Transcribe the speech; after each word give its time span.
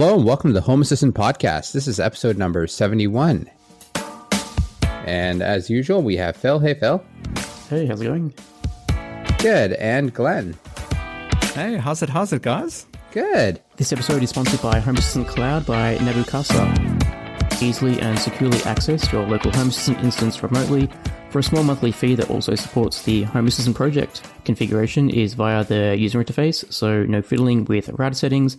Hello 0.00 0.14
and 0.14 0.24
welcome 0.24 0.50
to 0.50 0.54
the 0.54 0.60
Home 0.60 0.80
Assistant 0.80 1.12
Podcast. 1.12 1.72
This 1.72 1.88
is 1.88 1.98
episode 1.98 2.38
number 2.38 2.68
71. 2.68 3.50
And 5.04 5.42
as 5.42 5.68
usual, 5.68 6.02
we 6.02 6.16
have 6.18 6.36
Phil. 6.36 6.60
Hey, 6.60 6.74
Phil. 6.74 7.04
Hey, 7.68 7.84
how's 7.84 8.00
it 8.00 8.04
going? 8.04 8.32
Good. 9.38 9.72
And 9.72 10.14
Glen. 10.14 10.56
Hey, 11.52 11.78
how's 11.78 12.00
it, 12.04 12.10
how's 12.10 12.32
it, 12.32 12.42
guys? 12.42 12.86
Good. 13.10 13.60
This 13.74 13.92
episode 13.92 14.22
is 14.22 14.30
sponsored 14.30 14.62
by 14.62 14.78
Home 14.78 14.96
Assistant 14.98 15.26
Cloud 15.26 15.66
by 15.66 15.98
Nabu 15.98 16.22
Casa. 16.22 16.72
Easily 17.60 18.00
and 18.00 18.16
securely 18.20 18.62
access 18.62 19.12
your 19.12 19.26
local 19.26 19.50
Home 19.50 19.70
Assistant 19.70 19.98
instance 20.04 20.40
remotely 20.44 20.88
for 21.30 21.40
a 21.40 21.42
small 21.42 21.64
monthly 21.64 21.90
fee 21.90 22.14
that 22.14 22.30
also 22.30 22.54
supports 22.54 23.02
the 23.02 23.24
Home 23.24 23.48
Assistant 23.48 23.74
project. 23.74 24.22
Configuration 24.44 25.10
is 25.10 25.34
via 25.34 25.64
the 25.64 25.96
user 25.98 26.22
interface, 26.22 26.72
so 26.72 27.02
no 27.02 27.20
fiddling 27.20 27.64
with 27.64 27.88
router 27.88 28.14
settings, 28.14 28.58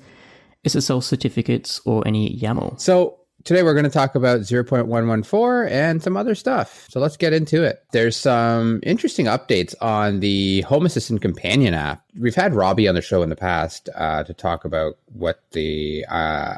SSL 0.66 1.04
certificates, 1.04 1.82
or 1.86 2.08
any 2.08 2.38
YAML. 2.38 2.80
So 2.80 3.20
today 3.44 3.64
we're 3.64 3.74
going 3.74 3.86
to 3.86 3.90
talk 3.90 4.16
about 4.16 4.42
0.114 4.42 5.70
and 5.70 6.04
some 6.04 6.18
other 6.18 6.36
stuff. 6.36 6.88
So 6.90 7.00
let's 7.00 7.18
get 7.18 7.34
into 7.34 7.64
it. 7.64 7.84
There's 7.92 8.16
some 8.16 8.80
interesting 8.84 9.26
updates 9.28 9.74
on 9.82 10.20
the 10.20 10.62
Home 10.62 10.86
Assistant 10.86 11.22
Companion 11.22 11.74
app. 11.74 12.04
We've 12.18 12.36
had 12.36 12.54
Robbie 12.54 12.88
on 12.88 12.96
the 12.96 13.02
show 13.02 13.22
in 13.24 13.30
the 13.30 13.36
past 13.36 13.90
uh, 13.96 14.24
to 14.24 14.34
talk 14.34 14.66
about 14.66 14.98
what 15.14 15.42
the 15.52 16.06
uh, 16.10 16.56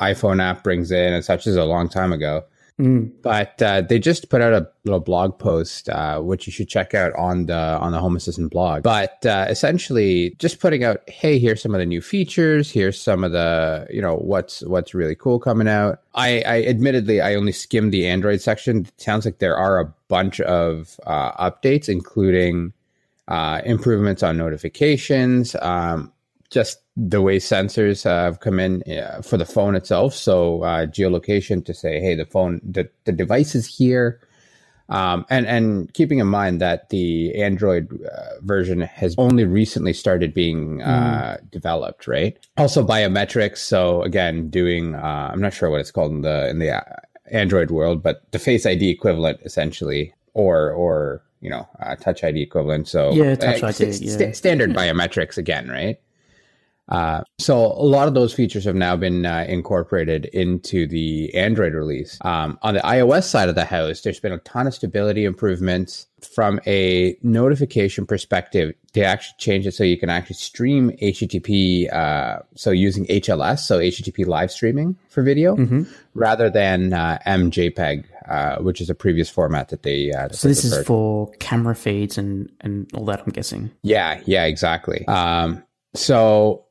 iPhone 0.00 0.42
app 0.42 0.62
brings 0.62 0.90
in 0.90 1.12
and 1.12 1.24
such. 1.24 1.44
This 1.44 1.52
is 1.52 1.56
a 1.56 1.64
long 1.64 1.88
time 1.88 2.12
ago. 2.12 2.44
Mm. 2.80 3.12
But 3.22 3.60
uh, 3.62 3.82
they 3.82 3.98
just 3.98 4.30
put 4.30 4.40
out 4.40 4.52
a 4.52 4.68
little 4.84 5.00
blog 5.00 5.38
post, 5.38 5.88
uh, 5.88 6.20
which 6.20 6.46
you 6.46 6.52
should 6.52 6.68
check 6.68 6.94
out 6.94 7.12
on 7.14 7.46
the 7.46 7.54
on 7.54 7.92
the 7.92 7.98
Home 7.98 8.16
Assistant 8.16 8.50
blog. 8.50 8.82
But 8.82 9.24
uh, 9.26 9.46
essentially, 9.48 10.34
just 10.38 10.58
putting 10.58 10.82
out, 10.82 11.08
hey, 11.08 11.38
here's 11.38 11.62
some 11.62 11.74
of 11.74 11.78
the 11.78 11.86
new 11.86 12.00
features. 12.00 12.70
Here's 12.70 13.00
some 13.00 13.24
of 13.24 13.32
the, 13.32 13.86
you 13.90 14.00
know, 14.00 14.16
what's 14.16 14.62
what's 14.62 14.94
really 14.94 15.14
cool 15.14 15.38
coming 15.38 15.68
out. 15.68 16.00
I, 16.14 16.42
I 16.46 16.62
admittedly, 16.64 17.20
I 17.20 17.34
only 17.34 17.52
skimmed 17.52 17.92
the 17.92 18.06
Android 18.06 18.40
section. 18.40 18.86
It 18.86 19.00
sounds 19.00 19.24
like 19.24 19.38
there 19.38 19.56
are 19.56 19.78
a 19.78 19.94
bunch 20.08 20.40
of 20.40 20.98
uh, 21.06 21.50
updates, 21.50 21.88
including 21.88 22.72
uh, 23.28 23.60
improvements 23.64 24.22
on 24.22 24.36
notifications. 24.36 25.54
Um, 25.60 26.12
just 26.52 26.82
the 26.96 27.22
way 27.22 27.38
sensors 27.38 28.04
have 28.04 28.40
come 28.40 28.60
in 28.60 28.82
uh, 28.92 29.22
for 29.22 29.38
the 29.38 29.46
phone 29.46 29.74
itself. 29.74 30.14
So 30.14 30.62
uh, 30.62 30.86
geolocation 30.86 31.64
to 31.64 31.74
say, 31.74 31.98
hey, 32.00 32.14
the 32.14 32.26
phone, 32.26 32.60
the, 32.62 32.88
the 33.04 33.12
device 33.12 33.54
is 33.54 33.66
here. 33.66 34.20
Um, 34.88 35.24
and 35.30 35.46
and 35.46 35.94
keeping 35.94 36.18
in 36.18 36.26
mind 36.26 36.60
that 36.60 36.90
the 36.90 37.34
Android 37.40 37.88
uh, 38.04 38.40
version 38.42 38.82
has 38.82 39.14
only 39.16 39.44
recently 39.44 39.94
started 39.94 40.34
being 40.34 40.82
uh, 40.82 41.38
mm. 41.40 41.50
developed, 41.50 42.06
right? 42.06 42.36
Also 42.58 42.84
biometrics. 42.84 43.58
So 43.58 44.02
again, 44.02 44.50
doing 44.50 44.94
uh, 44.94 45.30
I'm 45.32 45.40
not 45.40 45.54
sure 45.54 45.70
what 45.70 45.80
it's 45.80 45.90
called 45.90 46.12
in 46.12 46.20
the 46.20 46.48
in 46.50 46.58
the 46.58 46.72
uh, 46.72 46.96
Android 47.30 47.70
world, 47.70 48.02
but 48.02 48.30
the 48.32 48.38
Face 48.38 48.66
ID 48.66 48.90
equivalent 48.90 49.40
essentially, 49.44 50.12
or 50.34 50.72
or 50.72 51.22
you 51.40 51.48
know, 51.48 51.66
Touch 52.00 52.22
ID 52.22 52.42
equivalent. 52.42 52.86
So 52.86 53.12
yeah, 53.12 53.34
Touch 53.36 53.62
ID, 53.62 53.92
st- 53.92 54.20
yeah. 54.20 54.32
standard 54.32 54.70
biometrics 54.74 55.38
again, 55.38 55.68
right? 55.70 55.98
Uh, 56.92 57.22
so 57.38 57.56
a 57.56 57.86
lot 57.86 58.06
of 58.06 58.12
those 58.12 58.34
features 58.34 58.64
have 58.66 58.74
now 58.74 58.94
been 58.94 59.24
uh, 59.24 59.46
incorporated 59.48 60.26
into 60.26 60.86
the 60.86 61.34
Android 61.34 61.72
release. 61.72 62.18
Um, 62.20 62.58
on 62.60 62.74
the 62.74 62.80
iOS 62.80 63.24
side 63.24 63.48
of 63.48 63.54
the 63.54 63.64
house, 63.64 64.02
there's 64.02 64.20
been 64.20 64.32
a 64.32 64.38
ton 64.40 64.66
of 64.66 64.74
stability 64.74 65.24
improvements 65.24 66.06
from 66.34 66.60
a 66.66 67.16
notification 67.22 68.04
perspective. 68.04 68.74
They 68.92 69.04
actually 69.04 69.36
change 69.38 69.66
it 69.66 69.72
so 69.72 69.84
you 69.84 69.96
can 69.96 70.10
actually 70.10 70.36
stream 70.36 70.90
HTTP, 71.00 71.90
uh, 71.90 72.40
so 72.56 72.70
using 72.70 73.06
HLS, 73.06 73.60
so 73.60 73.78
HTTP 73.78 74.26
live 74.26 74.50
streaming 74.50 74.98
for 75.08 75.22
video, 75.22 75.56
mm-hmm. 75.56 75.84
rather 76.12 76.50
than 76.50 76.92
uh, 76.92 77.18
MJPEG, 77.26 78.04
uh, 78.28 78.56
which 78.56 78.82
is 78.82 78.90
a 78.90 78.94
previous 78.94 79.30
format 79.30 79.70
that 79.70 79.82
they. 79.82 80.12
Uh, 80.12 80.28
that 80.28 80.36
so 80.36 80.46
they 80.46 80.50
this 80.52 80.64
is 80.64 80.86
for 80.86 81.32
camera 81.40 81.74
feeds 81.74 82.18
and 82.18 82.52
and 82.60 82.92
all 82.92 83.06
that. 83.06 83.22
I'm 83.24 83.32
guessing. 83.32 83.70
Yeah, 83.80 84.20
yeah, 84.26 84.44
exactly. 84.44 85.08
Um, 85.08 85.64
so 85.94 86.66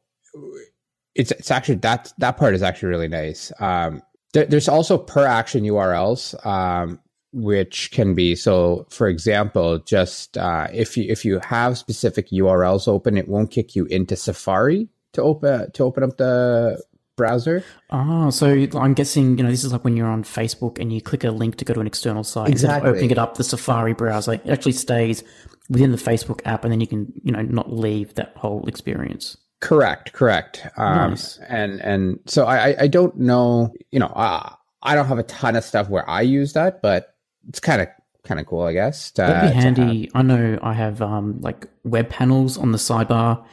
it's 1.16 1.32
it's 1.32 1.52
actually 1.52 1.76
that 1.76 2.14
that 2.18 2.38
part 2.38 2.54
is 2.54 2.64
actually 2.64 2.90
really 2.90 3.08
nice. 3.08 3.52
Um, 3.60 4.02
there, 4.34 4.46
there's 4.46 4.70
also 4.70 4.98
per 4.98 5.26
action 5.26 5.64
URLs, 5.64 6.46
um, 6.46 7.00
which 7.34 7.92
can 7.92 8.14
be 8.14 8.36
so. 8.36 8.86
For 8.90 9.08
example, 9.08 9.80
just 9.80 10.38
uh, 10.38 10.68
if 10.74 10.96
you 10.96 11.06
if 11.10 11.26
you 11.26 11.40
have 11.40 11.78
specific 11.78 12.30
URLs 12.30 12.88
open, 12.88 13.18
it 13.18 13.28
won't 13.28 13.52
kick 13.52 13.76
you 13.76 13.86
into 13.86 14.16
Safari 14.16 14.88
to 15.14 15.22
open 15.22 15.72
to 15.72 15.84
open 15.84 16.04
up 16.04 16.18
the 16.18 16.82
browser. 17.18 17.64
Oh, 17.90 18.30
so 18.30 18.68
I'm 18.76 18.94
guessing 18.94 19.38
you 19.38 19.44
know 19.44 19.50
this 19.50 19.64
is 19.64 19.74
like 19.74 19.84
when 19.84 19.98
you're 19.98 20.08
on 20.08 20.24
Facebook 20.24 20.80
and 20.80 20.94
you 20.94 21.02
click 21.02 21.24
a 21.24 21.32
link 21.32 21.58
to 21.58 21.66
go 21.66 21.74
to 21.74 21.82
an 21.82 21.88
external 21.88 22.24
site. 22.24 22.50
Exactly. 22.50 22.90
opening 22.90 23.12
it 23.12 23.18
up 23.18 23.36
the 23.36 23.44
Safari 23.44 23.94
browser, 23.94 24.34
it 24.34 24.50
actually 24.50 24.72
stays 24.72 25.24
within 25.70 25.92
the 25.92 25.98
Facebook 25.98 26.42
app, 26.46 26.64
and 26.64 26.72
then 26.72 26.80
you 26.80 26.88
can 26.88 27.12
you 27.22 27.34
know 27.34 27.42
not 27.42 27.72
leave 27.72 28.14
that 28.16 28.34
whole 28.38 28.66
experience. 28.68 29.38
Correct, 29.62 30.12
correct. 30.14 30.68
Um, 30.78 31.12
Nice. 31.12 31.40
And 31.48 31.80
and 31.82 32.20
so 32.26 32.46
I 32.46 32.76
I 32.82 32.88
don't 32.88 33.16
know, 33.18 33.74
you 33.92 34.00
know, 34.00 34.08
uh, 34.08 34.50
I 34.84 34.96
don't 34.96 35.06
have 35.08 35.20
a 35.20 35.24
ton 35.24 35.56
of 35.56 35.64
stuff 35.64 35.88
where 35.90 36.08
I 36.10 36.22
use 36.22 36.54
that, 36.54 36.82
but 36.82 37.16
it's 37.48 37.60
kind 37.60 37.82
of 37.82 37.88
kind 38.24 38.40
of 38.40 38.46
cool, 38.48 38.62
I 38.64 38.74
guess. 38.74 39.12
To, 39.12 39.22
That'd 39.22 39.52
be 39.52 39.56
handy. 39.56 40.12
I 40.14 40.22
know 40.24 40.60
I 40.62 40.74
have 40.74 41.02
um, 41.02 41.40
like 41.42 41.68
web 41.84 42.10
panels 42.10 42.58
on 42.58 42.72
the 42.72 42.78
sidebar 42.78 43.44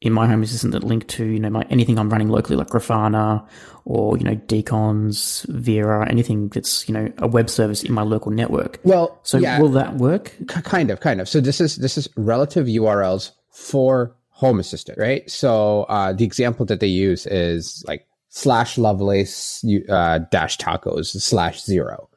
in 0.00 0.12
my 0.12 0.26
home 0.28 0.42
assistant 0.42 0.72
that 0.72 0.84
link 0.84 1.06
to 1.08 1.24
you 1.24 1.40
know 1.40 1.50
my 1.50 1.62
anything 1.70 1.98
I'm 1.98 2.08
running 2.08 2.28
locally 2.28 2.56
like 2.56 2.68
Grafana 2.68 3.46
or 3.84 4.16
you 4.16 4.24
know 4.24 4.36
deCONZ, 4.36 5.46
Vera, 5.48 6.08
anything 6.08 6.48
that's 6.48 6.88
you 6.88 6.94
know 6.94 7.12
a 7.18 7.26
web 7.26 7.50
service 7.50 7.82
in 7.82 7.92
my 7.92 8.02
local 8.02 8.30
network. 8.30 8.78
Well, 8.84 9.18
So 9.22 9.38
yeah, 9.38 9.60
will 9.60 9.70
that 9.70 9.94
work? 9.96 10.32
k- 10.48 10.62
kind 10.62 10.90
of, 10.90 11.00
kind 11.00 11.20
of. 11.20 11.28
So 11.28 11.40
this 11.40 11.60
is 11.60 11.76
this 11.76 11.98
is 11.98 12.08
relative 12.16 12.66
URLs 12.66 13.32
for 13.50 14.14
Home 14.38 14.60
Assistant, 14.60 14.98
right? 14.98 15.28
So 15.28 15.82
uh, 15.84 16.12
the 16.12 16.24
example 16.24 16.64
that 16.66 16.78
they 16.80 16.86
use 16.86 17.26
is 17.26 17.84
like 17.88 18.06
slash 18.28 18.78
Lovelace 18.78 19.64
uh, 19.88 20.18
dash 20.30 20.56
tacos 20.58 21.06
slash 21.20 21.60
zero, 21.62 22.08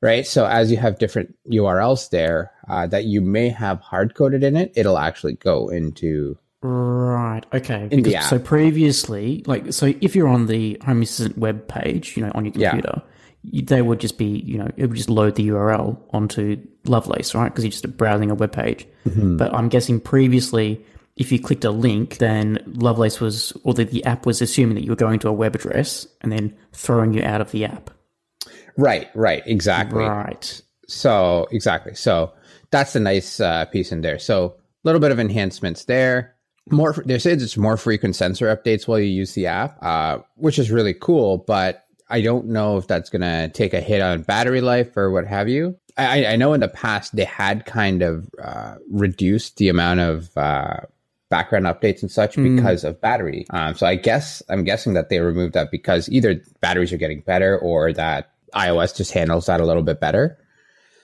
right? 0.00 0.24
So 0.24 0.46
as 0.46 0.70
you 0.70 0.76
have 0.76 0.98
different 1.00 1.34
URLs 1.50 2.10
there 2.10 2.52
uh, 2.68 2.86
that 2.86 3.04
you 3.06 3.20
may 3.20 3.48
have 3.48 3.80
hard 3.80 4.14
coded 4.14 4.44
in 4.44 4.56
it, 4.56 4.72
it'll 4.76 4.98
actually 4.98 5.34
go 5.34 5.68
into 5.68 6.38
Right. 6.62 7.42
Okay. 7.52 7.88
Because- 7.90 8.26
So 8.28 8.38
previously, 8.38 9.42
like, 9.46 9.72
so 9.74 9.92
if 10.00 10.16
you're 10.16 10.28
on 10.28 10.46
the 10.46 10.78
Home 10.86 11.02
Assistant 11.02 11.36
web 11.36 11.68
page, 11.68 12.16
you 12.16 12.24
know, 12.24 12.32
on 12.34 12.44
your 12.46 12.54
Yeah. 12.56 12.70
computer, 12.70 13.02
you, 13.42 13.62
they 13.62 13.82
would 13.82 14.00
just 14.00 14.16
be, 14.16 14.42
you 14.46 14.56
know, 14.58 14.70
it 14.78 14.86
would 14.86 14.96
just 14.96 15.10
load 15.10 15.34
the 15.34 15.46
URL 15.48 15.98
onto 16.14 16.56
Lovelace, 16.86 17.34
right? 17.34 17.50
Because 17.52 17.64
you're 17.64 17.70
just 17.72 17.96
browsing 17.98 18.30
a 18.30 18.34
web 18.34 18.52
page. 18.52 18.86
Mm-hmm. 19.06 19.36
But 19.36 19.52
I'm 19.52 19.68
guessing 19.68 20.00
previously, 20.00 20.82
if 21.16 21.30
you 21.30 21.38
clicked 21.38 21.64
a 21.64 21.70
link, 21.70 22.18
then 22.18 22.58
Lovelace 22.66 23.20
was, 23.20 23.52
or 23.62 23.74
the, 23.74 23.84
the 23.84 24.04
app 24.04 24.26
was 24.26 24.42
assuming 24.42 24.74
that 24.74 24.84
you 24.84 24.90
were 24.90 24.96
going 24.96 25.18
to 25.20 25.28
a 25.28 25.32
web 25.32 25.54
address 25.54 26.06
and 26.20 26.32
then 26.32 26.56
throwing 26.72 27.12
you 27.12 27.22
out 27.22 27.40
of 27.40 27.52
the 27.52 27.64
app. 27.64 27.90
right, 28.76 29.08
right, 29.14 29.42
exactly. 29.46 30.04
Right. 30.04 30.60
So 30.88 31.46
exactly. 31.50 31.94
So 31.94 32.32
that's 32.70 32.96
a 32.96 33.00
nice 33.00 33.40
uh, 33.40 33.64
piece 33.66 33.92
in 33.92 34.00
there. 34.00 34.18
So 34.18 34.46
a 34.46 34.52
little 34.84 35.00
bit 35.00 35.12
of 35.12 35.20
enhancements 35.20 35.84
there. 35.84 36.34
More, 36.70 36.94
they 37.06 37.18
say 37.18 37.32
it's 37.32 37.56
more 37.56 37.76
frequent 37.76 38.16
sensor 38.16 38.54
updates 38.54 38.88
while 38.88 38.98
you 38.98 39.06
use 39.06 39.34
the 39.34 39.46
app, 39.46 39.78
uh, 39.82 40.18
which 40.36 40.58
is 40.58 40.70
really 40.70 40.94
cool. 40.94 41.38
But 41.38 41.84
I 42.08 42.22
don't 42.22 42.46
know 42.46 42.78
if 42.78 42.86
that's 42.86 43.10
going 43.10 43.22
to 43.22 43.48
take 43.48 43.74
a 43.74 43.80
hit 43.80 44.00
on 44.00 44.22
battery 44.22 44.60
life 44.60 44.96
or 44.96 45.10
what 45.10 45.26
have 45.26 45.48
you. 45.48 45.78
I, 45.96 46.26
I 46.26 46.36
know 46.36 46.54
in 46.54 46.60
the 46.60 46.68
past 46.68 47.14
they 47.14 47.24
had 47.24 47.66
kind 47.66 48.02
of 48.02 48.28
uh, 48.42 48.76
reduced 48.90 49.58
the 49.58 49.68
amount 49.68 50.00
of 50.00 50.36
uh, 50.36 50.80
background 51.34 51.66
updates 51.66 52.00
and 52.00 52.12
such 52.12 52.36
because 52.36 52.84
of 52.84 53.00
battery. 53.00 53.44
Um, 53.50 53.74
so 53.74 53.88
I 53.88 53.96
guess 53.96 54.40
I'm 54.48 54.62
guessing 54.62 54.94
that 54.94 55.08
they 55.08 55.18
removed 55.18 55.54
that 55.54 55.72
because 55.72 56.08
either 56.08 56.40
batteries 56.60 56.92
are 56.92 56.96
getting 56.96 57.22
better 57.22 57.58
or 57.58 57.92
that 57.92 58.30
iOS 58.54 58.96
just 58.96 59.10
handles 59.10 59.46
that 59.46 59.60
a 59.60 59.66
little 59.66 59.82
bit 59.82 59.98
better. 59.98 60.38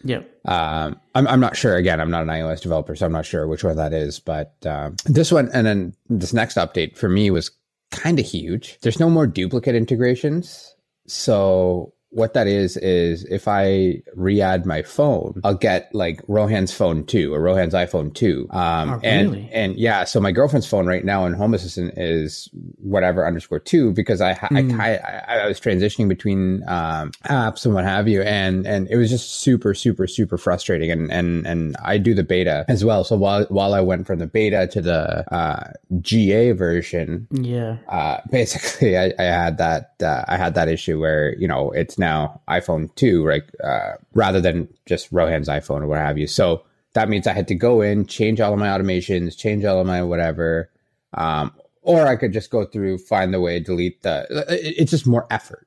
Yeah. 0.05 0.23
Um, 0.44 1.00
I'm, 1.17 1.27
I'm 1.27 1.41
not 1.41 1.56
sure. 1.56 1.75
Again, 1.75 2.00
I'm 2.00 2.12
not 2.12 2.23
an 2.23 2.29
iOS 2.29 2.61
developer, 2.61 2.94
so 2.94 3.06
I'm 3.06 3.12
not 3.12 3.27
sure 3.27 3.49
which 3.49 3.65
one 3.65 3.75
that 3.75 3.93
is. 3.93 4.21
But 4.21 4.55
um, 4.65 4.94
this 5.05 5.32
one, 5.32 5.50
and 5.53 5.67
then 5.67 5.94
this 6.09 6.32
next 6.32 6.56
update 6.56 6.97
for 6.97 7.09
me 7.09 7.32
was 7.32 7.50
kind 7.91 8.21
of 8.21 8.25
huge. 8.25 8.79
There's 8.82 9.00
no 9.00 9.11
more 9.11 9.27
duplicate 9.27 9.75
integrations. 9.75 10.77
So 11.09 11.93
what 12.10 12.34
that 12.34 12.46
is 12.46 12.76
is 12.76 13.24
if 13.26 13.46
I 13.48 14.02
re-add 14.14 14.66
my 14.66 14.82
phone, 14.82 15.40
I'll 15.44 15.54
get 15.54 15.94
like 15.94 16.20
Rohan's 16.28 16.72
phone 16.72 17.04
two 17.06 17.32
or 17.32 17.40
Rohan's 17.40 17.72
iPhone 17.74 18.12
two. 18.14 18.46
Um, 18.50 18.90
Oh, 18.90 19.00
and 19.04 19.30
really? 19.30 19.48
and 19.52 19.76
yeah, 19.76 20.04
so 20.04 20.20
my 20.20 20.32
girlfriend's 20.32 20.66
phone 20.66 20.86
right 20.86 21.04
now 21.04 21.24
in 21.26 21.34
Home 21.34 21.54
Assistant 21.54 21.94
is 21.96 22.48
whatever 22.82 23.26
underscore 23.26 23.60
two 23.60 23.92
because 23.92 24.20
I 24.20 24.34
Hmm. 24.34 24.80
I, 24.80 24.96
I 24.96 25.38
I 25.40 25.46
was 25.46 25.60
transitioning 25.60 26.08
between 26.08 26.62
um, 26.68 27.12
apps 27.26 27.64
and 27.64 27.74
what 27.74 27.84
have 27.84 28.08
you, 28.08 28.22
and 28.22 28.66
and 28.66 28.88
it 28.90 28.96
was 28.96 29.10
just 29.10 29.40
super 29.40 29.74
super 29.74 30.06
super 30.06 30.36
frustrating. 30.38 30.90
And 30.90 31.10
and 31.12 31.46
and 31.46 31.76
I 31.84 31.98
do 31.98 32.14
the 32.14 32.24
beta 32.24 32.64
as 32.68 32.84
well. 32.84 33.04
So 33.04 33.16
while 33.16 33.44
while 33.50 33.74
I 33.74 33.80
went 33.80 34.06
from 34.06 34.18
the 34.18 34.26
beta 34.26 34.66
to 34.72 34.80
the 34.80 35.32
uh, 35.34 35.72
GA 36.00 36.52
version, 36.52 37.28
Yeah. 37.30 37.76
uh, 37.88 38.18
basically 38.30 38.98
I, 38.98 39.12
I 39.18 39.22
had 39.24 39.58
that 39.58 39.94
uh, 40.02 40.24
I 40.26 40.36
had 40.36 40.54
that 40.54 40.68
issue 40.68 40.98
where 40.98 41.36
you 41.38 41.46
know 41.46 41.70
it's 41.70 41.98
now 42.00 42.41
iPhone 42.49 42.93
two 42.97 43.25
right 43.25 43.44
uh, 43.62 43.93
rather 44.14 44.41
than 44.41 44.69
just 44.87 45.12
Rohan's 45.12 45.49
iPhone 45.49 45.82
or 45.82 45.87
what 45.87 45.99
have 45.99 46.19
you. 46.19 46.26
So 46.26 46.64
that 46.94 47.08
means 47.08 47.29
I 47.29 47.32
had 47.32 47.47
to 47.49 47.55
go 47.55 47.82
in, 47.82 48.06
change 48.06 48.41
all 48.41 48.52
of 48.52 48.58
my 48.58 48.67
automations, 48.67 49.37
change 49.37 49.64
all 49.64 49.81
of 49.81 49.87
my 49.87 50.02
whatever, 50.02 50.69
um, 51.14 51.52
or 51.82 52.06
I 52.06 52.17
could 52.17 52.32
just 52.32 52.50
go 52.50 52.64
through, 52.64 52.99
find 52.99 53.32
the 53.32 53.41
way, 53.41 53.61
delete 53.61 54.02
the. 54.02 54.26
It's 54.49 54.91
just 54.91 55.06
more 55.06 55.26
effort, 55.31 55.67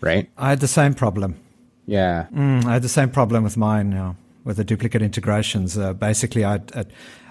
right? 0.00 0.28
I 0.36 0.50
had 0.50 0.60
the 0.60 0.68
same 0.68 0.94
problem. 0.94 1.36
Yeah, 1.86 2.26
Mm, 2.34 2.64
I 2.64 2.72
had 2.74 2.82
the 2.82 2.88
same 2.88 3.10
problem 3.10 3.44
with 3.44 3.56
mine 3.56 3.90
now, 3.90 4.16
with 4.42 4.56
the 4.56 4.64
duplicate 4.64 5.02
integrations. 5.02 5.78
Uh, 5.78 5.92
basically, 5.92 6.44
I 6.44 6.58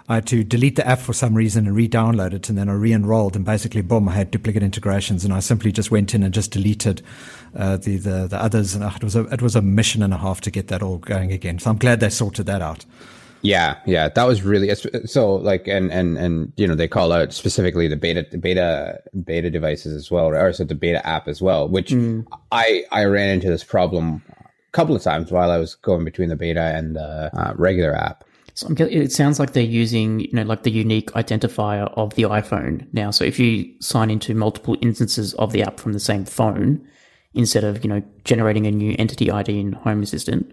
I 0.08 0.16
had 0.16 0.28
to 0.28 0.44
delete 0.44 0.76
the 0.76 0.88
app 0.88 1.00
for 1.00 1.14
some 1.14 1.34
reason 1.34 1.66
and 1.66 1.76
re-download 1.76 2.34
it, 2.34 2.48
and 2.48 2.58
then 2.58 2.70
I 2.70 2.74
re-enrolled, 2.74 3.36
and 3.36 3.44
basically, 3.44 3.82
boom, 3.82 4.08
I 4.08 4.14
had 4.14 4.30
duplicate 4.30 4.62
integrations, 4.62 5.26
and 5.26 5.34
I 5.34 5.40
simply 5.40 5.72
just 5.72 5.90
went 5.90 6.14
in 6.14 6.22
and 6.22 6.34
just 6.34 6.52
deleted 6.52 7.02
uh, 7.56 7.78
the, 7.78 7.98
the 7.98 8.28
the 8.28 8.42
others, 8.42 8.76
and 8.76 8.84
uh, 8.84 8.92
it 8.96 9.04
was 9.04 9.16
a 9.16 9.24
it 9.26 9.42
was 9.42 9.56
a 9.56 9.62
mission 9.62 10.02
and 10.04 10.14
a 10.14 10.18
half 10.18 10.42
to 10.42 10.52
get 10.52 10.68
that 10.68 10.82
all 10.84 10.98
going 10.98 11.32
again. 11.32 11.60
So 11.60 11.70
I'm 11.70 11.78
glad 11.78 12.00
they 12.00 12.10
sorted 12.10 12.46
that 12.48 12.62
out. 12.62 12.86
yeah, 13.42 13.78
yeah. 13.86 14.10
That 14.10 14.24
was 14.26 14.42
really 14.42 14.74
so. 15.06 15.36
Like, 15.36 15.68
and 15.68 15.92
and 15.92 16.18
and 16.18 16.52
you 16.58 16.68
know, 16.68 16.76
they 16.76 16.88
call 16.88 17.12
out 17.12 17.34
specifically 17.34 17.88
the 17.88 17.96
beta 17.96 18.26
the 18.30 18.38
beta 18.38 19.02
beta 19.24 19.50
devices 19.50 19.96
as 19.96 20.10
well, 20.10 20.28
or 20.28 20.52
so 20.54 20.64
the 20.64 20.76
beta 20.76 21.06
app 21.06 21.28
as 21.28 21.42
well. 21.42 21.68
Which 21.68 21.94
I 22.52 22.84
I 22.92 23.06
ran 23.06 23.30
into 23.30 23.50
this 23.50 23.64
problem 23.64 24.22
a 24.38 24.72
couple 24.72 24.96
of 24.96 25.04
times 25.04 25.32
while 25.32 25.52
I 25.52 25.58
was 25.58 25.76
going 25.76 26.06
between 26.06 26.30
the 26.30 26.36
beta 26.36 26.62
and 26.62 26.96
the 26.96 27.30
uh, 27.34 27.54
regular 27.56 27.96
app. 27.96 28.24
So 28.56 28.68
I'm, 28.68 28.78
it 28.78 29.12
sounds 29.12 29.38
like 29.38 29.52
they're 29.52 29.64
using, 29.64 30.22
you 30.22 30.32
know, 30.32 30.44
like 30.44 30.64
the 30.64 30.72
unique 30.72 31.12
identifier 31.12 31.92
of 31.98 32.16
the 32.16 32.24
iPhone 32.24 32.88
now. 32.94 33.12
So 33.12 33.26
if 33.26 33.38
you 33.38 33.70
sign 33.82 34.10
into 34.10 34.34
multiple 34.34 34.78
instances 34.82 35.34
of 35.34 35.52
the 35.52 35.62
app 35.62 35.78
from 35.78 35.92
the 35.92 36.00
same 36.00 36.24
phone, 36.24 36.82
instead 37.36 37.64
of, 37.64 37.84
you 37.84 37.90
know, 37.90 38.02
generating 38.24 38.66
a 38.66 38.72
new 38.72 38.96
entity 38.98 39.30
ID 39.30 39.60
in 39.60 39.74
Home 39.74 40.02
Assistant, 40.02 40.52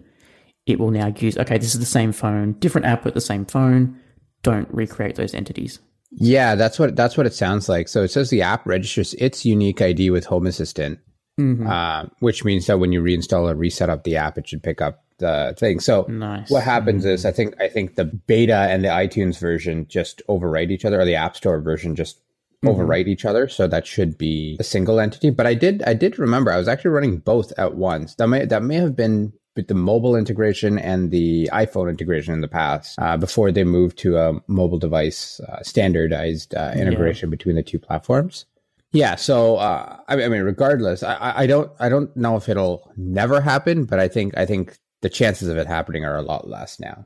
it 0.65 0.79
will 0.79 0.91
now 0.91 1.07
use, 1.17 1.37
okay, 1.37 1.57
this 1.57 1.73
is 1.73 1.79
the 1.79 1.85
same 1.85 2.11
phone, 2.11 2.53
different 2.53 2.85
app 2.85 3.03
with 3.05 3.13
the 3.13 3.21
same 3.21 3.45
phone. 3.45 3.99
Don't 4.43 4.67
recreate 4.71 5.15
those 5.15 5.33
entities. 5.33 5.79
Yeah, 6.11 6.55
that's 6.55 6.77
what 6.77 6.95
that's 6.95 7.17
what 7.17 7.25
it 7.25 7.33
sounds 7.33 7.67
like. 7.67 7.87
So 7.87 8.03
it 8.03 8.09
says 8.11 8.29
the 8.29 8.43
app 8.43 8.67
registers 8.67 9.15
its 9.15 9.45
unique 9.45 9.81
ID 9.81 10.11
with 10.11 10.25
Home 10.25 10.45
Assistant, 10.45 10.99
uh, 11.39 12.05
which 12.19 12.45
means 12.45 12.67
that 12.67 12.77
when 12.77 12.91
you 12.91 13.01
reinstall 13.01 13.49
or 13.51 13.55
reset 13.55 13.89
up 13.89 14.03
the 14.03 14.17
app, 14.17 14.37
it 14.37 14.47
should 14.47 14.61
pick 14.61 14.79
up 14.79 15.03
the 15.17 15.55
thing. 15.57 15.79
So 15.79 16.05
Nice. 16.07 16.51
what 16.51 16.63
happens 16.63 17.05
is, 17.05 17.25
I 17.25 17.31
think 17.31 17.59
I 17.59 17.67
think 17.67 17.95
the 17.95 18.05
beta 18.05 18.67
and 18.69 18.83
the 18.83 18.89
iTunes 18.89 19.39
version 19.39 19.87
just 19.87 20.21
overwrite 20.29 20.69
each 20.69 20.85
other, 20.85 20.99
or 20.99 21.05
the 21.05 21.15
App 21.15 21.35
Store 21.35 21.59
version 21.59 21.95
just 21.95 22.19
overwrite 22.63 23.07
each 23.07 23.25
other. 23.25 23.47
So 23.47 23.67
that 23.67 23.85
should 23.87 24.17
be 24.17 24.57
a 24.59 24.63
single 24.63 24.99
entity. 24.99 25.29
But 25.29 25.47
I 25.47 25.53
did 25.53 25.83
I 25.83 25.93
did 25.93 26.19
remember 26.19 26.51
I 26.51 26.57
was 26.57 26.67
actually 26.67 26.91
running 26.91 27.17
both 27.17 27.51
at 27.57 27.75
once. 27.75 28.15
That 28.15 28.27
may 28.27 28.45
that 28.45 28.63
may 28.63 28.75
have 28.75 28.95
been 28.95 29.33
with 29.55 29.67
the 29.67 29.75
mobile 29.75 30.15
integration 30.15 30.79
and 30.79 31.11
the 31.11 31.47
iPhone 31.53 31.87
integration 31.87 32.33
in 32.33 32.41
the 32.41 32.47
past, 32.47 32.97
uh, 32.99 33.15
before 33.17 33.51
they 33.51 33.63
moved 33.63 33.99
to 33.99 34.17
a 34.17 34.33
mobile 34.47 34.79
device 34.79 35.39
uh, 35.41 35.61
standardized 35.61 36.55
uh, 36.55 36.71
integration 36.75 37.29
between 37.29 37.55
the 37.55 37.61
two 37.61 37.77
platforms. 37.77 38.45
Yeah, 38.93 39.15
so 39.15 39.57
uh, 39.57 39.97
I, 40.07 40.15
mean, 40.15 40.25
I 40.25 40.29
mean, 40.29 40.41
regardless, 40.41 41.03
I- 41.03 41.13
I, 41.15 41.43
I 41.43 41.47
don't, 41.47 41.71
I 41.79 41.87
don't 41.89 42.15
know 42.17 42.35
if 42.35 42.49
it'll 42.49 42.91
never 42.97 43.41
happen, 43.41 43.85
but 43.85 43.99
I 43.99 44.07
think, 44.07 44.35
I 44.37 44.45
think 44.47 44.77
the 45.01 45.09
chances 45.09 45.49
of 45.49 45.57
it 45.57 45.67
happening 45.67 46.03
are 46.03 46.15
a 46.15 46.21
lot 46.23 46.47
less 46.47 46.79
now, 46.79 47.05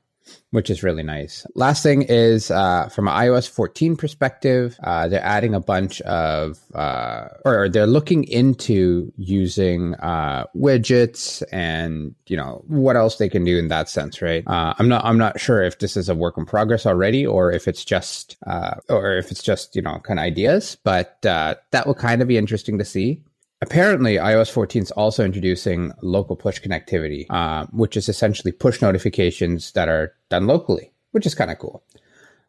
which 0.51 0.69
is 0.69 0.83
really 0.83 1.03
nice. 1.03 1.45
Last 1.55 1.83
thing 1.83 2.03
is 2.03 2.49
uh, 2.51 2.87
from 2.89 3.07
an 3.07 3.13
iOS 3.13 3.49
14 3.49 3.97
perspective, 3.97 4.77
uh, 4.83 5.07
they're 5.07 5.23
adding 5.23 5.53
a 5.53 5.59
bunch 5.59 6.01
of, 6.01 6.59
uh, 6.73 7.27
or 7.43 7.67
they're 7.69 7.87
looking 7.87 8.23
into 8.23 9.11
using 9.17 9.95
uh, 9.95 10.45
widgets 10.55 11.43
and 11.51 12.15
you 12.27 12.37
know 12.37 12.63
what 12.67 12.95
else 12.95 13.17
they 13.17 13.29
can 13.29 13.43
do 13.43 13.57
in 13.57 13.67
that 13.67 13.89
sense, 13.89 14.21
right? 14.21 14.43
Uh, 14.47 14.73
I'm 14.79 14.87
not, 14.87 15.03
I'm 15.03 15.17
not 15.17 15.39
sure 15.39 15.61
if 15.61 15.79
this 15.79 15.97
is 15.97 16.09
a 16.09 16.15
work 16.15 16.37
in 16.37 16.45
progress 16.45 16.85
already, 16.85 17.25
or 17.25 17.51
if 17.51 17.67
it's 17.67 17.83
just, 17.83 18.37
uh, 18.47 18.75
or 18.89 19.17
if 19.17 19.31
it's 19.31 19.43
just 19.43 19.75
you 19.75 19.81
know 19.81 19.99
kind 19.99 20.19
of 20.19 20.23
ideas, 20.23 20.77
but 20.83 21.21
that 21.21 21.85
will 21.85 21.95
kind 21.95 22.21
of 22.21 22.27
be 22.27 22.37
interesting 22.37 22.77
to 22.77 22.85
see. 22.85 23.21
Apparently, 23.61 24.15
iOS 24.15 24.51
14 24.51 24.83
is 24.83 24.91
also 24.91 25.25
introducing 25.25 25.91
local 26.01 26.35
push 26.35 26.61
connectivity, 26.61 27.25
uh, 27.29 27.65
which 27.71 27.97
is 27.97 28.07
essentially 28.07 28.51
push 28.51 28.81
notifications 28.81 29.71
that 29.71 29.89
are 29.89 30.13
done 30.29 30.45
locally, 30.45 30.91
which 31.11 31.25
is 31.25 31.33
kind 31.33 31.49
of 31.49 31.57
cool. 31.57 31.83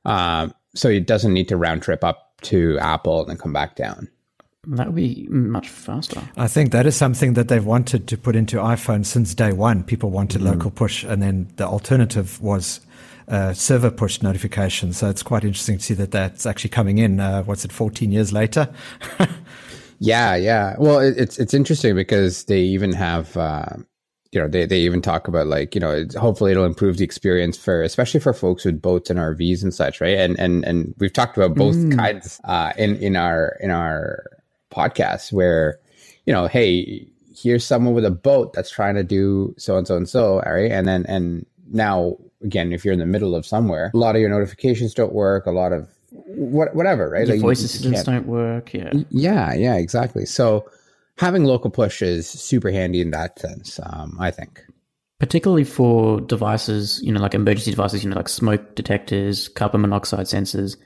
Um, 0.04 0.52
so 0.74 0.88
it 0.88 1.06
doesn't 1.06 1.32
need 1.32 1.48
to 1.48 1.56
round 1.56 1.82
trip 1.82 2.04
up 2.04 2.34
to 2.42 2.78
Apple 2.78 3.20
and 3.20 3.30
then 3.30 3.36
come 3.38 3.52
back 3.54 3.74
down. 3.74 4.08
That 4.66 4.86
would 4.88 4.96
be 4.96 5.26
much 5.30 5.68
faster. 5.70 6.20
I 6.36 6.46
think 6.46 6.72
that 6.72 6.84
is 6.84 6.94
something 6.94 7.32
that 7.34 7.48
they've 7.48 7.64
wanted 7.64 8.06
to 8.08 8.18
put 8.18 8.36
into 8.36 8.58
iPhone 8.58 9.06
since 9.06 9.34
day 9.34 9.52
one. 9.52 9.84
People 9.84 10.10
wanted 10.10 10.42
Mm-hmm. 10.42 10.50
local 10.50 10.70
push, 10.70 11.04
and 11.04 11.22
then 11.22 11.48
the 11.56 11.64
alternative 11.64 12.38
was 12.42 12.80
uh, 13.28 13.54
server 13.54 13.90
push 13.90 14.20
notifications. 14.20 14.98
So 14.98 15.08
it's 15.08 15.22
quite 15.22 15.44
interesting 15.44 15.78
to 15.78 15.84
see 15.84 15.94
that 15.94 16.10
that's 16.10 16.44
actually 16.44 16.70
coming 16.70 16.98
in. 16.98 17.18
Uh, 17.18 17.44
what's 17.44 17.64
it, 17.64 17.72
14 17.72 18.12
years 18.12 18.30
later? 18.32 18.68
Yeah, 19.98 20.36
yeah. 20.36 20.76
Well, 20.78 21.00
it, 21.00 21.16
it's 21.16 21.38
it's 21.38 21.54
interesting 21.54 21.94
because 21.94 22.44
they 22.44 22.60
even 22.60 22.92
have, 22.92 23.36
uh, 23.36 23.66
you 24.32 24.40
know, 24.40 24.48
they, 24.48 24.66
they 24.66 24.80
even 24.80 25.02
talk 25.02 25.26
about 25.26 25.46
like, 25.46 25.74
you 25.74 25.80
know, 25.80 25.90
it's, 25.90 26.14
hopefully 26.14 26.52
it'll 26.52 26.64
improve 26.64 26.98
the 26.98 27.04
experience 27.04 27.56
for, 27.56 27.82
especially 27.82 28.20
for 28.20 28.32
folks 28.32 28.64
with 28.64 28.80
boats 28.80 29.10
and 29.10 29.18
RVs 29.18 29.62
and 29.62 29.74
such, 29.74 30.00
right? 30.00 30.18
And 30.18 30.38
and 30.38 30.64
and 30.64 30.94
we've 30.98 31.12
talked 31.12 31.36
about 31.36 31.54
both 31.56 31.96
kinds 31.96 32.40
uh, 32.44 32.72
in 32.76 32.96
in 32.96 33.16
our 33.16 33.56
in 33.60 33.70
our 33.70 34.24
podcast 34.70 35.32
where, 35.32 35.80
you 36.26 36.32
know, 36.32 36.46
hey, 36.46 37.08
here's 37.34 37.64
someone 37.64 37.94
with 37.94 38.04
a 38.04 38.10
boat 38.10 38.52
that's 38.52 38.70
trying 38.70 38.94
to 38.96 39.04
do 39.04 39.54
so 39.58 39.76
and 39.76 39.86
so 39.86 39.96
and 39.96 40.08
so, 40.08 40.40
right? 40.40 40.70
And 40.70 40.86
then 40.86 41.06
and 41.06 41.46
now 41.70 42.16
again, 42.42 42.72
if 42.72 42.84
you're 42.84 42.94
in 42.94 43.00
the 43.00 43.06
middle 43.06 43.34
of 43.34 43.46
somewhere, 43.46 43.90
a 43.94 43.96
lot 43.96 44.14
of 44.14 44.20
your 44.20 44.30
notifications 44.30 44.94
don't 44.94 45.12
work. 45.12 45.46
A 45.46 45.50
lot 45.50 45.72
of 45.72 45.88
what 46.36 46.74
whatever, 46.74 47.10
right? 47.10 47.26
Your 47.26 47.36
Like, 47.36 47.42
voice 47.42 47.62
assistants 47.64 48.02
don't 48.04 48.26
work. 48.26 48.72
Yeah. 48.74 48.92
yeah, 49.10 49.54
yeah, 49.54 49.76
exactly. 49.76 50.26
So 50.26 50.68
having 51.16 51.44
local 51.44 51.70
push 51.70 52.02
is 52.02 52.28
super 52.28 52.70
handy 52.70 53.00
in 53.00 53.10
that 53.12 53.38
sense, 53.38 53.80
um, 53.82 54.16
I 54.20 54.30
think. 54.30 54.62
particularly 55.18 55.64
for 55.64 56.20
devices, 56.20 57.00
you 57.02 57.12
know, 57.12 57.20
like 57.20 57.34
emergency 57.34 57.70
devices, 57.72 58.04
you 58.04 58.10
know, 58.10 58.16
like 58.16 58.28
smoke 58.28 58.74
detectors, 58.76 59.48
carbon 59.48 59.80
monoxide 59.80 60.26
sensors. 60.26 60.76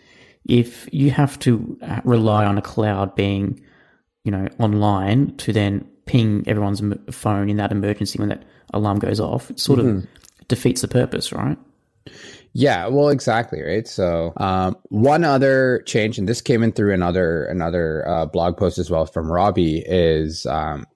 If 0.49 0.89
you 0.93 1.11
have 1.11 1.39
to 1.41 1.79
uh, 1.83 2.01
rely 2.05 2.45
on 2.47 2.57
a 2.59 2.63
cloud 2.63 3.15
being, 3.15 3.61
you 4.25 4.33
know, 4.33 4.49
online 4.59 5.37
to 5.37 5.53
then 5.53 5.87
ping 6.07 6.45
everyone's 6.47 6.83
phone 7.11 7.49
in 7.51 7.59
that 7.59 7.71
emergency 7.73 8.19
when 8.19 8.31
that 8.31 8.43
alarm 8.73 8.99
goes 8.99 9.21
off, 9.21 9.51
it 9.51 9.61
sort 9.61 9.79
of 9.79 10.07
defeats 10.49 10.81
the 10.81 10.89
purpose, 10.89 11.31
right? 11.33 11.59
Yeah, 12.55 12.89
well, 12.89 13.09
exactly, 13.09 13.63
right. 13.63 13.89
So, 13.89 14.35
um, 14.37 14.77
one 14.91 15.25
other 15.25 15.83
change, 15.87 16.19
and 16.19 16.29
this 16.29 16.43
came 16.43 16.63
in 16.63 16.73
through 16.73 16.93
another 16.93 17.45
another 17.45 18.07
uh, 18.07 18.27
blog 18.27 18.57
post 18.59 18.79
as 18.79 18.91
well 18.91 19.07
from 19.07 19.33
Robbie, 19.33 19.79
is 19.79 20.45
um, 20.47 20.87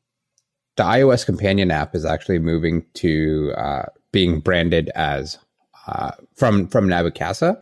the 0.77 0.83
iOS 0.83 1.25
companion 1.25 1.71
app 1.71 1.95
is 1.95 2.05
actually 2.05 2.39
moving 2.39 2.85
to 2.95 3.55
uh, 3.57 3.87
being 4.13 4.41
branded 4.41 4.91
as 4.95 5.39
uh, 5.87 6.13
from 6.35 6.69
from 6.69 6.89
Nabu 6.89 7.11
Casa. 7.11 7.57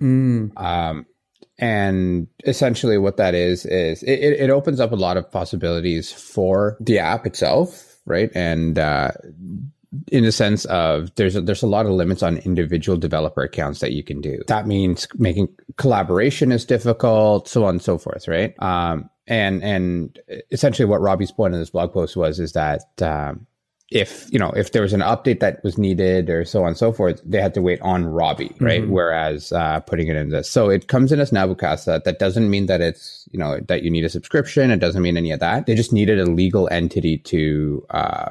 Um, 0.57 1.07
and 1.59 2.27
essentially, 2.45 2.99
what 2.99 3.17
that 3.19 3.35
is 3.35 3.65
is 3.65 4.03
it, 4.03 4.19
it 4.19 4.41
it 4.41 4.51
opens 4.51 4.81
up 4.81 4.91
a 4.91 4.97
lot 4.97 5.17
of 5.17 5.31
possibilities 5.31 6.11
for 6.11 6.77
the 6.81 6.99
app 6.99 7.27
itself, 7.27 7.97
right? 8.07 8.31
And 8.35 8.77
uh, 8.77 9.13
in 10.09 10.25
the 10.25 10.33
sense 10.33 10.65
of 10.67 11.15
there's 11.17 11.37
a, 11.37 11.41
there's 11.41 11.63
a 11.63 11.67
lot 11.67 11.87
of 11.87 11.93
limits 11.93 12.23
on 12.23 12.39
individual 12.39 12.99
developer 12.99 13.43
accounts 13.43 13.81
that 13.81 13.93
you 13.93 14.03
can 14.03 14.21
do. 14.21 14.43
That 14.47 14.67
means 14.67 15.07
making 15.15 15.49
collaboration 15.77 16.53
is 16.53 16.65
difficult, 16.65 17.49
so 17.49 17.65
on 17.65 17.71
and 17.71 17.83
so 17.83 17.99
forth, 17.99 18.29
right? 18.29 18.55
Um, 18.63 19.11
and 19.27 19.63
and 19.63 20.19
essentially, 20.51 20.87
what 20.87 21.01
Robbie's 21.01 21.33
point 21.33 21.55
in 21.55 21.61
this 21.61 21.71
blog 21.71 21.93
post 21.93 22.17
was 22.17 22.39
is 22.39 22.53
that 22.53 22.83
um, 23.01 23.47
if 23.91 24.27
you 24.31 24.39
know 24.39 24.51
if 24.51 24.73
there 24.73 24.83
was 24.83 24.93
an 24.93 25.01
update 25.01 25.41
that 25.41 25.63
was 25.63 25.79
needed 25.79 26.29
or 26.29 26.45
so 26.45 26.63
on 26.63 26.69
and 26.69 26.77
so 26.77 26.93
forth, 26.93 27.23
they 27.25 27.41
had 27.41 27.55
to 27.55 27.63
wait 27.63 27.81
on 27.81 28.05
Robbie, 28.05 28.55
right? 28.61 28.87
Whereas 28.89 29.53
uh, 29.53 29.81
putting 29.81 30.09
it 30.09 30.17
in 30.17 30.31
this, 30.31 30.51
so 30.51 30.69
it 30.69 30.89
comes 30.89 31.13
in 31.13 31.21
as 31.21 31.33
Nabu 31.33 31.55
Casa. 31.55 32.03
That 32.05 32.19
doesn't 32.19 32.51
mean 32.51 32.67
that 32.67 32.81
it's 32.81 33.29
you 33.31 33.39
know 33.39 33.61
that 33.69 33.83
you 33.83 33.91
need 33.91 34.05
a 34.05 34.09
subscription. 34.09 34.71
It 34.71 34.79
doesn't 34.79 35.03
mean 35.03 35.17
any 35.17 35.31
of 35.31 35.41
that. 35.41 35.67
They 35.67 35.75
just 35.75 35.93
needed 35.93 36.19
a 36.19 36.27
legal 36.27 36.69
entity 36.71 37.19
to. 37.19 37.87
Uh, 37.91 38.31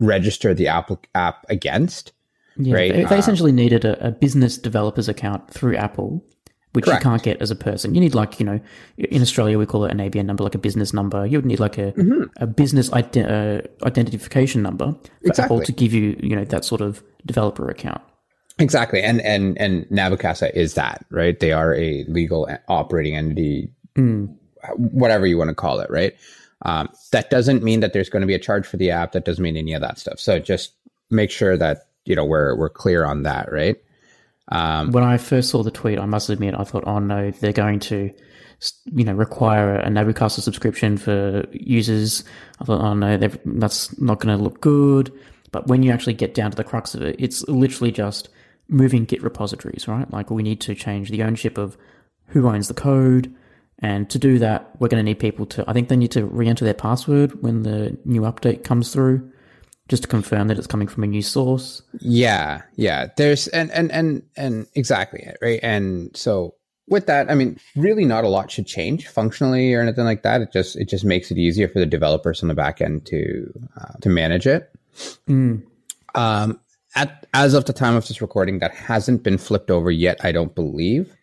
register 0.00 0.54
the 0.54 0.68
app 0.68 0.90
app 1.14 1.44
against. 1.48 2.12
Yeah, 2.56 2.74
right? 2.74 2.92
they, 2.92 3.04
they 3.04 3.14
Uh, 3.16 3.18
essentially 3.18 3.52
needed 3.52 3.84
a, 3.84 4.08
a 4.08 4.10
business 4.12 4.56
developer's 4.58 5.08
account 5.08 5.50
through 5.50 5.76
Apple, 5.76 6.24
which 6.72 6.84
Correct. 6.84 7.02
you 7.04 7.10
can't 7.10 7.22
get 7.22 7.42
as 7.42 7.50
a 7.50 7.56
person. 7.56 7.94
You 7.94 8.00
need 8.00 8.14
like 8.14 8.38
you 8.38 8.46
know, 8.46 8.60
in 8.96 9.22
Australia 9.22 9.58
we 9.58 9.66
call 9.66 9.84
it 9.84 9.90
an 9.90 9.98
ABN 9.98 10.24
number, 10.26 10.44
like 10.44 10.54
a 10.54 10.58
business 10.58 10.92
number. 10.92 11.26
You 11.26 11.38
would 11.38 11.46
need 11.46 11.58
like 11.60 11.78
a 11.78 11.92
Mm-hmm. 11.92 12.22
a 12.36 12.46
business 12.46 12.92
ide- 12.92 13.18
uh, 13.18 13.62
identification 13.84 14.62
number 14.62 14.94
for 15.26 15.40
Apple 15.42 15.60
to 15.62 15.72
give 15.72 15.92
you 15.92 16.16
you 16.22 16.36
know 16.36 16.44
that 16.44 16.64
sort 16.64 16.80
of 16.80 17.02
developer 17.26 17.68
account. 17.68 18.00
Exactly, 18.60 19.02
and 19.02 19.20
and 19.22 19.58
and 19.58 19.90
Nabu 19.90 20.16
Casa 20.16 20.56
is 20.56 20.74
that 20.74 21.04
right? 21.10 21.38
They 21.40 21.50
are 21.50 21.74
a 21.74 22.04
legal 22.06 22.48
operating 22.68 23.16
entity, 23.16 23.72
whatever 24.76 25.26
you 25.26 25.36
want 25.38 25.48
to 25.48 25.54
call 25.54 25.80
it, 25.80 25.90
right? 25.90 26.14
Um, 26.64 26.88
that 27.12 27.30
doesn't 27.30 27.62
mean 27.62 27.80
that 27.80 27.92
there's 27.92 28.08
going 28.08 28.22
to 28.22 28.26
be 28.26 28.34
a 28.34 28.38
charge 28.38 28.66
for 28.66 28.76
the 28.76 28.90
app. 28.90 29.12
That 29.12 29.24
doesn't 29.24 29.42
mean 29.42 29.56
any 29.56 29.74
of 29.74 29.82
that 29.82 29.98
stuff. 29.98 30.18
So 30.18 30.38
just 30.38 30.72
make 31.10 31.30
sure 31.30 31.56
that 31.56 31.88
you 32.04 32.16
know 32.16 32.24
we're 32.24 32.56
we're 32.56 32.70
clear 32.70 33.04
on 33.04 33.22
that, 33.24 33.52
right? 33.52 33.76
Um, 34.48 34.92
When 34.92 35.04
I 35.04 35.16
first 35.16 35.50
saw 35.50 35.62
the 35.62 35.70
tweet, 35.70 35.98
I 35.98 36.06
must 36.06 36.28
admit, 36.28 36.54
I 36.56 36.64
thought, 36.64 36.84
oh 36.86 36.98
no, 36.98 37.30
they're 37.30 37.52
going 37.52 37.80
to, 37.80 38.10
you 38.84 39.04
know, 39.04 39.14
require 39.14 39.76
a 39.76 39.88
Nabu 39.88 40.12
Casa 40.12 40.42
subscription 40.42 40.98
for 40.98 41.44
users. 41.52 42.24
I 42.60 42.64
thought, 42.64 42.80
oh 42.80 42.94
no, 42.94 43.16
that's 43.44 43.98
not 44.00 44.20
going 44.20 44.36
to 44.36 44.42
look 44.42 44.60
good. 44.60 45.12
But 45.50 45.66
when 45.68 45.82
you 45.82 45.92
actually 45.92 46.14
get 46.14 46.34
down 46.34 46.50
to 46.50 46.56
the 46.56 46.64
crux 46.64 46.94
of 46.94 47.02
it, 47.02 47.16
it's 47.18 47.46
literally 47.48 47.92
just 47.92 48.28
moving 48.68 49.04
Git 49.04 49.22
repositories, 49.22 49.86
right? 49.88 50.10
Like 50.12 50.30
we 50.30 50.42
need 50.42 50.60
to 50.62 50.74
change 50.74 51.10
the 51.10 51.22
ownership 51.22 51.58
of 51.58 51.76
who 52.28 52.48
owns 52.48 52.68
the 52.68 52.74
code. 52.74 53.34
And 53.80 54.08
to 54.10 54.18
do 54.18 54.38
that, 54.38 54.70
we're 54.78 54.88
going 54.88 55.00
to 55.00 55.04
need 55.04 55.18
people 55.18 55.46
to, 55.46 55.64
I 55.68 55.72
think 55.72 55.88
they 55.88 55.96
need 55.96 56.12
to 56.12 56.24
re-enter 56.24 56.64
their 56.64 56.74
password 56.74 57.42
when 57.42 57.62
the 57.64 57.98
new 58.04 58.22
update 58.22 58.64
comes 58.64 58.92
through, 58.92 59.30
just 59.88 60.04
to 60.04 60.08
confirm 60.08 60.48
that 60.48 60.56
it's 60.58 60.66
coming 60.66 60.88
from 60.88 61.04
a 61.04 61.06
new 61.06 61.22
source. 61.22 61.82
Yeah, 62.00 62.62
yeah. 62.76 63.08
There's 63.16 63.48
and 63.48 63.70
and 63.72 63.92
and 63.92 64.22
and 64.36 64.66
exactly 64.74 65.20
it, 65.22 65.36
right. 65.42 65.60
And 65.62 66.16
so 66.16 66.54
with 66.88 67.06
that, 67.06 67.30
I 67.30 67.34
mean, 67.34 67.58
really, 67.76 68.04
not 68.04 68.24
a 68.24 68.28
lot 68.28 68.50
should 68.50 68.66
change 68.66 69.08
functionally 69.08 69.74
or 69.74 69.80
anything 69.80 70.04
like 70.04 70.22
that. 70.22 70.40
It 70.40 70.52
just 70.52 70.76
it 70.76 70.88
just 70.88 71.04
makes 71.04 71.30
it 71.30 71.38
easier 71.38 71.68
for 71.68 71.78
the 71.78 71.86
developers 71.86 72.42
on 72.42 72.48
the 72.48 72.54
back 72.54 72.80
end 72.80 73.06
to 73.06 73.52
uh, 73.76 73.92
to 74.00 74.08
manage 74.08 74.46
it. 74.46 74.70
Um, 76.14 76.60
at 76.94 77.26
as 77.34 77.54
of 77.54 77.64
the 77.64 77.72
time 77.72 77.96
of 77.96 78.06
this 78.06 78.22
recording, 78.22 78.60
that 78.60 78.72
hasn't 78.72 79.22
been 79.22 79.38
flipped 79.38 79.70
over 79.70 79.90
yet. 79.90 80.18
I 80.24 80.32
don't 80.32 80.54
believe. 80.54 81.14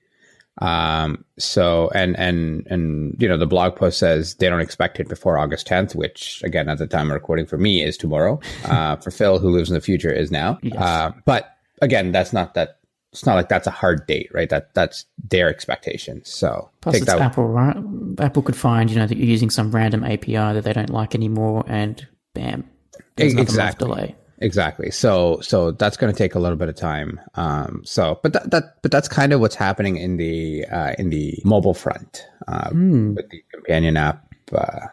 Um, 0.57 1.23
so 1.39 1.89
and 1.95 2.17
and 2.19 2.67
and 2.67 3.15
you 3.19 3.27
know 3.27 3.37
the 3.37 3.47
blog 3.47 3.75
post 3.75 3.99
says 3.99 4.35
they 4.35 4.49
don't 4.49 4.59
expect 4.59 4.99
it 4.99 5.07
before 5.07 5.37
August 5.37 5.67
10th, 5.67 5.95
which 5.95 6.41
again 6.43 6.69
at 6.69 6.77
the 6.77 6.87
time 6.87 7.07
of 7.07 7.13
recording 7.13 7.45
for 7.45 7.57
me 7.57 7.83
is 7.83 7.97
tomorrow. 7.97 8.39
Uh, 8.65 8.95
for 8.95 9.11
Phil, 9.11 9.37
who 9.39 9.49
lives 9.49 9.69
in 9.69 9.73
the 9.73 9.81
future, 9.81 10.11
is 10.11 10.31
now. 10.31 10.57
Uh, 10.77 11.11
but 11.25 11.57
again, 11.81 12.11
that's 12.11 12.31
not 12.31 12.53
that. 12.53 12.77
It's 13.11 13.25
not 13.25 13.35
like 13.35 13.49
that's 13.49 13.67
a 13.67 13.71
hard 13.71 14.07
date, 14.07 14.29
right? 14.33 14.49
That 14.49 14.73
that's 14.73 15.05
their 15.21 15.49
expectations. 15.49 16.31
So 16.31 16.69
Plus, 16.79 16.93
take 16.93 17.01
it's 17.01 17.11
that. 17.11 17.19
Apple, 17.19 17.47
right? 17.47 17.75
Apple 18.19 18.43
could 18.43 18.55
find, 18.55 18.89
you 18.89 18.97
know, 18.97 19.07
that 19.07 19.17
you're 19.17 19.27
using 19.27 19.49
some 19.49 19.71
random 19.71 20.03
API 20.05 20.35
that 20.35 20.63
they 20.63 20.73
don't 20.73 20.89
like 20.89 21.15
anymore, 21.15 21.65
and 21.67 22.07
bam, 22.33 22.69
there's 23.17 23.33
exactly. 23.33 23.87
delay. 23.87 24.15
Exactly. 24.41 24.91
So 24.91 25.39
so 25.41 25.71
that's 25.71 25.97
going 25.97 26.11
to 26.11 26.17
take 26.17 26.35
a 26.35 26.39
little 26.39 26.57
bit 26.57 26.67
of 26.67 26.75
time. 26.75 27.21
Um, 27.35 27.81
so 27.85 28.19
but 28.23 28.33
that, 28.33 28.51
that 28.51 28.81
but 28.81 28.91
that's 28.91 29.07
kind 29.07 29.33
of 29.33 29.39
what's 29.39 29.55
happening 29.55 29.97
in 29.97 30.17
the 30.17 30.65
uh, 30.65 30.93
in 30.97 31.09
the 31.11 31.39
mobile 31.45 31.73
front 31.73 32.27
uh, 32.47 32.69
with 32.73 33.29
the 33.29 33.43
companion 33.53 33.97
app 33.97 34.27
uh, 34.51 34.87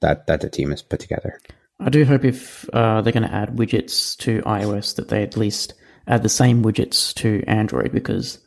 that 0.00 0.26
that 0.28 0.40
the 0.40 0.48
team 0.48 0.70
has 0.70 0.82
put 0.82 1.00
together. 1.00 1.40
I 1.80 1.88
do 1.90 2.04
hope 2.04 2.24
if 2.24 2.68
uh, 2.72 3.00
they're 3.00 3.12
going 3.12 3.28
to 3.28 3.34
add 3.34 3.56
widgets 3.56 4.16
to 4.18 4.40
iOS, 4.42 4.94
that 4.96 5.08
they 5.08 5.24
at 5.24 5.36
least 5.36 5.74
add 6.06 6.22
the 6.22 6.28
same 6.28 6.62
widgets 6.62 7.12
to 7.14 7.42
Android 7.48 7.90
because 7.90 8.38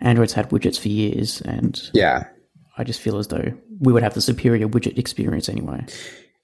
Android's 0.00 0.34
had 0.34 0.50
widgets 0.50 0.78
for 0.78 0.88
years, 0.88 1.40
and 1.42 1.80
Yeah. 1.94 2.24
I 2.76 2.84
just 2.84 3.00
feel 3.00 3.18
as 3.18 3.28
though 3.28 3.52
we 3.80 3.92
would 3.92 4.02
have 4.02 4.14
the 4.14 4.20
superior 4.20 4.68
widget 4.68 4.98
experience 4.98 5.48
anyway. 5.48 5.86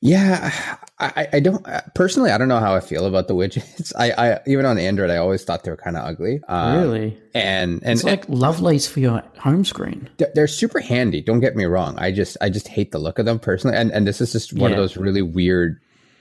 Yeah, 0.03 0.79
I, 0.99 1.29
I 1.35 1.41
don't 1.41 1.63
personally. 1.95 2.31
I 2.31 2.39
don't 2.39 2.49
know 2.49 2.59
how 2.59 2.75
I 2.75 2.81
feel 2.81 3.05
about 3.05 3.29
the 3.29 3.35
widgets. 3.35 3.93
I, 3.99 4.13
I 4.13 4.41
even 4.47 4.65
on 4.65 4.79
Android, 4.79 5.11
I 5.11 5.19
always 5.19 5.45
thought 5.45 5.65
they 5.65 5.71
were 5.71 5.77
kind 5.77 5.97
of 5.97 6.07
ugly. 6.07 6.41
Um, 6.49 6.79
really, 6.79 7.19
and 7.35 7.83
and 7.83 7.93
it's 7.93 8.05
like 8.05 8.27
Lovelace 8.29 8.89
for 8.89 9.01
your 9.01 9.23
home 9.39 9.63
screen. 9.65 10.09
they're, 10.17 10.33
they're 10.35 10.49
super 10.49 10.81
handy. 10.81 11.21
Don't 11.21 11.41
get 11.41 11.55
me 11.55 11.67
wrong. 11.67 11.99
I 11.99 12.13
just 12.13 12.39
I 12.41 12.49
just 12.49 12.67
hate 12.67 12.93
the 12.93 12.99
look 12.99 13.19
of 13.19 13.27
them 13.27 13.39
personally. 13.39 13.77
And 13.77 13.93
and 13.93 14.07
this 14.07 14.23
is 14.23 14.33
just 14.33 14.55
one 14.55 14.71
of 14.71 14.79
those 14.79 14.97
really 14.97 15.23
weird 15.23 15.79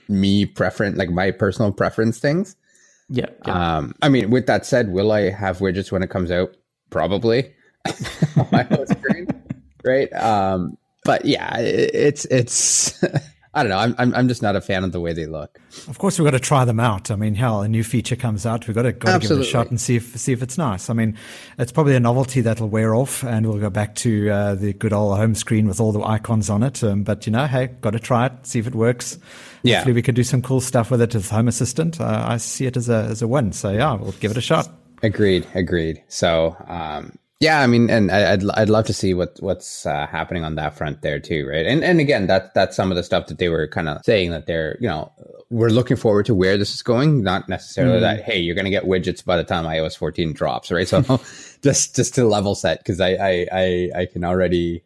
me 0.08 0.44
preference, 0.44 0.98
like 0.98 1.08
my 1.10 1.30
personal 1.30 1.72
preference 1.72 2.18
things. 2.18 2.56
Yeah, 3.08 3.26
yeah. 3.46 3.78
Um, 3.78 3.94
I 4.02 4.10
mean, 4.10 4.28
with 4.30 4.46
that 4.46 4.66
said, 4.66 4.90
will 4.92 5.10
I 5.10 5.30
have 5.30 5.58
widgets 5.58 5.90
when 5.90 6.02
it 6.02 6.10
comes 6.10 6.30
out? 6.30 6.54
Probably 6.90 7.54
on 8.36 8.46
my 8.52 8.64
home 8.64 8.86
screen, 8.86 9.26
right? 9.84 10.12
Um, 10.12 10.76
but 11.04 11.24
yeah, 11.24 11.58
it, 11.58 11.90
it's 11.94 12.24
it's. 12.26 13.02
I 13.52 13.64
don't 13.64 13.70
know. 13.70 13.78
I'm, 13.78 13.94
I'm 13.98 14.14
I'm 14.14 14.28
just 14.28 14.42
not 14.42 14.54
a 14.54 14.60
fan 14.60 14.84
of 14.84 14.92
the 14.92 15.00
way 15.00 15.12
they 15.12 15.26
look. 15.26 15.58
Of 15.88 15.98
course, 15.98 16.18
we've 16.18 16.24
got 16.24 16.30
to 16.32 16.40
try 16.40 16.64
them 16.64 16.78
out. 16.78 17.10
I 17.10 17.16
mean, 17.16 17.34
hell, 17.34 17.62
a 17.62 17.68
new 17.68 17.82
feature 17.82 18.14
comes 18.14 18.46
out, 18.46 18.68
we've 18.68 18.76
got 18.76 18.82
to, 18.82 18.92
got 18.92 19.20
to 19.20 19.28
give 19.28 19.38
it 19.38 19.40
a 19.40 19.44
shot 19.44 19.70
and 19.70 19.80
see 19.80 19.96
if 19.96 20.16
see 20.16 20.32
if 20.32 20.40
it's 20.40 20.56
nice. 20.56 20.88
I 20.88 20.92
mean, 20.92 21.16
it's 21.58 21.72
probably 21.72 21.96
a 21.96 22.00
novelty 22.00 22.42
that'll 22.42 22.68
wear 22.68 22.94
off, 22.94 23.24
and 23.24 23.46
we'll 23.46 23.58
go 23.58 23.70
back 23.70 23.96
to 23.96 24.30
uh, 24.30 24.54
the 24.54 24.72
good 24.74 24.92
old 24.92 25.16
home 25.16 25.34
screen 25.34 25.66
with 25.66 25.80
all 25.80 25.90
the 25.90 26.02
icons 26.02 26.48
on 26.48 26.62
it. 26.62 26.84
Um, 26.84 27.02
but 27.02 27.26
you 27.26 27.32
know, 27.32 27.46
hey, 27.46 27.68
got 27.80 27.90
to 27.90 27.98
try 27.98 28.26
it, 28.26 28.32
see 28.46 28.60
if 28.60 28.68
it 28.68 28.74
works. 28.76 29.18
Yeah. 29.64 29.78
Hopefully, 29.78 29.94
we 29.94 30.02
could 30.02 30.14
do 30.14 30.24
some 30.24 30.42
cool 30.42 30.60
stuff 30.60 30.92
with 30.92 31.02
it 31.02 31.16
as 31.16 31.28
Home 31.30 31.48
Assistant. 31.48 32.00
Uh, 32.00 32.24
I 32.28 32.36
see 32.36 32.66
it 32.66 32.76
as 32.76 32.88
a 32.88 33.06
as 33.10 33.20
a 33.20 33.26
win. 33.26 33.52
So 33.52 33.70
yeah, 33.70 33.94
we'll 33.94 34.12
give 34.12 34.30
it 34.30 34.36
a 34.36 34.40
shot. 34.40 34.68
Agreed. 35.02 35.46
Agreed. 35.54 36.02
So, 36.08 36.56
um, 36.68 37.18
yeah, 37.40 37.60
I 37.60 37.66
mean, 37.66 37.88
and 37.90 38.10
I- 38.10 38.32
I'd 38.32 38.48
I'd 38.50 38.68
love 38.68 38.86
to 38.86 38.92
see 38.92 39.14
what 39.14 39.36
what's 39.40 39.86
uh, 39.86 40.06
happening 40.06 40.44
on 40.44 40.54
that 40.56 40.76
front 40.76 41.00
there 41.02 41.18
too, 41.18 41.46
right? 41.48 41.66
And 41.66 41.82
and 41.82 41.98
again, 41.98 42.26
that 42.26 42.54
that's 42.54 42.76
some 42.76 42.90
of 42.90 42.96
the 42.96 43.02
stuff 43.02 43.26
that 43.28 43.38
they 43.38 43.48
were 43.48 43.66
kind 43.66 43.88
of 43.88 44.04
saying 44.04 44.30
that 44.30 44.46
they're 44.46 44.76
you 44.80 44.88
know 44.88 45.10
we're 45.48 45.70
looking 45.70 45.96
forward 45.96 46.26
to 46.26 46.34
where 46.34 46.56
this 46.56 46.72
is 46.74 46.82
going, 46.82 47.22
not 47.22 47.48
necessarily 47.48 47.98
that 48.00 48.22
hey 48.22 48.38
you're 48.38 48.54
going 48.54 48.66
to 48.66 48.70
get 48.70 48.84
widgets 48.84 49.24
by 49.24 49.36
the 49.36 49.42
time 49.44 49.64
iOS 49.64 49.96
14 49.96 50.32
drops, 50.32 50.70
right? 50.70 50.86
So 50.86 51.00
just 51.62 51.96
just 51.96 52.14
to 52.16 52.24
level 52.24 52.54
set 52.54 52.78
because 52.78 53.00
I, 53.00 53.10
I 53.14 53.46
I 53.52 53.90
I 53.96 54.06
can 54.06 54.22
already 54.22 54.84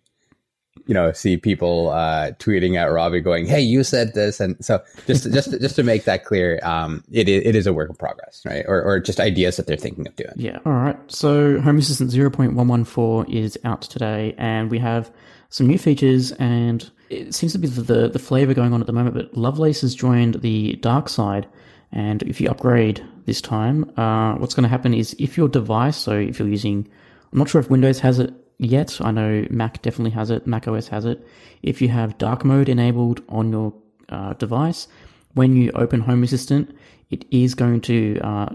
you 0.87 0.95
know 0.95 1.13
see 1.13 1.37
people 1.37 1.91
uh, 1.91 2.33
tweeting 2.39 2.77
at 2.77 2.85
Robbie 2.85 3.21
going, 3.21 3.47
"Hey, 3.47 3.61
you 3.61 3.85
said 3.85 4.15
this," 4.15 4.41
and 4.41 4.63
so 4.65 4.83
just 5.07 5.31
just 5.33 5.51
just 5.61 5.77
to 5.77 5.83
make 5.83 6.05
that 6.05 6.25
clear, 6.25 6.61
um, 6.63 7.03
it 7.11 7.29
it 7.29 7.55
is 7.55 7.67
a 7.67 7.73
work 7.73 7.91
in 7.91 7.97
progress, 7.97 8.43
right? 8.45 8.65
Or 8.67 8.83
or 8.83 9.01
just 9.01 9.21
ideas 9.21 9.57
that 9.57 9.67
they're 9.67 9.77
thinking 9.77 10.07
of 10.07 10.17
doing. 10.17 10.33
Yeah. 10.37 10.59
All 10.67 10.73
right. 10.73 10.99
So 11.09 11.61
Home 11.61 11.79
Assistant 11.79 12.11
0.114 12.11 13.29
is 13.33 13.59
out 13.65 13.83
today, 13.83 14.35
and 14.39 14.71
we 14.71 14.79
have 14.79 15.11
some 15.51 15.67
new 15.67 15.79
features, 15.79 16.33
and 16.33 16.91
it 17.11 17.35
seems 17.35 17.53
to 17.53 17.59
be 17.59 17.69
the, 17.69 17.83
the, 17.83 18.09
the 18.09 18.19
flavor 18.19 18.55
going 18.55 18.73
on 18.73 18.81
at 18.81 18.87
the 18.87 18.93
moment, 18.93 19.15
but 19.15 19.37
Lovelace 19.37 19.83
has 19.83 19.95
joined 19.95 20.41
the 20.43 20.75
dark 20.77 21.09
side. 21.09 21.47
And 21.93 22.25
if 22.25 22.41
you 22.41 22.49
upgrade 22.49 23.07
this 23.27 23.41
time, 23.41 23.89
uh, 23.97 24.35
what's 24.35 24.53
going 24.55 24.65
to 24.65 24.69
happen 24.69 24.93
is 24.93 25.15
if 25.21 25.37
your 25.37 25.49
device, 25.49 25.97
so 25.97 26.13
if 26.13 26.41
you're 26.41 26.49
using, 26.49 26.89
I'm 27.33 27.39
not 27.39 27.49
sure 27.49 27.61
if 27.61 27.71
Windows 27.71 28.01
has 28.01 28.19
it 28.19 28.35
yet. 28.59 28.99
I 29.01 29.11
know 29.11 29.47
Mac 29.51 29.83
definitely 29.83 30.11
has 30.13 30.31
it. 30.31 30.47
Mac 30.47 30.69
OS 30.69 30.89
has 30.89 31.05
it. 31.05 31.27
If 31.63 31.81
you 31.83 31.89
have 31.89 32.19
dark 32.19 32.45
mode 32.45 32.69
enabled 32.69 33.23
on 33.29 33.51
your 33.51 33.73
uh, 34.09 34.35
device, 34.35 34.89
when 35.35 35.57
you 35.57 35.71
open 35.75 36.01
Home 36.01 36.23
Assistant, 36.23 36.77
it 37.11 37.25
is 37.31 37.55
going 37.55 37.81
to 37.83 38.19
uh, 38.21 38.49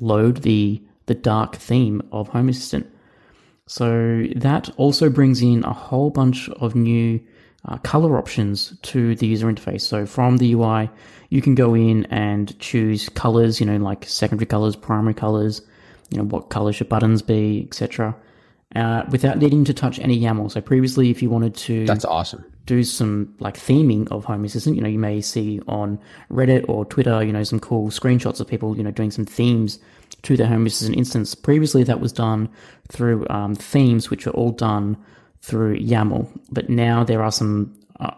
load 0.00 0.38
the 0.38 0.82
the 1.06 1.14
dark 1.14 1.54
theme 1.54 2.02
of 2.10 2.28
Home 2.28 2.48
Assistant. 2.48 2.86
So 3.66 4.26
that 4.36 4.70
also 4.76 5.08
brings 5.08 5.40
in 5.40 5.64
a 5.64 5.72
whole 5.72 6.10
bunch 6.10 6.48
of 6.48 6.74
new 6.74 7.20
uh, 7.64 7.78
color 7.78 8.18
options 8.18 8.76
to 8.82 9.14
the 9.16 9.26
user 9.26 9.46
interface. 9.46 9.82
So 9.82 10.06
from 10.06 10.36
the 10.38 10.52
UI, 10.52 10.90
you 11.30 11.42
can 11.42 11.54
go 11.54 11.74
in 11.74 12.06
and 12.06 12.58
choose 12.60 13.08
colors, 13.08 13.60
you 13.60 13.66
know, 13.66 13.76
like 13.76 14.04
secondary 14.04 14.46
colors, 14.46 14.76
primary 14.76 15.14
colors, 15.14 15.62
you 16.10 16.18
know, 16.18 16.24
what 16.24 16.48
color 16.48 16.72
should 16.72 16.88
buttons 16.88 17.22
be, 17.22 17.64
etc. 17.66 18.16
Uh, 18.76 19.06
without 19.10 19.38
needing 19.38 19.64
to 19.64 19.72
touch 19.72 19.98
any 20.00 20.20
YAML. 20.20 20.50
So 20.50 20.60
previously, 20.60 21.08
if 21.08 21.22
you 21.22 21.30
wanted 21.30 21.54
to 21.56 21.86
That's 21.86 22.04
awesome. 22.04 22.44
do 22.66 22.84
some 22.84 23.34
like 23.38 23.56
theming 23.56 24.06
of 24.10 24.26
Home 24.26 24.44
Assistant. 24.44 24.76
You 24.76 24.82
know, 24.82 24.88
you 24.88 24.98
may 24.98 25.22
see 25.22 25.62
on 25.66 25.98
Reddit 26.30 26.68
or 26.68 26.84
Twitter, 26.84 27.24
you 27.24 27.32
know, 27.32 27.42
some 27.42 27.58
cool 27.58 27.88
screenshots 27.88 28.38
of 28.38 28.46
people, 28.46 28.76
you 28.76 28.82
know, 28.82 28.90
doing 28.90 29.10
some 29.10 29.24
themes 29.24 29.78
to 30.22 30.36
their 30.36 30.46
Home 30.46 30.66
Assistant 30.66 30.98
instance. 30.98 31.34
Previously, 31.34 31.84
that 31.84 32.00
was 32.00 32.12
done 32.12 32.50
through 32.88 33.26
um, 33.30 33.54
themes, 33.54 34.10
which 34.10 34.26
are 34.26 34.32
all 34.32 34.50
done 34.50 34.98
through 35.40 35.78
YAML. 35.78 36.28
But 36.52 36.68
now 36.68 37.02
there 37.02 37.22
are 37.22 37.32
some, 37.32 37.74
uh, 37.98 38.10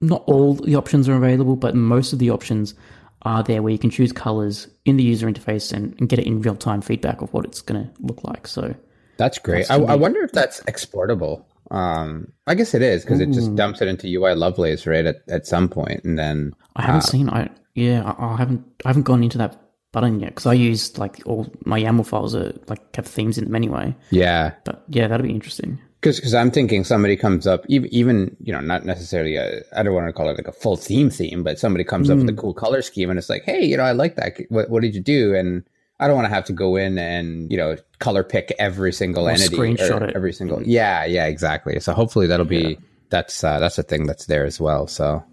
not 0.00 0.22
all 0.26 0.54
the 0.54 0.76
options 0.76 1.06
are 1.06 1.16
available, 1.16 1.56
but 1.56 1.74
most 1.74 2.14
of 2.14 2.18
the 2.18 2.30
options 2.30 2.74
are 3.22 3.42
there 3.42 3.60
where 3.62 3.72
you 3.72 3.78
can 3.78 3.90
choose 3.90 4.12
colors 4.12 4.68
in 4.86 4.96
the 4.96 5.04
user 5.04 5.26
interface 5.26 5.70
and, 5.70 5.94
and 5.98 6.08
get 6.08 6.18
it 6.18 6.26
in 6.26 6.40
real 6.40 6.56
time 6.56 6.80
feedback 6.80 7.20
of 7.20 7.30
what 7.34 7.44
it's 7.44 7.60
going 7.60 7.84
to 7.84 7.90
look 8.00 8.24
like. 8.24 8.46
So 8.46 8.74
That's 9.16 9.38
great. 9.38 9.70
I, 9.70 9.76
I 9.76 9.94
wonder 9.94 10.22
if 10.22 10.32
that's 10.32 10.60
exportable 10.66 11.44
Um, 11.70 12.32
I 12.46 12.54
guess 12.54 12.74
it 12.74 12.82
is 12.82 13.04
because 13.04 13.20
it 13.20 13.32
just 13.32 13.54
dumps 13.56 13.80
it 13.82 13.88
into 13.88 14.06
UI 14.06 14.34
Lovelace 14.34 14.86
right 14.86 15.04
at, 15.06 15.22
at 15.28 15.46
some 15.46 15.68
point, 15.68 16.04
and 16.04 16.18
then 16.18 16.52
I 16.76 16.82
haven't 16.82 17.02
seen. 17.02 17.28
I 17.28 17.50
yeah, 17.74 18.02
I, 18.18 18.34
I 18.34 18.36
haven't. 18.36 18.64
I 18.84 18.88
haven't 18.88 19.02
gone 19.02 19.22
into 19.24 19.38
that 19.38 19.60
button 19.92 20.20
yet 20.20 20.30
because 20.30 20.46
I 20.46 20.52
use 20.52 20.96
like 20.98 21.22
all 21.26 21.46
my 21.64 21.80
YAML 21.80 22.06
files 22.06 22.34
are 22.34 22.52
like 22.68 22.94
have 22.96 23.06
themes 23.06 23.38
in 23.38 23.44
them 23.44 23.54
anyway. 23.56 23.94
yeah, 24.10 24.52
But 24.64 24.84
yeah, 24.88 25.08
that'd 25.08 25.26
be 25.26 25.32
interesting. 25.32 25.78
because 26.00 26.34
I'm 26.34 26.50
thinking 26.52 26.84
somebody 26.84 27.16
comes 27.16 27.46
up 27.46 27.64
even 27.68 27.88
even 27.92 28.36
you 28.40 28.52
know 28.52 28.60
not 28.60 28.84
necessarily 28.84 29.34
a 29.36 29.62
I 29.76 29.82
don't 29.82 29.94
want 29.94 30.06
to 30.06 30.12
call 30.12 30.28
it 30.28 30.36
like 30.36 30.46
a 30.48 30.52
full 30.52 30.76
theme 30.76 31.10
theme, 31.10 31.42
but 31.42 31.58
somebody 31.58 31.82
comes 31.84 32.10
up 32.10 32.18
with 32.18 32.28
a 32.28 32.32
cool 32.34 32.54
color 32.54 32.82
scheme 32.82 33.10
and 33.10 33.18
it's 33.18 33.30
like, 33.30 33.42
hey, 33.44 33.64
you 33.64 33.76
know, 33.76 33.82
I 33.82 33.92
like 33.92 34.14
that. 34.16 34.36
What 34.50 34.70
what 34.70 34.82
did 34.82 34.94
you 34.94 35.00
do? 35.00 35.34
And 35.34 35.64
I 35.98 36.06
don't 36.06 36.16
want 36.16 36.26
to 36.26 36.34
have 36.34 36.44
to 36.46 36.52
go 36.52 36.76
in 36.76 36.98
and 36.98 37.50
you 37.50 37.56
know 37.56 37.76
color 37.98 38.22
pick 38.22 38.54
every 38.58 38.92
single 38.92 39.26
Or 39.26 39.30
entity 39.30 39.56
screenshot 39.56 40.00
or 40.00 40.04
it. 40.04 40.16
every 40.16 40.32
single 40.32 40.62
yeah 40.62 41.04
yeah 41.04 41.26
exactly. 41.26 41.80
So 41.80 41.92
hopefully 41.92 42.26
that'll 42.26 42.46
be 42.46 42.78
that's 43.10 43.42
uh, 43.44 43.58
that's 43.60 43.78
a 43.78 43.82
thing 43.82 44.06
that's 44.06 44.26
there 44.26 44.44
as 44.44 44.60
well. 44.60 44.86
So 44.86 45.24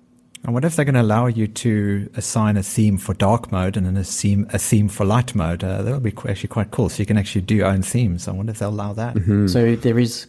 I 0.46 0.52
wonder 0.52 0.68
if 0.68 0.76
they're 0.76 0.86
going 0.86 0.96
to 0.96 1.02
allow 1.02 1.28
you 1.28 1.48
to 1.48 2.10
assign 2.16 2.58
a 2.58 2.64
theme 2.64 2.98
for 2.98 3.14
dark 3.14 3.52
mode 3.52 3.78
and 3.78 3.86
then 3.86 3.96
a 3.98 4.04
theme 4.04 4.46
a 4.54 4.60
theme 4.60 4.90
for 4.90 5.06
light 5.06 5.34
mode. 5.36 5.64
Uh, 5.64 5.82
that'll 5.82 6.00
be 6.02 6.14
actually 6.28 6.50
quite 6.50 6.72
cool. 6.72 6.90
So 6.90 7.00
you 7.00 7.06
can 7.06 7.18
actually 7.18 7.42
do 7.42 7.56
your 7.56 7.68
own 7.68 7.82
themes. 7.82 8.28
I 8.28 8.32
wonder 8.32 8.52
if 8.52 8.60
they'll 8.60 8.70
allow 8.70 8.94
that. 8.94 9.16
So 9.50 9.76
there 9.76 9.98
is 10.00 10.28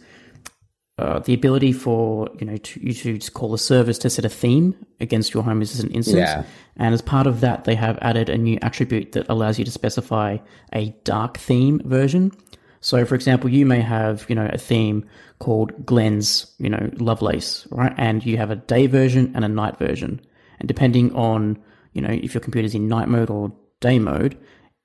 uh, 0.97 1.19
the 1.19 1.33
ability 1.33 1.73
for 1.73 2.29
you 2.39 2.45
know 2.45 2.57
to, 2.57 2.79
you 2.79 3.17
to 3.17 3.31
call 3.31 3.53
a 3.53 3.57
service 3.57 3.97
to 3.97 4.09
set 4.09 4.23
a 4.23 4.29
theme 4.29 4.75
against 4.99 5.33
your 5.33 5.43
Home 5.43 5.61
Assistant 5.61 5.93
instance. 5.93 6.17
Yeah. 6.17 6.43
And 6.77 6.93
as 6.93 7.01
part 7.01 7.27
of 7.27 7.41
that, 7.41 7.65
they 7.65 7.75
have 7.75 7.97
added 8.01 8.29
a 8.29 8.37
new 8.37 8.57
attribute 8.61 9.11
that 9.13 9.25
allows 9.29 9.59
you 9.59 9.65
to 9.65 9.71
specify 9.71 10.37
a 10.73 10.95
dark 11.03 11.37
theme 11.37 11.81
version. 11.83 12.31
So, 12.79 13.03
for 13.05 13.15
example, 13.15 13.49
you 13.49 13.65
may 13.65 13.81
have 13.81 14.25
you 14.29 14.35
know 14.35 14.49
a 14.53 14.57
theme 14.57 15.05
called 15.39 15.85
Glen's 15.85 16.53
you 16.59 16.69
know 16.69 16.89
Lovelace, 16.93 17.67
right? 17.71 17.93
And 17.97 18.25
you 18.25 18.37
have 18.37 18.51
a 18.51 18.55
day 18.55 18.87
version 18.87 19.33
and 19.35 19.43
a 19.43 19.49
night 19.49 19.77
version. 19.77 20.21
And 20.59 20.67
depending 20.67 21.13
on 21.13 21.57
you 21.91 22.01
know 22.01 22.09
if 22.11 22.33
your 22.33 22.41
computer's 22.41 22.73
in 22.73 22.87
night 22.87 23.09
mode 23.09 23.29
or 23.29 23.51
day 23.81 23.99
mode, 23.99 24.37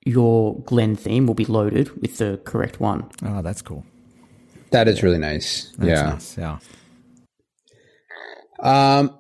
your 0.04 0.60
Glen 0.62 0.96
theme 0.96 1.26
will 1.26 1.34
be 1.34 1.44
loaded 1.44 2.00
with 2.00 2.18
the 2.18 2.40
correct 2.44 2.80
one. 2.80 3.08
Oh, 3.24 3.42
that's 3.42 3.62
cool. 3.62 3.84
That 4.70 4.88
is 4.88 5.02
really 5.02 5.18
nice. 5.18 5.72
That's 5.78 5.88
yeah. 5.88 6.10
nice. 6.10 6.38
Yeah. 6.38 6.58
Um, 8.98 9.16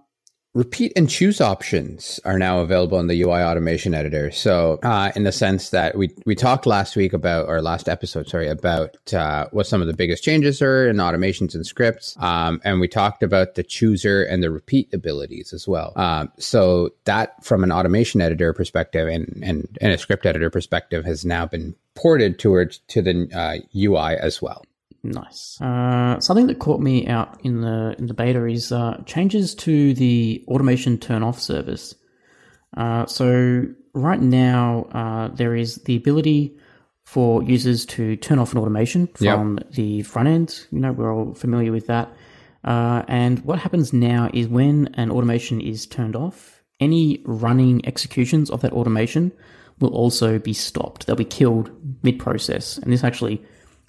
repeat 0.52 0.92
and 0.96 1.08
choose 1.08 1.40
options 1.40 2.18
are 2.24 2.38
now 2.38 2.58
available 2.58 2.98
in 2.98 3.06
the 3.06 3.22
UI 3.22 3.40
automation 3.40 3.94
editor. 3.94 4.30
So, 4.30 4.80
uh, 4.82 5.12
in 5.14 5.22
the 5.22 5.32
sense 5.32 5.70
that 5.70 5.96
we, 5.96 6.10
we 6.26 6.34
talked 6.34 6.66
last 6.66 6.96
week 6.96 7.12
about, 7.12 7.48
or 7.48 7.62
last 7.62 7.88
episode, 7.88 8.28
sorry, 8.28 8.48
about 8.48 8.96
uh, 9.12 9.46
what 9.52 9.66
some 9.66 9.80
of 9.80 9.86
the 9.86 9.94
biggest 9.94 10.24
changes 10.24 10.60
are 10.60 10.88
in 10.88 10.96
automations 10.96 11.54
and 11.54 11.64
scripts. 11.64 12.16
Um, 12.18 12.60
and 12.64 12.80
we 12.80 12.88
talked 12.88 13.22
about 13.22 13.54
the 13.54 13.62
chooser 13.62 14.24
and 14.24 14.42
the 14.42 14.50
repeat 14.50 14.92
abilities 14.92 15.52
as 15.52 15.68
well. 15.68 15.92
Um, 15.96 16.32
so, 16.38 16.90
that 17.04 17.42
from 17.44 17.62
an 17.62 17.70
automation 17.70 18.20
editor 18.20 18.52
perspective 18.52 19.08
and, 19.08 19.42
and, 19.42 19.78
and 19.80 19.92
a 19.92 19.98
script 19.98 20.26
editor 20.26 20.50
perspective 20.50 21.04
has 21.04 21.24
now 21.24 21.46
been 21.46 21.76
ported 21.94 22.38
towards 22.38 22.78
to 22.88 23.02
the 23.02 23.28
uh, 23.32 23.58
UI 23.76 24.16
as 24.16 24.42
well. 24.42 24.64
Nice. 25.02 25.58
Uh, 25.60 26.20
something 26.20 26.46
that 26.48 26.58
caught 26.58 26.80
me 26.80 27.06
out 27.06 27.40
in 27.42 27.62
the 27.62 27.94
in 27.98 28.06
the 28.06 28.14
beta 28.14 28.44
is 28.46 28.70
uh, 28.70 29.02
changes 29.06 29.54
to 29.56 29.94
the 29.94 30.44
automation 30.48 30.98
turn 30.98 31.22
off 31.22 31.40
service. 31.40 31.94
Uh, 32.76 33.06
so 33.06 33.64
right 33.94 34.20
now 34.20 34.86
uh, 34.92 35.28
there 35.28 35.56
is 35.56 35.76
the 35.84 35.96
ability 35.96 36.54
for 37.04 37.42
users 37.42 37.84
to 37.86 38.14
turn 38.16 38.38
off 38.38 38.52
an 38.52 38.58
automation 38.58 39.08
Yep. 39.20 39.34
from 39.36 39.58
the 39.72 40.02
front 40.02 40.28
end. 40.28 40.66
You 40.70 40.80
know 40.80 40.92
we're 40.92 41.12
all 41.14 41.34
familiar 41.34 41.72
with 41.72 41.86
that. 41.86 42.12
Uh, 42.62 43.02
and 43.08 43.42
what 43.44 43.58
happens 43.58 43.92
now 43.94 44.28
is 44.34 44.46
when 44.48 44.88
an 44.94 45.10
automation 45.10 45.62
is 45.62 45.86
turned 45.86 46.14
off, 46.14 46.62
any 46.78 47.22
running 47.24 47.84
executions 47.86 48.50
of 48.50 48.60
that 48.60 48.72
automation 48.74 49.32
will 49.80 49.94
also 49.94 50.38
be 50.38 50.52
stopped. 50.52 51.06
They'll 51.06 51.16
be 51.16 51.24
killed 51.24 51.70
mid 52.02 52.18
process. 52.18 52.76
And 52.76 52.92
this 52.92 53.02
actually 53.02 53.42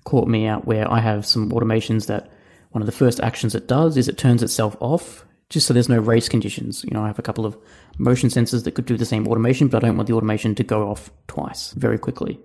caught 0.03 0.27
me 0.27 0.47
out 0.47 0.65
where 0.65 0.91
I 0.91 0.99
have 0.99 1.25
some 1.25 1.51
automations 1.51 2.07
that 2.07 2.31
one 2.71 2.81
of 2.81 2.85
the 2.85 2.91
first 2.91 3.19
actions 3.19 3.55
it 3.55 3.67
does 3.67 3.97
is 3.97 4.07
it 4.07 4.17
turns 4.17 4.41
itself 4.41 4.75
off 4.79 5.25
just 5.49 5.67
so 5.67 5.73
there's 5.73 5.89
no 5.89 5.99
race 5.99 6.29
conditions. 6.29 6.83
You 6.85 6.91
know, 6.91 7.03
I 7.03 7.07
have 7.07 7.19
a 7.19 7.21
couple 7.21 7.45
of 7.45 7.57
motion 7.97 8.29
sensors 8.29 8.63
that 8.63 8.71
could 8.71 8.85
do 8.85 8.97
the 8.97 9.05
same 9.05 9.27
automation, 9.27 9.67
but 9.67 9.83
I 9.83 9.87
don't 9.87 9.97
want 9.97 10.07
the 10.07 10.15
automation 10.15 10.55
to 10.55 10.63
go 10.63 10.89
off 10.89 11.11
twice 11.27 11.73
very 11.73 11.99
quickly. 11.99 12.39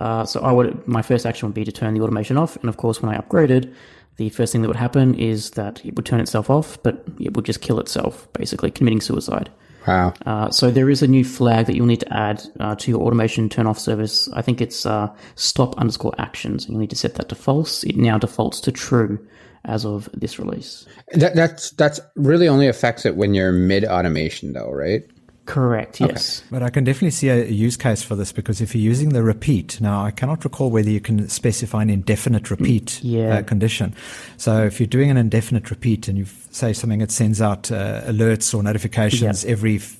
Uh, 0.00 0.24
so 0.24 0.40
I 0.40 0.52
would 0.52 0.86
my 0.88 1.02
first 1.02 1.26
action 1.26 1.48
would 1.48 1.54
be 1.54 1.64
to 1.64 1.72
turn 1.72 1.94
the 1.94 2.00
automation 2.00 2.36
off, 2.36 2.56
and 2.56 2.68
of 2.68 2.76
course, 2.76 3.02
when 3.02 3.14
I 3.14 3.18
upgraded, 3.18 3.72
the 4.16 4.30
first 4.30 4.52
thing 4.52 4.62
that 4.62 4.68
would 4.68 4.76
happen 4.76 5.14
is 5.14 5.50
that 5.52 5.84
it 5.84 5.94
would 5.96 6.06
turn 6.06 6.20
itself 6.20 6.50
off, 6.50 6.82
but 6.82 7.04
it 7.20 7.34
would 7.34 7.44
just 7.44 7.60
kill 7.60 7.78
itself, 7.78 8.30
basically 8.32 8.70
committing 8.70 9.00
suicide. 9.00 9.50
Wow. 9.86 10.14
Uh, 10.24 10.50
so 10.50 10.70
there 10.70 10.90
is 10.90 11.02
a 11.02 11.06
new 11.06 11.24
flag 11.24 11.66
that 11.66 11.76
you'll 11.76 11.86
need 11.86 12.00
to 12.00 12.12
add 12.12 12.42
uh, 12.58 12.74
to 12.76 12.90
your 12.90 13.00
automation 13.02 13.48
turn 13.48 13.66
off 13.66 13.78
service. 13.78 14.28
I 14.32 14.42
think 14.42 14.60
it's 14.60 14.84
uh, 14.84 15.14
stop 15.36 15.76
underscore 15.78 16.14
actions. 16.18 16.68
You'll 16.68 16.80
need 16.80 16.90
to 16.90 16.96
set 16.96 17.14
that 17.14 17.28
to 17.28 17.34
false. 17.34 17.84
It 17.84 17.96
now 17.96 18.18
defaults 18.18 18.60
to 18.60 18.72
true 18.72 19.24
as 19.64 19.84
of 19.84 20.08
this 20.12 20.38
release. 20.38 20.86
That, 21.12 21.34
that's, 21.34 21.70
that's 21.72 22.00
really 22.14 22.48
only 22.48 22.68
affects 22.68 23.04
it 23.04 23.16
when 23.16 23.34
you're 23.34 23.52
mid 23.52 23.84
automation 23.84 24.52
though, 24.52 24.70
right? 24.70 25.02
Correct. 25.46 26.00
Yes. 26.00 26.42
But 26.50 26.62
I 26.62 26.70
can 26.70 26.82
definitely 26.84 27.12
see 27.12 27.28
a 27.28 27.46
use 27.46 27.76
case 27.76 28.02
for 28.02 28.16
this 28.16 28.32
because 28.32 28.60
if 28.60 28.74
you're 28.74 28.82
using 28.82 29.10
the 29.10 29.22
repeat, 29.22 29.80
now 29.80 30.04
I 30.04 30.10
cannot 30.10 30.44
recall 30.44 30.70
whether 30.70 30.90
you 30.90 31.00
can 31.00 31.28
specify 31.28 31.82
an 31.82 31.90
indefinite 31.90 32.50
repeat 32.50 33.02
yeah. 33.02 33.38
uh, 33.38 33.42
condition. 33.42 33.94
So 34.36 34.64
if 34.64 34.80
you're 34.80 34.88
doing 34.88 35.08
an 35.08 35.16
indefinite 35.16 35.70
repeat 35.70 36.08
and 36.08 36.18
you 36.18 36.26
say 36.50 36.72
something 36.72 36.98
that 36.98 37.12
sends 37.12 37.40
out 37.40 37.70
uh, 37.70 38.02
alerts 38.02 38.54
or 38.54 38.62
notifications 38.62 39.44
every, 39.44 39.76
f- 39.76 39.96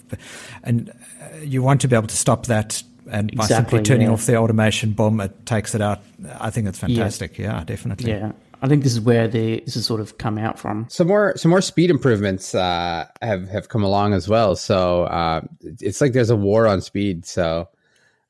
and 0.64 0.90
uh, 0.90 1.38
you 1.42 1.62
want 1.62 1.80
to 1.82 1.88
be 1.88 1.94
able 1.94 2.08
to 2.08 2.16
stop 2.16 2.46
that. 2.46 2.82
And 3.08 3.34
by 3.36 3.44
Exactly, 3.44 3.78
simply 3.78 3.82
turning 3.84 4.08
yeah. 4.08 4.14
off 4.14 4.26
the 4.26 4.36
automation, 4.36 4.92
boom, 4.92 5.20
it 5.20 5.46
takes 5.46 5.76
it 5.76 5.80
out. 5.80 6.00
I 6.40 6.50
think 6.50 6.66
it's 6.66 6.80
fantastic. 6.80 7.38
Yeah, 7.38 7.62
definitely. 7.62 8.10
Yeah. 8.10 8.32
I 8.66 8.68
think 8.68 8.82
this 8.82 8.94
is 8.94 9.00
where 9.00 9.28
the 9.28 9.60
this 9.64 9.74
has 9.74 9.86
sort 9.86 10.00
of 10.00 10.18
come 10.18 10.38
out 10.38 10.58
from. 10.58 10.86
some 10.88 11.06
more 11.06 11.36
some 11.36 11.50
more 11.50 11.60
speed 11.60 11.88
improvements 11.88 12.52
uh, 12.52 13.06
have 13.22 13.48
have 13.48 13.68
come 13.68 13.84
along 13.84 14.12
as 14.12 14.28
well. 14.28 14.56
So 14.56 15.04
uh, 15.04 15.42
it's 15.62 16.00
like 16.00 16.12
there's 16.12 16.30
a 16.30 16.36
war 16.36 16.66
on 16.66 16.80
speed. 16.80 17.24
So 17.26 17.68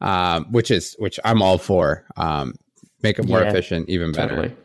um, 0.03 0.53
which 0.53 0.71
is 0.71 0.95
which 0.99 1.19
I'm 1.25 1.41
all 1.41 1.57
for. 1.57 2.05
Um, 2.19 2.55
make 3.03 3.19
it 3.19 3.27
more 3.27 3.41
Yeah, 3.41 3.49
efficient, 3.49 3.89
even 3.89 4.13
better. 4.13 4.37
Totally. 4.37 4.57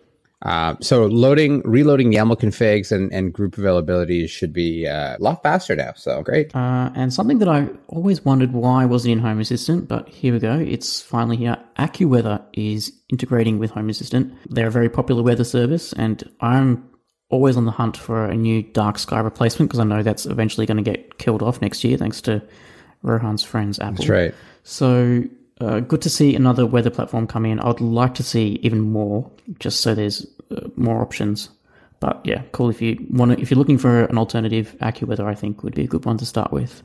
Um, 0.43 0.77
so 0.81 1.05
loading, 1.05 1.61
reloading 1.65 2.11
YAML 2.11 2.39
configs 2.39 2.91
and, 2.91 3.11
and 3.13 3.31
group 3.31 3.55
availabilities 3.55 4.29
should 4.29 4.53
be 4.53 4.87
uh, 4.87 5.17
a 5.17 5.19
lot 5.19 5.43
faster 5.43 5.75
now. 5.75 5.93
So 5.95 6.23
great. 6.23 6.55
Uh, 6.55 6.91
and 6.95 7.13
something 7.13 7.39
that 7.39 7.47
I 7.47 7.69
always 7.87 8.25
wondered 8.25 8.53
why 8.53 8.85
wasn't 8.85 9.13
in 9.13 9.19
Home 9.19 9.39
Assistant, 9.39 9.87
but 9.87 10.09
here 10.09 10.33
we 10.33 10.39
go. 10.39 10.57
It's 10.57 11.01
finally 11.01 11.37
here. 11.37 11.57
AccuWeather 11.77 12.43
is 12.53 12.91
integrating 13.09 13.59
with 13.59 13.71
Home 13.71 13.89
Assistant. 13.89 14.33
They're 14.49 14.67
a 14.67 14.71
very 14.71 14.89
popular 14.89 15.21
weather 15.21 15.43
service, 15.43 15.93
and 15.93 16.23
I'm 16.41 16.89
always 17.29 17.55
on 17.55 17.65
the 17.65 17.71
hunt 17.71 17.95
for 17.95 18.25
a 18.25 18.35
new 18.35 18.61
dark 18.61 18.99
sky 18.99 19.19
replacement 19.19 19.69
because 19.69 19.79
I 19.79 19.85
know 19.85 20.03
that's 20.03 20.25
eventually 20.25 20.65
going 20.65 20.83
to 20.83 20.83
get 20.83 21.17
killed 21.17 21.41
off 21.41 21.61
next 21.61 21.83
year 21.83 21.97
thanks 21.97 22.19
to 22.21 22.41
Rohan's 23.03 23.43
friends 23.43 23.79
Apple. 23.79 23.95
That's 23.95 24.09
right. 24.09 24.35
So 24.63 25.23
uh, 25.61 25.79
good 25.79 26.01
to 26.01 26.09
see 26.09 26.35
another 26.35 26.65
weather 26.65 26.89
platform 26.89 27.27
come 27.27 27.45
in. 27.45 27.59
I'd 27.59 27.79
like 27.79 28.15
to 28.15 28.23
see 28.23 28.59
even 28.63 28.81
more, 28.81 29.29
just 29.59 29.81
so 29.81 29.93
there's 29.93 30.25
uh, 30.49 30.67
more 30.75 31.01
options. 31.01 31.49
But 31.99 32.19
yeah, 32.25 32.41
cool. 32.51 32.69
If 32.69 32.81
you 32.81 33.05
want, 33.11 33.31
to, 33.31 33.39
if 33.39 33.51
you're 33.51 33.59
looking 33.59 33.77
for 33.77 34.05
an 34.05 34.17
alternative, 34.17 34.75
AccuWeather 34.81 35.25
I 35.25 35.35
think 35.35 35.63
would 35.63 35.75
be 35.75 35.83
a 35.83 35.87
good 35.87 36.05
one 36.05 36.17
to 36.17 36.25
start 36.25 36.51
with. 36.51 36.81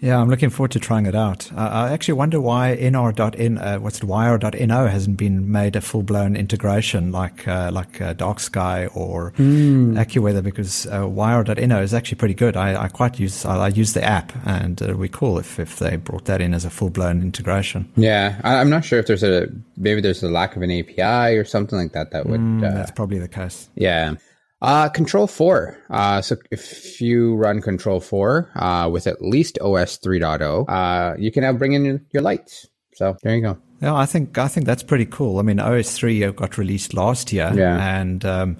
Yeah, 0.00 0.18
I'm 0.20 0.28
looking 0.30 0.48
forward 0.50 0.70
to 0.72 0.78
trying 0.78 1.06
it 1.06 1.16
out. 1.16 1.52
Uh, 1.52 1.56
I 1.72 1.92
actually 1.92 2.14
wonder 2.14 2.40
why 2.40 2.76
nr.n, 2.76 3.58
uh, 3.58 3.78
what's 3.78 3.98
it, 4.00 4.04
yr.no 4.08 4.86
hasn't 4.86 5.16
been 5.16 5.50
made 5.50 5.74
a 5.74 5.80
full 5.80 6.04
blown 6.04 6.36
integration 6.36 7.10
like 7.10 7.48
uh, 7.48 7.70
like 7.72 8.00
uh, 8.00 8.12
Dark 8.12 8.38
Sky 8.38 8.86
or 8.94 9.32
AccuWeather 9.32 10.42
because 10.42 10.86
uh, 10.86 11.06
yr.no 11.08 11.82
is 11.82 11.94
actually 11.94 12.16
pretty 12.18 12.34
good. 12.34 12.56
I, 12.56 12.84
I 12.84 12.88
quite 12.88 13.18
use 13.18 13.44
I, 13.44 13.56
I 13.56 13.68
use 13.68 13.92
the 13.94 14.02
app 14.04 14.32
and 14.46 14.80
it'd 14.80 15.00
be 15.00 15.08
cool 15.08 15.38
if, 15.38 15.58
if 15.58 15.78
they 15.78 15.96
brought 15.96 16.26
that 16.26 16.40
in 16.40 16.54
as 16.54 16.64
a 16.64 16.70
full 16.70 16.90
blown 16.90 17.20
integration. 17.22 17.90
Yeah, 17.96 18.40
I, 18.44 18.56
I'm 18.60 18.70
not 18.70 18.84
sure 18.84 18.98
if 19.00 19.06
there's 19.06 19.24
a 19.24 19.48
maybe 19.76 20.00
there's 20.00 20.22
a 20.22 20.28
lack 20.30 20.54
of 20.56 20.62
an 20.62 20.70
API 20.70 21.36
or 21.36 21.44
something 21.44 21.78
like 21.78 21.92
that 21.92 22.12
that 22.12 22.26
would. 22.26 22.40
uh, 22.40 22.70
That's 22.70 22.90
probably 22.92 23.18
the 23.18 23.28
case. 23.28 23.68
Yeah. 23.74 24.14
Uh, 24.60 24.88
Control 24.88 25.26
4. 25.26 25.78
Uh, 25.90 26.20
so 26.20 26.36
if 26.50 27.00
you 27.00 27.36
run 27.36 27.60
Control 27.60 28.00
4 28.00 28.50
uh, 28.56 28.88
with 28.92 29.06
at 29.06 29.22
least 29.22 29.58
OS 29.60 29.98
3.0, 29.98 30.64
uh, 30.68 31.14
you 31.18 31.30
can 31.30 31.42
now 31.42 31.52
bring 31.52 31.74
in 31.74 32.04
your, 32.12 32.22
lights. 32.22 32.66
So 32.94 33.16
there 33.22 33.36
you 33.36 33.42
go. 33.42 33.58
Yeah, 33.80 33.94
I 33.94 34.06
think 34.06 34.36
I 34.36 34.48
think 34.48 34.66
that's 34.66 34.82
pretty 34.82 35.06
cool. 35.06 35.38
I 35.38 35.42
mean, 35.42 35.60
OS 35.60 35.96
three 35.96 36.18
got 36.32 36.58
released 36.58 36.94
last 36.94 37.32
year, 37.32 37.52
Yeah. 37.54 38.00
and 38.00 38.24
um, 38.24 38.56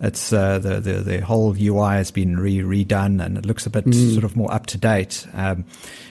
it's 0.00 0.32
uh, 0.32 0.58
the, 0.58 0.80
the 0.80 0.92
the 1.00 1.20
whole 1.20 1.56
UI 1.58 1.96
has 1.96 2.10
been 2.10 2.38
re 2.38 2.58
redone 2.58 3.24
and 3.24 3.36
it 3.36 3.44
looks 3.44 3.66
a 3.66 3.70
bit 3.70 3.84
mm. 3.84 4.12
sort 4.12 4.24
of 4.24 4.36
more 4.36 4.52
up 4.52 4.66
to 4.66 4.78
date. 4.78 5.26
Um, 5.34 5.64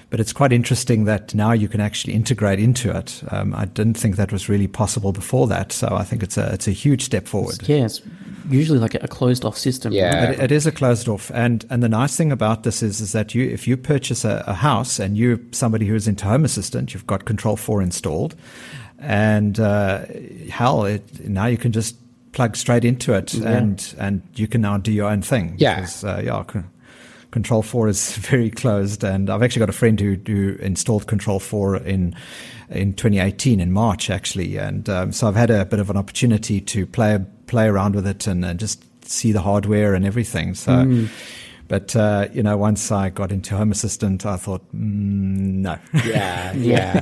but 0.10 0.22
it's 0.22 0.32
quite 0.32 0.54
interesting 0.54 1.04
that 1.06 1.36
now 1.36 1.52
you 1.52 1.68
can 1.68 1.82
actually 1.82 2.14
integrate 2.14 2.60
into 2.60 2.96
it. 2.96 3.22
Um, 3.30 3.54
I 3.54 3.66
didn't 3.66 3.96
think 3.96 4.16
that 4.16 4.32
was 4.32 4.48
really 4.48 4.68
possible 4.68 5.12
before 5.12 5.48
that, 5.48 5.74
so 5.74 5.90
I 5.92 6.04
think 6.04 6.24
it's 6.24 6.38
a 6.38 6.54
it's 6.54 6.68
a 6.68 6.72
huge 6.72 7.04
step 7.04 7.28
forward. 7.28 7.68
Yeah, 7.68 7.86
it's 7.86 8.02
usually 8.50 8.80
like 8.80 8.96
a 8.96 9.08
closed 9.08 9.44
off 9.44 9.58
system. 9.58 9.92
Yeah, 9.92 10.32
it, 10.32 10.40
it 10.40 10.52
is 10.52 10.66
a 10.66 10.72
closed 10.72 11.10
off, 11.10 11.30
and 11.34 11.66
and 11.70 11.84
the 11.84 11.90
nice 11.90 12.16
thing 12.16 12.32
about 12.32 12.64
this 12.64 12.82
is 12.82 13.02
is 13.02 13.12
that 13.12 13.36
you 13.36 13.50
if 13.50 13.68
you 13.68 13.76
purchase 13.76 14.24
a, 14.24 14.44
a 14.48 14.54
house 14.54 15.00
and 15.00 15.18
you're 15.18 15.40
somebody 15.52 15.86
who 15.86 15.96
is 15.96 16.08
into 16.08 16.26
Home 16.26 16.46
Assistant, 16.46 16.94
you've 16.94 17.08
got 17.08 17.26
Control 17.26 17.58
Four 17.58 17.82
installed, 17.82 18.36
and 19.00 19.60
uh, 19.60 20.06
hell, 20.50 20.86
it, 20.86 21.28
now 21.28 21.48
you 21.48 21.58
can 21.58 21.74
just 21.74 21.98
plug 22.38 22.56
straight 22.56 22.86
into 22.86 23.14
it, 23.14 23.34
yeah. 23.34 23.50
and 23.50 23.96
and 23.98 24.22
you 24.36 24.48
can 24.48 24.62
now 24.62 24.78
do 24.78 24.92
your 24.92 25.10
own 25.10 25.24
thing. 25.24 25.56
Yeah, 25.58 25.78
because, 25.78 26.04
uh, 26.04 26.22
yeah 26.24 26.62
Control 27.32 27.64
4 27.64 27.88
is 27.88 28.16
very 28.32 28.52
closed. 28.52 29.04
And 29.04 29.30
I've 29.30 29.42
actually 29.42 29.62
got 29.62 29.70
a 29.70 29.74
friend 29.74 30.00
who, 30.00 30.18
who 30.26 30.56
installed 30.62 31.08
Control 31.08 31.40
4 31.40 31.78
in 31.78 32.16
in 32.70 32.94
2018 32.94 33.60
in 33.60 33.72
March 33.72 34.10
actually, 34.10 34.58
and 34.58 34.88
um, 34.90 35.12
so 35.12 35.28
I've 35.28 35.36
had 35.36 35.50
a 35.50 35.66
bit 35.66 35.80
of 35.80 35.90
an 35.90 35.98
opportunity 35.98 36.62
to 36.62 36.86
play 36.86 37.18
play 37.48 37.66
around 37.66 37.96
with 37.96 38.06
it 38.06 38.28
and, 38.28 38.46
and 38.46 38.60
just 38.60 38.84
see 39.04 39.32
the 39.32 39.42
hardware 39.42 39.96
and 39.96 40.06
everything. 40.06 40.54
So. 40.54 40.72
Mm. 40.72 41.10
But 41.68 41.96
uh, 41.96 42.28
you 42.32 42.44
know, 42.44 42.58
once 42.58 42.92
I 42.92 43.10
got 43.10 43.32
into 43.32 43.56
Home 43.58 43.72
Assistant, 43.72 44.26
I 44.26 44.38
thought, 44.38 44.62
mm, 44.74 44.78
no. 44.78 45.78
Yeah, 46.06 46.54
yeah. 46.56 47.02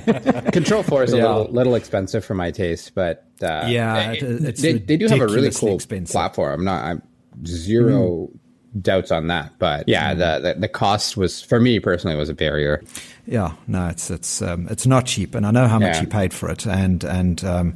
Control 0.51 0.83
Four 0.83 1.03
is 1.03 1.13
a 1.13 1.17
yeah. 1.17 1.27
little 1.27 1.51
little 1.51 1.75
expensive 1.75 2.25
for 2.25 2.33
my 2.33 2.51
taste, 2.51 2.93
but 2.95 3.25
uh, 3.41 3.65
yeah, 3.67 4.13
it, 4.13 4.57
they, 4.57 4.73
they, 4.73 4.97
do 4.97 5.07
have 5.07 5.21
a 5.21 5.27
really 5.27 5.51
cool 5.51 5.75
expensive. 5.75 6.11
platform. 6.11 6.59
I'm 6.59 6.65
not 6.65 6.83
I'm 6.83 7.01
zero 7.45 8.27
mm 8.27 8.39
doubts 8.81 9.11
on 9.11 9.27
that. 9.27 9.53
But 9.59 9.87
yeah, 9.87 10.13
mm. 10.13 10.17
the, 10.17 10.53
the, 10.53 10.59
the 10.61 10.67
cost 10.67 11.17
was 11.17 11.41
for 11.41 11.59
me 11.59 11.79
personally 11.79 12.15
was 12.15 12.29
a 12.29 12.33
barrier. 12.33 12.83
Yeah, 13.25 13.53
no, 13.67 13.87
it's 13.87 14.09
it's 14.11 14.41
um, 14.41 14.67
it's 14.69 14.85
not 14.85 15.05
cheap, 15.05 15.35
and 15.35 15.45
I 15.45 15.51
know 15.51 15.67
how 15.67 15.79
much 15.79 15.95
yeah. 15.95 16.01
you 16.01 16.07
paid 16.07 16.33
for 16.33 16.49
it, 16.49 16.65
and 16.65 17.03
and 17.03 17.43
um, 17.43 17.75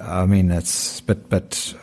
I 0.00 0.26
mean 0.26 0.50
it's 0.50 1.00
but 1.00 1.28
but. 1.28 1.74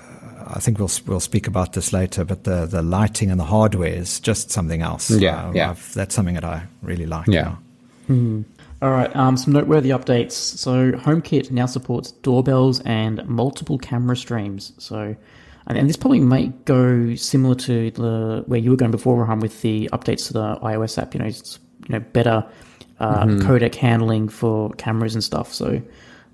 I 0.53 0.59
think 0.59 0.79
we'll 0.79 0.91
we'll 1.05 1.19
speak 1.19 1.47
about 1.47 1.73
this 1.73 1.93
later, 1.93 2.23
but 2.23 2.43
the, 2.43 2.65
the 2.65 2.81
lighting 2.81 3.31
and 3.31 3.39
the 3.39 3.45
hardware 3.45 3.93
is 3.93 4.19
just 4.19 4.51
something 4.51 4.81
else. 4.81 5.09
Yeah, 5.09 5.47
uh, 5.47 5.51
yeah. 5.53 5.69
I've, 5.71 5.93
that's 5.93 6.15
something 6.15 6.35
that 6.35 6.45
I 6.45 6.63
really 6.81 7.05
like. 7.05 7.27
Yeah. 7.27 7.55
Mm. 8.09 8.45
All 8.81 8.91
right. 8.91 9.13
Um, 9.15 9.37
some 9.37 9.53
noteworthy 9.53 9.89
updates. 9.89 10.33
So 10.33 10.91
HomeKit 10.91 11.51
now 11.51 11.65
supports 11.65 12.11
doorbells 12.11 12.79
and 12.81 13.25
multiple 13.27 13.77
camera 13.77 14.15
streams. 14.15 14.73
So 14.77 15.15
and, 15.67 15.77
and 15.77 15.89
this 15.89 15.97
probably 15.97 16.21
might 16.21 16.65
go 16.65 17.15
similar 17.15 17.55
to 17.55 17.91
the 17.91 18.43
where 18.47 18.59
you 18.59 18.71
were 18.71 18.77
going 18.77 18.91
before, 18.91 19.17
Rohan, 19.17 19.39
with 19.39 19.61
the 19.61 19.89
updates 19.93 20.27
to 20.27 20.33
the 20.33 20.55
iOS 20.57 20.97
app. 20.97 21.13
You 21.13 21.19
know, 21.19 21.25
it's, 21.27 21.59
you 21.87 21.93
know, 21.93 21.99
better 21.99 22.45
uh, 22.99 23.25
mm-hmm. 23.25 23.47
codec 23.47 23.75
handling 23.75 24.29
for 24.29 24.71
cameras 24.73 25.13
and 25.13 25.23
stuff. 25.23 25.53
So 25.53 25.81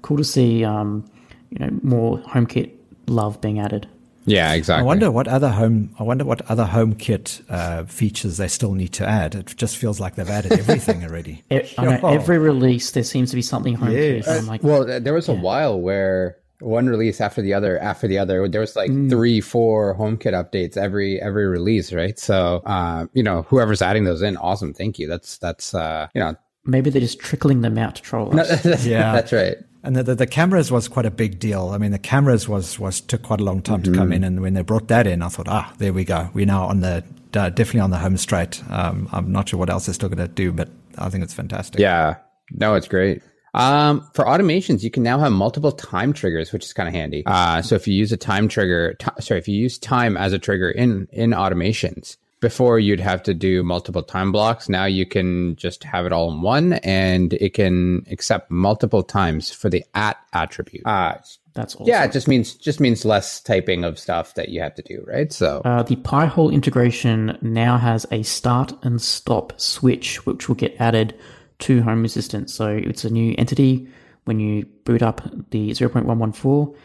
cool 0.01 0.17
to 0.17 0.23
see, 0.23 0.63
um, 0.63 1.05
you 1.49 1.59
know, 1.59 1.79
more 1.81 2.19
HomeKit 2.19 2.71
love 3.07 3.41
being 3.41 3.59
added. 3.59 3.87
Yeah, 4.25 4.53
exactly. 4.53 4.81
I 4.81 4.85
wonder 4.85 5.11
what 5.11 5.27
other 5.27 5.49
home. 5.49 5.95
I 5.99 6.03
wonder 6.03 6.25
what 6.25 6.49
other 6.49 6.65
HomeKit 6.65 7.43
uh, 7.49 7.83
features 7.85 8.37
they 8.37 8.47
still 8.47 8.73
need 8.73 8.93
to 8.93 9.07
add. 9.07 9.35
It 9.35 9.53
just 9.57 9.77
feels 9.77 9.99
like 9.99 10.15
they've 10.15 10.29
added 10.29 10.53
everything 10.53 11.03
already. 11.05 11.43
it, 11.49 11.77
know, 11.77 11.99
every 12.03 12.37
release 12.37 12.91
there 12.91 13.03
seems 13.03 13.29
to 13.31 13.35
be 13.35 13.41
something 13.41 13.77
HomeKit. 13.77 14.25
Yes. 14.25 14.47
Like, 14.47 14.63
well, 14.63 14.85
there 14.99 15.13
was 15.13 15.29
a 15.29 15.33
yeah. 15.33 15.41
while 15.41 15.79
where 15.79 16.37
one 16.63 16.87
release 16.87 17.19
after 17.21 17.41
the 17.41 17.53
other 17.53 17.77
after 17.79 18.07
the 18.07 18.17
other. 18.17 18.47
There 18.47 18.61
was 18.61 18.75
like 18.75 18.89
mm. 18.89 19.09
three, 19.09 19.41
four 19.41 19.95
HomeKit 19.95 20.33
updates 20.33 20.77
every 20.77 21.21
every 21.21 21.45
release, 21.45 21.91
right? 21.93 22.17
So, 22.17 22.61
uh, 22.65 23.07
you 23.13 23.23
know, 23.23 23.43
whoever's 23.43 23.81
adding 23.81 24.05
those 24.05 24.21
in, 24.21 24.37
awesome, 24.37 24.73
thank 24.73 24.99
you. 24.99 25.07
That's 25.07 25.37
that's 25.37 25.73
uh, 25.73 26.07
you 26.13 26.21
know, 26.21 26.35
maybe 26.65 26.89
they're 26.89 27.01
just 27.01 27.19
trickling 27.19 27.61
them 27.61 27.77
out 27.77 27.95
to 27.95 28.01
troll 28.01 28.39
us. 28.39 28.65
No, 28.65 28.71
yeah, 28.83 29.13
that's 29.13 29.33
right. 29.33 29.57
And 29.85 29.97
the, 29.97 30.03
the, 30.03 30.15
the, 30.15 30.27
cameras 30.27 30.71
was 30.71 30.87
quite 30.87 31.05
a 31.05 31.11
big 31.11 31.39
deal. 31.39 31.69
I 31.69 31.77
mean, 31.77 31.91
the 31.91 31.99
cameras 31.99 32.47
was 32.47 32.79
was 32.79 33.01
took 33.01 33.21
quite 33.21 33.41
a 33.41 33.43
long 33.43 33.61
time 33.61 33.81
mm-hmm. 33.81 33.91
to 33.91 33.97
come 33.97 34.07
mm-hmm. 34.07 34.13
in, 34.13 34.23
and 34.23 34.41
when 34.41 34.53
they 34.53 34.61
brought 34.61 34.87
that 34.87 35.05
in, 35.05 35.21
I 35.21 35.27
thought, 35.27 35.49
ah, 35.49 35.73
there 35.77 35.91
we 35.91 36.05
go. 36.05 36.29
We're 36.33 36.45
now 36.45 36.65
on 36.65 36.79
the 36.79 37.03
uh, 37.33 37.49
definitely 37.49 37.81
on 37.81 37.89
the 37.89 37.97
home 37.97 38.15
straight. 38.17 38.63
Um, 38.69 39.09
I'm 39.11 39.31
not 39.31 39.49
sure 39.49 39.59
what 39.59 39.69
else 39.69 39.85
they're 39.85 39.93
still 39.93 40.09
going 40.09 40.25
to 40.25 40.33
do, 40.33 40.51
but 40.53 40.69
I 40.97 41.09
think 41.09 41.23
it's 41.23 41.33
fantastic. 41.33 41.79
Yeah, 41.81 42.15
no, 42.51 42.75
it's 42.75 42.87
great. 42.87 43.21
Um, 43.53 44.07
for 44.13 44.25
automations, 44.25 44.83
you 44.83 44.89
can 44.89 45.03
now 45.03 45.19
have 45.19 45.31
multiple 45.31 45.71
time 45.71 46.13
triggers, 46.13 46.51
which 46.51 46.65
is 46.65 46.73
kind 46.73 46.87
of 46.87 46.95
handy. 46.95 47.23
Uh, 47.25 47.61
so 47.61 47.75
if 47.75 47.87
you 47.87 47.93
use 47.93 48.11
a 48.11 48.17
time 48.17 48.47
trigger, 48.47 48.95
t- 48.95 49.07
sorry, 49.19 49.39
if 49.39 49.47
you 49.47 49.55
use 49.55 49.77
time 49.77 50.17
as 50.17 50.33
a 50.33 50.39
trigger 50.39 50.71
in 50.71 51.07
in 51.11 51.31
automations, 51.31 52.17
before 52.43 52.77
you'd 52.77 52.99
have 52.99 53.23
to 53.23 53.33
do 53.33 53.63
multiple 53.63 54.03
time 54.03 54.33
blocks. 54.33 54.67
Now 54.67 54.83
you 54.83 55.05
can 55.05 55.55
just 55.55 55.81
have 55.85 56.05
it 56.05 56.11
all 56.11 56.29
in 56.29 56.41
one, 56.41 56.73
and 56.83 57.31
it 57.35 57.53
can 57.53 58.05
accept 58.11 58.51
multiple 58.51 59.01
times 59.01 59.49
for 59.49 59.69
the 59.69 59.81
at 59.95 60.17
attribute. 60.33 60.85
Uh, 60.85 61.15
that's 61.53 61.73
awesome. 61.75 61.87
yeah. 61.87 62.03
It 62.03 62.11
just 62.11 62.27
means 62.27 62.53
just 62.55 62.81
means 62.81 63.05
less 63.05 63.39
typing 63.39 63.85
of 63.85 63.97
stuff 63.97 64.33
that 64.33 64.49
you 64.49 64.59
have 64.59 64.75
to 64.75 64.81
do, 64.81 65.05
right? 65.07 65.31
So 65.31 65.61
uh, 65.63 65.83
the 65.83 65.95
Pi-hole 65.95 66.49
integration 66.49 67.37
now 67.41 67.77
has 67.77 68.05
a 68.11 68.23
start 68.23 68.73
and 68.83 69.01
stop 69.01 69.59
switch, 69.59 70.25
which 70.25 70.49
will 70.49 70.55
get 70.55 70.75
added 70.81 71.17
to 71.59 71.81
Home 71.83 72.03
Assistant. 72.03 72.49
So 72.49 72.67
it's 72.67 73.05
a 73.05 73.09
new 73.09 73.35
entity 73.37 73.87
when 74.25 74.41
you 74.41 74.65
boot 74.83 75.01
up 75.01 75.21
the 75.51 75.71
0.114. 75.71 76.75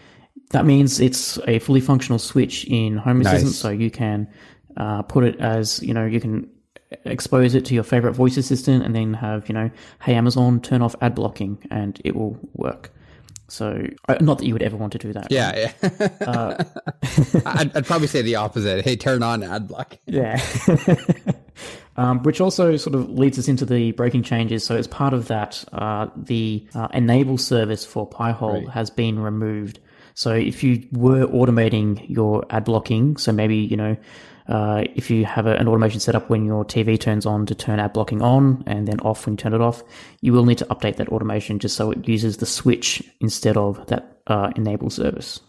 That 0.50 0.64
means 0.66 1.00
it's 1.00 1.36
a 1.48 1.58
fully 1.58 1.80
functional 1.80 2.20
switch 2.20 2.64
in 2.66 2.96
Home 2.98 3.22
nice. 3.22 3.42
Assistant, 3.42 3.54
so 3.54 3.70
you 3.70 3.90
can 3.90 4.28
uh, 4.78 5.02
put 5.02 5.24
it 5.24 5.38
as 5.40 5.82
you 5.82 5.92
know 5.92 6.06
you 6.06 6.20
can 6.20 6.48
expose 7.04 7.54
it 7.54 7.64
to 7.66 7.74
your 7.74 7.84
favorite 7.84 8.12
voice 8.12 8.36
assistant, 8.36 8.84
and 8.84 8.94
then 8.94 9.14
have 9.14 9.48
you 9.48 9.54
know, 9.54 9.70
hey 10.02 10.14
Amazon, 10.14 10.60
turn 10.60 10.82
off 10.82 10.94
ad 11.00 11.14
blocking, 11.14 11.58
and 11.70 12.00
it 12.04 12.16
will 12.16 12.38
work. 12.54 12.92
So, 13.50 13.86
uh, 14.08 14.16
not 14.20 14.38
that 14.38 14.46
you 14.46 14.52
would 14.52 14.62
ever 14.62 14.76
want 14.76 14.92
to 14.92 14.98
do 14.98 15.12
that. 15.14 15.28
Yeah, 15.30 15.72
yeah. 15.82 16.08
uh, 16.20 16.64
I'd, 17.46 17.74
I'd, 17.74 17.86
probably 17.86 18.06
say 18.06 18.20
the 18.20 18.36
opposite. 18.36 18.84
Hey, 18.84 18.94
turn 18.94 19.22
on 19.22 19.42
ad 19.42 19.68
block. 19.68 19.96
Yeah. 20.04 20.38
um, 21.96 22.22
which 22.24 22.42
also 22.42 22.76
sort 22.76 22.94
of 22.94 23.08
leads 23.08 23.38
us 23.38 23.48
into 23.48 23.64
the 23.64 23.92
breaking 23.92 24.22
changes. 24.22 24.64
So, 24.64 24.76
as 24.76 24.86
part 24.86 25.14
of 25.14 25.28
that, 25.28 25.64
uh, 25.72 26.08
the 26.14 26.66
uh, 26.74 26.88
enable 26.92 27.38
service 27.38 27.86
for 27.86 28.06
Pi-hole 28.06 28.64
right. 28.64 28.68
has 28.68 28.90
been 28.90 29.18
removed. 29.18 29.80
So, 30.12 30.34
if 30.34 30.62
you 30.62 30.86
were 30.92 31.26
automating 31.26 32.06
your 32.06 32.44
ad 32.50 32.64
blocking, 32.64 33.16
so 33.16 33.32
maybe 33.32 33.56
you 33.56 33.78
know 33.78 33.96
uh, 34.48 34.84
if 34.94 35.10
you 35.10 35.24
have 35.24 35.46
a, 35.46 35.54
an 35.56 35.68
automation 35.68 36.00
set 36.00 36.14
up 36.14 36.30
when 36.30 36.44
your 36.44 36.64
TV 36.64 36.98
turns 36.98 37.26
on 37.26 37.46
to 37.46 37.54
turn 37.54 37.78
ad 37.78 37.92
blocking 37.92 38.22
on 38.22 38.64
and 38.66 38.88
then 38.88 38.98
off 39.00 39.26
when 39.26 39.34
you 39.34 39.36
turn 39.36 39.54
it 39.54 39.60
off, 39.60 39.82
you 40.20 40.32
will 40.32 40.44
need 40.44 40.58
to 40.58 40.64
update 40.66 40.96
that 40.96 41.08
automation 41.10 41.58
just 41.58 41.76
so 41.76 41.90
it 41.90 42.08
uses 42.08 42.38
the 42.38 42.46
switch 42.46 43.02
instead 43.20 43.56
of 43.56 43.86
that 43.88 44.20
uh, 44.26 44.50
enable 44.56 44.90
service. 44.90 45.40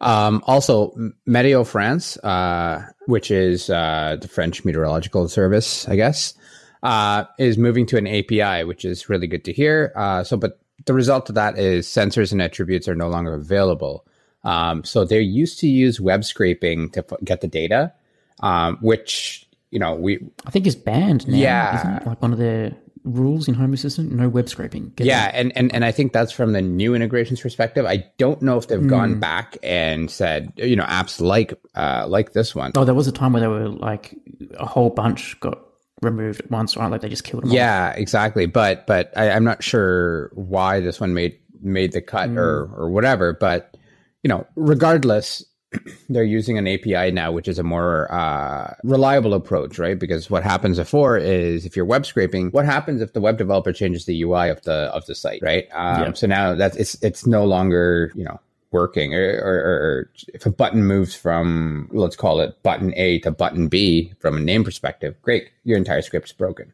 Um, 0.00 0.42
also, 0.46 0.92
Meteo 1.28 1.66
France, 1.66 2.16
uh, 2.18 2.84
which 3.06 3.30
is 3.30 3.70
uh, 3.70 4.16
the 4.20 4.28
French 4.28 4.64
meteorological 4.64 5.28
service, 5.28 5.88
I 5.88 5.96
guess, 5.96 6.34
uh, 6.82 7.24
is 7.38 7.56
moving 7.56 7.86
to 7.86 7.96
an 7.96 8.06
API, 8.06 8.64
which 8.64 8.84
is 8.84 9.08
really 9.08 9.28
good 9.28 9.44
to 9.44 9.52
hear. 9.52 9.92
So, 10.24 10.36
but 10.36 10.58
the 10.86 10.94
result 10.94 11.28
of 11.28 11.36
that 11.36 11.58
is 11.58 11.86
sensors 11.86 12.32
and 12.32 12.42
attributes 12.42 12.88
are 12.88 12.94
no 12.94 13.08
longer 13.08 13.34
available. 13.34 14.04
Um, 14.44 14.84
so 14.84 15.04
they 15.04 15.20
used 15.20 15.60
to 15.60 15.68
use 15.68 16.00
web 16.00 16.24
scraping 16.24 16.90
to 16.90 17.04
f- 17.08 17.18
get 17.24 17.40
the 17.40 17.48
data 17.48 17.92
um, 18.42 18.78
which 18.80 19.48
you 19.70 19.78
know 19.78 19.94
we 19.94 20.18
I 20.46 20.50
think 20.50 20.66
is 20.66 20.76
banned 20.76 21.26
now. 21.28 21.36
Yeah, 21.36 21.78
isn't 21.78 21.94
it? 21.94 22.06
like 22.06 22.22
one 22.22 22.32
of 22.32 22.38
the 22.38 22.74
rules 23.04 23.48
in 23.48 23.54
Home 23.54 23.72
Assistant, 23.72 24.12
no 24.12 24.28
web 24.28 24.48
scraping. 24.48 24.92
Get 24.96 25.06
yeah, 25.06 25.30
and, 25.34 25.56
and 25.56 25.74
and 25.74 25.84
I 25.84 25.92
think 25.92 26.12
that's 26.12 26.32
from 26.32 26.52
the 26.52 26.62
new 26.62 26.94
integrations 26.94 27.40
perspective. 27.40 27.86
I 27.86 28.04
don't 28.18 28.40
know 28.42 28.58
if 28.58 28.68
they've 28.68 28.80
mm. 28.80 28.88
gone 28.88 29.20
back 29.20 29.56
and 29.62 30.10
said, 30.10 30.52
you 30.56 30.76
know, 30.76 30.84
apps 30.84 31.20
like 31.20 31.54
uh, 31.74 32.06
like 32.08 32.32
this 32.32 32.54
one. 32.54 32.72
Oh, 32.76 32.84
there 32.84 32.94
was 32.94 33.08
a 33.08 33.12
time 33.12 33.32
where 33.32 33.40
there 33.40 33.50
were 33.50 33.68
like 33.68 34.14
a 34.56 34.66
whole 34.66 34.90
bunch 34.90 35.38
got 35.40 35.58
removed 36.02 36.40
at 36.40 36.50
once, 36.50 36.76
right? 36.76 36.90
Like 36.90 37.00
they 37.00 37.08
just 37.08 37.24
killed 37.24 37.44
them. 37.44 37.50
Yeah, 37.50 37.92
exactly. 37.92 38.46
But 38.46 38.86
but 38.86 39.12
I, 39.16 39.28
am 39.28 39.44
not 39.44 39.62
sure 39.62 40.30
why 40.34 40.80
this 40.80 41.00
one 41.00 41.14
made 41.14 41.38
made 41.60 41.92
the 41.92 42.02
cut 42.02 42.30
mm. 42.30 42.36
or 42.36 42.70
or 42.74 42.90
whatever. 42.90 43.32
But 43.32 43.76
you 44.22 44.28
know, 44.28 44.46
regardless, 44.54 45.44
they're 46.08 46.24
using 46.24 46.58
an 46.58 46.66
API 46.66 47.10
now, 47.10 47.32
which 47.32 47.48
is 47.48 47.58
a 47.58 47.62
more 47.62 48.12
uh, 48.12 48.74
reliable 48.82 49.34
approach, 49.34 49.78
right? 49.78 49.98
Because 49.98 50.30
what 50.30 50.42
happens 50.42 50.78
before 50.78 51.16
is 51.16 51.64
if 51.66 51.76
you're 51.76 51.84
web 51.84 52.06
scraping, 52.06 52.50
what 52.50 52.64
happens 52.64 53.00
if 53.00 53.12
the 53.12 53.20
web 53.20 53.38
developer 53.38 53.72
changes 53.72 54.04
the 54.04 54.22
UI 54.22 54.48
of 54.48 54.62
the 54.62 54.90
of 54.94 55.06
the 55.06 55.14
site, 55.14 55.40
right? 55.42 55.68
Um, 55.72 56.02
yeah. 56.02 56.12
So 56.12 56.26
now 56.26 56.54
that's 56.54 56.76
it's 56.76 56.94
it's 57.02 57.26
no 57.26 57.44
longer 57.44 58.12
you 58.14 58.24
know 58.24 58.40
working, 58.70 59.14
or, 59.14 59.20
or, 59.20 59.54
or, 59.54 60.10
if 60.32 60.46
a 60.46 60.50
button 60.50 60.84
moves 60.84 61.14
from 61.14 61.90
let's 61.92 62.16
call 62.16 62.40
it 62.40 62.62
button 62.62 62.94
A 62.96 63.18
to 63.20 63.30
button 63.30 63.68
B 63.68 64.14
from 64.18 64.36
a 64.36 64.40
name 64.40 64.64
perspective, 64.64 65.20
great, 65.22 65.50
your 65.64 65.76
entire 65.76 66.02
script's 66.02 66.32
broken, 66.32 66.72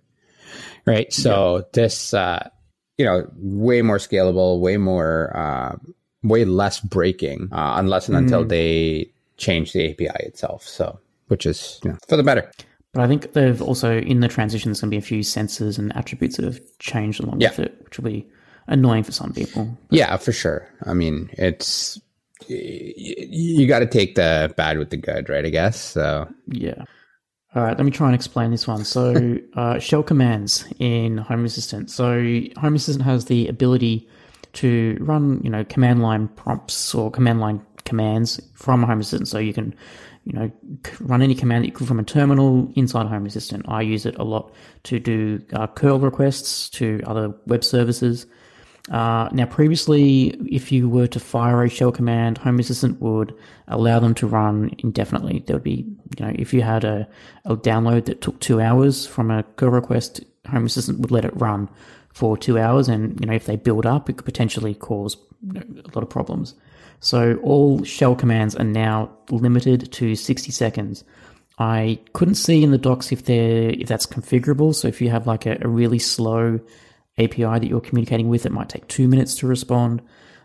right? 0.87 1.13
So 1.13 1.57
yeah. 1.57 1.63
this. 1.73 2.15
Uh, 2.15 2.49
you 2.99 3.05
know, 3.05 3.31
way 3.37 3.81
more 3.81 3.99
scalable, 3.99 4.59
way 4.59 4.77
more 4.77 5.31
uh, 5.37 5.77
way 6.23 6.45
less 6.45 6.81
breaking 6.81 7.49
uh, 7.53 7.75
unless 7.77 8.09
and 8.09 8.17
until 8.17 8.45
mm. 8.45 8.49
they 8.49 9.11
change 9.37 9.73
the 9.73 9.91
API 9.91 10.25
itself. 10.27 10.67
So, 10.67 10.99
which 11.29 11.47
is 11.47 11.81
you 11.85 11.91
know, 11.91 11.99
for 12.09 12.17
the 12.17 12.23
better. 12.23 12.51
But 12.93 13.03
I 13.03 13.07
think 13.07 13.33
they've 13.33 13.61
also 13.61 13.99
in 13.99 14.21
the 14.21 14.29
transition 14.29 14.71
there's 14.71 14.81
going 14.81 14.91
to 14.91 14.95
be 14.95 14.99
a 14.99 15.03
few 15.03 15.21
sensors 15.21 15.79
and 15.79 15.95
attributes 15.97 16.37
that 16.37 16.45
have 16.45 16.61
changed 16.79 17.23
along 17.23 17.41
Yeah. 17.41 17.51
with 17.51 17.61
it, 17.61 17.81
which 17.85 17.99
will 17.99 18.11
be 18.11 18.27
annoying 18.67 19.05
for 19.05 19.13
some 19.13 19.33
people. 19.33 19.79
Yeah, 19.91 20.17
for 20.17 20.33
sure. 20.33 20.69
I 20.85 20.95
mean, 20.95 21.31
it's 21.35 22.01
you 22.47 23.67
got 23.67 23.81
to 23.81 23.87
take 23.87 24.15
the 24.15 24.53
bad 24.57 24.79
with 24.79 24.91
the 24.91 24.97
good, 24.97 25.29
right? 25.29 25.45
I 25.45 25.51
guess. 25.51 25.81
So 25.81 26.29
Yeah. 26.47 26.85
All 27.55 27.63
right, 27.63 27.77
let 27.77 27.85
me 27.85 27.91
try 27.91 28.07
and 28.07 28.15
explain 28.15 28.51
this 28.51 28.67
one. 28.67 28.85
So, 28.85 29.39
uh, 29.55 29.79
shell 29.79 30.03
commands 30.03 30.67
in 30.79 31.17
Home 31.17 31.47
Assistant. 31.47 31.91
So, 31.91 32.13
Home 32.59 32.75
Assistant 32.75 33.05
has 33.07 33.25
the 33.25 33.49
ability 33.49 34.07
to 34.55 34.97
run, 35.01 35.41
you 35.43 35.51
know, 35.51 35.65
command 35.65 36.03
line 36.03 36.29
prompts 36.29 36.95
or 36.95 37.11
command 37.11 37.41
line 37.41 37.65
commands 37.85 38.41
from 38.55 38.83
Home 38.83 39.01
Assistant. 39.01 39.29
So 39.29 39.39
you 39.39 39.53
can, 39.53 39.75
you 40.25 40.33
know, 40.33 40.51
run 41.01 41.23
any 41.23 41.35
command 41.35 41.65
that 41.65 41.69
you 41.69 41.73
could 41.73 41.89
from 41.89 41.99
a 41.99 42.05
terminal 42.05 42.71
inside 42.77 43.07
Home 43.07 43.27
Assistant. 43.27 43.65
I 43.69 43.83
use 43.83 44.07
it 44.07 44.17
a 44.19 44.25
lot 44.25 44.53
to 44.85 44.99
do 44.99 45.41
uh, 45.53 45.67
curl 45.67 45.99
requests 45.99 46.69
to 46.71 47.01
other 47.07 47.35
web 47.47 47.65
services. 47.65 48.27
Uh, 48.91 49.29
now, 49.33 49.45
previously, 49.45 50.29
if 50.51 50.73
you 50.73 50.89
were 50.89 51.07
to 51.07 51.21
fire 51.21 51.63
a 51.63 51.69
shell 51.69 51.93
command, 51.93 52.39
Home 52.39 52.59
Assistant 52.59 53.01
would 53.01 53.35
allow 53.67 53.99
them 53.99 54.15
to 54.15 54.27
run 54.27 54.71
indefinitely. 54.79 55.45
There 55.47 55.57
would 55.57 55.65
be, 55.65 55.87
you 56.19 56.25
know, 56.25 56.33
if 56.35 56.55
you 56.55 56.63
had 56.63 56.85
a, 56.85 57.07
a 57.45 57.57
download 57.57 58.07
that 58.07 58.23
took 58.23 58.41
two 58.41 58.61
hours 58.61 59.07
from 59.07 59.31
a 59.31 59.43
curl 59.43 59.71
request, 59.71 60.25
Home 60.51 60.67
Assistant 60.67 61.01
would 61.01 61.11
let 61.11 61.27
it 61.27 61.37
run 61.37 61.69
for 62.19 62.37
two 62.37 62.59
hours. 62.59 62.89
And, 62.89 63.19
you 63.21 63.27
know, 63.27 63.33
if 63.33 63.47
they 63.47 63.55
build 63.55 63.87
up, 63.87 64.11
it 64.11 64.17
could 64.17 64.25
potentially 64.25 64.75
cause 64.75 65.17
a 65.55 65.63
lot 65.95 66.03
of 66.03 66.11
problems. 66.11 66.55
So 66.99 67.37
all 67.45 67.85
shell 67.85 68.17
commands 68.17 68.57
are 68.57 68.65
now 68.65 69.11
limited 69.31 69.93
to 69.93 70.17
60 70.17 70.51
seconds. 70.51 71.05
I 71.61 72.01
couldn't 72.15 72.35
see 72.35 72.65
in 72.65 72.73
the 72.73 72.79
docs 72.79 73.13
if 73.13 73.25
they're 73.25 73.71
if 73.71 73.87
that's 73.87 74.07
configurable. 74.07 74.75
So 74.75 74.89
if 74.89 75.01
you 75.01 75.11
have 75.11 75.29
like 75.29 75.47
a, 75.47 75.59
a 75.61 75.69
really 75.69 76.01
slow 76.01 76.61
API 77.19 77.43
that 77.43 77.69
you're 77.69 77.81
communicating 77.81 78.29
with, 78.29 78.47
it 78.47 78.53
might 78.53 78.69
take 78.69 78.89
two 78.89 79.07
minutes 79.07 79.37
to 79.37 79.47
respond. 79.47 80.03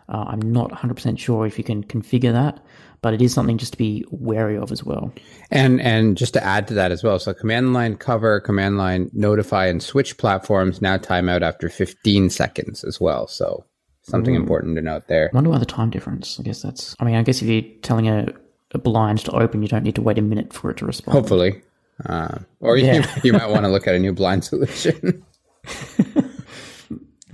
Uh, 0.08 0.24
I'm 0.28 0.40
not 0.40 0.70
100% 0.70 1.18
sure 1.18 1.46
if 1.46 1.58
you 1.58 1.64
can 1.64 1.82
configure 1.82 2.32
that, 2.32 2.63
but 3.04 3.12
it 3.12 3.20
is 3.20 3.34
something 3.34 3.58
just 3.58 3.72
to 3.72 3.76
be 3.78 4.02
wary 4.10 4.56
of 4.56 4.72
as 4.72 4.82
well. 4.82 5.12
And 5.50 5.78
and 5.82 6.16
just 6.16 6.32
to 6.32 6.42
add 6.42 6.66
to 6.68 6.74
that 6.74 6.90
as 6.90 7.04
well, 7.04 7.18
so 7.18 7.34
command 7.34 7.74
line 7.74 7.96
cover, 7.98 8.40
command 8.40 8.78
line 8.78 9.10
notify, 9.12 9.66
and 9.66 9.82
switch 9.82 10.16
platforms 10.16 10.80
now 10.80 10.96
timeout 10.96 11.42
after 11.42 11.68
15 11.68 12.30
seconds 12.30 12.82
as 12.82 12.98
well. 12.98 13.26
So 13.26 13.66
something 14.04 14.34
important 14.34 14.76
to 14.76 14.80
note 14.82 15.06
there. 15.06 15.28
I 15.30 15.36
wonder 15.36 15.50
why 15.50 15.58
the 15.58 15.66
time 15.66 15.90
difference. 15.90 16.40
I 16.40 16.44
guess 16.44 16.62
that's. 16.62 16.96
I 16.98 17.04
mean, 17.04 17.16
I 17.16 17.22
guess 17.22 17.42
if 17.42 17.48
you're 17.48 17.70
telling 17.82 18.08
a, 18.08 18.26
a 18.72 18.78
blind 18.78 19.18
to 19.26 19.32
open, 19.32 19.60
you 19.60 19.68
don't 19.68 19.84
need 19.84 19.96
to 19.96 20.02
wait 20.02 20.16
a 20.16 20.22
minute 20.22 20.54
for 20.54 20.70
it 20.70 20.78
to 20.78 20.86
respond. 20.86 21.18
Hopefully, 21.18 21.60
uh, 22.06 22.38
or 22.60 22.78
Yeah. 22.78 22.94
you, 23.16 23.20
you 23.24 23.32
might 23.34 23.50
want 23.50 23.66
to 23.66 23.68
look 23.68 23.86
at 23.86 23.94
a 23.94 23.98
new 23.98 24.14
blind 24.14 24.44
solution. 24.50 25.22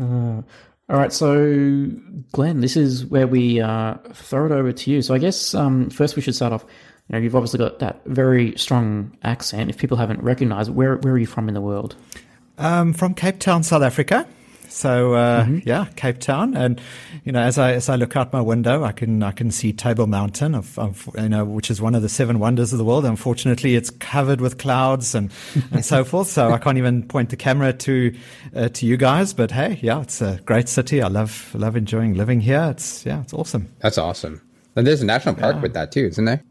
All 0.90 0.96
right, 0.96 1.12
so 1.12 1.88
Glen, 2.32 2.62
this 2.62 2.76
is 2.76 3.06
where 3.06 3.28
we 3.28 3.60
uh, 3.60 3.94
throw 4.12 4.46
it 4.46 4.50
over 4.50 4.72
to 4.72 4.90
you. 4.90 5.02
So 5.02 5.14
I 5.14 5.18
guess 5.18 5.54
um, 5.54 5.88
first 5.88 6.16
we 6.16 6.22
should 6.22 6.34
start 6.34 6.52
off. 6.52 6.64
You 7.08 7.12
know, 7.12 7.18
you've 7.18 7.36
obviously 7.36 7.58
got 7.58 7.78
that 7.78 8.04
very 8.06 8.56
strong 8.56 9.16
accent. 9.22 9.70
If 9.70 9.78
people 9.78 9.96
haven't 9.96 10.20
recognised, 10.20 10.74
where 10.74 10.96
where 10.96 11.14
are 11.14 11.18
you 11.18 11.26
from 11.26 11.46
in 11.46 11.54
the 11.54 11.60
world? 11.60 11.94
Um, 12.58 12.92
from 12.92 13.14
Cape 13.14 13.38
Town, 13.38 13.62
South 13.62 13.82
Africa. 13.82 14.26
So 14.70 15.14
uh, 15.14 15.46
yeah, 15.64 15.86
Cape 15.96 16.20
Town, 16.20 16.56
and 16.56 16.80
you 17.24 17.32
know, 17.32 17.40
as 17.40 17.58
I 17.58 17.72
as 17.72 17.88
I 17.88 17.96
look 17.96 18.16
out 18.16 18.32
my 18.32 18.40
window, 18.40 18.84
I 18.84 18.92
can 18.92 19.22
I 19.22 19.32
can 19.32 19.50
see 19.50 19.72
Table 19.72 20.06
Mountain, 20.06 20.54
of, 20.54 20.78
of, 20.78 21.08
you 21.18 21.28
know, 21.28 21.44
which 21.44 21.70
is 21.70 21.80
one 21.80 21.94
of 21.94 22.02
the 22.02 22.08
seven 22.08 22.38
wonders 22.38 22.72
of 22.72 22.78
the 22.78 22.84
world. 22.84 23.04
Unfortunately, 23.04 23.74
it's 23.74 23.90
covered 23.90 24.40
with 24.40 24.58
clouds 24.58 25.14
and 25.14 25.32
and 25.72 25.84
so 25.84 26.04
forth. 26.04 26.28
So 26.28 26.50
I 26.50 26.58
can't 26.58 26.78
even 26.78 27.02
point 27.02 27.30
the 27.30 27.36
camera 27.36 27.72
to 27.72 28.14
uh, 28.54 28.68
to 28.68 28.86
you 28.86 28.96
guys. 28.96 29.34
But 29.34 29.50
hey, 29.50 29.80
yeah, 29.82 30.02
it's 30.02 30.20
a 30.20 30.40
great 30.44 30.68
city. 30.68 31.02
I 31.02 31.08
love 31.08 31.54
love 31.54 31.76
enjoying 31.76 32.14
living 32.14 32.40
here. 32.40 32.68
It's 32.70 33.04
yeah, 33.04 33.22
it's 33.22 33.32
awesome. 33.32 33.68
That's 33.80 33.98
awesome. 33.98 34.40
And 34.76 34.86
there's 34.86 35.02
a 35.02 35.06
national 35.06 35.34
park 35.34 35.60
with 35.60 35.74
that 35.74 35.90
too, 35.90 36.06
isn't 36.06 36.24
there? 36.24 36.44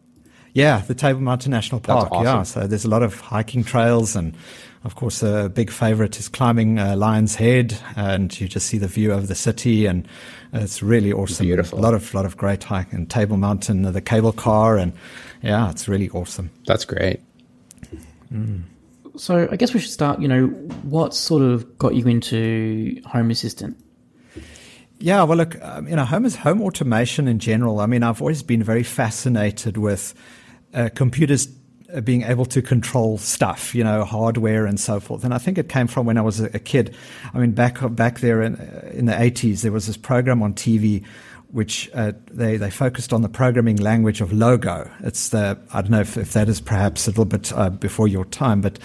Yeah, 0.53 0.79
the 0.79 0.95
Table 0.95 1.21
Mountain 1.21 1.51
National 1.51 1.79
Park. 1.79 2.11
awesome. 2.11 2.25
Yeah, 2.25 2.43
so 2.43 2.67
there's 2.67 2.85
a 2.85 2.89
lot 2.89 3.03
of 3.03 3.19
hiking 3.19 3.63
trails, 3.63 4.15
and 4.15 4.35
of 4.83 4.95
course, 4.95 5.21
a 5.21 5.49
big 5.49 5.71
favorite 5.71 6.19
is 6.19 6.29
climbing 6.29 6.79
uh, 6.79 6.95
Lion's 6.95 7.35
Head, 7.35 7.77
and 7.95 8.39
you 8.39 8.47
just 8.47 8.67
see 8.67 8.77
the 8.77 8.87
view 8.87 9.11
of 9.11 9.27
the 9.27 9.35
city, 9.35 9.85
and 9.85 10.07
it's 10.53 10.81
really 10.81 11.11
awesome. 11.11 11.45
Beautiful. 11.45 11.79
A 11.79 11.81
lot 11.81 11.93
of 11.93 12.13
lot 12.13 12.25
of 12.25 12.37
great 12.37 12.63
hiking. 12.63 12.99
And 12.99 13.09
Table 13.09 13.37
Mountain, 13.37 13.81
the 13.81 14.01
cable 14.01 14.31
car, 14.31 14.77
and 14.77 14.93
yeah, 15.41 15.69
it's 15.69 15.87
really 15.87 16.09
awesome. 16.11 16.49
That's 16.65 16.85
great. 16.85 17.19
So 19.17 19.49
I 19.51 19.55
guess 19.57 19.73
we 19.73 19.81
should 19.81 19.91
start. 19.91 20.21
You 20.21 20.29
know, 20.29 20.47
what 20.83 21.13
sort 21.13 21.41
of 21.41 21.77
got 21.77 21.95
you 21.95 22.05
into 22.07 23.01
Home 23.05 23.31
Assistant? 23.31 23.77
Yeah, 25.01 25.23
well, 25.23 25.37
look, 25.37 25.61
um, 25.61 25.87
you 25.87 25.95
know, 25.95 26.05
home 26.05 26.25
is 26.25 26.35
home 26.35 26.61
automation 26.61 27.27
in 27.27 27.39
general. 27.39 27.79
I 27.79 27.85
mean, 27.85 28.03
I've 28.03 28.21
always 28.21 28.43
been 28.43 28.63
very 28.63 28.83
fascinated 28.83 29.77
with 29.77 30.13
uh, 30.73 30.89
computers 30.93 31.47
being 32.03 32.23
able 32.23 32.45
to 32.45 32.61
control 32.61 33.17
stuff, 33.17 33.73
you 33.73 33.83
know, 33.83 34.03
hardware 34.03 34.65
and 34.65 34.79
so 34.79 34.99
forth. 34.99 35.23
And 35.23 35.33
I 35.33 35.37
think 35.37 35.57
it 35.57 35.69
came 35.69 35.87
from 35.87 36.05
when 36.05 36.17
I 36.17 36.21
was 36.21 36.39
a, 36.39 36.45
a 36.53 36.59
kid. 36.59 36.95
I 37.33 37.39
mean, 37.39 37.51
back 37.51 37.79
back 37.95 38.19
there 38.19 38.41
in, 38.41 38.55
uh, 38.55 38.91
in 38.93 39.05
the 39.05 39.19
eighties, 39.19 39.61
there 39.61 39.71
was 39.71 39.87
this 39.87 39.97
program 39.97 40.41
on 40.41 40.53
TV 40.53 41.05
which 41.51 41.89
uh, 41.95 42.11
they 42.31 42.57
they 42.57 42.69
focused 42.69 43.11
on 43.11 43.21
the 43.21 43.29
programming 43.29 43.77
language 43.77 44.21
of 44.21 44.31
Logo. 44.31 44.89
It's 45.01 45.29
the 45.29 45.57
I 45.73 45.81
don't 45.81 45.91
know 45.91 46.01
if, 46.01 46.15
if 46.15 46.33
that 46.33 46.47
is 46.47 46.61
perhaps 46.61 47.07
a 47.07 47.09
little 47.09 47.25
bit 47.25 47.51
uh, 47.53 47.71
before 47.71 48.07
your 48.07 48.25
time, 48.25 48.61
but 48.61 48.77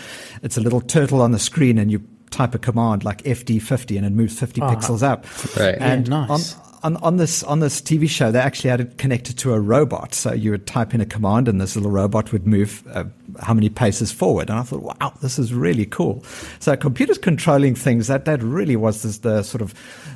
it's 0.43 0.57
a 0.57 0.61
little 0.61 0.81
turtle 0.81 1.21
on 1.21 1.33
the 1.33 1.39
screen, 1.39 1.79
and 1.79 1.91
you 1.91 2.03
type 2.31 2.55
a 2.55 2.59
command 2.59 3.05
like 3.05 3.23
FD50, 3.23 3.97
and 3.97 4.07
it 4.07 4.11
moves 4.11 4.39
50 4.39 4.61
pixels 4.63 5.03
up. 5.03 5.27
Right. 5.57 5.77
And 5.79 6.09
Yeah, 6.09 6.27
nice. 6.27 6.57
on, 6.57 6.64
on, 6.85 6.99
on 6.99 7.17
this 7.17 7.43
on 7.43 7.61
this 7.61 7.81
TV 7.81 8.09
show, 8.09 8.31
they 8.31 8.39
actually 8.39 8.69
had 8.69 8.81
it 8.81 8.99
connected 8.99 9.39
to 9.39 9.55
a 9.55 9.59
robot. 9.59 10.15
So 10.15 10.35
you 10.35 10.51
would 10.51 10.67
type 10.67 10.95
in 10.95 11.01
a 11.01 11.07
command, 11.07 11.49
and 11.49 11.59
this 11.61 11.75
little 11.75 11.91
robot 11.91 12.31
would 12.31 12.47
move 12.47 12.85
uh, 12.93 13.05
how 13.41 13.55
many 13.55 13.71
paces 13.71 14.13
forward. 14.13 14.51
And 14.51 14.59
I 14.59 14.63
thought, 14.63 14.83
wow, 14.83 15.15
this 15.23 15.39
is 15.39 15.55
really 15.55 15.87
cool. 15.87 16.23
So 16.61 16.77
computers 16.77 17.17
controlling 17.17 17.75
things 17.75 18.07
that 18.09 18.27
that 18.27 18.43
really 18.43 18.77
was 18.77 19.03
this, 19.03 19.19
the 19.19 19.43
sort 19.43 19.63
of 19.63 19.75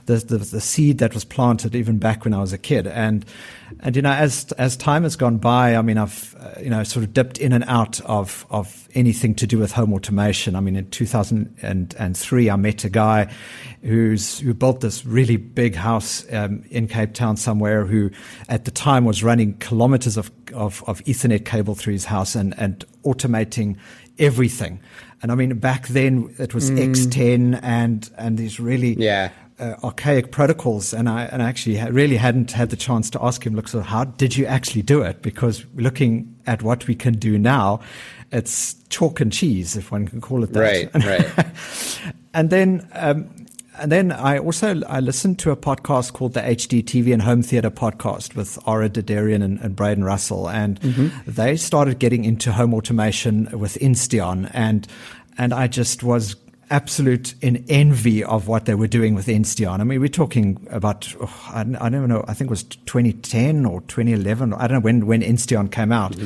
the, 0.08 0.16
the 0.16 0.38
the 0.38 0.60
seed 0.60 0.98
that 0.98 1.12
was 1.12 1.24
planted 1.24 1.76
even 1.76 1.98
back 1.98 2.24
when 2.24 2.32
I 2.32 2.40
was 2.40 2.52
a 2.52 2.58
kid. 2.58 2.86
And 2.86 3.24
and 3.80 3.94
you 3.94 4.02
know, 4.02 4.10
as 4.10 4.50
as 4.52 4.76
time 4.76 5.02
has 5.02 5.16
gone 5.16 5.36
by, 5.36 5.76
I 5.76 5.82
mean, 5.82 5.98
I've 5.98 6.34
uh, 6.40 6.60
you 6.60 6.70
know 6.70 6.82
sort 6.82 7.04
of 7.04 7.12
dipped 7.12 7.38
in 7.38 7.52
and 7.52 7.62
out 7.64 8.00
of 8.00 8.46
of 8.50 8.88
anything 8.94 9.34
to 9.36 9.46
do 9.46 9.58
with 9.58 9.70
home 9.72 9.92
automation. 9.92 10.56
I 10.56 10.60
mean, 10.60 10.76
in 10.76 10.88
2003, 10.90 12.50
I 12.50 12.56
met 12.56 12.84
a 12.84 12.88
guy 12.88 13.32
who's 13.82 14.40
who 14.40 14.54
built 14.54 14.80
this 14.80 15.04
really 15.04 15.36
big 15.36 15.74
house 15.74 16.24
um, 16.32 16.64
in 16.70 16.88
Cape 16.88 17.12
Town 17.12 17.36
somewhere. 17.36 17.84
Who 17.84 18.10
at 18.48 18.64
the 18.64 18.70
time 18.70 19.04
was 19.04 19.22
running 19.22 19.58
kilometers 19.58 20.16
of 20.16 20.30
of, 20.54 20.82
of 20.86 21.04
Ethernet 21.04 21.44
cable 21.44 21.74
through 21.74 21.92
his 21.92 22.06
house 22.06 22.34
and 22.34 22.58
and 22.58 22.84
automating 23.04 23.76
everything. 24.18 24.80
And 25.22 25.32
I 25.32 25.34
mean, 25.34 25.58
back 25.58 25.88
then 25.88 26.34
it 26.38 26.54
was 26.54 26.70
X10 26.70 27.60
and 27.62 28.10
and 28.16 28.38
these 28.38 28.58
really 28.58 28.94
Yeah. 28.94 29.30
Uh, 29.60 29.74
archaic 29.82 30.30
protocols, 30.30 30.94
and 30.94 31.08
I 31.08 31.24
and 31.24 31.42
I 31.42 31.48
actually 31.48 31.76
ha- 31.78 31.88
really 31.90 32.16
hadn't 32.16 32.52
had 32.52 32.70
the 32.70 32.76
chance 32.76 33.10
to 33.10 33.18
ask 33.20 33.44
him, 33.44 33.56
look, 33.56 33.66
so 33.66 33.80
how 33.80 34.04
did 34.04 34.36
you 34.36 34.46
actually 34.46 34.82
do 34.82 35.02
it? 35.02 35.20
Because 35.20 35.66
looking 35.74 36.32
at 36.46 36.62
what 36.62 36.86
we 36.86 36.94
can 36.94 37.14
do 37.14 37.38
now, 37.38 37.80
it's 38.30 38.74
chalk 38.88 39.20
and 39.20 39.32
cheese, 39.32 39.76
if 39.76 39.90
one 39.90 40.06
can 40.06 40.20
call 40.20 40.44
it 40.44 40.52
that. 40.52 40.60
Right, 40.60 41.04
right. 41.04 41.46
and 42.34 42.50
then. 42.50 42.88
Um, 42.92 43.30
and 43.80 43.92
then 43.92 44.10
I 44.10 44.38
also 44.38 44.82
I 44.88 44.98
listened 44.98 45.38
to 45.40 45.52
a 45.52 45.56
podcast 45.56 46.12
called 46.12 46.34
the 46.34 46.40
HD 46.40 46.82
TV 46.82 47.12
and 47.12 47.22
Home 47.22 47.42
Theater 47.42 47.70
podcast 47.70 48.34
with 48.34 48.58
Ara 48.66 48.88
Derderian 48.90 49.42
and, 49.42 49.60
and 49.60 49.76
Braden 49.76 50.02
Russell, 50.02 50.48
and 50.48 50.78
they 51.26 51.56
started 51.56 52.00
getting 52.00 52.24
into 52.24 52.52
home 52.52 52.74
automation 52.74 53.48
with 53.56 53.74
Insteon, 53.74 54.50
and 54.52 54.88
and 55.38 55.52
I 55.52 55.68
just 55.68 56.02
was 56.02 56.34
absolute 56.70 57.34
in 57.42 57.64
envy 57.68 58.22
of 58.24 58.48
what 58.48 58.64
they 58.66 58.74
were 58.74 58.86
doing 58.86 59.14
with 59.14 59.26
Insteon. 59.26 59.80
I 59.80 59.84
mean, 59.84 60.00
we're 60.00 60.08
talking 60.08 60.66
about 60.70 61.14
oh, 61.20 61.50
I, 61.50 61.60
I 61.80 61.88
don't 61.88 62.08
know. 62.08 62.24
I 62.28 62.34
think 62.34 62.48
it 62.48 62.50
was 62.50 62.64
2010 62.64 63.64
or 63.64 63.80
2011. 63.82 64.54
I 64.54 64.66
don't 64.66 64.78
know 64.78 64.80
when 64.80 65.06
when 65.06 65.22
Insteon 65.22 65.70
came 65.70 65.92
out, 65.92 66.16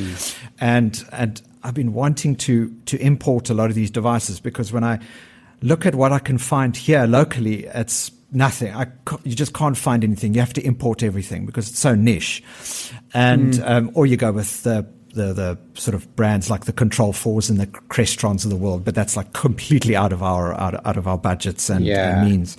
and 0.61 1.05
and 1.13 1.43
I've 1.63 1.75
been 1.75 1.93
wanting 1.93 2.37
to 2.37 2.75
to 2.87 2.97
import 2.99 3.51
a 3.51 3.55
lot 3.55 3.71
of 3.71 3.75
these 3.75 3.91
devices 3.91 4.41
because 4.41 4.73
when 4.73 4.85
I 4.85 4.99
look 5.63 5.87
at 5.87 5.95
what 5.95 6.13
I 6.13 6.19
can 6.19 6.39
find 6.39 6.77
here 6.77 7.07
locally, 7.07 7.67
it's 7.67 8.11
nothing. 8.33 8.75
I 8.75 8.87
you 9.25 9.35
just 9.35 9.55
can't 9.55 9.77
find 9.77 10.03
anything. 10.03 10.35
You 10.35 10.41
have 10.41 10.55
to 10.55 10.63
import 10.63 11.03
everything 11.03 11.47
because 11.47 11.69
it's 11.69 11.79
so 11.79 11.95
niche, 11.95 12.43
and 13.15 13.63
um, 13.65 13.91
or 13.95 14.07
you 14.07 14.17
go 14.17 14.33
with 14.33 14.63
the, 14.63 14.87
the 15.15 15.33
the 15.33 15.59
sort 15.75 15.95
of 15.95 16.15
brands 16.17 16.51
like 16.51 16.65
the 16.65 16.73
Control 16.73 17.13
Fours 17.13 17.51
and 17.51 17.59
the 17.61 17.67
Crestrons 17.67 18.45
of 18.45 18.51
the 18.51 18.57
world, 18.57 18.85
but 18.85 18.95
that's 18.95 19.17
like 19.17 19.33
completely 19.33 19.95
out 19.97 20.13
of 20.13 20.23
our 20.23 20.55
out, 20.61 20.85
out 20.87 20.97
of 20.97 21.07
our 21.07 21.19
budgets 21.19 21.69
and, 21.71 21.85
Yeah. 21.85 22.21
and 22.21 22.31
means. 22.31 22.57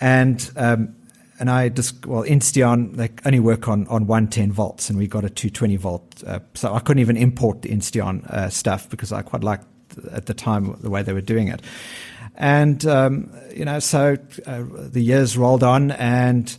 And 0.00 0.50
um, 0.56 0.94
and 1.40 1.50
I 1.50 1.68
just 1.68 2.06
well 2.06 2.22
Insteon 2.24 2.96
they 2.96 3.10
only 3.24 3.40
work 3.40 3.68
on 3.68 3.86
on 3.88 4.06
110 4.06 4.52
volts, 4.52 4.88
and 4.90 4.98
we 4.98 5.06
got 5.06 5.24
a 5.24 5.30
220 5.30 5.76
volt, 5.76 6.22
uh, 6.26 6.40
so 6.54 6.74
I 6.74 6.80
couldn't 6.80 7.00
even 7.00 7.16
import 7.16 7.62
the 7.62 7.70
Insteon 7.70 8.24
uh, 8.30 8.48
stuff 8.50 8.88
because 8.88 9.12
I 9.12 9.22
quite 9.22 9.42
liked 9.44 9.66
at 10.12 10.26
the 10.26 10.34
time 10.34 10.76
the 10.80 10.90
way 10.90 11.02
they 11.02 11.12
were 11.12 11.20
doing 11.20 11.48
it. 11.48 11.60
And 12.36 12.84
um, 12.86 13.32
you 13.54 13.64
know, 13.64 13.80
so 13.80 14.16
uh, 14.46 14.62
the 14.70 15.00
years 15.00 15.36
rolled 15.36 15.64
on, 15.64 15.90
and 15.92 16.56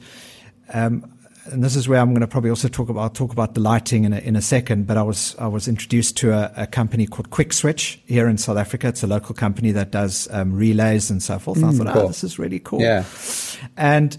um, 0.73 1.05
and 1.51 1.63
this 1.63 1.75
is 1.75 1.88
where 1.88 1.99
I'm 1.99 2.09
going 2.09 2.21
to 2.21 2.27
probably 2.27 2.49
also 2.49 2.67
talk 2.67 2.89
about 2.89 3.15
talk 3.15 3.31
about 3.31 3.53
the 3.53 3.59
lighting 3.59 4.03
in 4.03 4.13
a, 4.13 4.19
in 4.19 4.35
a 4.35 4.41
second. 4.41 4.88
But 4.88 4.97
I 4.97 5.03
was 5.03 5.35
I 5.39 5.47
was 5.47 5.67
introduced 5.67 6.17
to 6.17 6.31
a, 6.31 6.51
a 6.55 6.67
company 6.67 7.07
called 7.07 7.29
Quick 7.29 7.53
Switch 7.53 7.99
here 8.05 8.27
in 8.27 8.38
South 8.38 8.57
Africa. 8.57 8.88
It's 8.88 9.03
a 9.03 9.07
local 9.07 9.35
company 9.35 9.71
that 9.71 9.91
does 9.91 10.27
um, 10.31 10.53
relays 10.53 11.09
and 11.09 11.21
so 11.21 11.39
forth. 11.39 11.59
Mm, 11.59 11.69
I 11.69 11.77
thought, 11.77 11.93
cool. 11.93 12.01
oh, 12.03 12.07
this 12.07 12.23
is 12.23 12.39
really 12.39 12.59
cool. 12.59 12.81
Yeah, 12.81 13.03
and 13.77 14.17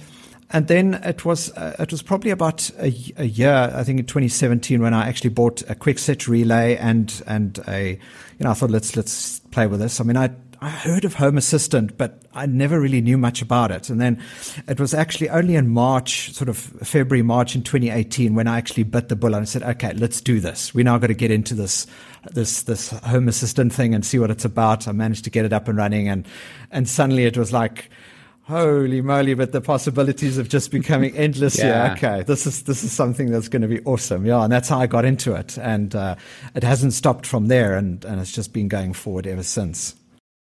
and 0.51 0.67
then 0.67 0.95
it 1.05 1.25
was 1.25 1.53
uh, 1.53 1.77
it 1.79 1.93
was 1.93 2.03
probably 2.03 2.31
about 2.31 2.69
a, 2.79 2.93
a, 3.17 3.25
year, 3.25 3.73
I 3.75 3.85
think 3.85 4.01
in 4.01 4.07
2017, 4.07 4.83
when 4.83 4.95
I 4.95 5.09
actually 5.09 5.31
bought 5.31 5.63
a 5.63 5.75
QuickSwitch 5.75 6.27
relay 6.27 6.77
and 6.77 7.23
and 7.27 7.61
a 7.69 7.91
you 7.91 7.99
know 8.45 8.51
I 8.51 8.55
thought 8.55 8.71
let's 8.71 8.97
let's 8.97 9.41
play 9.51 9.67
with 9.67 9.81
this. 9.81 10.01
I 10.01 10.05
mean 10.05 10.17
I 10.17 10.31
I 10.63 10.69
heard 10.69 11.07
of 11.07 11.15
Home 11.15 11.39
Assistant, 11.39 11.97
but 11.97 12.21
I 12.35 12.45
never 12.45 12.79
really 12.79 13.01
knew 13.01 13.17
much 13.17 13.41
about 13.41 13.71
it. 13.71 13.89
And 13.89 13.99
then 13.99 14.23
it 14.69 14.79
was 14.79 14.93
actually 14.93 15.31
only 15.31 15.57
in 15.57 15.69
March, 15.69 16.33
sort 16.35 16.51
of 16.51 16.59
February, 16.59 17.23
March 17.23 17.57
in 17.57 17.63
2018, 17.63 18.35
when 18.35 18.47
I 18.47 18.59
actually 18.59 18.83
bit 18.83 19.09
the 19.09 19.17
bullet 19.17 19.39
and 19.39 19.49
said, 19.49 19.63
okay, 19.63 19.95
let's 19.95 20.21
do 20.21 20.39
this. 20.39 20.75
We're 20.75 20.85
now 20.85 20.99
got 20.99 21.07
to 21.07 21.15
get 21.15 21.31
into 21.31 21.55
this, 21.55 21.87
this, 22.31 22.65
this 22.65 22.91
Home 22.91 23.27
Assistant 23.27 23.73
thing 23.73 23.95
and 23.95 24.05
see 24.05 24.19
what 24.19 24.31
it's 24.31 24.45
about. 24.45 24.87
I 24.87 24.93
managed 24.93 25.25
to 25.25 25.31
get 25.31 25.47
it 25.47 25.53
up 25.55 25.67
and 25.67 25.79
running 25.79 26.09
and, 26.09 26.29
and 26.71 26.87
suddenly 26.87 27.25
it 27.25 27.39
was 27.39 27.55
like, 27.55 27.89
holy 28.43 29.01
moly, 29.01 29.33
but 29.33 29.53
the 29.53 29.63
possibilities 29.63 30.37
of 30.37 30.51
just 30.51 30.71
becoming 30.71 31.17
endless 31.17 31.59
yeah. 31.59 31.95
here. 31.95 31.95
Okay, 31.95 32.23
this 32.25 32.47
is 32.47 32.65
this 32.65 32.83
is 32.83 32.93
something 32.93 33.31
that's 33.31 33.49
going 33.49 33.63
to 33.63 33.69
be 33.69 33.81
awesome. 33.85 34.27
Yeah, 34.27 34.43
and 34.43 34.53
that's 34.53 34.69
how 34.69 34.81
I 34.81 34.89
got 34.89 35.05
into 35.05 35.35
it, 35.35 35.57
and 35.57 35.95
uh, 35.95 36.17
it 36.57 36.65
hasn't 36.65 36.93
stopped 36.93 37.27
from 37.27 37.47
there, 37.47 37.77
and 37.77 38.05
and 38.05 38.21
it's 38.21 38.33
just 38.33 38.53
been 38.53 38.67
going 38.67 38.93
forward 38.93 39.29
ever 39.29 39.45
since. 39.45 39.95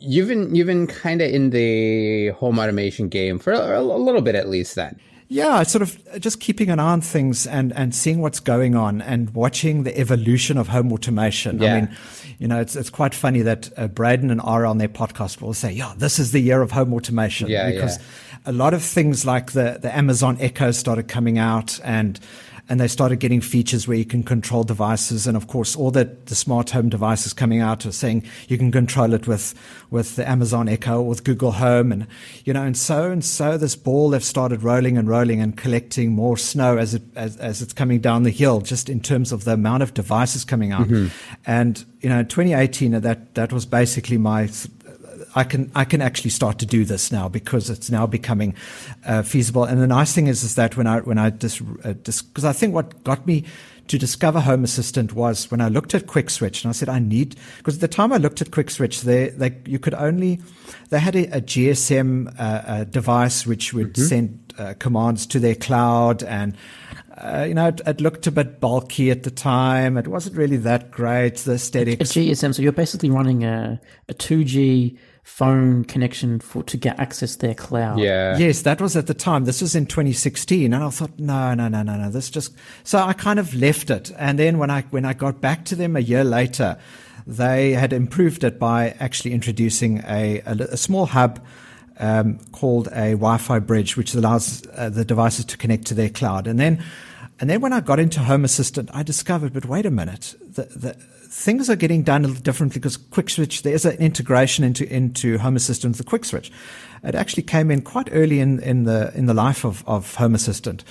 you've 0.00 0.28
been 0.28 0.54
you've 0.54 0.66
been 0.66 0.86
kind 0.86 1.20
of 1.20 1.30
in 1.30 1.50
the 1.50 2.28
home 2.28 2.58
automation 2.58 3.08
game 3.08 3.38
for 3.38 3.52
a, 3.52 3.80
a, 3.80 3.82
little 3.82 4.22
bit 4.22 4.34
at 4.34 4.48
least 4.48 4.74
then 4.74 4.98
yeah 5.28 5.62
sort 5.62 5.82
of 5.82 6.20
just 6.20 6.40
keeping 6.40 6.70
an 6.70 6.80
eye 6.80 6.92
on 6.92 7.00
things 7.00 7.46
and 7.46 7.72
and 7.74 7.94
seeing 7.94 8.20
what's 8.20 8.40
going 8.40 8.74
on 8.74 9.02
and 9.02 9.30
watching 9.34 9.84
the 9.84 9.98
evolution 9.98 10.56
of 10.56 10.68
home 10.68 10.92
automation 10.92 11.60
yeah. 11.60 11.74
i 11.74 11.80
mean 11.80 11.96
you 12.38 12.48
know 12.48 12.60
it's 12.60 12.76
it's 12.76 12.90
quite 12.90 13.14
funny 13.14 13.42
that 13.42 13.70
uh, 13.76 13.86
braden 13.88 14.30
and 14.30 14.40
ara 14.42 14.68
on 14.68 14.78
their 14.78 14.88
podcast 14.88 15.40
will 15.40 15.54
say 15.54 15.70
yeah 15.70 15.92
this 15.96 16.18
is 16.18 16.32
the 16.32 16.40
year 16.40 16.62
of 16.62 16.70
home 16.70 16.92
automation 16.94 17.48
yeah, 17.48 17.70
because 17.70 17.98
yeah. 17.98 18.04
a 18.46 18.52
lot 18.52 18.74
of 18.74 18.82
things 18.82 19.26
like 19.26 19.52
the 19.52 19.78
the 19.80 19.94
amazon 19.94 20.36
echo 20.40 20.70
started 20.70 21.08
coming 21.08 21.38
out 21.38 21.78
and 21.84 22.18
and 22.70 22.78
they 22.78 22.86
started 22.86 23.16
getting 23.16 23.40
features 23.40 23.88
where 23.88 23.96
you 23.96 24.04
can 24.04 24.22
control 24.22 24.62
devices. 24.62 25.26
And 25.26 25.36
of 25.36 25.48
course, 25.48 25.74
all 25.74 25.90
the, 25.90 26.04
the 26.26 26.36
smart 26.36 26.70
home 26.70 26.88
devices 26.88 27.32
coming 27.32 27.60
out 27.60 27.84
are 27.84 27.90
saying 27.90 28.22
you 28.46 28.56
can 28.56 28.70
control 28.70 29.12
it 29.12 29.26
with, 29.26 29.54
with 29.90 30.14
the 30.14 30.26
Amazon 30.26 30.68
Echo 30.68 31.00
or 31.00 31.08
with 31.08 31.24
Google 31.24 31.50
Home. 31.50 31.90
And, 31.90 32.06
you 32.44 32.52
know, 32.52 32.62
and 32.62 32.78
so 32.78 33.10
and 33.10 33.24
so 33.24 33.58
this 33.58 33.74
ball 33.74 34.12
have 34.12 34.22
started 34.22 34.62
rolling 34.62 34.96
and 34.96 35.08
rolling 35.08 35.40
and 35.40 35.56
collecting 35.56 36.12
more 36.12 36.36
snow 36.36 36.78
as 36.78 36.94
it, 36.94 37.02
as, 37.16 37.36
as 37.38 37.60
it's 37.60 37.72
coming 37.72 37.98
down 37.98 38.22
the 38.22 38.30
hill, 38.30 38.60
just 38.60 38.88
in 38.88 39.00
terms 39.00 39.32
of 39.32 39.42
the 39.42 39.54
amount 39.54 39.82
of 39.82 39.92
devices 39.92 40.44
coming 40.44 40.70
out. 40.70 40.86
Mm-hmm. 40.86 41.08
And, 41.46 41.84
you 42.00 42.08
know, 42.08 42.22
2018, 42.22 43.00
that, 43.00 43.34
that 43.34 43.52
was 43.52 43.66
basically 43.66 44.16
my 44.16 44.48
I 45.34 45.44
can 45.44 45.70
I 45.74 45.84
can 45.84 46.02
actually 46.02 46.30
start 46.30 46.58
to 46.58 46.66
do 46.66 46.84
this 46.84 47.12
now 47.12 47.28
because 47.28 47.70
it's 47.70 47.90
now 47.90 48.06
becoming 48.06 48.54
uh, 49.04 49.22
feasible. 49.22 49.64
And 49.64 49.80
the 49.80 49.86
nice 49.86 50.12
thing 50.14 50.26
is 50.26 50.42
is 50.42 50.54
that 50.56 50.76
when 50.76 50.86
I 50.86 51.00
when 51.00 51.18
I 51.18 51.30
just 51.30 51.64
because 51.82 52.44
uh, 52.44 52.48
I 52.48 52.52
think 52.52 52.74
what 52.74 53.02
got 53.04 53.26
me 53.26 53.44
to 53.88 53.98
discover 53.98 54.40
Home 54.40 54.62
Assistant 54.62 55.14
was 55.14 55.50
when 55.50 55.60
I 55.60 55.68
looked 55.68 55.94
at 55.94 56.06
QwikSwitch 56.06 56.62
and 56.62 56.70
I 56.70 56.72
said 56.72 56.88
I 56.88 57.00
need 57.00 57.36
because 57.58 57.76
at 57.76 57.80
the 57.80 57.88
time 57.88 58.12
I 58.12 58.18
looked 58.18 58.40
at 58.40 58.50
QwikSwitch 58.50 59.02
they 59.02 59.30
they 59.30 59.56
you 59.66 59.78
could 59.78 59.94
only 59.94 60.40
they 60.90 61.00
had 61.00 61.16
a, 61.16 61.36
a 61.36 61.40
GSM 61.40 62.34
uh, 62.38 62.62
a 62.66 62.84
device 62.84 63.46
which 63.46 63.72
would 63.72 63.94
mm-hmm. 63.94 64.02
send 64.02 64.54
uh, 64.58 64.74
commands 64.78 65.26
to 65.26 65.40
their 65.40 65.54
cloud 65.54 66.22
and 66.22 66.56
uh, 67.16 67.44
you 67.46 67.52
know, 67.52 67.68
it, 67.68 67.82
it, 67.86 68.00
looked 68.00 68.26
a 68.26 68.30
bit 68.30 68.60
bulky 68.60 69.10
at 69.10 69.24
the 69.24 69.30
time. 69.30 69.98
It 69.98 70.08
wasn't 70.08 70.36
really 70.36 70.56
that 70.58 70.90
great. 70.90 71.36
The 71.36 71.52
aesthetics. 71.52 72.16
A 72.16 72.20
GSM, 72.20 72.54
so 72.54 72.62
you're 72.62 72.72
basically 72.72 73.10
running 73.10 73.44
a, 73.44 73.78
a 74.08 74.14
2G 74.14 74.96
phone 75.30 75.84
connection 75.84 76.38
for 76.40 76.62
to 76.64 76.76
get 76.76 76.98
access 76.98 77.36
their 77.36 77.54
cloud. 77.54 77.98
Yeah. 77.98 78.36
Yes, 78.36 78.62
that 78.62 78.80
was 78.80 78.96
at 78.96 79.06
the 79.06 79.14
time. 79.14 79.44
This 79.44 79.62
was 79.62 79.74
in 79.74 79.86
2016, 79.86 80.74
and 80.74 80.84
I 80.84 80.90
thought, 80.90 81.18
no, 81.18 81.54
no, 81.54 81.68
no, 81.68 81.82
no, 81.82 81.96
no. 81.96 82.10
This 82.10 82.28
just 82.28 82.52
so 82.84 82.98
I 82.98 83.14
kind 83.14 83.38
of 83.38 83.54
left 83.54 83.88
it. 83.90 84.10
And 84.18 84.38
then 84.38 84.58
when 84.58 84.70
I 84.70 84.82
when 84.90 85.06
I 85.06 85.14
got 85.14 85.40
back 85.40 85.64
to 85.66 85.76
them 85.76 85.96
a 85.96 86.00
year 86.00 86.24
later, 86.24 86.76
they 87.26 87.72
had 87.72 87.92
improved 87.92 88.44
it 88.44 88.58
by 88.58 88.90
actually 88.98 89.32
introducing 89.32 90.02
a 90.06 90.42
a, 90.44 90.52
a 90.72 90.76
small 90.76 91.06
hub. 91.06 91.40
Um, 92.02 92.38
called 92.52 92.88
a 92.92 93.10
Wi-Fi 93.10 93.58
bridge, 93.58 93.94
which 93.98 94.14
allows 94.14 94.66
uh, 94.72 94.88
the 94.88 95.04
devices 95.04 95.44
to 95.44 95.58
connect 95.58 95.84
to 95.88 95.94
their 95.94 96.08
cloud. 96.08 96.46
And 96.46 96.58
then, 96.58 96.82
and 97.38 97.50
then 97.50 97.60
when 97.60 97.74
I 97.74 97.80
got 97.80 98.00
into 98.00 98.20
Home 98.20 98.42
Assistant, 98.42 98.88
I 98.94 99.02
discovered, 99.02 99.52
but 99.52 99.66
wait 99.66 99.84
a 99.84 99.90
minute, 99.90 100.34
the, 100.40 100.62
the, 100.62 100.96
things 101.30 101.70
are 101.70 101.76
getting 101.76 102.02
done 102.02 102.24
a 102.24 102.28
little 102.28 102.42
differently 102.42 102.80
because 102.80 102.98
qwik 102.98 103.30
switch, 103.30 103.62
there's 103.62 103.84
an 103.84 103.96
integration 103.98 104.64
into, 104.64 104.92
into 104.92 105.38
Home 105.38 105.56
Assistant, 105.56 105.96
the 105.96 106.04
qwik 106.04 106.24
switch. 106.24 106.50
It 107.04 107.14
actually 107.14 107.44
came 107.44 107.70
in 107.70 107.82
quite 107.82 108.08
early 108.12 108.40
in, 108.40 108.60
in 108.60 108.84
the, 108.84 109.12
in 109.14 109.26
the 109.26 109.34
life 109.34 109.64
of, 109.64 109.84
of 109.86 110.16
Home 110.16 110.34
Assistant. 110.34 110.84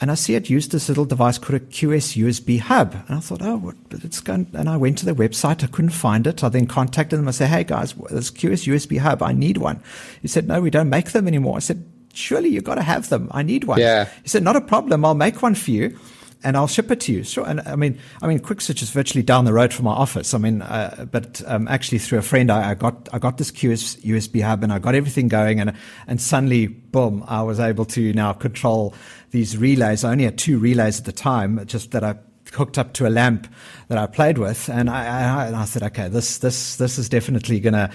And 0.00 0.10
I 0.10 0.14
see 0.14 0.34
it 0.34 0.48
used 0.48 0.72
this 0.72 0.88
little 0.88 1.04
device 1.04 1.36
called 1.36 1.60
a 1.60 1.64
QS 1.64 2.16
USB 2.16 2.60
hub. 2.60 2.94
And 3.08 3.18
I 3.18 3.20
thought, 3.20 3.42
oh, 3.42 3.56
what, 3.56 3.76
it's 3.90 4.20
going, 4.20 4.48
and 4.52 4.68
I 4.68 4.76
went 4.76 4.98
to 4.98 5.04
their 5.04 5.14
website. 5.14 5.62
I 5.62 5.66
couldn't 5.66 5.90
find 5.90 6.26
it. 6.26 6.42
I 6.42 6.48
then 6.48 6.66
contacted 6.66 7.18
them. 7.18 7.28
I 7.28 7.32
said, 7.32 7.48
hey 7.48 7.64
guys, 7.64 7.94
this 8.10 8.30
QS 8.30 8.72
USB 8.72 8.98
hub, 8.98 9.22
I 9.22 9.32
need 9.32 9.58
one. 9.58 9.82
He 10.20 10.28
said, 10.28 10.48
no, 10.48 10.60
we 10.60 10.70
don't 10.70 10.88
make 10.88 11.10
them 11.10 11.28
anymore. 11.28 11.56
I 11.56 11.60
said, 11.60 11.84
surely 12.14 12.48
you've 12.48 12.64
got 12.64 12.76
to 12.76 12.82
have 12.82 13.10
them. 13.10 13.28
I 13.32 13.42
need 13.42 13.64
one. 13.64 13.80
Yeah. 13.80 14.08
He 14.22 14.28
said, 14.28 14.42
not 14.42 14.56
a 14.56 14.60
problem. 14.60 15.04
I'll 15.04 15.14
make 15.14 15.42
one 15.42 15.54
for 15.54 15.70
you 15.70 15.98
and 16.44 16.56
I'll 16.56 16.66
ship 16.66 16.90
it 16.90 17.00
to 17.00 17.12
you. 17.12 17.24
Sure. 17.24 17.46
And 17.46 17.60
I 17.60 17.76
mean, 17.76 17.98
I 18.20 18.26
mean, 18.26 18.40
QwikSwitch 18.40 18.82
is 18.82 18.90
virtually 18.90 19.22
down 19.22 19.44
the 19.44 19.52
road 19.52 19.72
from 19.72 19.84
my 19.84 19.92
office. 19.92 20.34
I 20.34 20.38
mean, 20.38 20.62
uh, 20.62 21.06
but 21.10 21.42
um, 21.46 21.68
actually 21.68 21.98
through 21.98 22.18
a 22.18 22.22
friend, 22.22 22.50
I, 22.50 22.70
I, 22.70 22.74
got 22.74 23.08
I 23.12 23.18
got 23.18 23.38
this 23.38 23.50
QS 23.50 24.02
USB 24.02 24.42
hub 24.42 24.62
and 24.62 24.72
I 24.72 24.78
got 24.78 24.94
everything 24.94 25.28
going, 25.28 25.60
and 25.60 25.72
and 26.06 26.20
suddenly, 26.20 26.66
boom, 26.66 27.24
I 27.26 27.42
was 27.42 27.60
able 27.60 27.84
to 27.86 28.12
now 28.12 28.32
control 28.32 28.94
these 29.30 29.56
relays. 29.56 30.04
I 30.04 30.12
only 30.12 30.24
had 30.24 30.38
two 30.38 30.58
relays 30.58 30.98
at 30.98 31.06
the 31.06 31.12
time, 31.12 31.64
just 31.66 31.92
that 31.92 32.04
I 32.04 32.16
hooked 32.52 32.76
up 32.76 32.92
to 32.94 33.06
a 33.06 33.10
lamp 33.10 33.46
that 33.88 33.98
I 33.98 34.06
played 34.06 34.38
with, 34.38 34.68
and 34.68 34.90
I, 34.90 35.04
I, 35.04 35.46
and 35.46 35.56
I 35.56 35.64
said, 35.64 35.82
okay, 35.82 36.08
this 36.08 36.38
this 36.38 36.76
this 36.76 36.98
is 36.98 37.08
definitely 37.08 37.60
gonna 37.60 37.90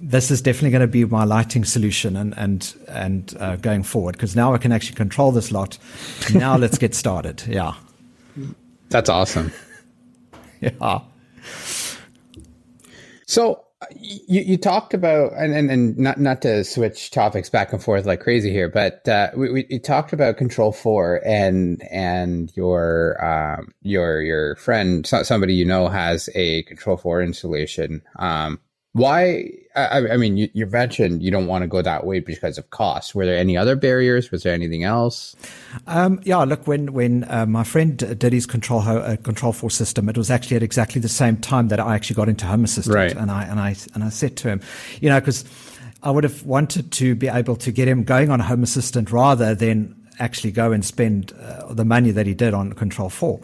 this 0.00 0.30
is 0.30 0.42
definitely 0.42 0.70
going 0.70 0.80
to 0.80 0.86
be 0.86 1.04
my 1.04 1.24
lighting 1.24 1.64
solution 1.64 2.16
and 2.16 2.36
and 2.36 2.74
and 2.88 3.34
uh, 3.40 3.56
going 3.56 3.82
forward 3.82 4.12
because 4.12 4.36
now 4.36 4.52
I 4.52 4.58
can 4.58 4.72
actually 4.72 4.96
control 4.96 5.32
this 5.32 5.50
lot. 5.50 5.78
Now 6.34 6.56
let's 6.56 6.78
get 6.78 6.94
started. 6.94 7.42
Yeah, 7.46 7.74
that's 8.94 9.10
awesome. 9.10 9.50
yeah. 10.60 11.00
So 13.26 13.64
you, 13.90 14.40
you 14.42 14.56
talked 14.56 14.94
about 14.94 15.32
and, 15.32 15.52
and, 15.52 15.68
and 15.68 15.98
not 15.98 16.20
not 16.20 16.42
to 16.42 16.62
switch 16.62 17.10
topics 17.10 17.50
back 17.50 17.72
and 17.72 17.82
forth 17.82 18.06
like 18.06 18.20
crazy 18.20 18.52
here, 18.52 18.68
but 18.68 19.08
uh, 19.08 19.30
we, 19.36 19.66
we 19.68 19.80
talked 19.80 20.12
about 20.12 20.36
Control 20.36 20.70
Four 20.70 21.20
and 21.26 21.82
and 21.90 22.56
your 22.56 23.18
um, 23.24 23.74
your 23.82 24.22
your 24.22 24.54
friend 24.54 25.04
somebody 25.04 25.54
you 25.54 25.64
know 25.64 25.88
has 25.88 26.28
a 26.36 26.62
Control 26.62 26.96
Four 26.96 27.20
installation. 27.20 28.00
Um, 28.14 28.60
why? 28.92 29.50
I, 29.76 30.12
I 30.12 30.16
mean, 30.16 30.36
you, 30.36 30.48
you, 30.52 30.66
mentioned 30.66 31.20
you 31.20 31.32
don't 31.32 31.48
want 31.48 31.62
to 31.62 31.66
go 31.66 31.82
that 31.82 32.06
way 32.06 32.20
because 32.20 32.58
of 32.58 32.70
cost. 32.70 33.14
Were 33.14 33.26
there 33.26 33.36
any 33.36 33.56
other 33.56 33.74
barriers? 33.74 34.30
Was 34.30 34.44
there 34.44 34.54
anything 34.54 34.84
else? 34.84 35.34
Um, 35.88 36.20
yeah, 36.22 36.38
look, 36.44 36.66
when 36.68 36.92
when 36.92 37.24
uh, 37.24 37.44
my 37.46 37.64
friend 37.64 37.96
did 37.96 38.32
his 38.32 38.46
control 38.46 38.80
uh, 38.82 39.16
control 39.16 39.52
four 39.52 39.70
system, 39.70 40.08
it 40.08 40.16
was 40.16 40.30
actually 40.30 40.56
at 40.56 40.62
exactly 40.62 41.00
the 41.00 41.08
same 41.08 41.36
time 41.38 41.68
that 41.68 41.80
I 41.80 41.96
actually 41.96 42.14
got 42.14 42.28
into 42.28 42.46
Home 42.46 42.62
Assistant, 42.62 42.94
right. 42.94 43.16
and 43.16 43.32
I 43.32 43.44
and 43.44 43.58
I 43.58 43.74
and 43.94 44.04
I 44.04 44.10
said 44.10 44.36
to 44.38 44.48
him, 44.48 44.60
you 45.00 45.08
know, 45.08 45.18
because 45.18 45.44
I 46.04 46.10
would 46.10 46.22
have 46.24 46.44
wanted 46.44 46.92
to 46.92 47.16
be 47.16 47.26
able 47.26 47.56
to 47.56 47.72
get 47.72 47.88
him 47.88 48.04
going 48.04 48.30
on 48.30 48.38
Home 48.38 48.62
Assistant 48.62 49.10
rather 49.10 49.56
than 49.56 49.96
actually 50.20 50.52
go 50.52 50.70
and 50.70 50.84
spend 50.84 51.32
uh, 51.32 51.72
the 51.72 51.84
money 51.84 52.12
that 52.12 52.26
he 52.26 52.34
did 52.34 52.54
on 52.54 52.74
Control 52.74 53.08
4. 53.08 53.40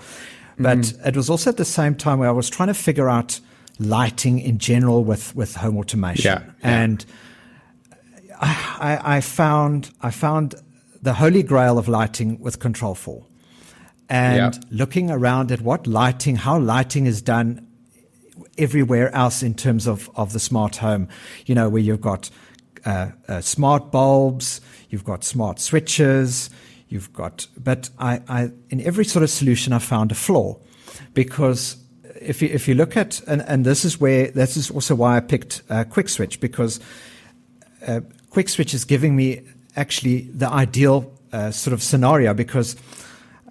But 0.59 0.78
mm-hmm. 0.78 1.09
it 1.09 1.16
was 1.16 1.31
also 1.31 1.51
at 1.51 1.57
the 1.57 1.64
same 1.64 1.95
time 1.95 2.18
where 2.18 2.28
I 2.28 2.33
was 2.33 2.49
trying 2.51 2.68
to 2.68 2.74
figure 2.74 3.09
out 3.09 3.41
lighting 3.81 4.39
in 4.39 4.59
general 4.59 5.03
with, 5.03 5.35
with 5.35 5.57
home 5.57 5.78
automation. 5.78 6.24
Yeah, 6.24 6.43
yeah. 6.62 6.83
And 6.83 7.05
I, 8.41 9.16
I, 9.16 9.20
found 9.20 9.91
I 10.01 10.11
found 10.11 10.55
the 11.03 11.14
holy 11.14 11.43
grail 11.43 11.78
of 11.78 11.89
lighting 11.89 12.39
with 12.41 12.59
Control 12.61 12.95
4. 12.95 13.24
And 14.09 14.55
yeah. 14.55 14.61
looking 14.70 15.11
around 15.11 15.51
at 15.51 15.61
what 15.61 15.87
lighting, 15.87 16.37
how 16.37 16.59
lighting 16.59 17.07
is 17.07 17.22
done 17.22 17.66
everywhere 18.59 19.14
else 19.14 19.43
in 19.43 19.55
terms 19.55 19.87
of, 19.87 20.11
of 20.14 20.33
the 20.33 20.41
smart 20.41 20.76
home, 20.76 21.09
you 21.47 21.55
know, 21.55 21.68
where 21.68 21.81
you've 21.81 22.01
got 22.01 22.28
uh, 22.85 23.11
uh, 23.28 23.41
smart 23.41 23.91
bulbs, 23.91 24.61
you've 24.91 25.05
got 25.05 25.24
smart 25.24 25.61
switches, 25.61 26.51
you've 26.89 27.12
got, 27.12 27.47
but 27.57 27.89
I, 27.99 28.20
I, 28.28 28.51
in 28.68 28.81
every 28.83 29.05
sort 29.05 29.22
of 29.22 29.31
solution, 29.31 29.72
I 29.72 29.78
found 29.78 30.11
a 30.11 30.16
flaw 30.16 30.59
because 31.14 31.76
if 32.21 32.43
you, 32.43 32.49
if 32.49 32.68
you 32.68 32.75
look 32.75 32.97
at, 32.97 33.21
and, 33.27 33.43
and 33.43 33.64
this 33.64 33.85
is 33.85 34.01
where, 34.01 34.31
this 34.31 34.57
is 34.57 34.71
also 34.71 34.95
why 34.95 35.16
I 35.16 35.21
picked 35.21 35.62
uh, 35.71 35.85
Qwik 35.85 36.09
Switch 36.09 36.41
because 36.41 36.81
uh, 37.87 38.01
Qwik 38.31 38.49
Switch 38.49 38.75
is 38.75 38.85
giving 38.85 39.16
me 39.16 39.43
actually 39.77 40.23
the 40.33 40.49
ideal 40.49 41.12
uh, 41.33 41.51
sort 41.51 41.73
of 41.73 41.83
scenario 41.83 42.35
because 42.35 42.77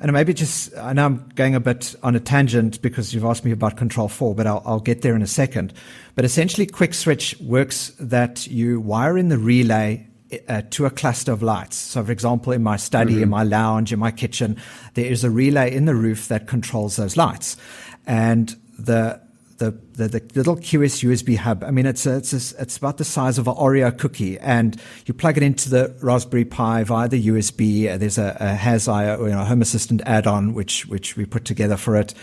and 0.01 0.13
maybe 0.13 0.33
just, 0.33 0.75
I 0.77 0.93
know 0.93 1.05
I'm 1.05 1.29
going 1.35 1.55
a 1.55 1.59
bit 1.59 1.93
on 2.03 2.15
a 2.15 2.21
tangent 2.21 2.81
because 2.81 3.13
you've 3.13 3.25
asked 3.25 3.43
me 3.43 3.51
about 3.51 3.75
Control 3.75 4.07
4, 4.07 4.33
but 4.33 4.47
I'll, 4.47 4.63
I'll 4.65 4.79
get 4.79 5.01
there 5.01 5.13
in 5.13 5.21
a 5.21 5.27
second. 5.27 5.73
But 6.15 6.23
essentially, 6.23 6.65
Qwik 6.65 6.93
Switch 6.93 7.35
works 7.41 7.91
that 7.99 8.47
you 8.47 8.79
wire 8.79 9.17
in 9.17 9.27
the 9.27 9.37
relay 9.37 10.07
uh, 10.47 10.61
to 10.69 10.85
a 10.85 10.89
cluster 10.89 11.33
of 11.33 11.41
lights. 11.43 11.75
So, 11.75 12.03
for 12.03 12.11
example, 12.11 12.53
in 12.53 12.63
my 12.63 12.77
study, 12.77 13.15
mm-hmm. 13.15 13.23
in 13.23 13.29
my 13.29 13.43
lounge, 13.43 13.91
in 13.91 13.99
my 13.99 14.11
kitchen, 14.11 14.55
there 14.93 15.05
is 15.05 15.25
a 15.25 15.29
relay 15.29 15.73
in 15.73 15.83
the 15.83 15.95
roof 15.95 16.29
that 16.29 16.47
controls 16.47 16.95
those 16.95 17.17
lights. 17.17 17.57
And 18.05 18.55
the 18.77 19.21
the, 19.59 19.71
the, 19.93 20.07
the 20.07 20.21
little 20.33 20.55
QS 20.55 21.03
USB 21.03 21.35
hub. 21.37 21.63
I 21.63 21.71
mean, 21.71 21.85
it's 21.85 22.05
a, 22.05 22.17
it's 22.17 22.33
a, 22.33 22.61
it's 22.61 22.77
about 22.77 22.97
the 22.97 23.03
size 23.03 23.37
of 23.37 23.47
an 23.47 23.55
Oreo 23.55 23.95
cookie, 23.95 24.39
and 24.39 24.81
you 25.05 25.13
plug 25.13 25.37
it 25.37 25.43
into 25.43 25.69
the 25.69 25.93
Raspberry 26.01 26.45
Pi 26.45 26.83
via 26.85 27.07
the 27.07 27.27
USB. 27.27 27.91
Uh, 27.91 27.97
there's 27.97 28.17
a, 28.17 28.35
a 28.39 28.55
Hass.io, 28.55 29.21
uh, 29.21 29.25
you 29.25 29.31
know, 29.31 29.43
Home 29.43 29.61
Assistant 29.61 30.01
add-on 30.05 30.53
which 30.53 30.87
which 30.87 31.15
we 31.15 31.25
put 31.25 31.45
together 31.45 31.77
for 31.77 31.95
it, 31.97 32.13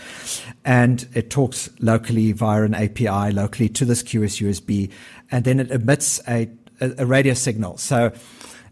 and 0.65 1.07
it 1.13 1.29
talks 1.29 1.69
locally 1.79 2.31
via 2.31 2.63
an 2.63 2.73
API 2.73 3.31
locally 3.31 3.69
to 3.69 3.85
this 3.85 4.03
QS 4.03 4.41
USB, 4.43 4.91
and 5.31 5.45
then 5.45 5.59
it 5.59 5.71
emits 5.71 6.19
a 6.27 6.49
a, 6.81 6.91
a 6.97 7.05
radio 7.05 7.33
signal. 7.33 7.77
So 7.77 8.11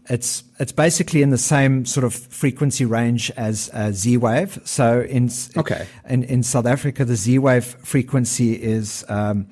it's 0.08 0.44
it's 0.58 0.72
basically 0.72 1.22
in 1.22 1.30
the 1.30 1.38
same 1.38 1.84
sort 1.84 2.04
of 2.04 2.14
frequency 2.14 2.84
range 2.84 3.30
as 3.36 3.70
uh, 3.72 3.92
Z 3.92 4.16
wave. 4.18 4.60
So 4.64 5.00
in 5.02 5.30
okay. 5.56 5.86
in 6.08 6.22
in 6.24 6.42
South 6.42 6.66
Africa, 6.66 7.04
the 7.04 7.16
Z 7.16 7.38
wave 7.38 7.64
frequency 7.64 8.54
is 8.54 9.04
um, 9.08 9.46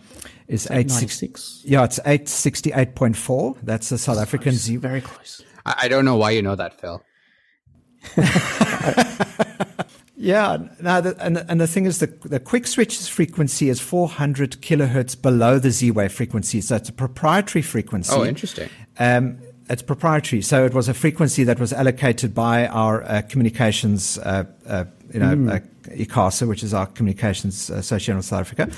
is 0.48 0.68
eight 0.70 0.90
six. 0.90 1.62
Yeah, 1.64 1.84
it's 1.84 2.00
eight 2.07 2.28
sixty 2.28 2.72
eight 2.72 2.94
point 2.94 3.16
four. 3.16 3.57
That's 3.62 3.88
the 3.88 3.98
South 3.98 4.18
African 4.18 4.52
close. 4.52 4.61
Z. 4.61 4.76
Very 4.76 5.00
close. 5.00 5.42
I, 5.66 5.74
I 5.82 5.88
don't 5.88 6.05
know 6.05 6.16
why 6.16 6.30
you 6.30 6.42
know 6.42 6.57
that, 6.57 6.80
Phil. 6.80 7.02
yeah, 10.16 10.59
now 10.80 11.00
the, 11.00 11.16
and 11.20 11.38
and 11.48 11.61
the 11.61 11.66
thing 11.66 11.86
is, 11.86 11.98
the 11.98 12.07
the 12.07 12.38
qwik 12.38 12.66
switch's 12.66 13.09
frequency 13.09 13.68
is 13.68 13.80
400 13.80 14.61
kilohertz 14.61 15.20
below 15.20 15.59
the 15.59 15.70
Z 15.70 15.90
wave 15.90 16.12
frequency, 16.12 16.61
so 16.61 16.76
it's 16.76 16.90
a 16.90 16.92
proprietary 16.92 17.62
frequency. 17.62 18.12
Oh, 18.14 18.24
interesting. 18.24 18.68
Um, 18.98 19.38
it's 19.68 19.82
proprietary. 19.82 20.42
So 20.42 20.64
it 20.64 20.74
was 20.74 20.88
a 20.88 20.94
frequency 20.94 21.44
that 21.44 21.58
was 21.58 21.72
allocated 21.72 22.34
by 22.34 22.66
our 22.66 23.02
uh, 23.04 23.22
communications, 23.22 24.18
uh, 24.18 24.44
uh, 24.66 24.84
you 25.12 25.20
know, 25.20 25.34
mm. 25.34 25.68
ICASA, 25.84 26.46
which 26.46 26.62
is 26.62 26.74
our 26.74 26.86
communications 26.86 27.70
association 27.70 28.16
of 28.16 28.24
South 28.24 28.40
Africa. 28.40 28.70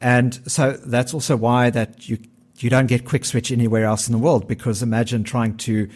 And 0.00 0.38
so 0.50 0.72
that's 0.72 1.14
also 1.14 1.36
why 1.36 1.70
that 1.70 2.08
you, 2.08 2.18
you 2.58 2.70
don't 2.70 2.86
get 2.86 3.04
qwik 3.04 3.24
switch 3.24 3.50
anywhere 3.50 3.84
else 3.84 4.06
in 4.06 4.12
the 4.12 4.18
world 4.18 4.46
because 4.46 4.82
imagine 4.82 5.24
trying 5.24 5.56
to 5.58 5.88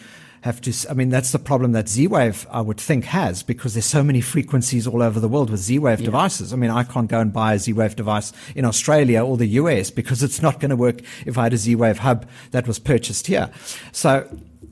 have 0.43 0.59
to. 0.59 0.73
I 0.89 0.93
mean, 0.93 1.09
that's 1.09 1.31
the 1.31 1.39
problem 1.39 1.71
that 1.71 1.87
Z 1.87 2.07
Wave, 2.07 2.45
I 2.51 2.59
would 2.59 2.79
think, 2.79 3.05
has 3.05 3.43
because 3.43 3.75
there's 3.75 3.85
so 3.85 4.03
many 4.03 4.19
frequencies 4.19 4.85
all 4.85 5.01
over 5.01 5.19
the 5.21 5.29
world 5.29 5.49
with 5.49 5.61
Z 5.61 5.79
Wave 5.79 6.01
yeah. 6.01 6.05
devices. 6.05 6.51
I 6.51 6.57
mean, 6.57 6.69
I 6.69 6.83
can't 6.83 7.09
go 7.09 7.21
and 7.21 7.31
buy 7.31 7.53
a 7.53 7.59
Z 7.59 7.71
Wave 7.71 7.95
device 7.95 8.33
in 8.53 8.65
Australia 8.65 9.23
or 9.23 9.37
the 9.37 9.47
US 9.47 9.89
because 9.89 10.21
it's 10.21 10.41
not 10.41 10.59
going 10.59 10.69
to 10.69 10.75
work 10.75 10.99
if 11.25 11.37
I 11.37 11.43
had 11.43 11.53
a 11.53 11.57
Z 11.57 11.75
Wave 11.75 11.99
hub 11.99 12.27
that 12.51 12.67
was 12.67 12.77
purchased 12.77 13.27
here. 13.27 13.51
So 13.93 14.29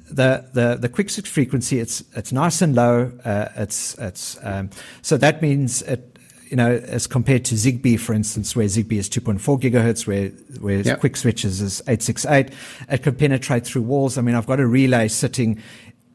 the 0.09 0.45
the 0.53 0.75
the 0.75 0.89
quick 0.89 1.09
frequency 1.09 1.79
it's 1.79 2.03
it's 2.17 2.33
nice 2.33 2.61
and 2.61 2.75
low. 2.75 3.13
Uh, 3.23 3.47
it's 3.55 3.97
it's 3.97 4.37
um, 4.43 4.69
so 5.01 5.15
that 5.15 5.41
means 5.41 5.81
it 5.83 6.10
you 6.51 6.57
know, 6.57 6.75
as 6.85 7.07
compared 7.07 7.45
to 7.45 7.55
Zigbee, 7.55 7.97
for 7.97 8.13
instance, 8.13 8.57
where 8.57 8.65
Zigbee 8.65 8.97
is 8.97 9.09
2.4 9.09 9.59
gigahertz, 9.59 10.05
where, 10.05 10.27
where 10.59 10.81
yep. 10.81 10.99
qwik 10.99 11.15
switches 11.15 11.61
is 11.61 11.79
868, 11.87 12.49
it 12.89 13.03
can 13.03 13.15
penetrate 13.15 13.65
through 13.65 13.83
walls. 13.83 14.17
I 14.17 14.21
mean, 14.21 14.35
I've 14.35 14.45
got 14.45 14.59
a 14.59 14.67
relay 14.67 15.07
sitting, 15.07 15.63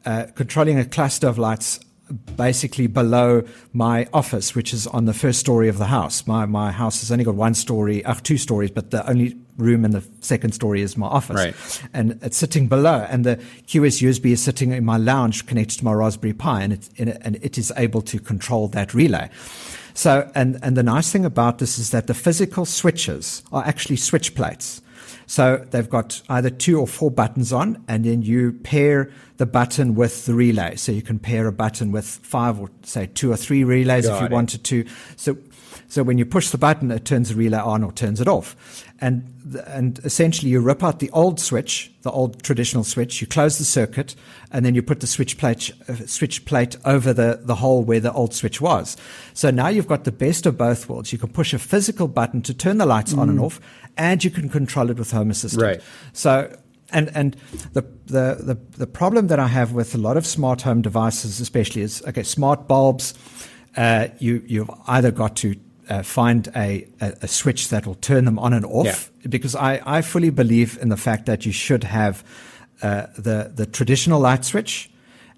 uh, 0.05 0.27
controlling 0.35 0.77
a 0.77 0.85
cluster 0.85 1.27
of 1.27 1.39
lights 1.39 1.79
basically 2.35 2.85
below 2.85 3.43
my 3.73 4.07
office, 4.13 4.53
which 4.55 4.73
is 4.73 4.85
on 4.87 5.05
the 5.05 5.13
first 5.13 5.39
story 5.39 5.69
of 5.69 5.79
the 5.79 5.87
house. 5.87 6.27
My, 6.27 6.45
my 6.45 6.71
house 6.71 7.01
has 7.01 7.11
only 7.11 7.23
got 7.23 7.35
one 7.35 7.55
story, 7.55 8.05
uh, 8.05 8.13
two 8.13 8.37
stories, 8.37 8.69
but 8.69 8.91
the 8.91 9.09
only 9.09 9.35
room 9.57 9.83
in 9.83 9.91
the 9.91 10.07
second 10.21 10.53
story 10.53 10.81
is 10.81 10.95
my 10.95 11.07
office. 11.07 11.35
Right. 11.35 11.89
And 11.93 12.19
it's 12.21 12.37
sitting 12.37 12.67
below. 12.67 13.05
And 13.09 13.25
the 13.25 13.37
QS 13.65 14.07
USB 14.07 14.31
is 14.31 14.41
sitting 14.41 14.71
in 14.71 14.85
my 14.85 14.97
lounge 14.97 15.47
connected 15.47 15.79
to 15.79 15.85
my 15.85 15.93
Raspberry 15.93 16.33
Pi, 16.33 16.61
and 16.61 16.73
it, 16.73 16.89
and 17.21 17.37
it 17.37 17.57
is 17.57 17.73
able 17.75 18.03
to 18.03 18.19
control 18.19 18.67
that 18.69 18.93
relay. 18.93 19.29
So, 19.97 20.29
and, 20.35 20.59
and 20.61 20.77
the 20.77 20.83
nice 20.83 21.11
thing 21.11 21.25
about 21.25 21.57
this 21.57 21.79
is 21.79 21.89
that 21.89 22.05
the 22.05 22.13
physical 22.13 22.65
switches 22.65 23.41
are 23.51 23.65
actually 23.65 23.95
switch 23.95 24.35
plates. 24.35 24.79
So 25.25 25.65
they've 25.71 25.89
got 25.89 26.21
either 26.29 26.51
two 26.51 26.79
or 26.79 26.85
four 26.85 27.09
buttons 27.09 27.51
on, 27.51 27.83
and 27.87 28.05
then 28.05 28.21
you 28.21 28.53
pair 28.53 29.09
the 29.37 29.47
button 29.47 29.95
with 29.95 30.27
the 30.27 30.35
relay. 30.35 30.75
So 30.75 30.91
you 30.91 31.01
can 31.01 31.17
pair 31.17 31.47
a 31.47 31.51
button 31.51 31.91
with 31.91 32.05
five 32.05 32.59
or 32.59 32.69
say 32.83 33.07
two 33.07 33.31
or 33.31 33.37
three 33.37 33.63
relays 33.63 34.05
got 34.05 34.17
if 34.17 34.21
you 34.21 34.25
it. 34.27 34.31
wanted 34.31 34.63
to. 34.65 34.85
So, 35.15 35.35
so 35.87 36.03
when 36.03 36.17
you 36.17 36.25
push 36.25 36.49
the 36.49 36.57
button, 36.57 36.91
it 36.91 37.05
turns 37.05 37.29
the 37.29 37.35
relay 37.35 37.59
on 37.59 37.83
or 37.83 37.91
turns 37.91 38.21
it 38.21 38.27
off 38.27 38.83
and 38.99 39.33
and 39.67 39.99
essentially 39.99 40.51
you 40.51 40.59
rip 40.59 40.83
out 40.83 40.99
the 40.99 41.09
old 41.11 41.39
switch, 41.39 41.91
the 42.01 42.11
old 42.11 42.41
traditional 42.43 42.83
switch. 42.83 43.21
You 43.21 43.27
close 43.27 43.57
the 43.57 43.63
circuit, 43.63 44.15
and 44.51 44.65
then 44.65 44.75
you 44.75 44.81
put 44.81 44.99
the 44.99 45.07
switch 45.07 45.37
plate 45.37 45.71
uh, 45.87 45.95
switch 46.05 46.45
plate 46.45 46.75
over 46.85 47.13
the 47.13 47.41
the 47.43 47.55
hole 47.55 47.83
where 47.83 47.99
the 47.99 48.11
old 48.11 48.33
switch 48.33 48.59
was. 48.59 48.97
So 49.33 49.51
now 49.51 49.67
you've 49.67 49.87
got 49.87 50.03
the 50.03 50.11
best 50.11 50.45
of 50.45 50.57
both 50.57 50.89
worlds. 50.89 51.11
You 51.11 51.19
can 51.19 51.29
push 51.29 51.53
a 51.53 51.59
physical 51.59 52.07
button 52.07 52.41
to 52.43 52.53
turn 52.53 52.77
the 52.77 52.85
lights 52.85 53.13
mm. 53.13 53.19
on 53.19 53.29
and 53.29 53.39
mm. 53.39 53.43
off, 53.43 53.59
and 53.97 54.23
you 54.23 54.31
can 54.31 54.49
control 54.49 54.89
it 54.89 54.97
with 54.97 55.11
Home 55.11 55.29
Assistant. 55.29 55.61
Right. 55.61 55.81
So 56.13 56.55
and 56.91 57.11
and 57.15 57.35
the, 57.73 57.81
the 58.07 58.37
the 58.39 58.57
the 58.77 58.87
problem 58.87 59.27
that 59.27 59.39
I 59.39 59.47
have 59.47 59.73
with 59.73 59.93
a 59.93 59.99
lot 59.99 60.17
of 60.17 60.25
smart 60.25 60.63
home 60.63 60.81
devices, 60.81 61.39
especially, 61.39 61.81
is 61.81 62.03
okay, 62.07 62.23
smart 62.23 62.67
bulbs. 62.67 63.13
Uh, 63.75 64.07
you 64.17 64.41
you've 64.47 64.71
either 64.87 65.11
got 65.11 65.35
to 65.37 65.55
uh, 65.89 66.03
find 66.03 66.49
a, 66.55 66.87
a, 67.01 67.13
a, 67.21 67.27
switch 67.27 67.69
that 67.69 67.85
will 67.85 67.95
turn 67.95 68.25
them 68.25 68.37
on 68.39 68.53
and 68.53 68.65
off 68.65 69.11
yeah. 69.21 69.27
because 69.29 69.55
I, 69.55 69.81
I 69.85 70.01
fully 70.01 70.29
believe 70.29 70.77
in 70.81 70.89
the 70.89 70.97
fact 70.97 71.25
that 71.25 71.45
you 71.45 71.51
should 71.51 71.83
have 71.83 72.23
uh, 72.81 73.07
the 73.17 73.51
the 73.55 73.65
traditional 73.65 74.19
light 74.19 74.45
switch 74.45 74.89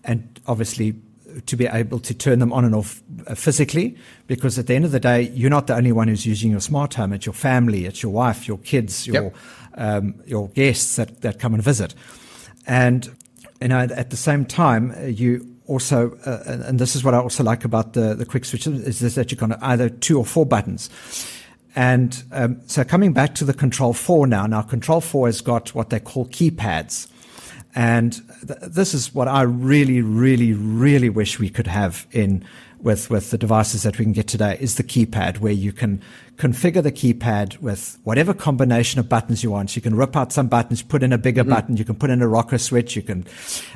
and 0.04 0.40
obviously 0.48 0.96
to 1.46 1.56
be 1.56 1.68
able 1.68 2.00
to 2.00 2.14
turn 2.14 2.40
them 2.40 2.52
on 2.52 2.66
and 2.66 2.76
off 2.76 3.02
uh, 3.28 3.36
physically 3.36 3.96
because 4.28 4.58
at 4.58 4.68
the 4.68 4.74
end 4.74 4.86
of 4.86 4.92
the 4.92 5.00
day 5.00 5.22
you're 5.34 5.50
not 5.50 5.68
the 5.68 5.76
only 5.76 5.92
one 5.92 6.08
who's 6.08 6.26
using 6.26 6.52
your 6.52 6.60
smart 6.60 6.96
home 6.96 7.14
it's 7.14 7.26
your 7.26 7.34
family 7.34 7.86
it's 7.86 8.04
your 8.04 8.12
wife 8.12 8.48
your 8.48 8.58
kids 8.58 9.08
your 9.08 9.24
yep. 9.24 9.36
um, 9.76 10.16
your 10.26 10.50
guests 10.50 10.96
that, 10.96 11.22
that 11.22 11.40
come 11.40 11.54
and 11.54 11.64
visit 11.64 11.94
and 12.66 13.16
you 13.62 13.68
know 13.68 13.80
at 13.80 14.10
the 14.10 14.18
same 14.18 14.46
time 14.46 14.94
uh, 14.98 15.06
you 15.06 15.49
also, 15.70 16.18
uh, 16.26 16.44
and 16.66 16.80
this 16.80 16.96
is 16.96 17.04
what 17.04 17.14
I 17.14 17.20
also 17.20 17.44
like 17.44 17.64
about 17.64 17.94
the, 17.94 18.16
the 18.16 18.26
qwik 18.26 18.46
switch, 18.46 18.68
is 18.68 19.00
this 19.00 19.16
that 19.16 19.32
you 19.32 19.38
can 19.38 19.54
either 19.54 19.90
two 19.90 20.18
or 20.18 20.26
four 20.26 20.46
buttons. 20.46 20.90
And 21.76 22.24
um, 22.32 22.60
so 22.66 22.84
coming 22.84 23.14
back 23.14 23.36
to 23.36 23.46
the 23.46 23.54
Control 23.54 23.94
4 23.94 24.28
now, 24.28 24.48
now 24.48 24.64
Control 24.64 25.02
4 25.02 25.28
has 25.28 25.42
got 25.42 25.76
what 25.76 25.92
they 25.92 26.00
call 26.00 26.26
keypads. 26.26 27.08
And 27.76 28.14
th- 28.48 28.60
this 28.62 28.94
is 28.96 29.14
what 29.14 29.28
I 29.28 29.44
really, 29.44 30.02
really, 30.02 30.54
really 30.54 31.10
wish 31.10 31.40
we 31.40 31.50
could 31.50 31.68
have 31.68 32.08
in 32.12 32.44
with, 32.82 33.10
with 33.10 33.30
the 33.30 33.38
devices 33.38 33.84
that 33.84 34.00
we 34.00 34.06
can 34.06 34.14
get 34.14 34.28
today 34.28 34.58
is 34.60 34.76
the 34.76 34.84
keypad 34.84 35.40
where 35.40 35.52
you 35.52 35.72
can 35.74 36.02
configure 36.38 36.82
the 36.82 36.92
keypad 36.92 37.60
with 37.60 38.00
whatever 38.04 38.34
combination 38.34 39.00
of 39.00 39.10
buttons 39.10 39.44
you 39.44 39.52
want. 39.52 39.76
You 39.76 39.82
can 39.82 39.96
rip 39.96 40.16
out 40.16 40.32
some 40.32 40.48
buttons, 40.48 40.82
put 40.82 41.04
in 41.04 41.12
a 41.12 41.18
bigger 41.18 41.44
mm. 41.44 41.50
button. 41.50 41.78
You 41.78 41.86
can 41.86 41.96
put 41.96 42.10
in 42.10 42.22
a 42.22 42.28
rocker 42.28 42.58
switch. 42.58 42.96
You 42.96 43.02
can, 43.02 43.26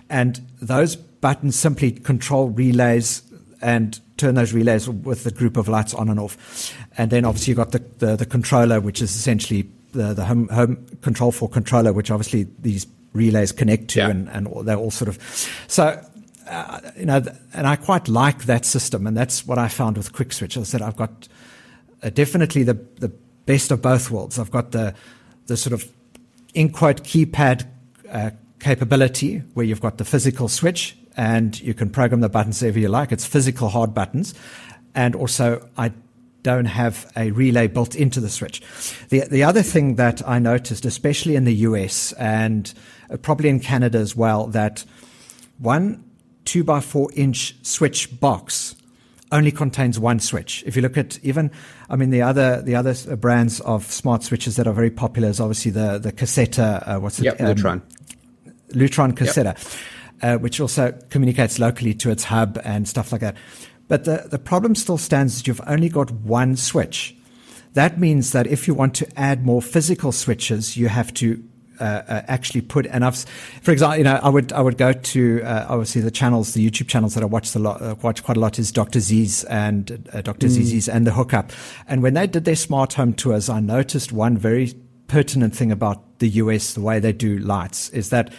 and 0.09 0.41
those 0.61 0.97
buttons 1.23 1.55
simply 1.55 1.91
control 1.91 2.49
relays 2.49 3.23
and 3.61 3.99
turn 4.17 4.35
those 4.35 4.53
relays 4.53 4.89
with 4.89 5.23
the 5.23 5.31
group 5.31 5.55
of 5.57 5.67
lights 5.67 5.93
on 5.93 6.09
and 6.09 6.19
off. 6.19 6.33
And 6.97 7.09
then 7.09 7.23
obviously 7.25 7.51
you've 7.51 7.57
got 7.57 7.71
the, 7.71 7.79
the, 7.97 8.15
the 8.17 8.25
controller, 8.25 8.79
which 8.81 9.01
is 9.01 9.15
essentially 9.15 9.69
the, 9.93 10.13
the 10.13 10.25
home, 10.25 10.49
home 10.49 10.75
control 11.01 11.31
for 11.31 11.47
controller, 11.49 11.93
which 11.93 12.11
obviously 12.11 12.45
these 12.59 12.85
relays 13.13 13.51
connect 13.53 13.87
to, 13.91 13.99
Yeah. 13.99 14.09
and, 14.09 14.27
and 14.29 14.67
they're 14.67 14.77
all 14.77 14.91
sort 14.91 15.09
of 15.09 15.17
so. 15.67 15.85
Uh, 16.45 16.81
you 16.97 17.05
know, 17.05 17.23
and 17.53 17.65
I 17.65 17.77
quite 17.77 18.09
like 18.09 18.43
that 18.47 18.65
system, 18.65 19.07
and 19.07 19.15
that's 19.15 19.47
what 19.47 19.57
I 19.57 19.69
found 19.69 19.95
with 19.97 20.11
Qwik 20.11 20.33
Switch. 20.33 20.57
I 20.57 20.63
said 20.63 20.81
I've 20.81 20.97
got 20.97 21.29
uh, 22.03 22.09
definitely 22.09 22.63
the 22.63 22.73
the 22.99 23.07
best 23.45 23.71
of 23.71 23.81
both 23.81 24.11
worlds. 24.11 24.37
I've 24.37 24.51
got 24.51 24.71
the 24.71 24.93
the 25.47 25.55
sort 25.55 25.71
of 25.71 25.89
in 26.53 26.69
quote 26.69 27.03
keypad 27.03 27.65
uh, 28.11 28.31
capability 28.59 29.41
where 29.53 29.65
you've 29.65 29.79
got 29.79 29.97
the 29.97 30.03
physical 30.05 30.49
switch 30.49 30.97
and 31.15 31.59
you 31.61 31.73
can 31.73 31.89
program 31.89 32.21
the 32.21 32.29
buttons 32.29 32.61
however 32.61 32.79
you 32.79 32.89
like. 32.89 33.11
It's 33.11 33.25
physical 33.25 33.69
hard 33.69 33.93
buttons, 33.93 34.33
and 34.95 35.15
also 35.15 35.67
I 35.77 35.91
don't 36.43 36.65
have 36.65 37.09
a 37.15 37.31
relay 37.31 37.67
built 37.67 37.95
into 37.95 38.19
the 38.19 38.29
switch. 38.29 38.61
The 39.09 39.21
the 39.21 39.43
other 39.43 39.63
thing 39.63 39.95
that 39.95 40.27
I 40.27 40.39
noticed, 40.39 40.85
especially 40.85 41.35
in 41.35 41.45
the 41.45 41.55
US 41.67 42.11
and 42.13 42.71
uh, 43.09 43.17
probably 43.17 43.49
in 43.49 43.59
Canada 43.59 43.97
as 43.97 44.15
well, 44.15 44.47
that 44.47 44.85
one 45.57 46.03
two 46.45 46.63
by 46.63 46.81
four 46.81 47.09
inch 47.15 47.55
switch 47.63 48.19
box 48.19 48.75
only 49.31 49.51
contains 49.51 49.99
one 49.99 50.19
switch. 50.19 50.63
If 50.65 50.75
you 50.75 50.81
look 50.81 50.97
at 50.97 51.17
even, 51.23 51.49
I 51.89 51.95
mean, 51.95 52.11
the 52.11 52.21
other 52.21 52.61
the 52.61 52.75
other 52.75 52.93
uh, 53.09 53.15
brands 53.15 53.59
of 53.61 53.91
smart 53.91 54.23
switches 54.23 54.55
that 54.57 54.67
are 54.67 54.73
very 54.73 54.91
popular 54.91 55.29
is 55.29 55.39
obviously 55.39 55.71
the 55.71 55.97
the 55.97 56.11
Caséta. 56.11 56.83
Uh, 56.87 56.99
what's 56.99 57.19
it? 57.19 57.25
Yep, 57.25 57.41
um, 57.41 57.47
Lutron. 57.47 57.81
Lutron 58.73 59.13
Caséta, 59.13 59.55
uh, 60.23 60.37
which 60.37 60.59
also 60.59 60.91
communicates 61.09 61.59
locally 61.59 61.93
to 61.93 62.09
its 62.09 62.23
hub 62.23 62.59
and 62.63 62.87
stuff 62.87 63.11
like 63.11 63.21
that. 63.21 63.35
But 63.87 64.05
the, 64.05 64.25
the 64.31 64.39
problem 64.39 64.73
still 64.73 64.97
stands 64.97 65.37
that 65.37 65.47
you've 65.47 65.61
only 65.67 65.89
got 65.89 66.09
one 66.09 66.55
switch. 66.55 67.15
That 67.73 67.99
means 67.99 68.31
that 68.31 68.47
if 68.47 68.67
you 68.67 68.73
want 68.73 68.95
to 68.95 69.19
add 69.19 69.45
more 69.45 69.61
physical 69.61 70.11
switches, 70.11 70.77
you 70.77 70.87
have 70.87 71.13
to 71.15 71.43
uh, 71.79 71.83
uh, 71.83 72.21
actually 72.27 72.61
put 72.61 72.85
enough. 72.85 73.25
For 73.61 73.71
example, 73.71 73.97
you 73.97 74.03
know, 74.03 74.19
I 74.23 74.29
would 74.29 74.53
I 74.53 74.61
would 74.61 74.77
go 74.77 74.93
to 74.93 75.41
uh, 75.43 75.65
obviously 75.67 76.01
the 76.01 76.11
channels, 76.11 76.53
the 76.53 76.69
YouTube 76.69 76.87
channels 76.87 77.15
that 77.15 77.23
I 77.23 77.25
watch 77.25 77.53
a 77.55 77.59
lot, 77.59 77.81
uh, 77.81 77.95
watch 78.01 78.23
quite 78.23 78.37
a 78.37 78.39
lot 78.39 78.59
is 78.59 78.71
Dr. 78.71 78.99
Zzs 78.99 79.43
and 79.49 80.07
uh, 80.13 80.21
Dr. 80.21 80.47
Zzs 80.47 80.87
and 80.87 81.05
the 81.05 81.11
Hookup. 81.11 81.51
And 81.87 82.01
when 82.03 82.13
they 82.13 82.27
did 82.27 82.45
their 82.45 82.55
smart 82.55 82.93
home 82.93 83.13
tours, 83.13 83.49
I 83.49 83.59
noticed 83.59 84.11
one 84.13 84.37
very 84.37 84.73
pertinent 85.07 85.55
thing 85.55 85.71
about 85.71 86.19
the 86.19 86.29
US, 86.29 86.73
the 86.73 86.81
way 86.81 86.99
they 86.99 87.11
do 87.11 87.39
lights, 87.39 87.89
is 87.89 88.09
that 88.09 88.31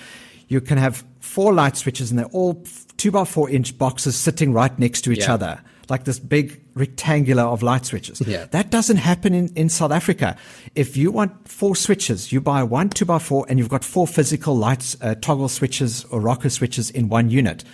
you 0.48 0.60
can 0.60 0.78
have 0.78 1.04
four 1.20 1.52
light 1.52 1.76
switches 1.76 2.10
and 2.10 2.18
they're 2.18 2.26
all 2.26 2.62
two 2.96 3.10
by 3.10 3.24
four 3.24 3.50
inch 3.50 3.76
boxes 3.78 4.16
sitting 4.16 4.52
right 4.52 4.76
next 4.78 5.02
to 5.02 5.12
each 5.12 5.20
Yeah. 5.20 5.34
other, 5.34 5.60
like 5.88 6.04
this 6.04 6.18
big 6.18 6.60
rectangular 6.74 7.42
of 7.42 7.62
light 7.62 7.84
switches. 7.86 8.20
Yeah. 8.20 8.46
That 8.50 8.70
doesn't 8.70 8.96
happen 8.98 9.34
in, 9.34 9.48
in 9.54 9.68
South 9.68 9.92
Africa. 9.92 10.36
If 10.74 10.96
you 10.96 11.10
want 11.10 11.48
four 11.48 11.76
switches, 11.76 12.32
you 12.32 12.40
buy 12.40 12.62
one 12.62 12.88
two 12.90 13.04
by 13.04 13.18
four 13.18 13.46
and 13.48 13.58
you've 13.58 13.68
got 13.68 13.84
four 13.84 14.06
physical 14.06 14.56
lights, 14.56 14.96
uh, 15.00 15.14
toggle 15.20 15.48
switches 15.48 16.04
or 16.06 16.20
rocker 16.20 16.50
switches 16.50 16.90
in 16.90 17.08
one 17.08 17.30
unit. 17.30 17.64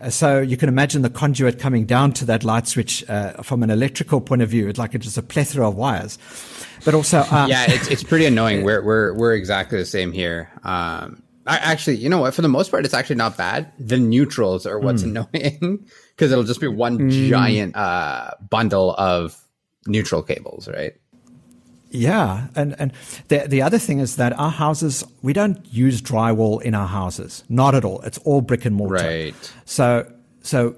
Uh, 0.00 0.10
so 0.10 0.40
you 0.40 0.56
can 0.56 0.68
imagine 0.68 1.02
the 1.02 1.10
conduit 1.10 1.58
coming 1.58 1.84
down 1.86 2.12
to 2.12 2.24
that 2.24 2.42
light 2.44 2.66
switch 2.66 3.08
uh, 3.08 3.32
from 3.42 3.62
an 3.62 3.70
electrical 3.70 4.20
point 4.20 4.42
of 4.42 4.48
view. 4.48 4.68
It's 4.68 4.78
like 4.78 4.94
it's 4.94 5.04
just 5.06 5.18
a 5.18 5.22
plethora 5.22 5.68
of 5.68 5.76
wires. 5.76 6.18
But 6.84 6.94
also, 6.94 7.20
uh, 7.20 7.46
yeah, 7.48 7.64
it's 7.68 7.88
it's 7.88 8.02
pretty 8.02 8.26
annoying. 8.26 8.62
We're 8.68 8.82
we're 8.82 9.14
we're 9.14 9.34
exactly 9.34 9.78
the 9.78 9.86
same 9.86 10.12
here. 10.12 10.50
Um, 10.64 11.22
I 11.46 11.56
actually, 11.58 11.96
you 11.96 12.08
know 12.08 12.18
what? 12.18 12.34
For 12.34 12.42
the 12.42 12.48
most 12.48 12.70
part, 12.70 12.84
it's 12.84 12.94
actually 12.94 13.16
not 13.16 13.36
bad. 13.36 13.70
The 13.78 13.98
neutrals 13.98 14.66
are 14.66 14.78
what's 14.78 15.02
annoying 15.02 15.86
because 16.16 16.32
it'll 16.32 16.44
just 16.44 16.60
be 16.60 16.68
one 16.68 17.10
giant 17.10 17.76
uh, 17.76 18.30
bundle 18.48 18.94
of 18.96 19.38
neutral 19.86 20.22
cables, 20.22 20.68
right? 20.68 20.94
Yeah, 21.90 22.48
and 22.56 22.74
and 22.80 22.92
the 23.28 23.44
the 23.46 23.62
other 23.62 23.78
thing 23.78 24.00
is 24.00 24.16
that 24.16 24.36
our 24.38 24.50
houses 24.50 25.04
we 25.22 25.32
don't 25.32 25.64
use 25.72 26.02
drywall 26.02 26.60
in 26.60 26.74
our 26.74 26.88
houses, 26.88 27.44
not 27.48 27.76
at 27.76 27.84
all. 27.84 28.00
It's 28.00 28.18
all 28.18 28.40
brick 28.40 28.64
and 28.64 28.74
mortar. 28.74 29.04
Right. 29.04 29.52
So 29.64 30.10
so 30.42 30.74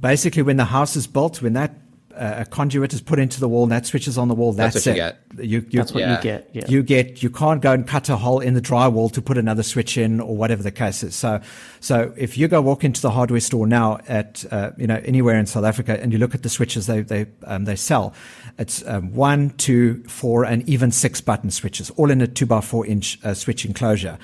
basically, 0.00 0.42
when 0.42 0.56
the 0.56 0.64
house 0.64 0.96
is 0.96 1.06
built, 1.06 1.40
when 1.40 1.52
that 1.52 1.72
a 2.16 2.44
conduit 2.46 2.92
is 2.94 3.00
put 3.00 3.18
into 3.18 3.40
the 3.40 3.48
wall 3.48 3.64
and 3.64 3.72
that 3.72 3.86
switches 3.86 4.16
on 4.16 4.28
the 4.28 4.34
wall, 4.34 4.52
that's, 4.52 4.74
That's 4.74 4.86
what 4.86 4.96
you 4.96 5.02
it. 5.02 5.16
get. 5.36 5.44
You, 5.46 5.58
you, 5.68 5.78
That's 5.80 5.92
what 5.92 6.00
Yeah. 6.00 6.16
you 6.16 6.22
get. 6.22 6.50
Yeah. 6.52 6.64
you 6.68 6.82
get 6.82 7.22
you 7.22 7.30
can't 7.30 7.60
go 7.60 7.72
and 7.72 7.86
cut 7.86 8.08
a 8.08 8.16
hole 8.16 8.40
in 8.40 8.54
the 8.54 8.60
drywall 8.60 9.12
to 9.12 9.20
put 9.22 9.36
another 9.36 9.62
switch 9.62 9.98
in 9.98 10.20
or 10.20 10.36
whatever 10.36 10.62
the 10.62 10.70
case 10.70 11.02
is. 11.02 11.14
So 11.14 11.40
so 11.80 12.12
if 12.16 12.38
you 12.38 12.48
go 12.48 12.60
walk 12.62 12.84
into 12.84 13.00
the 13.02 13.10
hardware 13.10 13.40
store 13.40 13.66
now 13.66 13.98
at 14.08 14.44
uh, 14.50 14.70
you 14.78 14.86
know 14.86 15.00
anywhere 15.04 15.38
in 15.38 15.46
South 15.46 15.64
Africa 15.64 16.00
and 16.00 16.12
you 16.12 16.18
look 16.18 16.34
at 16.34 16.42
the 16.42 16.48
switches 16.48 16.86
they 16.86 17.02
they 17.02 17.26
um, 17.44 17.64
they 17.66 17.76
sell, 17.76 18.14
it's 18.58 18.86
um, 18.86 19.12
one, 19.14 19.50
two, 19.50 20.02
four, 20.04 20.44
and 20.44 20.66
even 20.68 20.90
six 20.92 21.20
button 21.20 21.50
switches, 21.50 21.90
all 21.90 22.10
in 22.10 22.20
a 22.22 22.26
two 22.26 22.46
by 22.46 22.60
four 22.60 22.86
inch 22.86 23.18
uh, 23.24 23.34
switch 23.34 23.64
enclosure. 23.66 24.18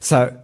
So 0.00 0.36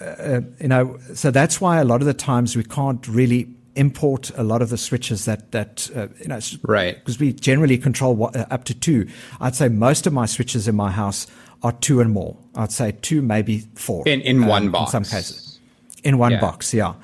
uh, 0.00 0.40
you 0.60 0.68
know, 0.68 0.98
so 1.14 1.30
that's 1.30 1.60
why 1.60 1.78
a 1.80 1.84
lot 1.84 2.00
of 2.00 2.06
the 2.06 2.14
times 2.14 2.56
we 2.56 2.64
can't 2.64 3.06
really 3.08 3.48
import 3.76 4.30
a 4.36 4.42
lot 4.42 4.62
of 4.62 4.68
the 4.70 4.76
switches 4.78 5.24
that 5.24 5.52
that 5.52 5.90
uh, 5.94 6.08
you 6.20 6.28
know 6.28 6.40
Right. 6.62 6.96
because 6.98 7.18
we 7.18 7.32
generally 7.32 7.78
control 7.78 8.14
what, 8.14 8.36
uh, 8.36 8.46
up 8.50 8.64
to 8.64 8.74
two. 8.74 9.06
I'd 9.40 9.54
say 9.54 9.68
most 9.68 10.06
of 10.06 10.12
my 10.12 10.26
switches 10.26 10.68
in 10.68 10.74
my 10.76 10.90
house 10.90 11.26
are 11.62 11.72
two 11.72 12.00
and 12.00 12.10
more. 12.12 12.36
I'd 12.54 12.72
say 12.72 12.92
two, 13.02 13.22
maybe 13.22 13.60
four 13.74 14.02
In 14.06 14.20
in 14.20 14.42
um, 14.42 14.48
one 14.48 14.70
box. 14.70 14.94
In 14.94 15.04
some 15.04 15.16
cases, 15.18 15.58
in 16.04 16.18
one 16.18 16.32
Yeah. 16.32 16.40
box, 16.40 16.72
yeah. 16.74 16.94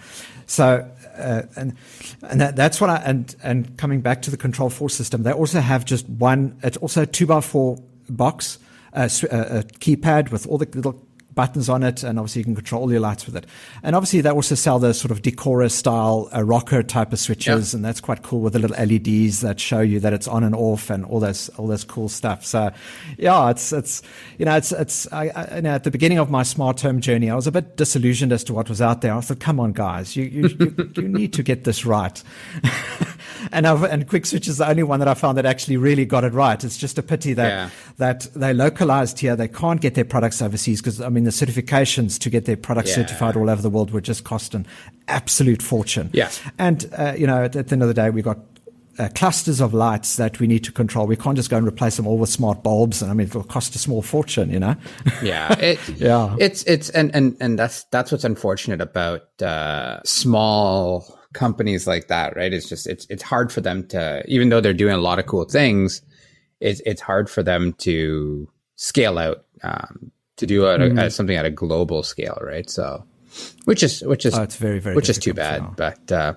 So 0.47 0.89
uh, 1.19 1.43
and 1.57 1.75
and 2.23 2.41
that, 2.41 2.57
that's 2.57 2.81
what 2.81 2.91
I 2.91 2.97
and 2.97 3.35
and 3.43 3.77
coming 3.77 4.01
back 4.01 4.23
to 4.23 4.31
the 4.31 4.37
control 4.37 4.71
four 4.71 4.91
system, 4.91 5.23
they 5.23 5.33
also 5.33 5.61
have 5.61 5.85
just 5.85 6.09
one. 6.09 6.57
It's 6.63 6.77
also 6.79 7.03
a 7.03 7.07
two 7.07 7.27
by 7.27 7.41
four 7.41 7.79
box, 8.09 8.59
uh, 8.95 9.09
sw- 9.09 9.25
uh, 9.25 9.61
a 9.61 9.63
keypad 9.81 10.31
with 10.31 10.47
all 10.47 10.59
the 10.59 10.69
little 10.75 10.95
buttons 11.35 11.69
on 11.69 11.83
it, 11.83 12.03
and 12.03 12.19
obviously 12.19 12.41
you 12.41 12.45
can 12.45 12.55
control 12.55 12.91
your 12.91 13.01
lights 13.01 13.27
with 13.27 13.37
it. 13.37 13.47
And 13.83 13.95
obviously 13.97 14.21
they 14.21 14.31
also 14.31 14.55
sell 14.55 14.79
the 14.79 14.93
sort 14.95 15.11
of 15.11 15.23
Decora 15.23 15.71
style 15.71 16.29
uh, 16.35 16.43
rocker 16.43 16.83
type 16.83 17.13
of 17.13 17.19
switches, 17.19 17.73
Yeah. 17.73 17.77
and 17.79 17.85
that's 17.85 18.01
quite 18.01 18.23
cool 18.23 18.41
with 18.41 18.53
the 18.55 18.59
little 18.59 18.77
LEDs 18.77 19.41
that 19.41 19.61
show 19.61 19.81
you 19.81 20.01
that 20.01 20.13
it's 20.13 20.29
on 20.29 20.43
and 20.45 20.55
off, 20.55 20.91
and 20.91 21.05
all 21.05 21.21
those 21.21 21.49
all 21.51 21.67
this 21.67 21.85
cool 21.85 22.09
stuff. 22.09 22.45
So, 22.45 22.71
yeah, 23.19 23.51
it's 23.51 23.73
it's 23.73 24.03
you 24.39 24.45
know 24.45 24.57
it's 24.57 24.73
it's 24.73 25.11
I, 25.13 25.29
I, 25.29 25.57
you 25.57 25.63
know 25.63 25.71
at 25.75 25.85
the 25.85 25.91
beginning 25.91 26.19
of 26.19 26.31
my 26.31 26.43
smart 26.43 26.81
home 26.81 27.01
journey, 27.01 27.31
I 27.31 27.35
was 27.35 27.47
a 27.47 27.53
bit 27.53 27.77
disillusioned 27.77 28.33
as 28.33 28.45
to 28.45 28.55
what 28.55 28.69
was 28.69 28.81
out 28.83 29.01
there. 29.03 29.15
I 29.15 29.21
thought, 29.21 29.41
come 29.41 29.61
on, 29.61 29.73
guys, 29.73 30.17
you 30.17 30.25
you 30.25 30.49
you, 30.49 30.91
you 30.97 31.09
need 31.09 31.33
to 31.35 31.43
get 31.43 31.65
this 31.65 31.85
right. 31.87 32.23
and 33.53 33.67
I've, 33.67 33.83
and 33.85 34.07
Qwik 34.09 34.27
Switch 34.27 34.49
is 34.49 34.59
the 34.59 34.69
only 34.69 34.83
one 34.83 34.99
that 35.01 35.09
I 35.09 35.15
found 35.15 35.37
that 35.39 35.47
actually 35.47 35.77
really 35.77 36.05
got 36.05 36.25
it 36.25 36.33
right. 36.33 36.63
It's 36.63 36.77
just 36.79 36.99
a 36.99 37.03
pity 37.03 37.33
that 37.35 37.49
Yeah. 37.49 37.71
that 37.99 38.29
they 38.35 38.53
localized 38.55 39.19
here. 39.19 39.37
They 39.37 39.49
can't 39.49 39.81
get 39.81 39.95
their 39.95 40.05
products 40.05 40.41
overseas 40.43 40.81
because 40.81 41.01
I 41.01 41.09
mean 41.09 41.25
the 41.25 41.31
certifications 41.31 42.19
to 42.21 42.31
get 42.31 42.45
their 42.45 42.57
products 42.57 42.91
Yeah. 42.91 42.97
certified 42.97 43.37
all 43.37 43.51
over 43.51 43.63
the 43.63 43.71
world 43.71 43.91
would 43.93 44.05
just 44.05 44.25
cost 44.25 44.55
an 44.55 44.67
absolute 45.09 45.63
fortune. 45.63 46.11
Yeah. 46.13 46.31
and 46.59 46.89
uh, 46.97 47.15
you 47.17 47.27
know 47.27 47.45
at, 47.45 47.57
at 47.57 47.69
the 47.69 47.73
end 47.73 47.83
of 47.83 47.89
the 47.89 47.95
day 47.95 48.11
we 48.11 48.23
got. 48.23 48.39
Uh, 48.99 49.09
clusters 49.15 49.61
of 49.63 49.73
lights 49.73 50.17
that 50.17 50.41
we 50.41 50.47
need 50.47 50.63
to 50.63 50.71
control. 50.73 51.07
We 51.07 51.17
can't 51.17 51.35
just 51.35 51.49
go 51.49 51.57
and 51.57 51.67
replace 51.67 51.97
them 51.97 52.07
all 52.07 52.19
with 52.19 52.29
smart 52.29 52.63
bulbs, 52.63 53.01
and 53.01 53.11
I 53.11 53.15
mean 53.15 53.29
it'll 53.29 53.45
cost 53.45 53.75
a 53.75 53.79
small 53.79 54.03
fortune, 54.03 54.51
you 54.51 54.59
know. 54.59 54.77
yeah 55.23 55.59
it, 55.59 55.79
Yeah. 55.97 56.37
it's 56.39 56.65
it's 56.65 56.91
and 56.91 57.15
and 57.15 57.35
and 57.41 57.59
that's 57.59 57.85
that's 57.85 58.13
what's 58.13 58.25
unfortunate 58.25 58.83
about 58.83 59.23
uh 59.41 60.01
small 60.05 61.19
companies 61.33 61.87
like 61.87 62.09
that 62.09 62.35
right 62.37 62.53
it's 62.53 62.69
just 62.69 62.87
it's 62.87 63.07
it's 63.09 63.23
hard 63.23 63.53
for 63.53 63.61
them 63.61 63.87
to 63.87 64.23
even 64.27 64.49
though 64.49 64.61
they're 64.61 64.73
doing 64.75 64.95
a 64.95 64.99
lot 65.01 65.19
of 65.19 65.27
cool 65.27 65.45
things 65.45 66.03
it's 66.61 66.81
it's 66.85 67.01
hard 67.01 67.31
for 67.31 67.43
them 67.43 67.73
to 67.75 68.49
scale 68.77 69.17
out 69.19 69.45
um 69.63 70.11
to 70.37 70.47
do 70.47 70.67
it 70.67 70.81
Mm-hmm. 70.81 70.99
at 70.99 71.13
something 71.13 71.37
at 71.37 71.45
a 71.45 71.51
global 71.51 72.03
scale 72.03 72.39
right 72.43 72.69
so 72.69 73.05
which 73.65 73.83
is 73.83 74.03
which 74.03 74.27
is 74.27 74.37
Oh, 74.37 74.43
it's 74.43 74.57
very, 74.57 74.81
very 74.81 74.97
which 74.97 75.09
is 75.09 75.19
too 75.19 75.35
bad 75.35 75.63
yeah. 75.63 75.71
but 75.77 76.13
uh 76.13 76.35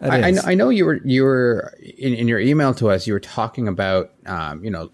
I, 0.00 0.22
I, 0.24 0.30
know, 0.30 0.42
I 0.44 0.54
know 0.54 0.68
you 0.68 0.84
were 0.84 1.00
you 1.04 1.22
were 1.24 1.72
in, 1.80 2.12
in 2.12 2.28
your 2.28 2.38
email 2.38 2.74
to 2.74 2.90
us. 2.90 3.06
You 3.06 3.14
were 3.14 3.20
talking 3.20 3.66
about 3.66 4.12
um, 4.26 4.62
you 4.62 4.70
know 4.70 4.90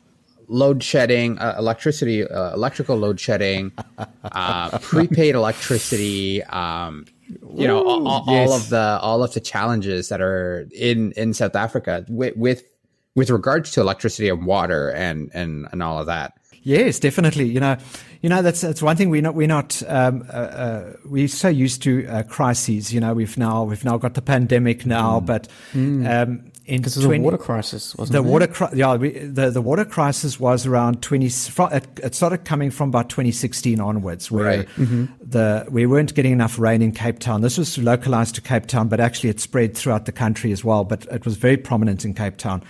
load 0.46 0.80
shedding, 0.80 1.38
uh, 1.40 1.56
electricity, 1.58 2.22
uh, 2.24 2.54
electrical 2.54 2.96
load 2.96 3.18
shedding, 3.18 3.72
uh, 3.98 4.78
prepaid 4.82 5.34
electricity. 5.34 6.44
Um, 6.44 7.06
you 7.54 7.66
know 7.66 7.86
all, 7.86 8.06
all, 8.06 8.24
all 8.26 8.34
yes. 8.34 8.64
of 8.64 8.70
the 8.70 8.98
all 9.00 9.22
of 9.22 9.32
the 9.34 9.40
challenges 9.40 10.08
that 10.08 10.20
are 10.20 10.68
in 10.74 11.12
in 11.12 11.34
South 11.34 11.56
Africa 11.56 12.04
with 12.08 12.36
with 12.36 12.64
with 13.14 13.30
regards 13.30 13.70
to 13.72 13.80
electricity 13.80 14.28
and 14.28 14.46
water 14.46 14.90
and 14.90 15.30
and 15.34 15.68
and 15.72 15.82
all 15.82 15.98
of 15.98 16.06
that. 16.06 16.34
Yes, 16.64 17.00
definitely. 17.00 17.46
You 17.46 17.60
know, 17.60 17.76
you 18.20 18.28
know 18.28 18.40
that's 18.40 18.60
that's 18.60 18.82
one 18.82 18.96
thing 18.96 19.10
we're 19.10 19.22
not 19.22 19.34
we're 19.34 19.48
not 19.48 19.82
um, 19.88 20.24
uh, 20.28 20.36
uh, 20.36 20.92
we're 21.04 21.28
so 21.28 21.48
used 21.48 21.82
to 21.82 22.06
uh, 22.06 22.22
crises. 22.22 22.94
You 22.94 23.00
know, 23.00 23.14
we've 23.14 23.36
now 23.36 23.64
we've 23.64 23.84
now 23.84 23.98
got 23.98 24.14
the 24.14 24.22
pandemic 24.22 24.86
now, 24.86 25.18
but 25.18 25.48
um, 25.74 26.51
in 26.72 26.80
Because 26.80 26.94
there's 26.94 27.18
a 27.18 27.20
water 27.20 27.38
crisis, 27.38 27.94
wasn't 27.96 28.14
the 28.16 28.22
there? 28.22 28.30
water 28.32 28.46
cri- 28.46 28.68
yeah 28.74 28.96
we, 28.96 29.10
the 29.10 29.50
the 29.50 29.60
water 29.60 29.84
crisis 29.84 30.40
was 30.40 30.66
around 30.66 31.02
20 31.02 31.28
fro- 31.28 31.66
it, 31.66 31.86
it 32.02 32.14
started 32.14 32.44
coming 32.44 32.70
from 32.70 32.88
about 32.88 33.08
2016 33.10 33.78
onwards 33.80 34.30
where 34.30 34.44
Right. 34.44 34.68
the 35.20 35.66
we 35.70 35.86
weren't 35.86 36.14
getting 36.14 36.32
enough 36.32 36.58
rain 36.58 36.80
in 36.82 36.92
Cape 36.92 37.18
Town 37.18 37.40
this 37.42 37.58
was 37.58 37.76
localized 37.78 38.34
to 38.36 38.40
Cape 38.40 38.66
Town 38.66 38.88
but 38.88 39.00
actually 39.00 39.30
it 39.30 39.40
spread 39.40 39.76
throughout 39.76 40.06
the 40.06 40.12
country 40.12 40.50
as 40.52 40.64
well 40.64 40.84
but 40.84 41.04
it 41.12 41.24
was 41.24 41.36
very 41.36 41.56
prominent 41.56 42.04
in 42.04 42.14
Cape 42.14 42.36
Town 42.38 42.62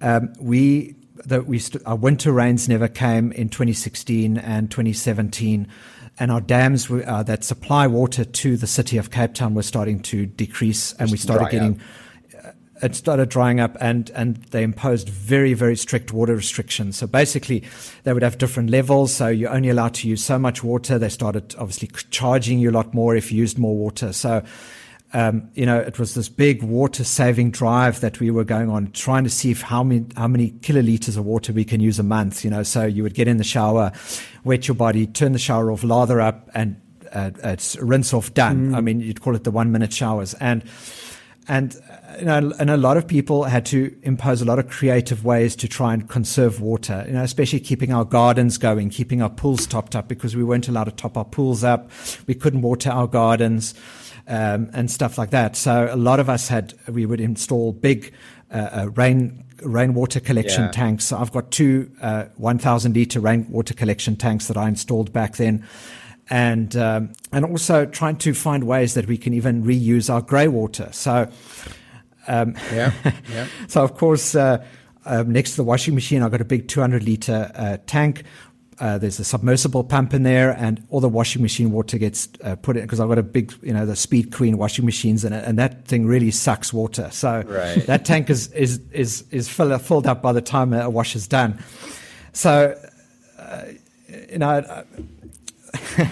um, 0.00 0.32
we 0.40 0.94
the, 1.24 1.42
we 1.42 1.58
st- 1.58 1.82
our 1.86 1.96
winter 1.96 2.32
rains 2.32 2.68
never 2.68 2.86
came 2.88 3.32
in 3.32 3.48
2016 3.48 4.38
and 4.38 4.70
2017 4.70 5.66
and 6.20 6.30
our 6.32 6.40
dams 6.40 6.90
uh, 6.90 7.22
that 7.22 7.44
supply 7.44 7.86
water 7.86 8.24
to 8.24 8.56
the 8.56 8.66
city 8.66 8.98
of 8.98 9.10
Cape 9.10 9.34
Town 9.34 9.54
were 9.54 9.62
starting 9.62 10.00
to 10.02 10.26
decrease, 10.26 10.92
and 10.94 11.10
we 11.12 11.16
started 11.16 11.48
getting. 11.50 11.80
It 12.82 12.94
started 12.94 13.28
drying 13.28 13.60
up, 13.60 13.76
and 13.80 14.10
and 14.14 14.36
they 14.50 14.62
imposed 14.62 15.08
very 15.08 15.54
very 15.54 15.76
strict 15.76 16.12
water 16.12 16.34
restrictions. 16.34 16.96
So 16.96 17.06
basically, 17.06 17.64
they 18.04 18.12
would 18.12 18.22
have 18.22 18.38
different 18.38 18.70
levels. 18.70 19.12
So 19.12 19.28
you're 19.28 19.50
only 19.50 19.68
allowed 19.68 19.94
to 19.94 20.08
use 20.08 20.22
so 20.22 20.38
much 20.38 20.62
water. 20.62 20.98
They 20.98 21.08
started 21.08 21.54
obviously 21.58 21.88
charging 22.10 22.58
you 22.58 22.70
a 22.70 22.72
lot 22.72 22.94
more 22.94 23.16
if 23.16 23.32
you 23.32 23.38
used 23.38 23.58
more 23.58 23.76
water. 23.76 24.12
So 24.12 24.42
um, 25.14 25.48
you 25.54 25.64
know, 25.64 25.78
it 25.78 25.98
was 25.98 26.14
this 26.14 26.28
big 26.28 26.62
water 26.62 27.02
saving 27.02 27.50
drive 27.50 28.00
that 28.00 28.20
we 28.20 28.30
were 28.30 28.44
going 28.44 28.68
on, 28.68 28.92
trying 28.92 29.24
to 29.24 29.30
see 29.30 29.50
if 29.50 29.62
how 29.62 29.82
many 29.82 30.06
how 30.16 30.28
many 30.28 30.50
kiloliters 30.50 31.16
of 31.16 31.24
water 31.24 31.52
we 31.52 31.64
can 31.64 31.80
use 31.80 31.98
a 31.98 32.02
month. 32.02 32.44
You 32.44 32.50
know, 32.50 32.62
so 32.62 32.84
you 32.84 33.02
would 33.02 33.14
get 33.14 33.26
in 33.26 33.38
the 33.38 33.44
shower, 33.44 33.92
wet 34.44 34.68
your 34.68 34.74
body, 34.74 35.06
turn 35.06 35.32
the 35.32 35.38
shower 35.38 35.72
off, 35.72 35.82
lather 35.82 36.20
up, 36.20 36.50
and 36.54 36.80
uh, 37.12 37.30
it's 37.42 37.76
rinse 37.76 38.12
off 38.12 38.34
done. 38.34 38.72
Mm. 38.72 38.76
I 38.76 38.80
mean, 38.82 39.00
you'd 39.00 39.22
call 39.22 39.34
it 39.34 39.44
the 39.44 39.50
one 39.50 39.72
minute 39.72 39.94
showers, 39.94 40.34
and 40.34 40.62
and 41.48 41.74
you 42.18 42.24
know, 42.24 42.52
and 42.58 42.70
a 42.70 42.76
lot 42.76 42.96
of 42.96 43.06
people 43.06 43.44
had 43.44 43.64
to 43.66 43.96
impose 44.02 44.42
a 44.42 44.44
lot 44.44 44.58
of 44.58 44.68
creative 44.68 45.24
ways 45.24 45.54
to 45.56 45.68
try 45.68 45.94
and 45.94 46.08
conserve 46.08 46.60
water. 46.60 47.04
You 47.06 47.14
know, 47.14 47.22
especially 47.22 47.60
keeping 47.60 47.92
our 47.92 48.04
gardens 48.04 48.58
going, 48.58 48.90
keeping 48.90 49.22
our 49.22 49.30
pools 49.30 49.66
topped 49.66 49.94
up 49.94 50.08
because 50.08 50.36
we 50.36 50.44
weren't 50.44 50.68
allowed 50.68 50.84
to 50.84 50.90
top 50.92 51.16
our 51.16 51.24
pools 51.24 51.64
up. 51.64 51.90
We 52.26 52.34
couldn't 52.34 52.62
water 52.62 52.90
our 52.90 53.06
gardens 53.06 53.74
um, 54.26 54.70
and 54.72 54.90
stuff 54.90 55.18
like 55.18 55.30
that. 55.30 55.56
So 55.56 55.88
a 55.90 55.96
lot 55.96 56.20
of 56.20 56.28
us 56.28 56.48
had 56.48 56.74
we 56.88 57.06
would 57.06 57.20
install 57.20 57.72
big 57.72 58.12
uh, 58.50 58.68
uh, 58.72 58.90
rain 58.94 59.44
rainwater 59.62 60.20
collection 60.20 60.64
yeah. 60.64 60.70
tanks. 60.70 61.06
So 61.06 61.18
I've 61.18 61.32
got 61.32 61.50
two 61.50 61.90
uh, 62.00 62.26
1,000 62.36 62.94
liter 62.94 63.20
rainwater 63.20 63.74
collection 63.74 64.16
tanks 64.16 64.46
that 64.46 64.56
I 64.56 64.68
installed 64.68 65.12
back 65.12 65.36
then. 65.36 65.66
And 66.30 66.76
um, 66.76 67.14
and 67.32 67.44
also 67.46 67.86
trying 67.86 68.16
to 68.18 68.34
find 68.34 68.64
ways 68.64 68.92
that 68.94 69.06
we 69.06 69.16
can 69.16 69.32
even 69.32 69.64
reuse 69.64 70.12
our 70.12 70.20
grey 70.20 70.46
water. 70.46 70.90
So 70.92 71.30
um, 72.28 72.54
yeah, 72.72 72.92
yeah. 73.30 73.46
so 73.68 73.82
of 73.82 73.96
course, 73.96 74.34
uh, 74.34 74.64
um, 75.04 75.32
next 75.32 75.52
to 75.52 75.56
the 75.56 75.64
washing 75.64 75.94
machine, 75.94 76.22
I've 76.22 76.30
got 76.30 76.40
a 76.40 76.44
big 76.44 76.68
200 76.68 77.02
liter 77.02 77.50
uh, 77.54 77.78
tank 77.86 78.24
uh, 78.80 78.96
there's 78.96 79.18
a 79.18 79.24
submersible 79.24 79.82
pump 79.82 80.14
in 80.14 80.22
there, 80.22 80.52
and 80.52 80.86
all 80.90 81.00
the 81.00 81.08
washing 81.08 81.42
machine 81.42 81.72
water 81.72 81.98
gets 81.98 82.28
uh, 82.44 82.54
put 82.56 82.76
in 82.76 82.82
because 82.82 83.00
I've 83.00 83.08
got 83.08 83.18
a 83.18 83.24
big, 83.24 83.52
you 83.62 83.72
know, 83.72 83.84
the 83.84 83.96
Speed 83.96 84.32
Queen 84.32 84.56
washing 84.56 84.84
machines 84.84 85.24
in 85.24 85.32
it, 85.32 85.44
and 85.44 85.58
that 85.58 85.86
thing 85.86 86.06
really 86.06 86.30
sucks 86.30 86.72
water. 86.72 87.08
So 87.10 87.42
right. 87.46 87.84
that 87.86 88.04
tank 88.04 88.30
is 88.30 88.52
is 88.52 88.80
is 88.92 89.24
is 89.30 89.48
fill, 89.48 89.76
filled 89.78 90.06
up 90.06 90.22
by 90.22 90.32
the 90.32 90.40
time 90.40 90.72
a 90.72 90.88
wash 90.88 91.16
is 91.16 91.26
done. 91.26 91.62
So, 92.32 92.78
uh, 93.38 93.64
you 94.30 94.38
know. 94.38 94.84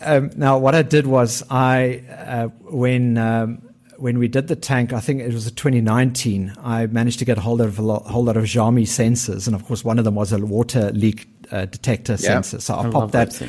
um, 0.00 0.30
now, 0.36 0.58
what 0.58 0.74
I 0.74 0.82
did 0.82 1.06
was 1.06 1.42
I, 1.50 2.04
uh, 2.08 2.46
when 2.70 3.18
um, 3.18 3.69
when 4.00 4.18
we 4.18 4.28
did 4.28 4.48
the 4.48 4.56
tank, 4.56 4.92
I 4.92 5.00
think 5.00 5.20
it 5.20 5.32
was 5.32 5.50
2019, 5.50 6.54
I 6.62 6.86
managed 6.86 7.18
to 7.18 7.24
get 7.24 7.36
a 7.38 7.40
hold 7.40 7.60
of 7.60 7.78
a 7.78 7.82
lot, 7.82 8.04
whole 8.06 8.24
lot 8.24 8.36
of 8.36 8.44
Xiaomi 8.44 8.82
sensors. 8.82 9.46
And 9.46 9.54
of 9.54 9.64
course, 9.66 9.84
one 9.84 9.98
of 9.98 10.04
them 10.04 10.14
was 10.14 10.32
a 10.32 10.38
water 10.38 10.90
leak 10.92 11.28
uh, 11.52 11.66
detector 11.66 12.12
yep. 12.12 12.20
sensor. 12.20 12.60
So 12.60 12.74
I, 12.74 12.88
I 12.88 12.90
popped 12.90 13.12
that, 13.12 13.42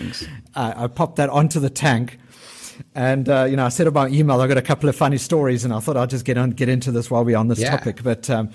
uh, 0.56 0.74
I 0.76 0.88
popped 0.88 1.16
that 1.16 1.30
onto 1.30 1.60
the 1.60 1.70
tank. 1.70 2.20
And 2.96 3.30
uh, 3.30 3.46
you 3.46 3.56
know, 3.56 3.66
I 3.66 3.70
said 3.70 3.88
about 3.88 4.12
email. 4.12 4.42
I 4.42 4.48
got 4.48 4.58
a 4.58 4.62
couple 4.62 4.90
of 4.90 4.96
funny 4.96 5.18
stories, 5.18 5.64
and 5.64 5.72
I 5.72 5.80
thought 5.80 5.98
I'd 5.98 6.10
just 6.10 6.26
get 6.26 6.38
on, 6.38 6.50
get 6.50 6.68
into 6.68 6.92
this 6.92 7.12
while 7.12 7.24
we're 7.24 7.38
on 7.38 7.48
this 7.48 7.60
yeah. 7.60 7.78
topic. 7.78 8.02
But 8.02 8.28
um, 8.30 8.50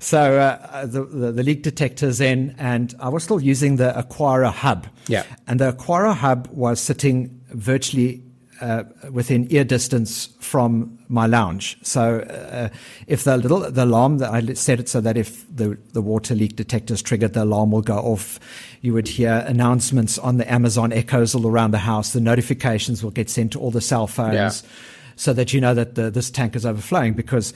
so 0.00 0.38
uh, 0.38 0.86
the, 0.86 1.04
the, 1.04 1.32
the 1.32 1.42
leak 1.42 1.64
detectors 1.64 2.18
in, 2.20 2.54
and 2.58 2.94
I 2.98 3.10
was 3.10 3.24
still 3.24 3.40
using 3.40 3.76
the 3.76 3.92
Aqara 3.92 4.50
hub. 4.50 4.86
Yeah, 5.06 5.24
and 5.46 5.60
the 5.60 5.72
Aqara 5.72 6.14
hub 6.14 6.48
was 6.48 6.80
sitting 6.80 7.42
virtually 7.50 8.22
uh, 8.60 8.84
within 9.10 9.46
ear 9.50 9.64
distance 9.64 10.26
from 10.40 10.98
my 11.08 11.26
lounge. 11.26 11.78
So 11.82 12.20
uh, 12.20 12.68
if 13.06 13.24
the 13.24 13.36
little 13.36 13.60
the 13.70 13.84
alarm 13.84 14.18
that 14.18 14.32
I 14.32 14.54
set 14.54 14.80
it 14.80 14.88
so 14.88 15.00
that 15.00 15.16
if 15.16 15.44
the 15.54 15.78
the 15.92 16.02
water 16.02 16.34
leak 16.34 16.56
detector 16.56 16.94
is 16.94 17.02
triggered, 17.02 17.34
the 17.34 17.44
alarm 17.44 17.70
will 17.70 17.82
go 17.82 17.96
off. 17.96 18.40
You 18.80 18.92
would 18.94 19.08
hear 19.08 19.44
announcements 19.46 20.18
on 20.18 20.36
the 20.36 20.50
Amazon 20.50 20.92
Echoes 20.92 21.34
all 21.34 21.46
around 21.46 21.72
the 21.72 21.78
house. 21.78 22.12
The 22.12 22.20
notifications 22.20 23.02
will 23.02 23.10
get 23.10 23.30
sent 23.30 23.52
to 23.52 23.60
all 23.60 23.70
the 23.70 23.80
cell 23.80 24.06
phones, 24.06 24.34
yeah. 24.34 24.70
so 25.16 25.32
that 25.32 25.52
you 25.52 25.60
know 25.60 25.74
that 25.74 25.94
the, 25.94 26.10
this 26.10 26.30
tank 26.30 26.56
is 26.56 26.66
overflowing. 26.66 27.14
Because 27.14 27.54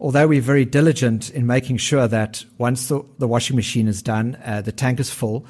although 0.00 0.26
we're 0.26 0.40
very 0.40 0.64
diligent 0.64 1.30
in 1.30 1.46
making 1.46 1.78
sure 1.78 2.08
that 2.08 2.44
once 2.58 2.88
the, 2.88 3.04
the 3.18 3.28
washing 3.28 3.56
machine 3.56 3.88
is 3.88 4.02
done, 4.02 4.36
uh, 4.44 4.60
the 4.60 4.72
tank 4.72 5.00
is 5.00 5.10
full 5.10 5.46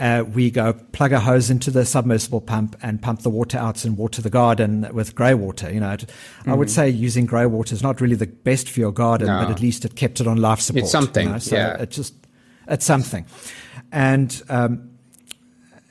uh, 0.00 0.24
we 0.24 0.50
go 0.50 0.72
plug 0.72 1.12
a 1.12 1.20
hose 1.20 1.50
into 1.50 1.70
the 1.70 1.84
submersible 1.84 2.40
pump 2.40 2.74
and 2.82 3.02
pump 3.02 3.20
the 3.20 3.28
water 3.28 3.58
out 3.58 3.84
and 3.84 3.98
water 3.98 4.22
the 4.22 4.30
garden 4.30 4.88
with 4.92 5.14
grey 5.14 5.34
water. 5.34 5.70
You 5.70 5.80
know, 5.80 5.88
mm-hmm. 5.88 6.50
I 6.50 6.54
would 6.54 6.68
mm-hmm. 6.68 6.74
say 6.74 6.88
using 6.88 7.26
grey 7.26 7.44
water 7.44 7.74
is 7.74 7.82
not 7.82 8.00
really 8.00 8.16
the 8.16 8.26
best 8.26 8.70
for 8.70 8.80
your 8.80 8.92
garden, 8.92 9.26
no. 9.26 9.38
but 9.38 9.50
at 9.50 9.60
least 9.60 9.84
it 9.84 9.96
kept 9.96 10.20
it 10.20 10.26
on 10.26 10.38
life 10.38 10.60
support. 10.60 10.84
It's 10.84 10.90
something. 10.90 11.26
You 11.26 11.32
know? 11.34 11.38
So 11.38 11.56
yeah. 11.56 11.82
it 11.82 11.90
just 11.90 12.14
it's 12.66 12.86
something. 12.86 13.26
And 13.92 14.42
um, 14.48 14.89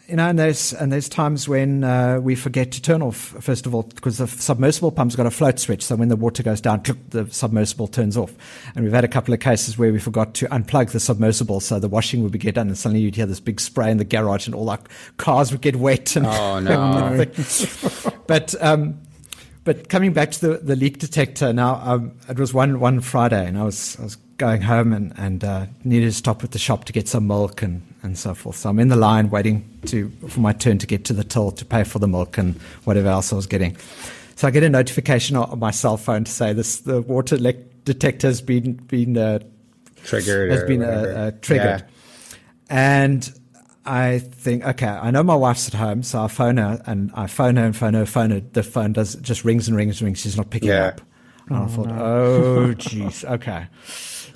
you 0.09 0.15
know, 0.15 0.27
and 0.27 0.39
there's 0.39 0.73
and 0.73 0.91
there's 0.91 1.07
times 1.07 1.47
when 1.47 1.83
uh, 1.83 2.19
we 2.19 2.33
forget 2.33 2.71
to 2.71 2.81
turn 2.81 3.03
off. 3.03 3.35
First 3.39 3.67
of 3.67 3.75
all, 3.75 3.83
because 3.83 4.17
the 4.17 4.27
submersible 4.27 4.91
pump's 4.91 5.15
got 5.15 5.27
a 5.27 5.31
float 5.31 5.59
switch, 5.59 5.83
so 5.83 5.95
when 5.95 6.09
the 6.09 6.15
water 6.15 6.41
goes 6.41 6.59
down, 6.59 6.81
the 7.09 7.27
submersible 7.29 7.87
turns 7.87 8.17
off. 8.17 8.33
And 8.75 8.83
we've 8.83 8.93
had 8.93 9.03
a 9.03 9.07
couple 9.07 9.33
of 9.33 9.39
cases 9.39 9.77
where 9.77 9.93
we 9.93 9.99
forgot 9.99 10.33
to 10.35 10.47
unplug 10.47 10.91
the 10.91 10.99
submersible, 10.99 11.59
so 11.59 11.79
the 11.79 11.87
washing 11.87 12.23
would 12.23 12.31
be 12.31 12.39
get 12.39 12.55
done, 12.55 12.67
and 12.67 12.77
suddenly 12.77 13.01
you'd 13.01 13.15
hear 13.15 13.27
this 13.27 13.39
big 13.39 13.61
spray 13.61 13.91
in 13.91 13.97
the 13.97 14.03
garage, 14.03 14.47
and 14.47 14.55
all 14.55 14.69
our 14.69 14.79
cars 15.17 15.51
would 15.51 15.61
get 15.61 15.75
wet. 15.75 16.15
And 16.15 16.25
oh 16.25 16.59
no! 16.59 17.25
but 18.25 18.55
um, 18.61 18.99
but 19.63 19.89
coming 19.89 20.13
back 20.13 20.31
to 20.31 20.47
the, 20.47 20.57
the 20.57 20.75
leak 20.75 20.97
detector 20.97 21.53
now, 21.53 21.75
um, 21.83 22.13
it 22.27 22.39
was 22.39 22.51
one 22.51 22.79
one 22.79 22.99
Friday, 22.99 23.45
and 23.45 23.59
I 23.59 23.63
was 23.63 23.95
I 23.99 24.03
was 24.03 24.17
going 24.39 24.61
home 24.61 24.91
and 24.91 25.13
and 25.17 25.43
uh, 25.43 25.67
needed 25.83 26.07
to 26.07 26.11
stop 26.13 26.43
at 26.43 26.51
the 26.51 26.57
shop 26.57 26.85
to 26.85 26.93
get 26.93 27.07
some 27.07 27.27
milk 27.27 27.61
and 27.61 27.83
and 28.01 28.17
so 28.17 28.33
forth. 28.33 28.55
So 28.55 28.69
I'm 28.69 28.79
in 28.79 28.87
the 28.87 28.95
line 28.95 29.29
waiting 29.29 29.69
to 29.85 30.09
for 30.27 30.39
my 30.39 30.53
turn 30.53 30.79
to 30.79 30.87
get 30.87 31.05
to 31.05 31.13
the 31.13 31.23
till 31.23 31.51
to 31.51 31.65
pay 31.65 31.83
for 31.83 31.99
the 31.99 32.07
milk 32.07 32.39
and 32.39 32.55
whatever 32.85 33.09
else 33.09 33.31
I 33.31 33.35
was 33.35 33.45
getting. 33.45 33.77
So 34.35 34.47
I 34.47 34.51
get 34.51 34.63
a 34.63 34.69
notification 34.69 35.35
on 35.35 35.59
my 35.59 35.71
cell 35.71 35.97
phone 35.97 36.23
to 36.23 36.31
say 36.31 36.53
this 36.53 36.77
the 36.77 37.01
water 37.01 37.37
detector 37.37 38.27
has 38.27 38.41
been 38.41 38.73
been 38.73 39.17
uh, 39.17 39.39
triggered 40.03 40.51
has 40.51 40.63
been 40.63 40.81
uh, 40.81 40.87
uh, 40.87 41.31
triggered, 41.41 41.81
yeah. 41.81 42.65
and 42.69 43.31
I 43.85 44.19
think 44.19 44.65
okay, 44.65 44.87
I 44.87 45.11
know 45.11 45.23
my 45.23 45.35
wife's 45.35 45.67
at 45.67 45.73
home, 45.73 46.03
so 46.03 46.23
I 46.23 46.27
phone 46.27 46.57
her 46.57 46.81
and 46.85 47.11
I 47.13 47.27
phone 47.27 47.57
her 47.57 47.65
and 47.65 47.75
phone 47.75 47.93
her, 47.93 48.05
phone 48.05 48.31
her. 48.31 48.39
The 48.39 48.63
phone 48.63 48.93
does 48.93 49.15
just 49.15 49.43
rings 49.43 49.67
and 49.67 49.75
rings 49.75 49.99
and 49.99 50.05
rings. 50.05 50.19
She's 50.19 50.37
not 50.37 50.49
picking 50.49 50.69
yeah. 50.69 50.85
up. 50.85 51.01
And 51.49 51.57
oh, 51.57 51.63
I 51.63 51.67
thought, 51.67 51.87
no. 51.87 52.05
oh, 52.05 52.73
jeez, 52.75 53.29
okay. 53.29 53.67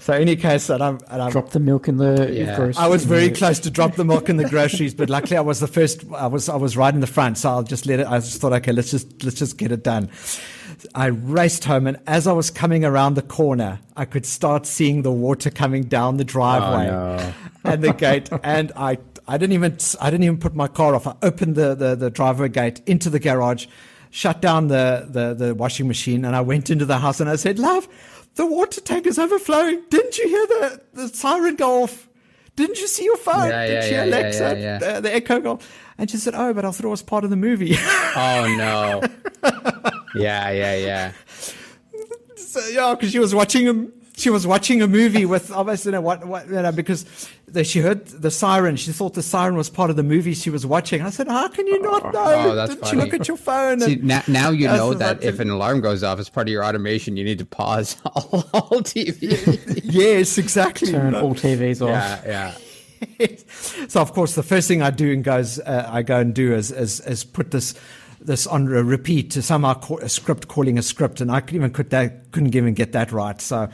So 0.03 0.11
any 0.11 0.35
case 0.35 0.67
that 0.67 0.81
I'm, 0.81 0.99
and 1.09 1.21
I'm 1.21 1.31
drop 1.31 1.51
the 1.51 1.61
milk 1.61 1.87
in 1.87 1.95
the 1.95 2.29
yeah. 2.29 2.73
I 2.77 2.87
was 2.87 3.05
very 3.05 3.29
close 3.29 3.57
to 3.59 3.69
drop 3.69 3.95
the 3.95 4.03
milk 4.03 4.27
in 4.27 4.35
the 4.35 4.49
groceries, 4.49 4.93
but 4.93 5.09
luckily 5.09 5.37
I 5.37 5.41
was 5.41 5.61
the 5.61 5.67
first. 5.67 6.03
I 6.11 6.27
was 6.27 6.49
I 6.49 6.57
was 6.57 6.75
right 6.75 6.93
in 6.93 6.99
the 6.99 7.07
front, 7.07 7.37
so 7.37 7.49
I'll 7.49 7.63
just 7.63 7.85
let 7.85 8.01
it. 8.01 8.07
I 8.07 8.19
just 8.19 8.41
thought, 8.41 8.51
okay, 8.51 8.73
let's 8.73 8.91
just 8.91 9.23
let's 9.23 9.37
just 9.37 9.57
get 9.57 9.71
it 9.71 9.81
done. 9.81 10.09
I 10.93 11.05
raced 11.05 11.63
home, 11.63 11.87
and 11.87 12.01
as 12.05 12.27
I 12.27 12.33
was 12.33 12.51
coming 12.51 12.83
around 12.83 13.13
the 13.13 13.21
corner, 13.21 13.79
I 13.95 14.03
could 14.03 14.25
start 14.25 14.65
seeing 14.65 15.03
the 15.03 15.11
water 15.11 15.49
coming 15.49 15.83
down 15.83 16.17
the 16.17 16.25
driveway 16.25 16.89
oh, 16.89 17.15
no. 17.15 17.33
and 17.71 17.81
the 17.81 17.93
gate, 17.93 18.29
and 18.43 18.73
I 18.75 18.97
I 19.25 19.37
didn't 19.37 19.53
even 19.53 19.77
I 20.01 20.09
didn't 20.09 20.25
even 20.25 20.37
put 20.37 20.53
my 20.53 20.67
car 20.67 20.95
off. 20.95 21.07
I 21.07 21.15
opened 21.21 21.55
the 21.55 21.75
the, 21.75 21.95
the 21.95 22.09
driveway 22.09 22.49
gate 22.49 22.81
into 22.85 23.09
the 23.09 23.19
garage 23.19 23.67
shut 24.13 24.41
down 24.41 24.67
the, 24.67 25.07
the, 25.09 25.33
the 25.33 25.55
washing 25.55 25.87
machine 25.87 26.23
and 26.23 26.35
I 26.35 26.41
went 26.41 26.69
into 26.69 26.85
the 26.85 26.99
house 26.99 27.19
and 27.19 27.27
I 27.27 27.35
said, 27.35 27.57
Love, 27.57 27.87
the 28.35 28.45
water 28.45 28.81
tank 28.81 29.05
is 29.05 29.19
overflowing. 29.19 29.83
Didn't 29.89 30.17
you 30.17 30.27
hear 30.27 30.47
the, 30.47 30.81
the 30.93 31.07
siren 31.09 31.55
go 31.55 31.83
off? 31.83 32.09
Didn't 32.55 32.79
you 32.79 32.87
see 32.87 33.05
your 33.05 33.17
phone? 33.17 33.49
Yeah, 33.49 33.65
Did 33.65 33.73
yeah, 33.73 33.81
you 33.83 33.87
hear 33.89 34.05
yeah, 34.05 34.05
Alexa, 34.05 34.59
yeah, 34.59 34.77
the, 34.77 35.01
the, 35.01 35.13
echo 35.13 35.39
go? 35.39 35.59
And 35.97 36.09
she 36.09 36.17
said, 36.17 36.35
Oh, 36.35 36.53
but 36.53 36.65
I 36.65 36.71
thought 36.71 36.85
it 36.85 36.89
was 36.89 37.01
part 37.01 37.23
of 37.23 37.29
the 37.31 37.35
movie. 37.35 37.75
oh, 37.79 38.55
no. 38.57 39.01
yeah, 40.15 40.51
yeah, 40.51 40.75
yeah. 40.75 41.11
So, 42.35 42.59
yeah, 42.67 42.93
because 42.93 43.11
she 43.11 43.17
was 43.17 43.33
watching 43.33 43.65
him 43.65 43.93
she 44.15 44.29
was 44.29 44.45
watching 44.45 44.81
a 44.81 44.87
movie 44.87 45.25
with 45.25 45.51
obviously 45.51 45.89
you 45.89 45.93
know 45.93 46.01
what, 46.01 46.25
what 46.25 46.47
you 46.47 46.53
know 46.53 46.71
because 46.71 47.05
the, 47.47 47.63
she 47.63 47.79
heard 47.79 48.05
the 48.07 48.31
siren. 48.31 48.75
She 48.75 48.91
thought 48.91 49.13
the 49.13 49.23
siren 49.23 49.55
was 49.55 49.69
part 49.69 49.89
of 49.89 49.95
the 49.95 50.03
movie 50.03 50.33
she 50.33 50.49
was 50.49 50.65
watching. 50.65 51.01
I 51.01 51.09
said 51.09 51.27
how 51.27 51.47
can 51.47 51.67
you 51.67 51.81
not 51.81 52.05
oh, 52.05 52.11
know? 52.11 52.51
oh, 52.51 52.55
that's 52.55 52.71
didn't 52.71 52.85
funny. 52.85 52.97
you 52.97 53.03
look 53.03 53.13
at 53.13 53.27
your 53.27 53.37
phone 53.37 53.79
See, 53.79 53.95
now, 53.95 54.23
now 54.27 54.49
you 54.51 54.67
know 54.67 54.93
that 54.93 55.23
if 55.23 55.39
an 55.39 55.49
alarm 55.49 55.81
goes 55.81 56.03
off 56.03 56.19
as 56.19 56.29
part 56.29 56.47
of 56.47 56.51
your 56.51 56.63
automation. 56.63 57.17
You 57.17 57.23
need 57.23 57.39
to 57.39 57.45
pause 57.45 57.97
all, 58.05 58.45
all 58.53 58.81
tv 58.81 59.81
yes 59.83 60.37
exactly. 60.37 60.91
Turn 60.91 61.15
all 61.15 61.33
tvs 61.33 61.81
off. 61.81 61.89
Yeah 61.89 62.21
yeah. 62.25 62.53
So 63.89 63.99
of 63.99 64.13
course 64.13 64.35
the 64.35 64.43
first 64.43 64.67
thing 64.67 64.81
i 64.81 64.89
do 64.89 65.11
and 65.11 65.23
goes 65.25 65.59
uh, 65.59 65.89
i 65.91 66.01
go 66.03 66.19
and 66.19 66.33
do 66.33 66.53
is, 66.53 66.71
is 66.71 67.01
is 67.01 67.25
put 67.25 67.51
this 67.51 67.75
this 68.25 68.47
on 68.47 68.67
a 68.67 68.83
repeat 68.83 69.31
to 69.31 69.41
somehow 69.41 69.73
call, 69.73 69.99
a 69.99 70.09
script 70.09 70.47
calling 70.47 70.77
a 70.77 70.81
script, 70.81 71.21
and 71.21 71.31
I 71.31 71.41
couldn't 71.41 71.55
even 71.55 71.71
could 71.71 71.89
that, 71.91 72.31
couldn't 72.31 72.55
even 72.55 72.73
get 72.73 72.91
that 72.93 73.11
right. 73.11 73.39
So 73.39 73.69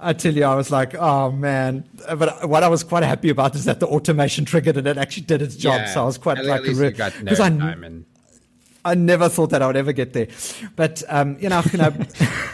I 0.00 0.12
tell 0.12 0.34
you, 0.34 0.44
I 0.44 0.54
was 0.54 0.70
like, 0.70 0.94
oh 0.94 1.30
man. 1.32 1.84
But 2.16 2.48
what 2.48 2.62
I 2.62 2.68
was 2.68 2.84
quite 2.84 3.02
happy 3.02 3.30
about 3.30 3.54
is 3.54 3.64
that 3.64 3.80
the 3.80 3.86
automation 3.86 4.44
triggered 4.44 4.76
and 4.76 4.86
it 4.86 4.98
actually 4.98 5.24
did 5.24 5.42
its 5.42 5.56
job. 5.56 5.80
Yeah, 5.80 5.94
so 5.94 6.02
I 6.02 6.04
was 6.04 6.18
quite 6.18 6.44
like, 6.44 6.62
because 6.62 7.40
I, 7.40 7.46
and... 7.48 8.04
I 8.84 8.94
never 8.94 9.28
thought 9.28 9.50
that 9.50 9.62
I 9.62 9.66
would 9.66 9.76
ever 9.76 9.92
get 9.92 10.12
there. 10.12 10.28
But, 10.76 11.02
um, 11.08 11.38
you 11.40 11.48
know, 11.48 11.62
you 11.72 11.78
know, 11.78 11.94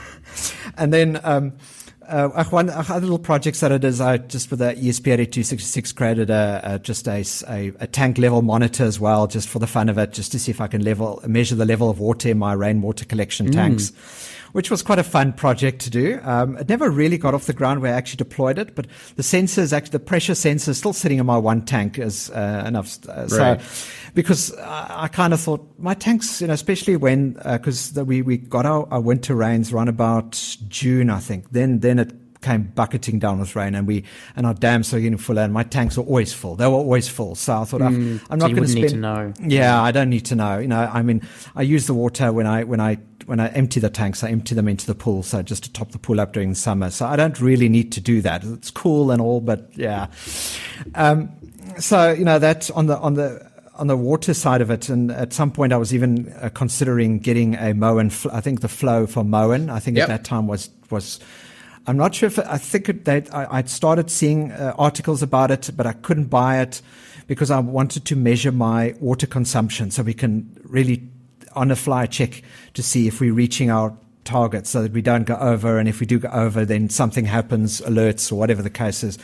and 0.77 0.93
then, 0.93 1.21
um, 1.25 1.53
uh, 2.11 2.45
one 2.45 2.71
other 2.71 3.01
little 3.01 3.19
projects 3.19 3.61
that 3.61 3.73
I 3.73 3.79
did 3.79 3.87
is 3.89 4.01
I 4.01 4.19
just 4.19 4.51
with 4.51 4.59
the 4.59 4.75
ESP 4.75 5.07
8266 5.07 5.93
created 5.93 6.31
a, 6.31 6.61
a 6.63 6.79
just 6.79 7.07
a, 7.09 7.25
a, 7.49 7.73
a, 7.81 7.87
tank 7.87 8.19
level 8.19 8.43
monitor 8.43 8.85
as 8.85 8.99
well, 8.99 9.27
just 9.27 9.49
for 9.49 9.59
the 9.59 9.67
fun 9.67 9.89
of 9.89 9.99
it, 9.99 10.13
just 10.13 10.33
to 10.33 10.39
see 10.39 10.51
if 10.51 10.61
I 10.61 10.67
can 10.67 10.83
level 10.83 11.23
measure 11.27 11.55
the 11.55 11.65
level 11.65 11.89
of 11.89 12.01
water 12.01 12.29
in 12.29 12.39
my 12.39 12.53
rainwater 12.53 13.05
collection 13.05 13.49
mm. 13.49 13.53
tanks 13.53 13.93
which 14.53 14.71
was 14.71 14.83
quite 14.83 14.99
a 14.99 15.05
fun 15.05 15.33
project 15.33 15.81
to 15.83 15.91
do. 15.91 16.21
Um, 16.23 16.57
it 16.57 16.69
never 16.69 16.91
really 16.91 17.19
got 17.19 17.35
off 17.35 17.47
the 17.47 17.53
ground 17.53 17.81
where 17.81 17.95
I 17.95 17.97
actually 17.97 18.19
deployed 18.19 18.59
it, 18.59 18.75
but 18.75 18.87
the 19.17 19.23
sensors, 19.23 19.73
actually, 19.73 19.93
the 19.93 20.01
pressure 20.01 20.35
sensor 20.35 20.73
is 20.73 20.79
still 20.79 20.93
sitting 20.93 21.19
in 21.19 21.27
my 21.27 21.39
one 21.39 21.63
tank 21.63 21.99
is 21.99 22.31
uh, 22.31 22.65
enough. 22.67 22.99
Uh, 23.09 23.27
right. 23.31 23.61
So, 23.61 23.91
because 24.15 24.57
I, 24.59 25.05
I 25.05 25.09
kind 25.09 25.33
of 25.33 25.41
thought 25.41 25.67
my 25.79 25.95
tanks, 25.95 26.41
you 26.41 26.47
know, 26.47 26.55
especially 26.55 26.97
when, 26.97 27.33
because 27.33 27.97
uh, 27.97 28.05
we, 28.05 28.23
we 28.23 28.39
got 28.39 28.67
our, 28.67 28.87
our 28.91 29.01
winter 29.01 29.35
rains 29.35 29.73
around 29.73 29.89
about 29.89 30.33
June, 30.69 31.11
I 31.11 31.21
think, 31.21 31.51
then, 31.53 31.81
then 31.81 31.99
it 31.99 32.13
came 32.43 32.63
bucketing 32.75 33.19
down 33.19 33.39
with 33.39 33.55
rain 33.55 33.75
and 33.75 33.87
we 33.87 34.05
and 34.37 34.47
our 34.47 34.55
dams 34.55 34.93
are 34.95 35.01
getting 35.01 35.19
fuller 35.19 35.43
and 35.43 35.53
my 35.53 35.63
tanks 35.63 35.99
are 35.99 36.03
always 36.03 36.33
full 36.33 36.57
they 36.57 36.67
were 36.67 36.73
always 36.73 37.09
full 37.09 37.35
so 37.35 37.61
i 37.61 37.65
thought 37.65 37.81
mm, 37.81 38.21
i'm 38.31 38.39
not 38.39 38.51
so 38.51 38.57
going 38.57 38.63
to 38.63 38.69
spend 38.69 38.83
need 38.83 38.89
to 38.91 38.97
know. 38.97 39.33
yeah 39.41 39.83
i 39.83 39.91
don't 39.91 40.09
need 40.09 40.25
to 40.25 40.35
know 40.35 40.59
you 40.59 40.69
know 40.69 40.91
i 40.93 41.03
mean 41.03 41.21
i 41.55 41.63
use 41.63 41.87
the 41.87 41.95
water 41.95 42.33
when 42.33 42.47
i 42.47 42.65
when 42.65 42.81
i 42.81 42.97
when 43.27 43.39
I 43.39 43.47
empty 43.51 43.79
the 43.79 43.91
tanks, 43.91 44.25
I 44.25 44.31
empty 44.31 44.57
them 44.57 44.67
into 44.67 44.89
the 44.89 44.95
pool. 44.95 45.23
So 45.23 45.41
just 45.41 45.63
to 45.63 45.73
top 45.73 45.93
the 45.93 46.01
pool 46.01 46.21
up 46.21 46.33
during 46.33 46.49
the 46.49 46.57
summer. 46.57 46.91
So 46.91 47.07
I 47.07 47.15
don't 47.15 47.41
really 47.41 47.69
need 47.69 47.93
to 47.93 48.01
do 48.01 48.21
that. 48.23 48.43
It's 48.43 48.73
cool 48.73 49.13
and 49.13 49.23
all, 49.23 49.41
but 49.41 49.71
yeah. 49.77 50.09
Um, 50.97 51.31
so, 51.79 52.11
you 52.11 52.25
know, 52.25 52.41
that 52.41 52.73
on 52.73 52.87
the, 52.87 52.99
on 52.99 53.15
the, 53.15 53.49
on 53.81 53.87
the 53.87 53.97
water 53.97 54.35
side 54.35 54.61
of 54.61 54.71
it, 54.71 54.89
and 54.89 55.11
at 55.11 55.33
some 55.33 55.51
point 55.51 55.73
I 55.73 55.77
was 55.79 55.95
even 55.95 56.33
uh, 56.41 56.51
considering 56.53 57.19
getting 57.19 57.55
a 57.55 57.73
Moen. 57.73 58.11
Fl- 58.11 58.31
I 58.31 58.41
think 58.41 58.61
the 58.61 58.69
flow 58.69 59.07
for 59.07 59.25
Moen. 59.25 59.71
I 59.71 59.79
think 59.79 59.97
yep. 59.97 60.09
at 60.09 60.09
that 60.09 60.25
time 60.25 60.47
was 60.47 60.71
was. 60.91 61.19
I'm 61.87 61.97
not 61.97 62.15
sure 62.15 62.27
if 62.27 62.39
I 62.39 62.59
think 62.59 63.05
that 63.05 63.35
I, 63.35 63.57
would 63.57 63.71
started 63.71 64.11
seeing 64.11 64.53
uh, 64.53 64.75
articles 64.79 65.23
about 65.23 65.51
it, 65.51 65.71
but 65.77 65.87
I 65.87 65.93
couldn't 65.93 66.27
buy 66.27 66.61
it 66.61 66.83
because 67.27 67.51
I 67.51 67.59
wanted 67.61 68.05
to 68.07 68.17
measure 68.17 68.53
my 68.53 68.95
water 69.01 69.27
consumption 69.27 69.91
so 69.91 70.03
we 70.03 70.15
can 70.15 70.61
really 70.65 71.09
on 71.55 71.71
a 71.71 71.77
fly 71.77 72.07
check 72.07 72.43
to 72.75 72.83
see 72.83 73.09
if 73.09 73.21
we're 73.21 73.33
reaching 73.33 73.71
our 73.71 73.97
target 74.25 74.67
so 74.67 74.83
that 74.83 74.93
we 74.93 75.03
don't 75.03 75.25
go 75.25 75.37
over. 75.37 75.79
And 75.79 75.89
if 75.89 76.01
we 76.01 76.07
do 76.07 76.19
go 76.19 76.29
over, 76.29 76.65
then 76.65 76.89
something 76.89 77.25
happens, 77.25 77.81
alerts 77.83 78.31
or 78.31 78.37
whatever 78.37 78.63
the 78.63 78.71
case 78.71 79.03
is. 79.03 79.19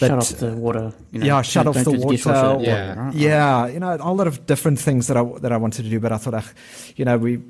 But, 0.00 0.08
shut 0.08 0.10
off 0.18 0.28
the 0.30 0.52
water. 0.52 0.92
You 1.10 1.20
know, 1.20 1.26
yeah, 1.26 1.42
shut 1.42 1.66
off 1.66 1.82
the 1.82 1.92
water. 1.92 2.30
Or, 2.30 2.62
yeah, 2.62 3.10
yeah, 3.14 3.66
you 3.66 3.80
know, 3.80 3.96
a 3.98 4.12
lot 4.12 4.26
of 4.26 4.46
different 4.46 4.78
things 4.78 5.06
that 5.08 5.16
I 5.16 5.24
that 5.40 5.52
I 5.52 5.56
wanted 5.56 5.84
to 5.84 5.90
do. 5.90 6.00
But 6.00 6.12
I 6.12 6.18
thought, 6.18 6.34
uh, 6.34 6.42
you 6.96 7.04
know, 7.04 7.18
we 7.18 7.40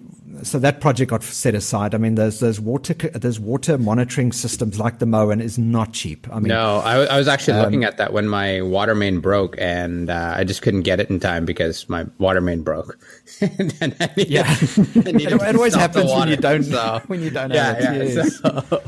so 0.43 0.59
that 0.59 0.81
project 0.81 1.11
got 1.11 1.23
set 1.23 1.55
aside. 1.55 1.95
I 1.95 1.99
mean, 1.99 2.15
there's 2.15 2.41
there's 2.41 2.61
water 2.61 2.95
there's 2.95 3.39
water 3.39 3.79
monitoring 3.79 4.33
systems 4.33 4.79
like 4.79 4.99
the 4.99 5.07
Moen 5.07 5.41
is 5.41 5.59
not 5.59 5.93
cheap. 5.93 6.27
I 6.33 6.37
mean, 6.37 6.49
no, 6.49 6.79
I, 6.79 7.05
I 7.05 7.19
was 7.19 7.29
actually 7.29 7.59
um, 7.59 7.65
looking 7.65 7.85
at 7.85 7.97
that 7.99 8.13
when 8.13 8.29
my 8.29 8.63
water 8.63 8.95
main 8.95 9.21
broke, 9.21 9.57
and 9.59 10.11
uh, 10.11 10.35
I 10.37 10.45
just 10.45 10.63
couldn't 10.63 10.83
get 10.83 11.01
it 11.01 11.11
in 11.11 11.21
time 11.21 11.45
because 11.45 11.89
my 11.89 12.07
water 12.19 12.41
main 12.41 12.63
broke. 12.63 12.99
and 13.41 13.75
yeah, 14.17 14.45
it, 14.59 15.33
it 15.33 15.57
always 15.57 15.75
happens 15.75 16.07
water, 16.07 16.21
when 16.21 16.29
you 16.29 16.37
don't 16.37 16.65
so. 16.65 17.03
when 17.07 17.23
you 17.23 17.31
don't 17.31 17.53
yeah, 17.53 17.75
have 17.75 17.97
it. 17.97 18.15
Yeah, 18.15 18.23
so. 18.25 18.83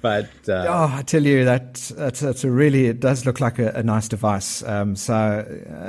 But 0.00 0.30
uh, 0.48 0.64
oh, 0.68 0.96
I 0.96 1.02
tell 1.02 1.22
you 1.22 1.44
that 1.44 1.74
that's, 1.74 2.20
that's 2.20 2.44
a 2.44 2.50
really 2.50 2.86
it 2.86 3.00
does 3.00 3.26
look 3.26 3.40
like 3.40 3.58
a, 3.58 3.68
a 3.70 3.82
nice 3.82 4.08
device. 4.08 4.62
Um, 4.62 4.96
so 4.96 5.44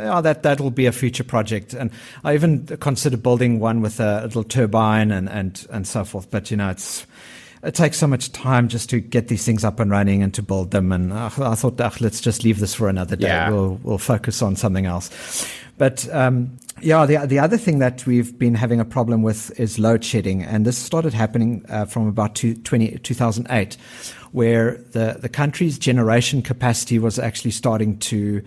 oh, 0.06 0.22
that 0.22 0.44
that 0.44 0.60
will 0.60 0.72
be 0.72 0.86
a 0.86 0.92
future 0.92 1.24
project, 1.24 1.74
and 1.74 1.92
I 2.24 2.34
even 2.34 2.66
consider 2.66 3.18
building 3.18 3.60
one 3.60 3.82
with 3.82 4.00
a 4.00 4.24
little 4.24 4.44
turbine 4.44 5.12
and 5.12 5.30
and 5.30 5.66
and 5.72 5.88
so 5.88 6.04
forth. 6.04 6.30
But 6.30 6.52
you 6.52 6.58
know, 6.58 6.70
it's 6.70 7.06
it 7.64 7.76
takes 7.76 7.98
so 7.98 8.08
much 8.08 8.32
time 8.32 8.68
just 8.68 8.90
to 8.90 9.00
get 9.00 9.28
these 9.28 9.46
things 9.46 9.64
up 9.64 9.80
and 9.80 9.92
running 9.92 10.24
and 10.24 10.34
to 10.34 10.42
build 10.42 10.72
them. 10.72 10.92
And 10.92 11.14
uh, 11.14 11.30
I 11.38 11.56
thought, 11.56 11.80
uh, 11.80 11.92
let's 12.00 12.20
just 12.20 12.44
leave 12.44 12.60
this 12.60 12.74
for 12.74 12.90
another 12.90 13.16
day. 13.16 13.28
Yeah. 13.28 13.50
We'll 13.50 13.80
we'll 13.84 13.98
focus 13.98 14.42
on 14.42 14.56
something 14.56 14.86
else. 14.86 15.10
But 15.78 16.08
um, 16.14 16.58
yeah, 16.82 17.06
the 17.06 17.26
the 17.26 17.40
other 17.40 17.58
thing 17.58 17.80
that 17.80 18.06
we've 18.06 18.38
been 18.38 18.56
having 18.56 18.80
a 18.80 18.86
problem 18.86 19.22
with 19.24 19.58
is 19.60 19.80
load 19.80 20.04
shedding, 20.04 20.44
and 20.44 20.66
this 20.66 20.78
started 20.78 21.14
happening 21.14 21.66
uh, 21.70 21.86
from 21.86 22.08
about 22.08 22.36
two, 22.36 22.56
20, 22.56 23.00
2008, 23.00 23.78
where 24.32 24.78
the 24.92 25.18
the 25.20 25.30
country's 25.30 25.78
generation 25.78 26.42
capacity 26.42 27.00
was 27.00 27.20
actually 27.20 27.52
starting 27.52 27.98
to. 28.00 28.44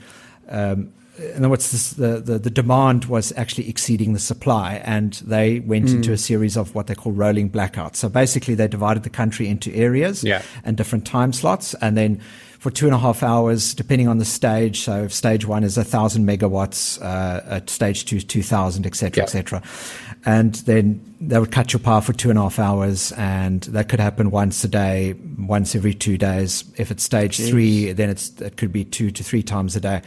Um, 0.49 0.93
in 1.17 1.37
other 1.37 1.49
words, 1.49 1.95
the, 1.95 2.21
the, 2.21 2.41
the 2.41 2.51
demand 2.51 3.05
was 3.05 3.33
actually 3.37 3.69
exceeding 3.69 4.15
the 4.15 4.19
supply, 4.19 4.83
and 4.85 5.13
they 5.25 5.61
went 5.61 5.87
mm. 5.87 5.95
into 5.95 6.13
a 6.13 6.19
series 6.19 6.57
of 6.57 6.75
what 6.75 6.89
they 6.89 6.95
call 6.97 7.13
rolling 7.13 7.49
blackouts. 7.49 7.97
So 7.97 8.09
basically, 8.09 8.57
they 8.57 8.67
divided 8.67 9.05
the 9.05 9.11
country 9.11 9.47
into 9.47 9.73
areas 9.75 10.25
yeah. 10.25 10.43
and 10.65 10.77
different 10.77 11.07
time 11.07 11.33
slots, 11.33 11.75
and 11.75 11.97
then 11.97 12.21
for 12.65 12.71
two 12.71 12.87
and 12.87 12.95
a 12.95 12.99
half 12.99 13.23
hours, 13.23 13.75
depending 13.75 14.09
on 14.09 14.17
the 14.17 14.25
stage. 14.25 14.81
So 14.81 15.03
if 15.03 15.13
stage 15.13 15.45
one 15.45 15.65
is 15.65 15.77
a 15.77 15.85
thousand 15.85 16.27
megawatts, 16.27 16.99
uh, 17.03 17.43
at 17.45 17.69
stage 17.69 18.07
two, 18.07 18.17
is 18.17 18.25
2000, 18.25 18.87
etc., 18.87 18.97
cetera, 18.97 19.21
yeah. 19.21 19.25
et 19.25 19.29
cetera. 19.29 19.63
And 20.25 20.55
then 20.55 21.15
they 21.21 21.39
would 21.39 21.53
cut 21.53 21.75
your 21.75 21.81
power 21.81 22.01
for 22.01 22.15
two 22.15 22.31
and 22.31 22.39
a 22.39 22.43
half 22.43 22.59
hours 22.59 23.13
and 23.19 23.65
that 23.65 23.91
could 23.91 24.01
happen 24.01 24.31
once 24.31 24.65
a 24.65 24.69
day, 24.69 25.15
once 25.39 25.77
every 25.77 25.93
two 25.93 26.17
days. 26.17 26.65
If 26.79 26.91
it's 26.91 27.03
stage 27.03 27.37
Jeez. 27.37 27.51
three, 27.51 27.93
then 27.93 28.09
it's, 28.09 28.31
it 28.41 28.57
could 28.57 28.73
be 28.73 28.87
two 28.87 29.11
to 29.11 29.23
three 29.23 29.43
times 29.43 29.77
a 29.77 29.81
day. 29.81 30.01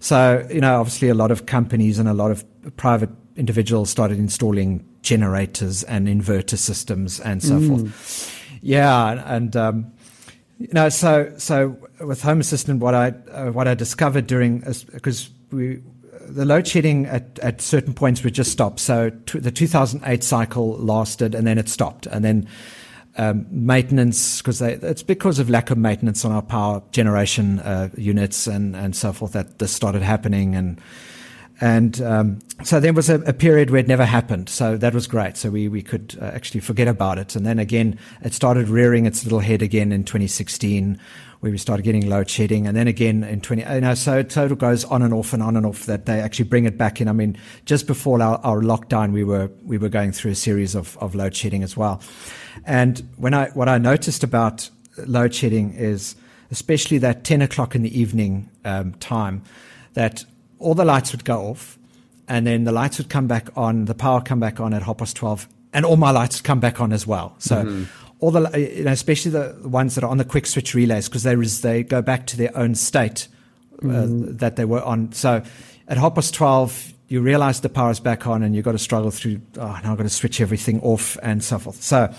So, 0.00 0.44
you 0.50 0.60
know, 0.60 0.80
obviously 0.80 1.10
a 1.10 1.14
lot 1.14 1.30
of 1.30 1.46
companies 1.46 2.00
and 2.00 2.08
a 2.08 2.14
lot 2.14 2.32
of 2.32 2.44
private 2.76 3.10
individuals 3.36 3.88
started 3.88 4.18
installing 4.18 4.84
generators 5.02 5.84
and 5.84 6.08
inverter 6.08 6.58
systems 6.58 7.20
and 7.20 7.40
so 7.40 7.60
mm. 7.60 7.68
forth. 7.68 8.58
Yeah. 8.62 9.22
And, 9.32 9.54
um, 9.54 9.92
you 10.60 10.68
know, 10.74 10.90
so 10.90 11.32
so 11.38 11.76
with 12.00 12.22
Home 12.22 12.40
Assistant, 12.40 12.80
what 12.80 12.94
I 12.94 13.08
uh, 13.32 13.50
what 13.50 13.68
I 13.68 13.74
discovered 13.74 14.26
during 14.26 14.60
because 14.92 15.30
we 15.50 15.80
the 16.26 16.44
load 16.44 16.66
shedding 16.66 17.06
at, 17.06 17.38
at 17.40 17.60
certain 17.60 17.92
points 17.92 18.22
would 18.22 18.34
just 18.34 18.52
stop. 18.52 18.78
So 18.78 19.10
the 19.34 19.50
2008 19.50 20.22
cycle 20.22 20.76
lasted 20.78 21.34
and 21.34 21.46
then 21.46 21.58
it 21.58 21.68
stopped, 21.68 22.06
and 22.06 22.24
then 22.24 22.48
um, 23.16 23.46
maintenance 23.50 24.40
because 24.40 24.62
it's 24.62 25.02
because 25.02 25.38
of 25.38 25.50
lack 25.50 25.70
of 25.70 25.78
maintenance 25.78 26.24
on 26.24 26.32
our 26.32 26.42
power 26.42 26.82
generation 26.92 27.58
uh, 27.60 27.90
units 27.96 28.46
and 28.46 28.76
and 28.76 28.94
so 28.94 29.12
forth 29.12 29.32
that 29.32 29.58
this 29.58 29.72
started 29.72 30.02
happening 30.02 30.54
and 30.54 30.80
and 31.60 32.00
um, 32.00 32.38
so 32.64 32.80
there 32.80 32.94
was 32.94 33.10
a, 33.10 33.16
a, 33.22 33.34
period 33.34 33.68
where 33.68 33.80
it 33.80 33.86
never 33.86 34.06
happened. 34.06 34.48
So 34.48 34.78
that 34.78 34.94
was 34.94 35.06
great. 35.06 35.36
So 35.36 35.50
we, 35.50 35.68
we 35.68 35.82
could 35.82 36.16
uh, 36.18 36.24
actually 36.24 36.60
forget 36.60 36.88
about 36.88 37.18
it. 37.18 37.36
And 37.36 37.44
then 37.44 37.58
again, 37.58 37.98
it 38.22 38.32
started 38.32 38.70
rearing 38.70 39.04
its 39.04 39.24
little 39.24 39.40
head 39.40 39.60
again 39.60 39.92
in 39.92 40.04
2016, 40.04 40.98
where 41.40 41.50
we 41.50 41.58
started 41.58 41.82
getting 41.82 42.08
load 42.08 42.28
shedding. 42.28 42.66
And 42.66 42.76
then 42.76 42.86
again 42.86 43.24
in 43.24 43.40
20, 43.40 43.62
you 43.62 43.80
know, 43.80 43.94
so 43.94 44.18
it 44.18 44.36
of 44.36 44.58
goes 44.58 44.84
on 44.84 45.02
and 45.02 45.12
off 45.12 45.32
and 45.32 45.42
on 45.42 45.56
and 45.56 45.64
off 45.64 45.86
that 45.86 46.06
they 46.06 46.20
actually 46.20 46.44
bring 46.44 46.66
it 46.66 46.76
back 46.76 47.00
in. 47.00 47.08
I 47.08 47.12
mean, 47.12 47.36
just 47.64 47.86
before 47.86 48.20
our, 48.22 48.38
our 48.44 48.60
lockdown, 48.60 49.12
we 49.12 49.24
were, 49.24 49.50
we 49.64 49.78
were 49.78 49.88
going 49.88 50.12
through 50.12 50.32
a 50.32 50.36
series 50.36 50.74
of, 50.74 50.98
of 50.98 51.14
load 51.14 51.34
shedding 51.34 51.62
as 51.62 51.76
well. 51.76 52.02
And 52.66 53.08
when 53.16 53.32
I, 53.32 53.48
what 53.50 53.68
I 53.68 53.78
noticed 53.78 54.22
about 54.22 54.68
load 55.06 55.34
shedding 55.34 55.72
is, 55.72 56.14
especially 56.50 56.98
that 56.98 57.24
10 57.24 57.42
o'clock 57.42 57.74
in 57.74 57.82
the 57.82 57.98
evening 57.98 58.50
um, 58.64 58.92
time, 58.94 59.42
that 59.94 60.24
all 60.58 60.74
the 60.74 60.84
lights 60.84 61.12
would 61.12 61.24
go 61.24 61.46
off, 61.46 61.78
and 62.28 62.46
then 62.46 62.64
the 62.64 62.72
lights 62.72 62.98
would 62.98 63.08
come 63.08 63.26
back 63.26 63.48
on, 63.56 63.86
the 63.86 63.94
power 63.94 64.20
come 64.20 64.40
back 64.40 64.60
on 64.60 64.74
at 64.74 64.82
half 64.82 64.98
past 64.98 65.16
12, 65.16 65.48
and 65.72 65.86
all 65.86 65.96
my 65.96 66.10
lights 66.10 66.40
come 66.40 66.60
back 66.60 66.80
on 66.80 66.92
as 66.92 67.06
well. 67.06 67.34
So, 67.38 67.64
mm-hmm. 67.64 67.84
All 68.20 68.30
the, 68.30 68.50
you 68.76 68.84
know, 68.84 68.92
especially 68.92 69.32
the 69.32 69.56
ones 69.64 69.94
that 69.94 70.04
are 70.04 70.10
on 70.10 70.18
the 70.18 70.24
qwik 70.24 70.46
switch 70.46 70.74
relays, 70.74 71.08
because 71.08 71.22
they, 71.22 71.34
they 71.34 71.82
go 71.82 72.02
back 72.02 72.26
to 72.28 72.36
their 72.36 72.56
own 72.56 72.74
state 72.74 73.28
uh, 73.82 73.86
mm-hmm. 73.86 74.36
that 74.36 74.56
they 74.56 74.64
were 74.64 74.82
on. 74.82 75.12
So, 75.12 75.42
at 75.88 75.98
half 75.98 76.14
past 76.14 76.34
12, 76.34 76.92
you 77.08 77.20
realize 77.20 77.60
the 77.60 77.68
power 77.68 77.90
is 77.90 77.98
back 77.98 78.26
on 78.26 78.42
and 78.42 78.54
you've 78.54 78.64
got 78.64 78.72
to 78.72 78.78
struggle 78.78 79.10
through, 79.10 79.40
oh, 79.58 79.80
now 79.82 79.92
I've 79.92 79.96
got 79.96 80.04
to 80.04 80.08
switch 80.08 80.40
everything 80.40 80.80
off 80.82 81.18
and 81.22 81.42
so 81.42 81.58
forth. 81.58 81.82
So, 81.82 82.14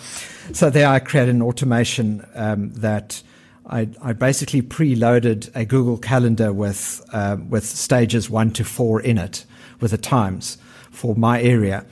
so 0.52 0.70
there 0.70 0.88
I 0.88 1.00
created 1.00 1.34
an 1.34 1.42
automation 1.42 2.26
um, 2.36 2.74
that 2.74 3.24
I, 3.72 3.88
I 4.02 4.12
basically 4.12 4.62
preloaded 4.62 5.50
a 5.56 5.64
Google 5.64 5.98
Calendar 5.98 6.52
with 6.52 7.04
uh, 7.14 7.38
with 7.48 7.64
stages 7.64 8.30
one 8.30 8.52
to 8.52 8.66
four 8.66 9.00
in 9.00 9.18
it, 9.18 9.46
with 9.80 9.92
the 9.92 9.98
times 9.98 10.58
for 10.92 11.16
my 11.16 11.42
area. 11.42 11.86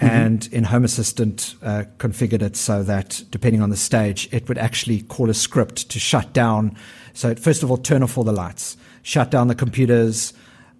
And 0.00 0.46
in 0.52 0.64
Home 0.64 0.84
Assistant 0.84 1.54
uh, 1.62 1.84
configured 1.98 2.42
it 2.42 2.56
so 2.56 2.82
that 2.82 3.22
depending 3.30 3.60
on 3.62 3.70
the 3.70 3.76
stage, 3.76 4.28
it 4.32 4.48
would 4.48 4.58
actually 4.58 5.02
call 5.02 5.28
a 5.28 5.34
script 5.34 5.90
to 5.90 5.98
shut 5.98 6.32
down. 6.32 6.76
So 7.12 7.34
first 7.34 7.62
of 7.62 7.70
all, 7.70 7.76
turn 7.76 8.02
off 8.02 8.16
all 8.16 8.24
the 8.24 8.32
lights, 8.32 8.76
shut 9.02 9.30
down 9.30 9.48
the 9.48 9.54
computers, 9.54 10.32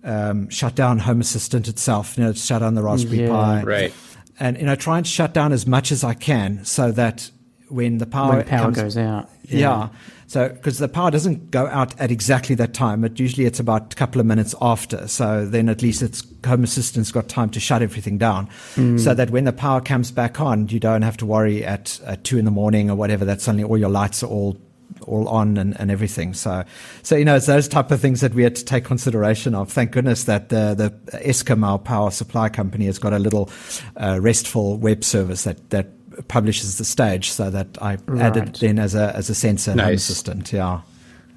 um, 0.04 0.48
shut 0.48 0.74
down 0.74 0.98
Home 1.00 1.20
Assistant 1.20 1.68
itself, 1.68 2.16
you 2.16 2.24
know, 2.24 2.32
shut 2.32 2.60
down 2.60 2.74
the 2.74 2.82
Raspberry 2.82 3.22
yeah, 3.22 3.28
Pi, 3.28 3.62
right, 3.62 3.94
and 4.38 4.56
you 4.56 4.64
know, 4.64 4.74
try 4.74 4.96
and 4.96 5.06
shut 5.06 5.34
down 5.34 5.52
as 5.52 5.66
much 5.66 5.92
as 5.92 6.02
I 6.02 6.14
can 6.14 6.64
so 6.64 6.90
that 6.92 7.30
when 7.68 7.98
the 7.98 8.06
power, 8.06 8.36
when 8.36 8.46
power 8.46 8.64
comes, 8.64 8.76
goes 8.76 8.96
out. 8.96 9.28
Yeah. 9.44 9.58
yeah. 9.58 9.88
So, 10.30 10.48
because 10.48 10.78
the 10.78 10.86
power 10.86 11.10
doesn't 11.10 11.50
go 11.50 11.66
out 11.66 12.00
at 12.00 12.12
exactly 12.12 12.54
that 12.54 12.72
time, 12.72 13.00
but 13.00 13.18
usually 13.18 13.46
it's 13.46 13.58
about 13.58 13.92
a 13.94 13.96
couple 13.96 14.20
of 14.20 14.28
minutes 14.28 14.54
after. 14.62 15.08
So 15.08 15.44
then 15.44 15.68
at 15.68 15.82
least 15.82 16.02
it's 16.02 16.22
Home 16.46 16.62
Assistant's 16.62 17.10
got 17.10 17.28
time 17.28 17.50
to 17.50 17.58
shut 17.58 17.82
everything 17.82 18.16
down, 18.16 18.48
mm. 18.76 19.00
so 19.00 19.12
that 19.12 19.30
when 19.30 19.42
the 19.42 19.52
power 19.52 19.80
comes 19.80 20.12
back 20.12 20.40
on, 20.40 20.68
you 20.68 20.78
don't 20.78 21.02
have 21.02 21.16
to 21.16 21.26
worry 21.26 21.64
at, 21.64 21.98
two 22.22 22.38
in 22.38 22.44
the 22.44 22.52
morning 22.52 22.88
or 22.88 22.94
whatever 22.94 23.24
that 23.24 23.40
suddenly 23.40 23.64
all 23.64 23.76
your 23.76 23.88
lights 23.88 24.22
are 24.22 24.28
all 24.28 24.56
all 25.02 25.28
on 25.28 25.56
and, 25.56 25.78
and 25.80 25.90
everything. 25.90 26.32
So, 26.32 26.62
so 27.02 27.16
you 27.16 27.24
know, 27.24 27.34
it's 27.34 27.46
those 27.46 27.66
type 27.66 27.90
of 27.90 28.00
things 28.00 28.20
that 28.20 28.32
we 28.32 28.44
had 28.44 28.54
to 28.54 28.64
take 28.64 28.84
consideration 28.84 29.56
of. 29.56 29.72
Thank 29.72 29.90
goodness 29.90 30.24
that 30.24 30.50
the 30.50 30.76
the 30.76 31.18
Eskom, 31.18 31.66
our 31.66 31.78
power 31.78 32.12
supply 32.12 32.50
company, 32.50 32.86
has 32.86 33.00
got 33.00 33.12
a 33.12 33.18
little 33.18 33.50
uh, 33.96 34.20
RESTful 34.22 34.78
web 34.78 35.02
service 35.02 35.42
that 35.42 35.70
that 35.70 35.88
publishes 36.28 36.78
the 36.78 36.84
stage, 36.84 37.30
so 37.30 37.50
that 37.50 37.78
I 37.80 37.98
right. 38.06 38.22
added 38.22 38.62
in 38.62 38.78
as 38.78 38.94
a 38.94 39.14
as 39.16 39.30
a 39.30 39.34
sensor 39.34 39.74
nice. 39.74 39.84
home 39.84 39.94
assistant. 39.94 40.52
Yeah. 40.52 40.80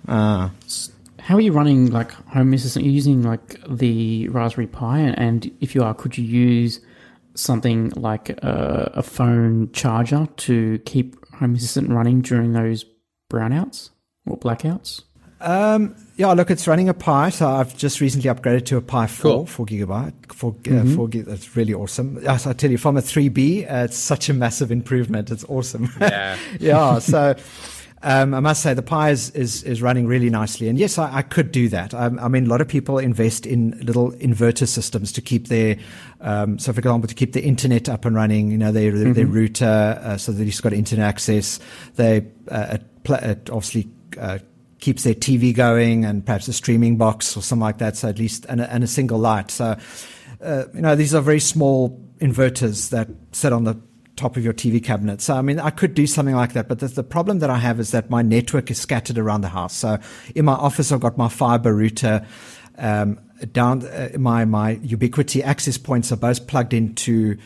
Uh, 0.07 0.49
how 1.19 1.36
are 1.36 1.41
you 1.41 1.53
running 1.53 1.89
like 1.91 2.11
home 2.11 2.53
assistant? 2.53 2.86
You're 2.86 2.93
using 2.93 3.23
like 3.23 3.59
the 3.67 4.27
Raspberry 4.29 4.67
Pi, 4.67 4.99
and 4.99 5.49
if 5.61 5.73
you 5.73 5.84
are, 5.84 5.93
could 5.93 6.17
you 6.17 6.25
use 6.25 6.81
something 7.36 7.91
like 7.95 8.29
a, 8.29 8.91
a 8.95 9.03
phone 9.03 9.71
charger 9.71 10.27
to 10.38 10.79
keep 10.79 11.15
Home 11.36 11.55
Assistant 11.55 11.89
running 11.89 12.21
during 12.21 12.53
those 12.53 12.86
brownouts 13.31 13.89
or 14.25 14.38
blackouts? 14.38 15.03
Um, 15.41 15.95
yeah, 16.16 16.32
look, 16.34 16.51
it's 16.51 16.68
running 16.68 16.89
a 16.89 16.93
Pi. 16.93 17.30
So 17.30 17.47
I've 17.47 17.76
just 17.76 17.99
recently 17.99 18.30
upgraded 18.30 18.66
to 18.68 18.78
a 18.78 18.82
Pi 18.82 19.07
4, 19.07 19.32
cool. 19.32 19.45
4 19.45 19.66
gigabyte. 19.66 20.14
4, 20.34 20.49
uh, 20.51 20.53
mm-hmm. 20.53 20.95
4 20.95 21.07
gig, 21.07 21.26
that's 21.26 21.55
really 21.55 21.74
awesome. 21.74 22.20
Yes, 22.22 22.45
I 22.45 22.53
tell 22.53 22.70
you, 22.70 22.78
from 22.78 22.97
a 22.97 23.01
3B, 23.01 23.64
uh, 23.64 23.86
it's 23.86 23.97
such 23.97 24.30
a 24.30 24.34
massive 24.34 24.72
improvement. 24.72 25.32
It's 25.32 25.45
awesome. 25.45 25.91
Yeah. 25.99 26.38
yeah. 26.59 26.99
So, 26.99 27.36
um, 28.05 28.34
I 28.34 28.41
must 28.41 28.61
say 28.61 28.74
the 28.74 28.84
Pi 28.84 29.11
is, 29.11 29.30
is, 29.32 29.64
is 29.64 29.82
running 29.82 30.07
really 30.07 30.30
nicely. 30.30 30.68
And 30.68 30.78
yes, 30.78 30.97
I, 30.97 31.18
I 31.18 31.22
could 31.22 31.51
do 31.51 31.70
that. 31.70 31.93
I, 31.93 32.05
I, 32.05 32.28
mean, 32.28 32.45
a 32.45 32.49
lot 32.49 32.59
of 32.59 32.68
people 32.68 32.97
invest 32.97 33.45
in 33.45 33.80
little 33.82 34.11
inverter 34.14 34.68
systems 34.68 35.14
to 35.14 35.22
keep 35.22 35.47
their, 35.47 35.78
um, 36.20 36.59
so 36.59 36.74
for 36.74 36.80
example, 36.80 37.07
to 37.07 37.16
keep 37.16 37.32
the 37.32 37.41
internet 37.41 37.88
up 37.88 38.03
and 38.03 38.16
running, 38.16 38.51
you 38.51 38.57
know, 38.57 38.74
their, 38.74 38.91
mm-hmm. 38.91 39.14
their 39.14 39.26
router, 39.26 39.99
uh, 40.03 40.18
so 40.18 40.34
that 40.34 40.43
he's 40.43 40.59
got 40.59 40.74
internet 40.74 41.07
access. 41.07 41.59
They, 41.95 42.28
uh, 42.49 42.78
obviously, 43.07 43.89
uh, 44.20 44.39
keeps 44.84 45.03
their 45.03 45.15
TV 45.15 45.55
going 45.55 46.03
and 46.03 46.25
perhaps 46.25 46.49
a 46.49 46.53
streaming 46.53 46.97
box 46.97 47.38
or 47.38 47.41
something 47.41 47.61
like 47.61 47.77
that. 47.77 47.95
So 47.95 48.09
at 48.09 48.19
least, 48.19 48.45
and 48.49 48.59
a, 48.59 48.69
and 48.71 48.84
a 48.84 48.88
single 48.88 49.17
light. 49.17 49.49
So, 49.49 49.77
uh, 50.43 50.65
you 50.73 50.81
know, 50.81 50.93
these 50.93 51.15
are 51.15 51.21
very 51.21 51.39
small 51.39 52.05
inverters 52.19 52.89
that 52.89 53.07
sit 53.31 53.53
on 53.53 53.63
the 53.63 53.79
top 54.17 54.36
of 54.36 54.43
your 54.43 54.53
TV 54.53 54.84
cabinet. 54.84 55.21
So, 55.21 55.36
I 55.36 55.41
mean, 55.41 55.57
I 55.57 55.69
could 55.69 55.93
do 55.93 56.05
something 56.05 56.36
like 56.36 56.51
that, 56.53 56.67
but 56.67 56.79
the, 56.79 56.88
the, 56.88 57.03
problem 57.03 57.39
that 57.39 57.49
I 57.49 57.59
have 57.59 57.79
is 57.79 57.91
that 57.91 58.09
my 58.09 58.21
network 58.21 58.69
is 58.69 58.77
scattered 58.77 59.17
around 59.17 59.39
the 59.39 59.49
house. 59.49 59.73
So, 59.73 59.99
in 60.36 60.43
my 60.43 60.53
office, 60.53 60.91
I've 60.91 60.99
got 60.99 61.17
my 61.17 61.29
fiber 61.29 61.73
router. 61.73 62.27
Um, 62.77 63.19
down 63.51 63.86
uh, 63.86 64.09
my 64.17 64.45
my 64.45 64.75
Ubiquiti 64.77 65.43
access 65.43 65.77
points 65.77 66.11
are 66.11 66.17
both 66.17 66.47
plugged 66.47 66.73
into 66.73 67.38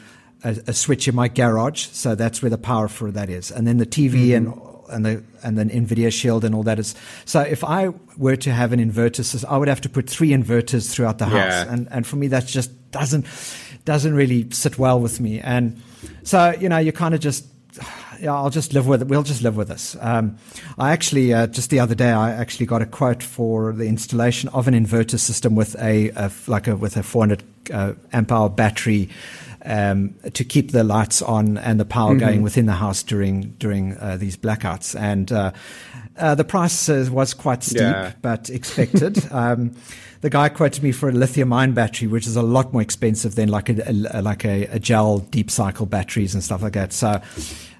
a, 0.44 0.58
a, 0.68 0.74
switch 0.74 1.08
in 1.08 1.16
my 1.16 1.28
garage, 1.28 1.88
so 1.88 2.16
that's 2.16 2.42
where 2.42 2.50
the 2.50 2.58
power 2.58 2.88
for 2.88 3.12
that 3.12 3.30
is. 3.30 3.52
And 3.52 3.68
then 3.68 3.78
the 3.78 3.86
TV 3.86 4.30
mm-hmm. 4.30 4.48
and 4.48 4.77
and 4.90 5.06
the 5.06 5.24
and 5.44 5.58
then 5.58 5.70
NVIDIA 5.70 6.12
Shield 6.12 6.44
and 6.44 6.56
all 6.56 6.64
that 6.64 6.80
is. 6.80 6.96
So 7.26 7.42
if 7.42 7.64
I 7.64 7.90
were 8.18 8.36
to 8.38 8.52
have 8.52 8.74
an 8.74 8.80
inverter 8.80 9.24
system, 9.24 9.50
I 9.50 9.58
would 9.58 9.68
have 9.68 9.82
to 9.82 9.90
put 9.90 10.10
three 10.10 10.30
inverters 10.30 10.92
throughout 10.92 11.18
the 11.18 11.26
house, 11.26 11.36
yeah. 11.36 11.72
and 11.72 11.88
and 11.92 12.06
for 12.06 12.16
me 12.16 12.28
that 12.28 12.46
just 12.46 12.92
doesn't 12.92 13.26
doesn't 13.86 14.14
really 14.14 14.50
sit 14.52 14.78
well 14.78 15.00
with 15.00 15.20
me. 15.20 15.40
And 15.40 15.82
so 16.24 16.56
you 16.60 16.70
know 16.70 16.78
you 16.78 16.92
kind 16.92 17.14
of 17.14 17.20
just 17.20 17.46
yeah, 18.20 18.34
I'll 18.34 18.50
just 18.50 18.74
live 18.74 18.88
with 18.88 19.02
it. 19.02 19.08
We'll 19.08 19.24
just 19.24 19.42
live 19.42 19.56
with 19.56 19.68
this. 19.68 19.96
Um, 20.00 20.38
I 20.78 20.92
actually, 20.92 21.34
uh, 21.34 21.48
just 21.48 21.70
the 21.70 21.80
other 21.80 21.96
day, 21.96 22.12
I 22.12 22.32
actually 22.32 22.66
got 22.66 22.82
a 22.82 22.86
quote 22.86 23.24
for 23.24 23.74
the 23.74 23.86
installation 23.86 24.50
of 24.50 24.68
an 24.68 24.74
inverter 24.74 25.20
system 25.20 25.56
with 25.56 25.76
a, 25.80 26.10
a 26.12 26.32
like 26.48 26.68
a 26.68 26.76
with 26.76 26.98
a 26.98 27.04
400 27.04 27.44
uh, 27.72 27.94
amp 28.14 28.32
hour 28.32 28.50
battery 28.50 29.10
um, 29.68 30.16
to 30.34 30.44
keep 30.44 30.72
the 30.72 30.84
lights 30.84 31.22
on 31.22 31.58
and 31.58 31.80
the 31.80 31.86
power 31.86 32.12
mm-hmm. 32.12 32.20
going 32.20 32.42
within 32.42 32.66
the 32.66 32.74
house 32.74 33.04
during 33.04 33.52
during 33.60 33.98
uh, 33.98 34.18
these 34.18 34.38
blackouts. 34.38 35.00
And 35.00 35.32
uh, 35.32 35.52
uh, 36.18 36.36
the 36.36 36.46
price 36.46 36.88
was 36.88 37.34
quite 37.34 37.64
steep, 37.64 37.82
yeah. 37.82 38.14
but 38.22 38.50
expected. 38.50 39.20
um, 39.32 39.76
the 40.22 40.30
guy 40.30 40.50
quoted 40.50 40.82
me 40.82 40.92
for 40.92 41.10
a 41.10 41.12
lithium 41.12 41.54
ion 41.54 41.74
battery, 41.74 42.08
which 42.08 42.26
is 42.26 42.36
a 42.36 42.42
lot 42.42 42.74
more 42.74 42.82
expensive 42.82 43.36
than 43.36 43.50
like 43.50 43.70
a, 43.70 43.84
a 44.12 44.22
like 44.22 44.46
a, 44.46 44.66
a, 44.68 44.80
gel 44.80 45.20
deep 45.20 45.52
cycle 45.52 45.86
batteries 45.86 46.34
and 46.34 46.44
stuff 46.44 46.64
like 46.64 46.74
that. 46.74 46.94
So. 46.94 47.22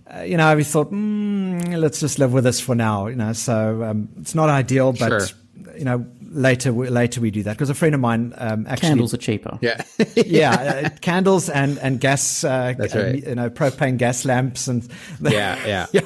Uh, 0.10 0.22
you 0.22 0.38
know, 0.38 0.56
we 0.56 0.64
thought, 0.64 0.90
mm, 0.90 1.78
let's 1.78 2.00
just 2.00 2.18
live 2.18 2.32
with 2.32 2.46
this 2.46 2.62
for 2.62 2.74
now. 2.74 3.08
You 3.08 3.18
know, 3.18 3.34
so 3.34 3.84
um, 3.84 4.08
it's 4.18 4.34
not 4.34 4.48
ideal, 4.48 4.94
but 4.94 5.10
sure. 5.10 5.38
You 5.78 5.86
know, 5.86 6.06
later 6.30 6.72
later 6.72 7.22
we 7.22 7.32
do 7.32 7.44
that 7.44 7.54
because 7.54 7.70
a 7.70 7.76
friend 7.76 7.96
of 7.96 8.02
mine 8.02 8.34
um, 8.38 8.66
actually 8.68 8.90
candles 8.90 9.14
are 9.14 9.18
cheaper. 9.18 9.58
Yeah, 9.62 9.82
yeah, 10.16 10.52
uh, 10.86 10.90
candles 11.02 11.50
and 11.50 11.78
and 11.80 12.00
gas. 12.00 12.44
Uh, 12.44 12.74
That's 12.78 12.96
right. 12.96 13.26
you 13.26 13.36
know, 13.36 13.50
propane 13.50 13.98
gas 13.98 14.26
lamps 14.26 14.68
and 14.68 14.88
yeah, 15.22 15.66
yeah, 15.66 15.86
yeah, 15.92 16.02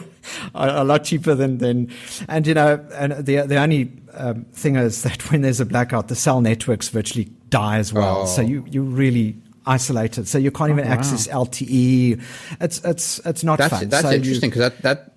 a, 0.54 0.84
lot 0.84 1.04
cheaper 1.04 1.36
than 1.36 1.58
than 1.58 1.92
and 2.28 2.48
you 2.48 2.54
know 2.54 2.84
and 2.94 3.26
the 3.26 3.42
the 3.42 3.58
only 3.58 3.92
um, 4.14 4.46
thing 4.54 4.76
is 4.76 5.04
that 5.04 5.30
when 5.32 5.42
there's 5.42 5.60
a 5.60 5.66
blackout, 5.66 6.08
the 6.08 6.16
cell 6.16 6.42
networks 6.42 6.90
virtually 6.90 7.26
die 7.50 7.78
as 7.78 7.94
well. 7.94 8.22
Oh. 8.22 8.26
So 8.26 8.42
you 8.42 8.66
you 8.70 8.84
really 8.84 9.36
isolated, 9.66 10.28
so 10.28 10.38
you 10.38 10.52
can't 10.52 10.72
even 10.72 10.86
oh, 10.86 10.90
wow. 10.90 10.94
access 10.94 11.28
LTE. 11.28 12.22
It's 12.60 12.84
it's 12.84 13.20
it's 13.26 13.44
not 13.44 13.58
that's, 13.58 13.74
fun. 13.74 13.90
That's 13.90 14.04
so 14.04 14.12
interesting 14.12 14.50
because 14.50 14.72
that 14.72 14.82
that 14.82 15.11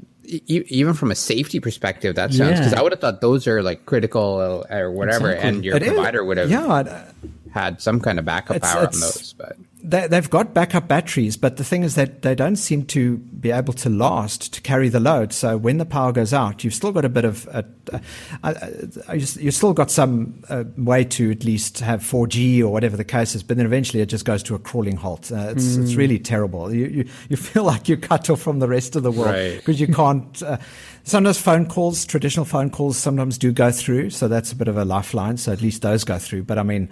even 0.46 0.94
from 0.94 1.10
a 1.10 1.14
safety 1.14 1.60
perspective, 1.60 2.14
that 2.16 2.32
sounds 2.32 2.58
because 2.58 2.72
yeah. 2.72 2.80
I 2.80 2.82
would 2.82 2.92
have 2.92 3.00
thought 3.00 3.20
those 3.20 3.46
are 3.46 3.62
like 3.62 3.86
critical 3.86 4.64
or 4.70 4.90
whatever, 4.90 5.30
exactly. 5.30 5.48
and 5.48 5.64
your 5.64 5.76
it 5.76 5.84
provider 5.84 6.24
would 6.24 6.36
have 6.38 6.50
yeah, 6.50 7.04
had 7.52 7.80
some 7.80 8.00
kind 8.00 8.18
of 8.18 8.24
backup 8.24 8.56
it's, 8.56 8.72
power 8.72 8.84
it's, 8.84 8.96
on 8.96 9.00
those. 9.00 9.32
But 9.34 9.56
they, 9.84 10.08
have 10.10 10.30
got 10.30 10.54
backup 10.54 10.88
batteries, 10.88 11.36
but 11.36 11.58
the 11.58 11.64
thing 11.64 11.82
is 11.82 11.94
that 11.94 12.22
they 12.22 12.34
don't 12.34 12.56
seem 12.56 12.86
to 12.86 13.18
be 13.18 13.50
able 13.50 13.74
to 13.74 13.90
last 13.90 14.54
to 14.54 14.62
carry 14.62 14.88
the 14.88 14.98
load. 14.98 15.30
So 15.34 15.58
when 15.58 15.76
the 15.76 15.84
power 15.84 16.10
goes 16.10 16.32
out, 16.32 16.64
you've 16.64 16.72
still 16.72 16.90
got 16.90 17.04
a 17.04 17.10
bit 17.10 17.26
of, 17.26 17.46
a, 17.52 19.14
you've 19.14 19.54
still 19.54 19.74
got 19.74 19.90
some 19.90 20.42
uh, 20.48 20.64
way 20.78 21.04
to 21.04 21.30
at 21.30 21.44
least 21.44 21.80
have 21.80 22.00
4G 22.00 22.62
or 22.62 22.68
whatever 22.68 22.96
the 22.96 23.04
case 23.04 23.34
is, 23.34 23.42
but 23.42 23.58
then 23.58 23.66
eventually 23.66 24.02
it 24.02 24.06
just 24.06 24.24
goes 24.24 24.42
to 24.44 24.54
a 24.54 24.58
crawling 24.58 24.96
halt. 24.96 25.30
Uh, 25.30 25.48
it's, 25.50 25.76
mm. 25.76 25.82
it's 25.82 25.92
hmm. 25.92 25.98
really 25.98 26.18
terrible. 26.18 26.72
You, 26.72 26.86
you, 26.86 27.08
you 27.28 27.36
feel 27.36 27.64
like 27.74 27.86
you're 27.86 27.98
cut 27.98 28.30
off 28.30 28.40
from 28.40 28.60
the 28.60 28.68
rest 28.68 28.96
of 28.96 29.02
the 29.02 29.12
world 29.12 29.34
because 29.34 29.80
right. 29.80 29.88
you 29.88 29.94
can't. 29.94 30.42
Uh, 30.42 30.56
sometimes 31.02 31.38
phone 31.38 31.66
calls, 31.66 32.06
traditional 32.06 32.46
phone 32.46 32.70
calls, 32.70 32.96
sometimes 32.96 33.36
do 33.36 33.52
go 33.52 33.70
through, 33.70 34.10
so 34.10 34.28
that's 34.28 34.50
a 34.50 34.56
bit 34.56 34.68
of 34.68 34.78
a 34.78 34.84
lifeline. 34.86 35.36
So 35.36 35.52
at 35.52 35.60
least 35.60 35.82
those 35.82 36.04
go 36.04 36.18
through. 36.18 36.44
But 36.44 36.58
I 36.58 36.62
mean 36.62 36.88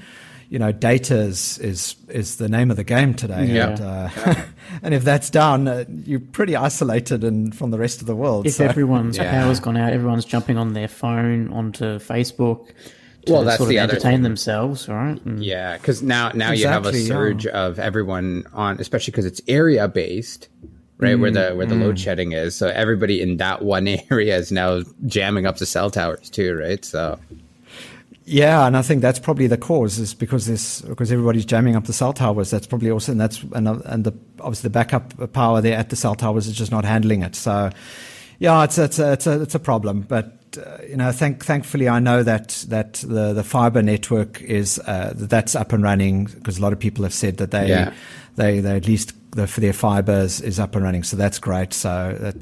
you 0.53 0.59
know, 0.59 0.71
data 0.71 1.17
is 1.17 1.57
is 1.61 1.97
is 2.09 2.37
the 2.37 2.47
name 2.47 2.71
of 2.71 2.77
the 2.77 2.85
game 2.85 3.15
today. 3.15 3.47
Yeah. 3.47 3.71
And, 3.71 3.81
uh, 3.81 4.45
and 4.83 4.93
if 4.93 5.03
that's 5.03 5.31
down, 5.31 5.67
uh, 5.67 5.87
you're 6.05 6.21
pretty 6.21 6.55
isolated 6.57 7.25
and 7.25 7.57
from 7.57 7.71
the 7.71 7.79
rest 7.79 8.03
of 8.03 8.07
the 8.07 8.15
world. 8.15 8.47
If 8.47 8.57
so. 8.57 8.67
everyone's 8.67 9.17
yeah. 9.17 9.31
power's 9.31 9.61
gone 9.61 9.79
out, 9.79 9.95
everyone's 9.95 10.27
jumping 10.27 10.59
on 10.59 10.75
their 10.75 10.89
phone 10.89 11.51
onto 11.51 11.99
Facebook. 12.01 12.67
To 13.25 13.33
well, 13.33 13.45
that's 13.45 13.57
sort 13.57 13.69
of 13.69 13.71
the 13.71 13.79
entertain 13.79 14.17
thing. 14.17 14.23
themselves, 14.25 14.91
right? 14.91 15.19
And 15.25 15.43
yeah, 15.43 15.79
because 15.79 16.03
now 16.03 16.33
now 16.35 16.53
exactly, 16.53 16.59
you 16.59 16.67
have 16.69 16.87
a 16.87 17.07
surge 17.07 17.47
yeah. 17.47 17.53
of 17.53 17.79
everyone 17.79 18.45
on, 18.53 18.79
especially 18.79 19.13
because 19.13 19.25
it's 19.25 19.41
area 19.49 19.89
based 19.89 20.49
right 20.99 21.17
mm, 21.17 21.21
where 21.21 21.31
the 21.31 21.55
where 21.55 21.67
the 21.67 21.75
mm. 21.75 21.81
load 21.81 21.99
shedding 21.99 22.33
is 22.33 22.55
so 22.55 22.69
everybody 22.69 23.23
in 23.23 23.39
that 23.39 23.63
one 23.63 23.89
area 24.11 24.37
is 24.37 24.53
now 24.53 24.83
jamming 25.07 25.47
up 25.47 25.57
the 25.57 25.67
cell 25.67 25.91
towers 25.91 26.29
too 26.29 26.55
right 26.55 26.85
so 26.85 27.19
yeah, 28.25 28.67
and 28.67 28.77
I 28.77 28.83
think 28.83 29.03
that's 29.03 29.19
probably 29.19 29.47
the 29.47 29.57
cause 29.57 29.99
is 29.99 30.15
because 30.15 30.47
this 30.47 30.81
because 30.83 31.11
everybody's 31.11 31.45
jamming 31.45 31.77
up 31.77 31.85
the 31.85 31.93
cell 31.93 32.13
towers. 32.13 32.51
That's 32.51 32.67
probably 32.67 32.91
also 32.91 33.13
and 33.13 33.21
that's 33.21 33.43
and, 33.53 33.69
and 33.69 34.05
the 34.05 34.15
obviously 34.41 34.69
the 34.69 34.73
backup 34.73 35.33
power 35.33 35.61
there 35.61 35.77
at 35.77 35.91
the 35.91 35.97
cell 35.97 36.15
towers 36.15 36.47
is 36.47 36.57
just 36.57 36.71
not 36.71 36.85
handling 36.85 37.23
it. 37.23 37.35
So 37.35 37.71
yeah, 38.39 38.65
it's 38.65 38.79
it's 38.79 38.99
a, 38.99 39.13
it's 39.13 39.27
a, 39.27 39.43
it's 39.43 39.55
a 39.55 39.61
problem, 39.61 40.03
but. 40.03 40.39
Uh, 40.55 40.77
you 40.87 40.99
know, 40.99 41.11
thank, 41.11 41.43
thankfully, 41.43 41.89
I 41.89 41.99
know 41.99 42.23
that 42.23 42.67
that 42.69 42.93
the, 42.97 43.33
the 43.33 43.43
fiber 43.43 43.81
network 43.81 44.43
is 44.43 44.79
uh, 44.81 45.15
that's 45.17 45.55
up 45.55 45.73
and 45.73 45.83
running 45.83 46.27
because 46.27 46.59
a 46.59 46.61
lot 46.61 46.75
of 46.75 46.79
people 46.79 47.05
have 47.05 47.15
said 47.15 47.39
that 47.39 47.53
they 47.53 47.71
yeah. 47.71 47.95
They 48.37 48.61
they 48.61 48.77
at 48.77 48.87
least 48.87 49.15
the, 49.33 49.47
for 49.47 49.61
their 49.61 49.73
fibers 49.73 50.41
is 50.41 50.59
up 50.61 50.75
and 50.75 50.85
running. 50.85 51.03
So 51.03 51.17
that's 51.17 51.39
great. 51.39 51.73
So 51.73 52.17
that, 52.21 52.37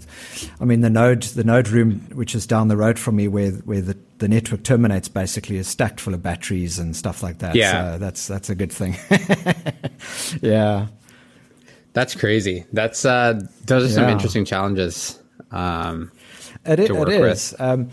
I 0.60 0.64
mean, 0.64 0.80
the 0.80 0.90
node, 0.90 1.22
the 1.22 1.44
node 1.44 1.68
room, 1.68 2.00
which 2.12 2.34
is 2.34 2.46
down 2.46 2.68
the 2.68 2.76
road 2.76 2.98
from 2.98 3.16
me 3.16 3.28
where, 3.28 3.52
where 3.52 3.80
the, 3.80 3.96
the 4.18 4.28
network 4.28 4.64
terminates 4.64 5.08
basically 5.08 5.56
is 5.56 5.68
stacked 5.68 6.00
full 6.00 6.14
of 6.14 6.22
batteries 6.22 6.78
and 6.78 6.94
stuff 6.94 7.22
like 7.22 7.38
that. 7.38 7.54
Yeah. 7.54 7.92
So 7.92 7.98
that's, 7.98 8.26
that's 8.26 8.50
a 8.50 8.54
good 8.54 8.72
thing. 8.72 8.96
yeah. 10.42 10.88
That's 11.92 12.14
crazy. 12.14 12.64
That's, 12.72 13.04
uh, 13.04 13.40
those 13.66 13.84
are 13.84 13.94
some 13.94 14.04
yeah. 14.04 14.12
interesting 14.12 14.44
challenges. 14.44 15.18
Um, 15.50 16.12
it, 16.64 16.80
it 16.80 16.90
is. 16.90 17.54
Um, 17.58 17.90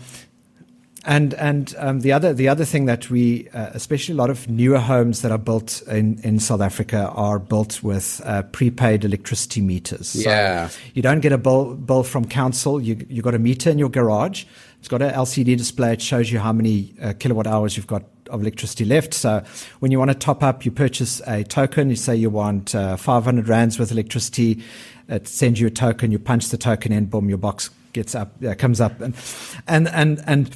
And 1.08 1.32
and 1.34 1.74
um, 1.78 2.00
the 2.00 2.12
other 2.12 2.34
the 2.34 2.48
other 2.50 2.66
thing 2.66 2.84
that 2.84 3.08
we, 3.08 3.48
uh, 3.54 3.70
especially 3.72 4.12
a 4.12 4.16
lot 4.18 4.28
of 4.28 4.46
newer 4.46 4.78
homes 4.78 5.22
that 5.22 5.32
are 5.32 5.38
built 5.38 5.80
in, 5.88 6.20
in 6.22 6.38
South 6.38 6.60
Africa, 6.60 7.08
are 7.14 7.38
built 7.38 7.82
with 7.82 8.20
uh, 8.26 8.42
prepaid 8.42 9.06
electricity 9.06 9.62
meters. 9.62 10.08
So 10.08 10.28
Yeah. 10.28 10.68
you 10.92 11.00
don't 11.00 11.20
get 11.20 11.32
a 11.32 11.38
bill 11.38 11.74
bill 11.74 12.02
from 12.02 12.26
council. 12.26 12.78
You 12.78 13.06
you 13.08 13.22
got 13.22 13.34
a 13.34 13.38
meter 13.38 13.70
in 13.70 13.78
your 13.78 13.88
garage. 13.88 14.44
It's 14.80 14.88
got 14.88 15.00
an 15.00 15.10
LCD 15.14 15.56
display. 15.56 15.94
It 15.94 16.02
shows 16.02 16.30
you 16.30 16.40
how 16.40 16.52
many 16.52 16.92
uh, 17.00 17.14
kilowatt 17.18 17.46
hours 17.46 17.74
you've 17.78 17.86
got 17.86 18.02
of 18.28 18.42
electricity 18.42 18.84
left. 18.84 19.14
So 19.14 19.42
when 19.80 19.90
you 19.90 19.98
want 19.98 20.10
to 20.10 20.14
top 20.14 20.42
up, 20.42 20.66
you 20.66 20.70
purchase 20.70 21.22
a 21.26 21.42
token. 21.42 21.88
You 21.88 21.96
say 21.96 22.14
you 22.16 22.28
want 22.28 22.74
uh, 22.74 22.98
500 22.98 23.48
rands 23.48 23.78
worth 23.78 23.90
of 23.90 23.96
electricity. 23.96 24.62
It 25.08 25.26
sends 25.26 25.58
you 25.58 25.68
a 25.68 25.70
token. 25.70 26.12
You 26.12 26.18
punch 26.18 26.50
the 26.50 26.58
token 26.58 26.92
in. 26.92 27.06
Boom, 27.06 27.30
your 27.30 27.38
box 27.38 27.70
gets 27.94 28.14
up, 28.14 28.30
uh, 28.46 28.54
comes 28.54 28.78
up, 28.78 29.00
and 29.00 29.14
and 29.66 29.88
and 29.88 30.22
and. 30.26 30.50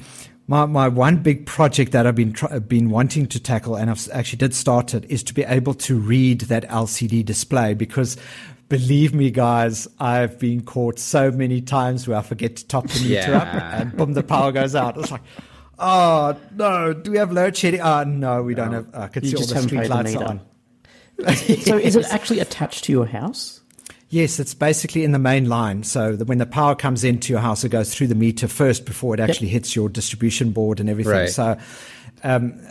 My, 0.47 0.65
my 0.65 0.89
one 0.89 1.23
big 1.23 1.45
project 1.45 1.93
that 1.93 2.05
I've 2.05 2.15
been 2.15 2.33
try, 2.33 2.49
uh, 2.49 2.59
been 2.59 2.89
wanting 2.89 3.27
to 3.27 3.39
tackle, 3.39 3.75
and 3.75 3.89
I've 3.89 4.09
actually 4.11 4.37
did 4.37 4.53
start 4.53 4.93
it, 4.93 5.05
is 5.05 5.23
to 5.23 5.33
be 5.33 5.43
able 5.43 5.73
to 5.75 5.97
read 5.97 6.41
that 6.41 6.67
LCD 6.69 7.23
display 7.23 7.73
because 7.73 8.17
believe 8.67 9.13
me, 9.13 9.31
guys, 9.31 9.87
I've 9.99 10.39
been 10.39 10.63
caught 10.63 10.99
so 10.99 11.31
many 11.31 11.61
times 11.61 12.07
where 12.07 12.17
I 12.17 12.21
forget 12.21 12.57
to 12.57 12.67
top 12.67 12.87
the 12.87 13.03
meter 13.03 13.35
up 13.35 13.47
and 13.53 13.95
boom, 13.95 14.13
the 14.13 14.23
power 14.23 14.51
goes 14.51 14.75
out. 14.75 14.97
It's 14.97 15.11
like, 15.11 15.21
oh 15.79 16.35
no, 16.55 16.93
do 16.93 17.11
we 17.11 17.17
have 17.17 17.31
load 17.31 17.55
shedding? 17.55 17.81
Oh 17.81 18.03
no, 18.03 18.43
we 18.43 18.53
don't 18.53 18.73
have. 18.73 18.87
I 18.93 19.07
can 19.07 19.23
You 19.23 19.29
see 19.29 19.35
all 19.35 19.39
just 19.39 19.49
the 19.49 19.55
haven't 19.55 19.69
street 19.69 19.89
lights 19.89 20.15
on. 20.15 20.41
So 21.61 21.77
is 21.77 21.95
it 21.95 22.05
actually 22.11 22.39
attached 22.39 22.83
to 22.85 22.91
your 22.91 23.05
house? 23.05 23.61
Yes, 24.13 24.39
it's 24.39 24.53
basically 24.53 25.03
in 25.03 25.11
the 25.11 25.17
main 25.17 25.49
line. 25.49 25.81
So 25.81 26.15
that 26.15 26.27
when 26.27 26.37
the 26.37 26.45
power 26.45 26.75
comes 26.75 27.03
into 27.03 27.33
your 27.33 27.41
house, 27.41 27.63
it 27.63 27.69
goes 27.69 27.91
through 27.95 28.07
the 28.07 28.15
meter 28.15 28.47
first 28.47 28.85
before 28.85 29.15
it 29.15 29.19
actually 29.19 29.47
hits 29.47 29.75
your 29.75 29.89
distribution 29.89 30.51
board 30.51 30.79
and 30.79 30.87
everything. 30.87 31.13
Right. 31.13 31.29
So 31.31 31.57
um, 32.23 32.61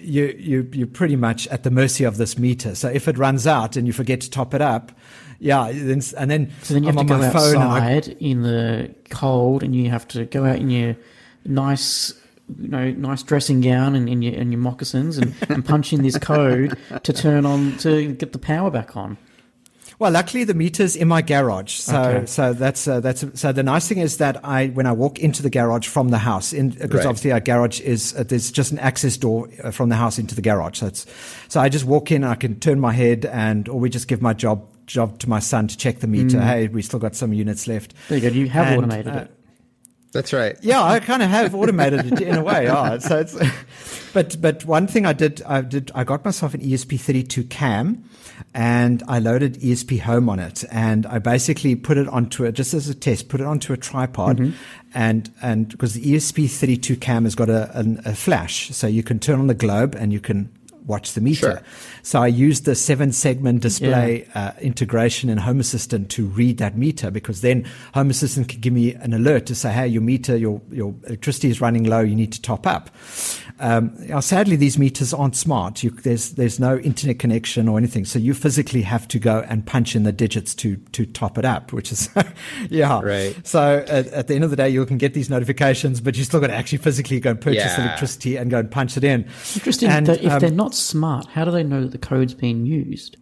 you 0.00 0.34
you 0.38 0.66
you're 0.72 0.86
pretty 0.86 1.16
much 1.16 1.48
at 1.48 1.64
the 1.64 1.70
mercy 1.70 2.04
of 2.04 2.16
this 2.16 2.38
meter. 2.38 2.74
So 2.74 2.88
if 2.88 3.08
it 3.08 3.18
runs 3.18 3.46
out 3.46 3.76
and 3.76 3.86
you 3.86 3.92
forget 3.92 4.22
to 4.22 4.30
top 4.30 4.54
it 4.54 4.62
up, 4.62 4.90
yeah, 5.38 5.70
then 5.70 6.00
and 6.16 6.30
then 6.30 6.50
So 6.62 6.72
then 6.72 6.84
you 6.84 6.88
I'm 6.88 6.96
have 6.96 7.06
to 7.08 7.12
on 7.12 7.20
go 7.20 7.26
and 7.26 7.58
I- 7.58 7.96
outside 7.96 8.16
in 8.18 8.40
the 8.40 8.94
cold, 9.10 9.62
and 9.62 9.76
you 9.76 9.90
have 9.90 10.08
to 10.08 10.24
go 10.24 10.46
out 10.46 10.56
in 10.56 10.70
your 10.70 10.96
nice, 11.44 12.14
you 12.58 12.68
know, 12.68 12.90
nice 12.92 13.22
dressing 13.22 13.60
gown 13.60 13.94
and, 13.94 14.08
and 14.08 14.24
your 14.24 14.32
and 14.34 14.50
your 14.50 14.60
moccasins, 14.62 15.18
and, 15.18 15.34
and 15.50 15.62
punch 15.62 15.92
in 15.92 16.02
this 16.02 16.16
code 16.16 16.78
to 17.02 17.12
turn 17.12 17.44
on 17.44 17.76
to 17.80 18.12
get 18.14 18.32
the 18.32 18.38
power 18.38 18.70
back 18.70 18.96
on. 18.96 19.18
Well, 19.98 20.10
luckily 20.10 20.44
the 20.44 20.52
meter's 20.52 20.94
in 20.94 21.08
my 21.08 21.22
garage, 21.22 21.72
so 21.72 21.96
Okay. 22.02 22.26
so 22.26 22.52
that's 22.52 22.86
uh, 22.86 23.00
that's 23.00 23.24
so 23.34 23.52
the 23.52 23.62
nice 23.62 23.88
thing 23.88 23.98
is 23.98 24.18
that 24.18 24.44
I 24.44 24.66
when 24.68 24.84
I 24.86 24.92
walk 24.92 25.18
into 25.18 25.42
the 25.42 25.48
garage 25.50 25.86
from 25.88 26.10
the 26.10 26.18
house, 26.18 26.52
because 26.52 26.78
Right. 26.92 27.06
obviously 27.06 27.32
our 27.32 27.40
garage 27.40 27.80
is 27.80 28.14
uh, 28.14 28.22
there's 28.22 28.50
just 28.50 28.72
an 28.72 28.78
access 28.78 29.16
door 29.16 29.48
uh, 29.64 29.70
from 29.70 29.88
the 29.88 29.96
house 29.96 30.18
into 30.18 30.34
the 30.34 30.42
garage. 30.42 30.78
So 30.80 30.86
it's 30.86 31.06
so 31.48 31.60
I 31.60 31.70
just 31.70 31.86
walk 31.86 32.10
in, 32.12 32.24
I 32.24 32.34
can 32.34 32.60
turn 32.60 32.78
my 32.78 32.92
head, 32.92 33.24
and 33.24 33.68
or 33.70 33.80
we 33.80 33.88
just 33.88 34.06
give 34.06 34.20
my 34.20 34.34
job 34.34 34.66
job 34.86 35.18
to 35.20 35.28
my 35.28 35.40
son 35.40 35.66
to 35.68 35.76
check 35.76 36.00
the 36.00 36.06
meter. 36.06 36.40
Hey, 36.40 36.68
we 36.68 36.82
still 36.82 37.00
got 37.00 37.16
some 37.16 37.32
units 37.32 37.66
left. 37.66 37.94
There 38.08 38.18
you 38.18 38.30
go. 38.30 38.36
You 38.36 38.48
have 38.50 38.66
And, 38.68 38.78
automated 38.78 39.16
uh, 39.16 39.20
it. 39.20 39.30
That's 40.16 40.32
right. 40.32 40.56
yeah, 40.62 40.82
I 40.82 41.00
kind 41.00 41.22
of 41.22 41.30
have 41.30 41.54
automated 41.54 42.12
it 42.12 42.20
in 42.20 42.36
a 42.36 42.42
way. 42.42 42.64
Yeah. 42.64 42.76
Oh, 42.86 42.98
so 42.98 43.18
it's, 43.18 43.36
but 44.12 44.40
but 44.40 44.64
one 44.64 44.86
thing 44.86 45.06
I 45.06 45.12
did, 45.12 45.42
I 45.46 45.60
did, 45.62 45.90
I 45.94 46.04
got 46.04 46.24
myself 46.24 46.54
an 46.54 46.60
ESP32 46.60 47.48
cam, 47.48 48.04
and 48.54 49.02
I 49.08 49.18
loaded 49.18 49.54
ESP 49.60 50.00
Home 50.00 50.28
on 50.28 50.38
it, 50.38 50.64
and 50.70 51.06
I 51.06 51.18
basically 51.18 51.74
put 51.74 51.98
it 51.98 52.06
onto 52.08 52.44
it 52.44 52.52
just 52.52 52.74
as 52.74 52.88
a 52.88 52.94
test, 52.94 53.28
put 53.28 53.40
it 53.40 53.46
onto 53.46 53.72
a 53.72 53.76
tripod, 53.76 54.38
mm-hmm. 54.38 54.56
and 54.94 55.30
and 55.42 55.68
because 55.68 55.94
the 55.94 56.14
ESP32 56.14 57.00
cam 57.00 57.24
has 57.24 57.34
got 57.34 57.50
a, 57.50 57.76
an, 57.78 58.00
a 58.04 58.14
flash, 58.14 58.70
so 58.70 58.86
you 58.86 59.02
can 59.02 59.18
turn 59.18 59.38
on 59.38 59.46
the 59.46 59.54
globe 59.54 59.94
and 59.98 60.12
you 60.12 60.20
can 60.20 60.50
watch 60.86 61.12
the 61.12 61.20
meter. 61.20 61.52
Sure. 61.52 61.62
So 62.02 62.22
I 62.22 62.28
used 62.28 62.64
the 62.64 62.74
seven 62.74 63.12
segment 63.12 63.62
display 63.62 64.28
uh, 64.34 64.52
integration 64.60 65.28
in 65.28 65.38
Home 65.38 65.60
Assistant 65.60 66.10
to 66.10 66.26
read 66.26 66.58
that 66.58 66.76
meter 66.76 67.10
because 67.10 67.40
then 67.40 67.66
Home 67.94 68.10
Assistant 68.10 68.48
can 68.48 68.60
give 68.60 68.72
me 68.72 68.94
an 68.94 69.12
alert 69.12 69.46
to 69.46 69.54
say, 69.54 69.72
hey, 69.72 69.88
your 69.88 70.02
meter, 70.02 70.36
your, 70.36 70.60
your 70.70 70.94
electricity 71.06 71.48
is 71.48 71.60
running 71.60 71.84
low, 71.84 72.00
you 72.00 72.14
need 72.14 72.32
to 72.32 72.40
top 72.40 72.66
up. 72.66 72.90
Um, 73.58 73.92
now, 74.00 74.20
sadly, 74.20 74.56
these 74.56 74.78
meters 74.78 75.14
aren't 75.14 75.34
smart. 75.34 75.82
You, 75.82 75.90
there's, 75.90 76.32
there's 76.32 76.60
no 76.60 76.76
internet 76.78 77.18
connection 77.18 77.68
or 77.68 77.78
anything. 77.78 78.04
So 78.04 78.18
you 78.18 78.34
physically 78.34 78.82
have 78.82 79.08
to 79.08 79.18
go 79.18 79.44
and 79.48 79.64
punch 79.66 79.96
in 79.96 80.02
the 80.02 80.12
digits 80.12 80.54
to, 80.56 80.76
to 80.92 81.06
top 81.06 81.38
it 81.38 81.44
up, 81.44 81.72
which 81.72 81.90
is, 81.90 82.10
yeah. 82.70 83.00
Right. 83.00 83.34
So 83.46 83.84
at, 83.88 84.08
at 84.08 84.26
the 84.28 84.34
end 84.34 84.44
of 84.44 84.50
the 84.50 84.56
day, 84.56 84.68
you 84.68 84.84
can 84.84 84.98
get 84.98 85.14
these 85.14 85.30
notifications, 85.30 86.00
but 86.00 86.16
you 86.16 86.24
still 86.24 86.40
got 86.40 86.48
to 86.48 86.54
actually 86.54 86.78
physically 86.78 87.18
go 87.20 87.30
and 87.30 87.40
purchase 87.40 87.64
Yeah. 87.78 87.84
electricity 87.86 88.36
and 88.36 88.50
go 88.50 88.58
and 88.58 88.70
punch 88.70 88.96
it 88.96 89.04
in. 89.04 89.22
Interesting. 89.54 89.88
And, 89.88 90.06
that 90.06 90.22
if 90.22 90.32
um, 90.32 90.38
they're 90.40 90.50
not 90.50 90.74
smart, 90.74 91.26
how 91.28 91.44
do 91.44 91.50
they 91.50 91.62
know 91.64 91.80
that 91.82 91.92
the 91.92 91.98
code's 91.98 92.34
being 92.34 92.66
used? 92.66 93.16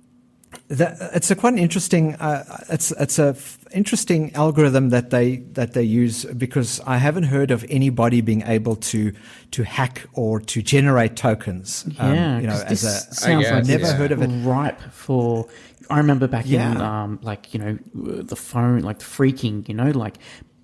That, 0.68 0.96
it's 1.14 1.30
a 1.30 1.36
quite 1.36 1.52
an 1.52 1.58
interesting. 1.58 2.14
Uh, 2.14 2.64
it's 2.70 2.90
it's 2.92 3.18
a 3.18 3.28
f- 3.36 3.58
interesting 3.74 4.34
algorithm 4.34 4.90
that 4.90 5.10
they 5.10 5.36
that 5.52 5.72
they 5.74 5.82
use 5.82 6.24
because 6.24 6.80
I 6.86 6.96
haven't 6.98 7.24
heard 7.24 7.50
of 7.50 7.64
anybody 7.68 8.20
being 8.20 8.42
able 8.42 8.76
to 8.76 9.12
to 9.52 9.62
hack 9.64 10.06
or 10.14 10.40
to 10.40 10.62
generate 10.62 11.16
tokens. 11.16 11.84
um, 11.98 12.14
Yeah, 12.14 12.40
you 12.40 12.46
know, 12.46 12.54
as 12.66 12.84
a 12.84 12.90
sounds 13.14 13.44
guess, 13.44 13.52
like 13.52 13.66
never 13.66 13.82
it's 13.84 13.92
heard 13.92 14.12
of 14.12 14.22
it. 14.22 14.28
ripe 14.46 14.80
for. 14.92 15.46
I 15.90 15.98
remember 15.98 16.26
back 16.26 16.46
in 16.50 16.80
um, 16.80 17.18
like 17.22 17.52
you 17.52 17.60
know 17.60 17.78
the 17.94 18.36
phone, 18.36 18.80
like 18.80 19.00
the 19.00 19.04
freaking, 19.04 19.68
you 19.68 19.74
know, 19.74 19.90
like 19.90 20.16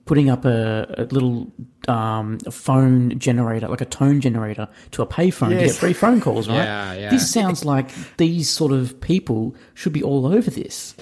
putting 0.07 0.31
up 0.31 0.45
a, 0.47 0.87
a 0.97 1.05
little 1.05 1.53
um, 1.89 2.39
a 2.47 2.51
phone 2.51 3.19
generator, 3.19 3.69
like 3.69 3.83
a 3.83 3.85
tone 3.85 4.21
generator, 4.23 4.67
to 4.93 5.03
a 5.03 5.07
payphone 5.07 5.51
to 5.51 5.57
get 5.57 5.75
free 5.75 5.93
phone 5.93 6.21
calls. 6.23 6.49
Right? 6.49 6.57
Yeah, 6.65 6.95
yeah. 6.95 7.11
This 7.11 7.31
sounds 7.31 7.65
like 7.67 7.91
these 8.17 8.49
sort 8.49 8.73
of 8.73 8.99
people 9.03 9.55
should 9.75 9.93
be 9.93 10.03
all 10.03 10.27
over 10.27 10.51
this. 10.51 10.95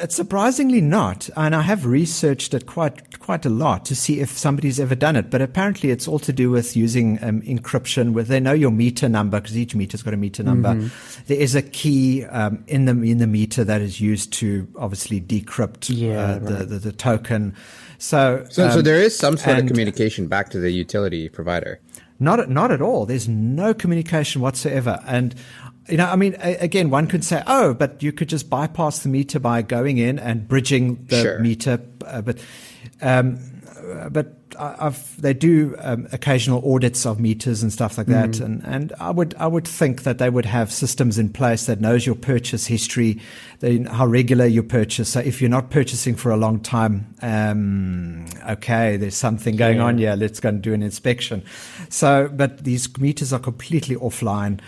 It's 0.00 0.14
surprisingly 0.14 0.80
not, 0.80 1.28
and 1.36 1.54
I 1.54 1.62
have 1.62 1.84
researched 1.84 2.54
it 2.54 2.66
quite 2.66 3.18
quite 3.18 3.44
a 3.44 3.50
lot 3.50 3.84
to 3.86 3.96
see 3.96 4.20
if 4.20 4.30
somebody's 4.38 4.78
ever 4.80 4.94
done 4.94 5.16
it. 5.16 5.28
But 5.30 5.42
apparently, 5.42 5.90
it's 5.90 6.06
all 6.06 6.18
to 6.20 6.32
do 6.32 6.50
with 6.50 6.76
using 6.76 7.18
um, 7.22 7.42
encryption, 7.42 8.12
where 8.12 8.24
they 8.24 8.40
know 8.40 8.52
your 8.52 8.70
meter 8.70 9.08
number 9.08 9.40
because 9.40 9.56
each 9.56 9.74
meter's 9.74 10.02
got 10.02 10.14
a 10.14 10.16
meter 10.16 10.42
number. 10.42 10.70
Mm-hmm. 10.74 11.22
There 11.26 11.38
is 11.38 11.54
a 11.54 11.62
key 11.62 12.24
um, 12.26 12.62
in 12.66 12.84
the 12.84 12.92
in 12.92 13.18
the 13.18 13.26
meter 13.26 13.64
that 13.64 13.80
is 13.80 14.00
used 14.00 14.32
to 14.34 14.66
obviously 14.76 15.20
decrypt 15.20 15.90
Yeah, 15.90 16.18
uh, 16.20 16.38
the, 16.38 16.54
right. 16.54 16.68
the 16.68 16.78
the 16.78 16.92
token. 16.92 17.54
So 17.98 18.44
So, 18.50 18.70
so 18.70 18.78
um, 18.78 18.84
there 18.84 19.02
is 19.02 19.18
some 19.18 19.36
sort 19.36 19.56
and- 19.58 19.62
of 19.62 19.66
communication 19.68 20.28
back 20.28 20.50
to 20.50 20.58
the 20.60 20.70
utility 20.70 21.28
provider. 21.28 21.80
Not 22.20 22.48
not 22.50 22.70
at 22.72 22.80
all. 22.82 23.06
There's 23.06 23.28
no 23.28 23.72
communication 23.74 24.40
whatsoever. 24.42 25.00
And 25.06 25.34
you 25.88 25.96
know, 25.96 26.06
I 26.06 26.16
mean, 26.16 26.36
again, 26.40 26.90
one 26.90 27.06
could 27.06 27.24
say, 27.24 27.42
"Oh, 27.46 27.74
but 27.74 28.02
you 28.02 28.12
could 28.12 28.28
just 28.28 28.48
bypass 28.50 29.00
the 29.00 29.08
meter 29.08 29.38
by 29.40 29.62
going 29.62 29.98
in 29.98 30.18
and 30.18 30.46
bridging 30.46 31.04
the 31.06 31.22
Sure. 31.22 31.38
meter." 31.38 31.80
Uh, 32.06 32.20
but 32.22 32.38
um, 33.00 33.38
but 34.10 34.34
I've, 34.58 35.20
they 35.20 35.34
do 35.34 35.76
um, 35.78 36.08
occasional 36.12 36.74
audits 36.74 37.06
of 37.06 37.20
meters 37.20 37.62
and 37.62 37.72
stuff 37.72 37.96
like 37.96 38.08
that, 38.08 38.40
and 38.40 38.62
and 38.64 38.92
I 38.98 39.10
would 39.10 39.34
I 39.38 39.46
would 39.46 39.68
think 39.68 40.02
that 40.02 40.18
they 40.18 40.30
would 40.30 40.46
have 40.46 40.72
systems 40.72 41.16
in 41.18 41.28
place 41.28 41.66
that 41.66 41.80
knows 41.80 42.04
your 42.04 42.16
purchase 42.16 42.66
history, 42.66 43.20
they, 43.60 43.78
how 43.84 44.06
regular 44.06 44.46
you 44.46 44.62
purchase. 44.64 45.10
So 45.10 45.20
if 45.20 45.40
you're 45.40 45.50
not 45.50 45.70
purchasing 45.70 46.16
for 46.16 46.32
a 46.32 46.36
long 46.36 46.58
time, 46.60 47.14
um, 47.22 48.26
okay, 48.48 48.96
there's 48.96 49.16
something 49.16 49.54
going 49.56 49.76
Yeah. 49.78 49.84
on. 49.84 49.98
Yeah, 49.98 50.14
let's 50.16 50.40
go 50.40 50.48
and 50.48 50.60
do 50.60 50.74
an 50.74 50.82
inspection. 50.82 51.42
So, 51.88 52.28
but 52.34 52.64
these 52.64 52.88
meters 52.98 53.32
are 53.32 53.38
completely 53.40 53.96
offline. 53.96 54.58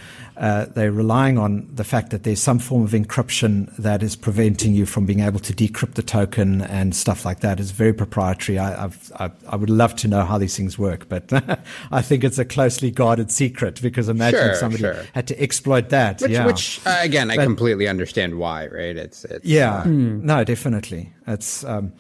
Uh, 0.40 0.64
they're 0.74 0.90
relying 0.90 1.36
on 1.36 1.68
the 1.70 1.84
fact 1.84 2.08
that 2.08 2.22
there's 2.22 2.40
some 2.40 2.58
form 2.58 2.82
of 2.82 2.92
encryption 2.92 3.70
that 3.76 4.02
is 4.02 4.16
preventing 4.16 4.72
you 4.74 4.86
from 4.86 5.04
being 5.04 5.20
able 5.20 5.38
to 5.38 5.52
decrypt 5.52 5.94
the 5.94 6.02
token 6.02 6.62
and 6.62 6.96
stuff 6.96 7.26
like 7.26 7.40
that. 7.40 7.60
It's 7.60 7.72
very 7.72 7.92
proprietary. 7.92 8.58
I, 8.58 8.84
I've, 8.84 9.12
I, 9.20 9.30
I 9.48 9.56
would 9.56 9.68
love 9.68 9.94
to 9.96 10.08
know 10.08 10.24
how 10.24 10.38
these 10.38 10.56
things 10.56 10.78
work, 10.78 11.10
but 11.10 11.30
I 11.92 12.00
think 12.00 12.24
it's 12.24 12.38
a 12.38 12.46
closely 12.46 12.90
guarded 12.90 13.30
secret 13.30 13.82
because 13.82 14.08
imagine 14.08 14.40
Sure, 14.40 14.50
if 14.52 14.56
somebody 14.56 14.82
sure. 14.82 15.04
had 15.12 15.26
to 15.28 15.38
exploit 15.42 15.90
that. 15.90 16.22
Which, 16.22 16.30
yeah. 16.30 16.46
which 16.46 16.80
uh, 16.86 16.96
again, 17.02 17.30
I 17.30 17.36
But- 17.36 17.44
completely 17.44 17.86
understand 17.86 18.38
why, 18.38 18.66
right? 18.68 18.96
It's, 18.96 19.26
it's 19.26 19.44
Yeah, 19.44 19.84
no, 19.86 20.42
definitely. 20.42 21.12
It's, 21.26 21.64
um, 21.64 21.92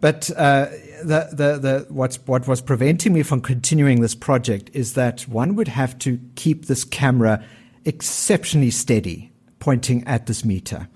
but 0.00 0.30
uh, 0.36 0.66
the, 1.02 1.28
the 1.32 1.58
the 1.58 1.86
what's 1.88 2.16
what 2.26 2.46
was 2.46 2.60
preventing 2.60 3.14
me 3.14 3.22
from 3.22 3.40
continuing 3.40 4.02
this 4.02 4.14
project 4.14 4.70
is 4.74 4.92
that 4.92 5.22
one 5.22 5.54
would 5.56 5.68
have 5.68 5.98
to 6.00 6.20
keep 6.34 6.66
this 6.66 6.84
camera 6.84 7.42
exceptionally 7.86 8.70
steady, 8.70 9.32
pointing 9.58 10.04
at 10.06 10.26
this 10.26 10.44
meter, 10.44 10.88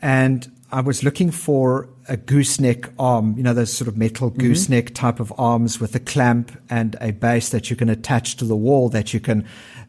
and 0.00 0.50
I 0.70 0.82
was 0.82 1.02
looking 1.02 1.30
for 1.30 1.88
a 2.08 2.16
gooseneck 2.16 2.90
arm, 2.98 3.34
you 3.36 3.42
know, 3.42 3.54
those 3.54 3.72
sort 3.72 3.88
of 3.88 3.96
metal 3.96 4.30
gooseneck 4.30 4.94
type 4.94 5.18
of 5.18 5.32
arms 5.38 5.80
with 5.80 5.94
a 5.94 6.00
clamp 6.00 6.52
and 6.68 6.96
a 7.00 7.12
base 7.12 7.48
that 7.50 7.70
you 7.70 7.76
can 7.76 7.88
attach 7.88 8.36
to 8.36 8.44
the 8.44 8.56
wall 8.56 8.90
that 8.90 9.14
you 9.14 9.20
can 9.20 9.46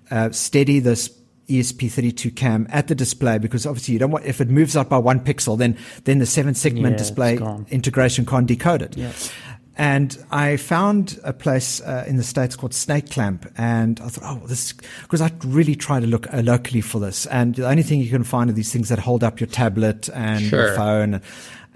uh, 0.09 0.29
steady 0.31 0.79
this 0.79 1.09
ESP32 1.49 2.35
cam 2.35 2.67
at 2.69 2.87
the 2.87 2.95
display 2.95 3.39
because 3.39 3.65
obviously 3.65 3.93
you 3.93 3.99
don't 3.99 4.11
want 4.11 4.23
if 4.23 4.39
it 4.39 4.49
moves 4.49 4.75
up 4.75 4.87
by 4.87 4.99
one 4.99 5.19
pixel 5.19 5.57
then 5.57 5.75
then 6.03 6.19
the 6.19 6.25
seven 6.25 6.53
segment 6.53 6.93
Yeah, 6.93 6.97
display 6.97 7.39
integration 7.71 8.25
can't 8.25 8.45
decode 8.45 8.83
it. 8.83 8.95
And 9.79 10.21
I 10.29 10.57
found 10.57 11.17
a 11.23 11.31
place 11.31 11.79
uh, 11.79 12.03
in 12.05 12.17
the 12.17 12.23
States 12.23 12.57
called 12.57 12.73
Snake 12.73 13.09
Clamp. 13.09 13.49
And 13.57 13.97
I 14.01 14.09
thought, 14.09 14.23
oh, 14.43 14.45
this, 14.45 14.73
because 15.03 15.21
I 15.21 15.31
really 15.45 15.73
try 15.73 16.01
to 16.01 16.05
look 16.05 16.31
uh, 16.33 16.41
locally 16.41 16.81
for 16.81 16.99
this. 16.99 17.25
And 17.27 17.55
the 17.55 17.65
only 17.69 17.83
thing 17.83 18.01
you 18.01 18.09
can 18.09 18.25
find 18.25 18.49
are 18.49 18.53
these 18.53 18.73
things 18.73 18.89
that 18.89 18.99
hold 18.99 19.23
up 19.23 19.39
your 19.39 19.47
tablet 19.47 20.09
and 20.13 20.43
Sure. 20.43 20.67
your 20.67 20.75
phone. 20.75 21.21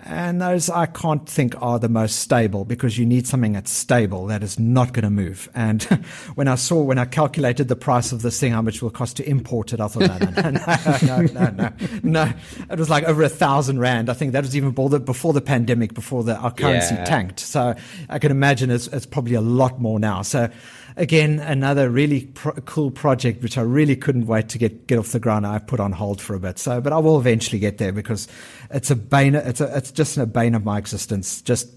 And 0.06 0.41
those 0.41 0.70
I 0.70 0.86
can't 0.86 1.28
think 1.28 1.56
are 1.62 1.80
the 1.80 1.88
most 1.88 2.18
stable 2.20 2.66
because 2.66 2.97
you 2.97 3.06
need 3.06 3.26
something 3.26 3.54
that's 3.54 3.72
stable 3.72 4.26
that 4.28 4.43
is 4.43 4.60
not 4.60 4.91
going 4.93 5.04
to 5.04 5.10
move. 5.10 5.49
And 5.56 5.82
when 6.36 6.47
I 6.47 6.56
saw, 6.56 6.82
when 6.82 6.97
I 6.97 7.06
calculated 7.06 7.70
the 7.70 7.76
price 7.76 8.12
of 8.12 8.22
this 8.22 8.39
thing, 8.39 8.51
how 8.51 8.62
much 8.62 8.76
it 8.78 8.82
will 8.82 8.89
cost 8.89 9.18
to 9.18 9.30
import 9.30 9.72
it, 9.72 9.80
I 9.80 9.88
thought, 9.88 10.01
no, 10.08 10.18
no, 10.18 10.49
no, 10.51 10.97
no, 11.04 11.22
no, 11.22 11.49
no, 11.51 11.70
no. 12.04 12.34
It 12.70 12.78
was 12.78 12.89
like 12.89 13.06
over 13.06 13.24
a 13.24 13.30
thousand 13.30 13.80
rand. 13.80 14.10
I 14.10 14.14
think 14.14 14.34
that 14.34 14.43
was 14.43 14.56
even 14.58 14.72
before 14.72 14.89
the, 14.89 14.99
before 14.99 15.32
the 15.32 15.41
pandemic, 15.41 15.93
before 15.93 16.24
the, 16.24 16.36
our 16.36 16.51
currency 16.51 16.95
Yeah. 16.95 17.06
tanked. 17.06 17.39
So 17.39 17.74
I 18.10 18.20
can 18.20 18.32
imagine 18.32 18.72
it's, 18.72 18.88
it's 18.88 19.06
probably 19.06 19.36
a 19.36 19.41
lot 19.41 19.80
more 19.80 19.99
now. 19.99 20.22
So 20.22 20.49
again, 20.97 21.39
another 21.39 21.89
really 21.89 22.26
pro- 22.26 22.54
cool 22.66 22.91
project, 22.91 23.41
which 23.41 23.58
I 23.58 23.62
really 23.62 23.95
couldn't 23.95 24.28
wait 24.28 24.49
to 24.49 24.58
get, 24.58 24.86
get 24.88 24.99
off 24.99 25.12
the 25.14 25.20
ground. 25.20 25.47
I 25.47 25.60
put 25.60 25.80
on 25.80 25.91
hold 25.93 26.22
for 26.22 26.36
a 26.36 26.39
bit. 26.39 26.60
So, 26.60 26.82
but 26.82 26.91
I 26.91 26.97
will 26.97 27.18
eventually 27.18 27.60
get 27.60 27.78
there 27.78 27.91
because 27.93 28.28
it's 28.70 28.91
a 28.91 28.95
bane, 28.95 29.36
it's 29.36 29.62
a, 29.62 29.78
it's 29.78 29.91
just 29.94 30.18
a 30.18 30.26
bane 30.26 30.56
of 30.56 30.64
my 30.66 30.78
existence. 30.78 31.41
Just, 31.41 31.70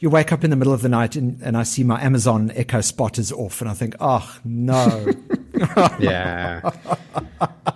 you 0.00 0.10
wake 0.10 0.32
up 0.32 0.44
in 0.44 0.50
the 0.50 0.56
middle 0.56 0.72
of 0.72 0.82
the 0.82 0.88
night 0.88 1.16
and, 1.16 1.40
and 1.42 1.56
I 1.56 1.62
see 1.62 1.82
my 1.82 2.02
Amazon 2.02 2.52
Echo 2.54 2.80
Spot 2.80 3.18
is 3.18 3.32
off 3.32 3.60
and 3.60 3.70
I 3.70 3.74
think, 3.74 3.94
oh 4.00 4.38
no. 4.44 5.06
Yeah. 5.98 6.70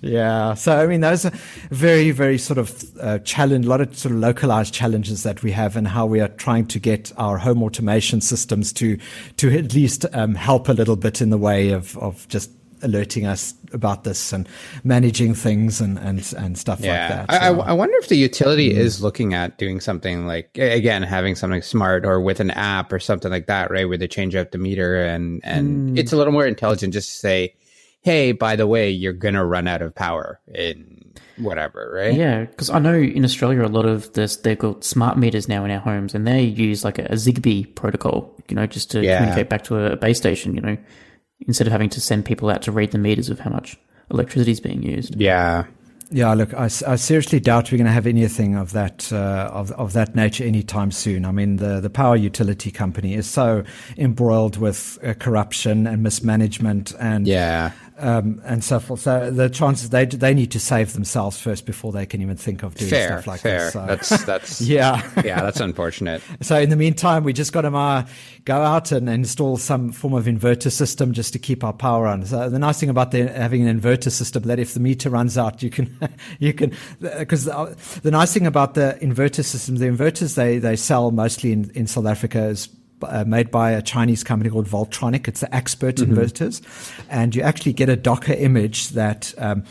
Yeah. 0.00 0.54
So, 0.54 0.76
I 0.76 0.86
mean, 0.86 1.00
those 1.00 1.24
are 1.24 1.32
very, 1.70 2.10
very 2.10 2.38
sort 2.38 2.58
of 2.58 2.84
uh, 3.00 3.18
challenge, 3.20 3.66
a 3.66 3.68
lot 3.68 3.80
of 3.80 3.96
sort 3.96 4.14
of 4.14 4.20
localized 4.20 4.72
challenges 4.74 5.22
that 5.22 5.42
we 5.42 5.50
have 5.52 5.76
and 5.76 5.88
how 5.88 6.06
we 6.06 6.20
are 6.20 6.28
trying 6.28 6.66
to 6.68 6.78
get 6.78 7.12
our 7.16 7.38
home 7.38 7.62
automation 7.62 8.20
systems 8.20 8.72
to, 8.74 8.98
to 9.36 9.56
at 9.56 9.74
least 9.74 10.06
um, 10.12 10.34
help 10.34 10.68
a 10.68 10.72
little 10.72 10.96
bit 10.96 11.20
in 11.20 11.30
the 11.30 11.38
way 11.38 11.70
of, 11.70 11.96
of 11.98 12.28
just 12.28 12.50
alerting 12.82 13.26
us 13.26 13.54
about 13.72 14.04
this 14.04 14.32
and 14.32 14.48
managing 14.84 15.34
things 15.34 15.80
and, 15.80 15.98
and, 15.98 16.32
and 16.36 16.58
stuff 16.58 16.80
Yeah, 16.80 16.90
like 16.90 17.28
that. 17.28 17.42
I, 17.42 17.48
I, 17.48 17.52
I 17.52 17.72
wonder 17.72 17.96
if 17.98 18.08
the 18.08 18.16
utility 18.16 18.70
mm-hmm. 18.70 18.80
is 18.80 19.02
looking 19.02 19.34
at 19.34 19.58
doing 19.58 19.80
something 19.80 20.26
like 20.26 20.56
again 20.56 21.02
having 21.02 21.34
something 21.34 21.62
smart 21.62 22.04
or 22.04 22.20
with 22.20 22.40
an 22.40 22.50
app 22.50 22.92
or 22.92 22.98
something 22.98 23.30
like 23.30 23.46
that, 23.46 23.70
right? 23.70 23.88
Where 23.88 23.98
they 23.98 24.08
change 24.08 24.34
out 24.34 24.52
the 24.52 24.58
meter 24.58 25.04
and 25.04 25.40
and 25.44 25.90
mm. 25.90 25.98
it's 25.98 26.12
a 26.12 26.16
little 26.16 26.32
more 26.32 26.46
intelligent. 26.46 26.92
Just 26.92 27.10
to 27.10 27.16
say, 27.16 27.54
hey, 28.00 28.32
by 28.32 28.56
the 28.56 28.66
way, 28.66 28.90
you're 28.90 29.12
gonna 29.12 29.44
run 29.44 29.68
out 29.68 29.82
of 29.82 29.94
power 29.94 30.40
in 30.54 30.98
whatever, 31.38 31.90
right? 31.94 32.14
Yeah, 32.14 32.44
because 32.44 32.70
I 32.70 32.78
know 32.78 32.94
in 32.94 33.24
Australia 33.24 33.64
a 33.64 33.68
lot 33.68 33.86
of 33.86 34.12
this 34.12 34.36
they've 34.36 34.58
got 34.58 34.84
smart 34.84 35.18
meters 35.18 35.48
now 35.48 35.64
in 35.64 35.70
our 35.70 35.78
homes, 35.78 36.14
and 36.14 36.26
they 36.26 36.42
use 36.42 36.84
like 36.84 36.98
a, 36.98 37.04
a 37.04 37.14
Zigbee 37.14 37.74
protocol, 37.74 38.34
you 38.48 38.56
know, 38.56 38.66
just 38.66 38.90
to 38.92 39.02
Yeah. 39.02 39.18
communicate 39.18 39.48
back 39.48 39.64
to 39.64 39.78
a, 39.78 39.96
base 39.96 40.18
station, 40.18 40.54
you 40.54 40.60
know, 40.60 40.76
instead 41.46 41.66
of 41.66 41.72
having 41.72 41.90
to 41.90 42.00
send 42.00 42.24
people 42.24 42.50
out 42.50 42.62
to 42.62 42.72
read 42.72 42.90
the 42.90 42.98
meters 42.98 43.28
of 43.28 43.40
how 43.40 43.50
much 43.50 43.76
electricity 44.10 44.52
is 44.52 44.60
being 44.60 44.82
used. 44.82 45.16
Yeah. 45.16 45.64
Yeah, 46.10 46.32
look, 46.32 46.54
I, 46.54 46.64
I 46.64 46.96
seriously 46.96 47.38
doubt 47.38 47.70
we're 47.70 47.76
going 47.76 47.86
to 47.86 47.92
have 47.92 48.06
anything 48.06 48.54
of 48.54 48.72
that 48.72 49.12
uh, 49.12 49.50
of 49.52 49.70
of 49.72 49.92
that 49.92 50.14
nature 50.14 50.42
anytime 50.42 50.90
soon. 50.90 51.26
I 51.26 51.32
mean, 51.32 51.56
the 51.56 51.80
the 51.80 51.90
power 51.90 52.16
utility 52.16 52.70
company 52.70 53.12
is 53.12 53.28
so 53.28 53.62
embroiled 53.98 54.56
with 54.56 54.98
uh, 55.04 55.12
corruption 55.12 55.86
and 55.86 56.02
mismanagement 56.02 56.94
and 56.98 57.26
Yeah. 57.26 57.72
Um, 57.98 58.40
and 58.44 58.62
so 58.62 58.80
forth. 58.80 59.00
So 59.00 59.30
the 59.30 59.48
chances 59.48 59.90
they 59.90 60.04
they 60.06 60.34
need 60.34 60.50
to 60.52 60.60
save 60.60 60.92
themselves 60.92 61.40
first 61.40 61.66
before 61.66 61.92
they 61.92 62.06
can 62.06 62.22
even 62.22 62.36
think 62.36 62.62
of 62.62 62.74
doing 62.74 62.90
Fair. 62.90 63.08
stuff 63.08 63.26
like 63.26 63.40
fair. 63.40 63.58
this. 63.58 63.72
So. 63.72 63.86
That's 63.86 64.24
that's 64.24 64.60
yeah. 64.60 65.08
yeah. 65.24 65.42
That's 65.42 65.60
unfortunate. 65.60 66.22
So 66.40 66.58
in 66.58 66.70
the 66.70 66.76
meantime, 66.76 67.24
we 67.24 67.32
just 67.32 67.52
got 67.52 67.62
to 67.62 67.76
uh, 67.76 68.06
go 68.44 68.62
out 68.62 68.92
and 68.92 69.08
install 69.08 69.56
some 69.56 69.92
form 69.92 70.14
of 70.14 70.26
inverter 70.26 70.70
system 70.70 71.12
just 71.12 71.32
to 71.32 71.38
keep 71.38 71.64
our 71.64 71.72
power 71.72 72.06
on. 72.06 72.24
So 72.24 72.48
the 72.48 72.58
nice 72.58 72.78
thing 72.78 72.88
about 72.88 73.10
the, 73.10 73.28
having 73.28 73.66
an 73.66 73.80
inverter 73.80 74.10
system 74.10 74.44
that 74.44 74.58
if 74.58 74.72
the 74.72 74.80
meter 74.80 75.10
runs 75.10 75.36
out, 75.36 75.62
you 75.62 75.68
can 75.68 75.98
you 76.38 76.54
can 76.54 76.72
because 77.00 77.44
the, 77.44 77.76
the 78.02 78.10
nice 78.10 78.32
thing 78.32 78.46
about 78.46 78.74
the 78.74 78.96
inverter 79.02 79.44
system, 79.44 79.76
the 79.76 79.86
inverters 79.86 80.36
they 80.36 80.58
they 80.58 80.76
sell 80.76 81.10
mostly 81.10 81.52
in 81.52 81.70
in 81.74 81.86
South 81.86 82.06
Africa 82.06 82.44
is. 82.44 82.68
Uh, 83.02 83.24
made 83.24 83.50
by 83.50 83.70
a 83.70 83.80
Chinese 83.80 84.24
company 84.24 84.50
called 84.50 84.66
Voltronic. 84.66 85.28
It's 85.28 85.40
the 85.40 85.46
Axpert 85.48 85.98
inverters, 86.04 86.60
and 87.08 87.34
you 87.34 87.42
actually 87.42 87.72
get 87.72 87.88
a 87.88 87.94
Docker 87.96 88.32
image 88.32 88.88
that 88.90 89.32
um, 89.38 89.62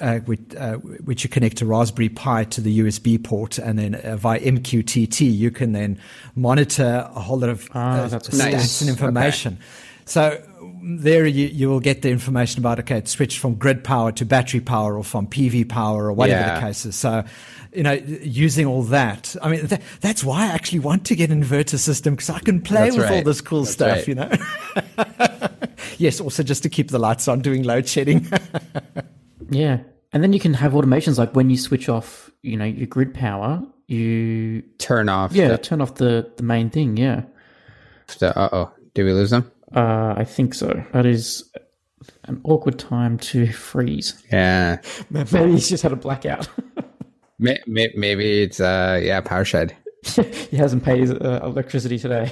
uh, 0.00 0.18
which, 0.20 0.40
uh, 0.56 0.74
which 1.04 1.24
you 1.24 1.30
connect 1.30 1.60
a 1.60 1.66
Raspberry 1.66 2.08
Pi 2.08 2.44
to 2.44 2.60
the 2.60 2.80
USB 2.80 3.22
port, 3.22 3.58
and 3.58 3.78
then 3.78 3.94
uh, 3.94 4.16
via 4.16 4.40
MQTT 4.40 5.36
you 5.36 5.50
can 5.50 5.72
then 5.72 5.98
monitor 6.34 7.08
a 7.14 7.20
whole 7.20 7.38
lot 7.38 7.50
of 7.50 7.68
Ah, 7.74 8.02
uh, 8.02 8.08
stats 8.08 8.38
Nice. 8.38 8.80
and 8.80 8.90
information. 8.90 9.58
So 10.04 10.42
there 10.82 11.26
you, 11.26 11.46
you 11.46 11.68
will 11.68 11.80
get 11.80 12.02
the 12.02 12.10
information 12.10 12.60
about 12.60 12.78
okay, 12.80 12.98
it 12.98 13.08
switched 13.08 13.38
from 13.38 13.54
grid 13.54 13.84
power 13.84 14.12
to 14.12 14.24
battery 14.24 14.60
power, 14.60 14.96
or 14.98 15.04
from 15.04 15.26
PV 15.26 15.68
power, 15.68 16.06
or 16.06 16.12
whatever 16.12 16.40
Yeah. 16.40 16.54
the 16.56 16.60
case 16.60 16.84
is. 16.86 16.96
So 16.96 17.24
you 17.74 17.82
know, 17.82 17.92
using 17.92 18.66
all 18.66 18.82
that, 18.84 19.34
I 19.42 19.48
mean, 19.48 19.64
that, 19.66 19.80
that's 20.02 20.22
why 20.22 20.42
I 20.42 20.46
actually 20.48 20.80
want 20.80 21.06
to 21.06 21.14
get 21.16 21.30
an 21.30 21.42
inverter 21.42 21.78
system 21.78 22.14
because 22.14 22.28
I 22.28 22.38
can 22.40 22.60
play 22.60 22.90
That's 22.90 22.96
with 22.96 23.10
all 23.10 23.22
this 23.22 23.40
cool 23.40 23.62
That's 23.62 23.72
stuff. 23.72 23.96
right. 23.96 24.08
You 24.08 24.14
know. 24.16 24.30
yes, 25.98 26.20
also 26.20 26.42
just 26.42 26.62
to 26.64 26.68
keep 26.68 26.90
the 26.90 26.98
lights 26.98 27.28
on, 27.28 27.40
doing 27.40 27.62
load 27.62 27.88
shedding. 27.88 28.26
Yeah, 29.50 29.80
and 30.12 30.22
then 30.22 30.32
you 30.32 30.40
can 30.40 30.54
have 30.54 30.72
automations 30.72 31.18
like 31.18 31.34
when 31.36 31.50
you 31.50 31.58
switch 31.58 31.88
off, 31.90 32.30
you 32.42 32.56
know, 32.56 32.64
your 32.64 32.86
grid 32.86 33.12
power, 33.12 33.62
you 33.86 34.62
Turn 34.78 35.10
off. 35.10 35.32
yeah 35.32 35.48
The, 35.48 35.58
turn 35.58 35.80
off 35.82 35.96
the 35.96 36.30
the 36.36 36.42
main 36.42 36.70
thing. 36.70 36.96
Yeah, 36.96 37.22
the, 38.18 38.38
uh 38.38 38.48
oh. 38.52 38.72
Did 38.94 39.04
we 39.04 39.12
lose 39.12 39.30
them? 39.30 39.50
Uh, 39.74 40.14
I 40.16 40.24
think 40.24 40.54
so. 40.54 40.84
That 40.92 41.06
is 41.06 41.50
an 42.24 42.40
awkward 42.44 42.78
time 42.78 43.18
to 43.18 43.46
freeze. 43.52 44.22
Yeah. 44.30 44.80
Maybe 45.10 45.52
he's 45.52 45.68
just 45.68 45.82
had 45.82 45.92
a 45.92 45.96
blackout. 45.96 46.48
May, 47.38 47.58
may, 47.66 47.92
maybe 47.96 48.42
it's 48.42 48.60
uh 48.60 49.00
yeah 49.02 49.20
power 49.20 49.44
shed. 49.44 49.76
he 50.50 50.56
hasn't 50.56 50.84
paid 50.84 51.00
his 51.00 51.10
uh, 51.10 51.40
electricity 51.42 51.98
today. 51.98 52.30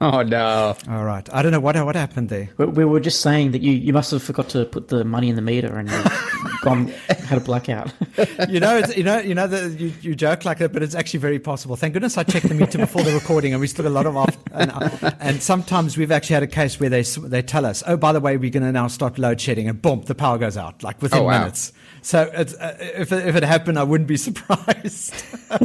Oh 0.00 0.22
no. 0.22 0.74
all 0.88 1.04
right, 1.04 1.28
I 1.30 1.42
don't 1.42 1.52
know 1.52 1.60
what 1.60 1.76
what 1.84 1.94
happened 1.94 2.30
there. 2.30 2.48
We, 2.56 2.64
we 2.66 2.84
were 2.86 3.00
just 3.00 3.20
saying 3.20 3.50
that 3.50 3.60
you, 3.60 3.72
you 3.72 3.92
must 3.92 4.10
have 4.12 4.22
forgot 4.22 4.48
to 4.50 4.64
put 4.64 4.88
the 4.88 5.04
money 5.04 5.28
in 5.28 5.36
the 5.36 5.42
meter 5.42 5.76
and 5.76 5.90
you've 5.90 6.33
gone 6.62 6.88
had 7.08 7.38
a 7.38 7.40
blackout. 7.40 7.92
you 8.48 8.60
know, 8.60 8.76
it's, 8.78 8.96
you 8.96 9.04
know, 9.04 9.18
you 9.18 9.34
know 9.34 9.46
that 9.46 9.78
you, 9.78 9.92
you 10.00 10.14
joke 10.14 10.44
like 10.44 10.58
that, 10.58 10.72
but 10.72 10.82
it's 10.82 10.94
actually 10.94 11.20
very 11.20 11.38
possible. 11.38 11.76
Thank 11.76 11.94
goodness 11.94 12.16
I 12.18 12.22
checked 12.24 12.48
the 12.48 12.54
meter 12.54 12.78
before 12.78 13.02
the 13.02 13.12
recording, 13.12 13.52
and 13.52 13.60
we 13.60 13.66
still 13.66 13.82
got 13.84 13.90
a 13.90 13.92
lot 13.92 14.06
of 14.06 14.16
off. 14.16 14.36
And, 14.52 14.70
uh, 14.70 15.10
and 15.20 15.42
sometimes 15.42 15.96
we've 15.96 16.12
actually 16.12 16.34
had 16.34 16.42
a 16.42 16.48
case 16.48 16.78
where 16.78 16.90
they 16.90 17.02
they 17.02 17.42
tell 17.42 17.66
us, 17.66 17.82
"Oh, 17.86 17.96
by 17.96 18.12
the 18.12 18.20
way, 18.20 18.36
we're 18.36 18.50
going 18.50 18.62
to 18.62 18.72
now 18.72 18.86
start 18.88 19.18
load 19.18 19.40
shedding," 19.40 19.68
and 19.68 19.80
boom, 19.80 20.02
the 20.02 20.14
power 20.14 20.38
goes 20.38 20.56
out 20.56 20.82
like 20.82 21.00
within 21.02 21.20
Oh, 21.20 21.24
wow. 21.24 21.40
minutes. 21.40 21.72
So 22.02 22.30
it's, 22.34 22.54
uh, 22.54 22.76
if 22.80 23.12
it, 23.12 23.26
if 23.26 23.36
it 23.36 23.42
happened, 23.44 23.78
I 23.78 23.82
wouldn't 23.84 24.08
be 24.08 24.16
surprised. 24.18 25.14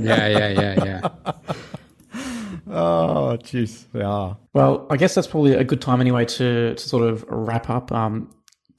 Yeah, 0.02 0.28
yeah, 0.28 0.48
yeah, 0.50 0.84
yeah. 0.86 1.10
oh, 2.68 3.38
jeez, 3.42 3.86
yeah. 3.94 4.36
Well, 4.54 4.88
I 4.90 4.98
guess 4.98 5.16
that's 5.16 5.28
probably 5.28 5.54
a 5.54 5.64
good 5.64 5.82
time 5.82 6.02
anyway 6.02 6.26
to, 6.26 6.76
to 6.76 6.80
sort 6.80 7.04
of 7.08 7.26
wrap 7.28 7.70
up. 7.70 7.92
Um, 7.92 8.30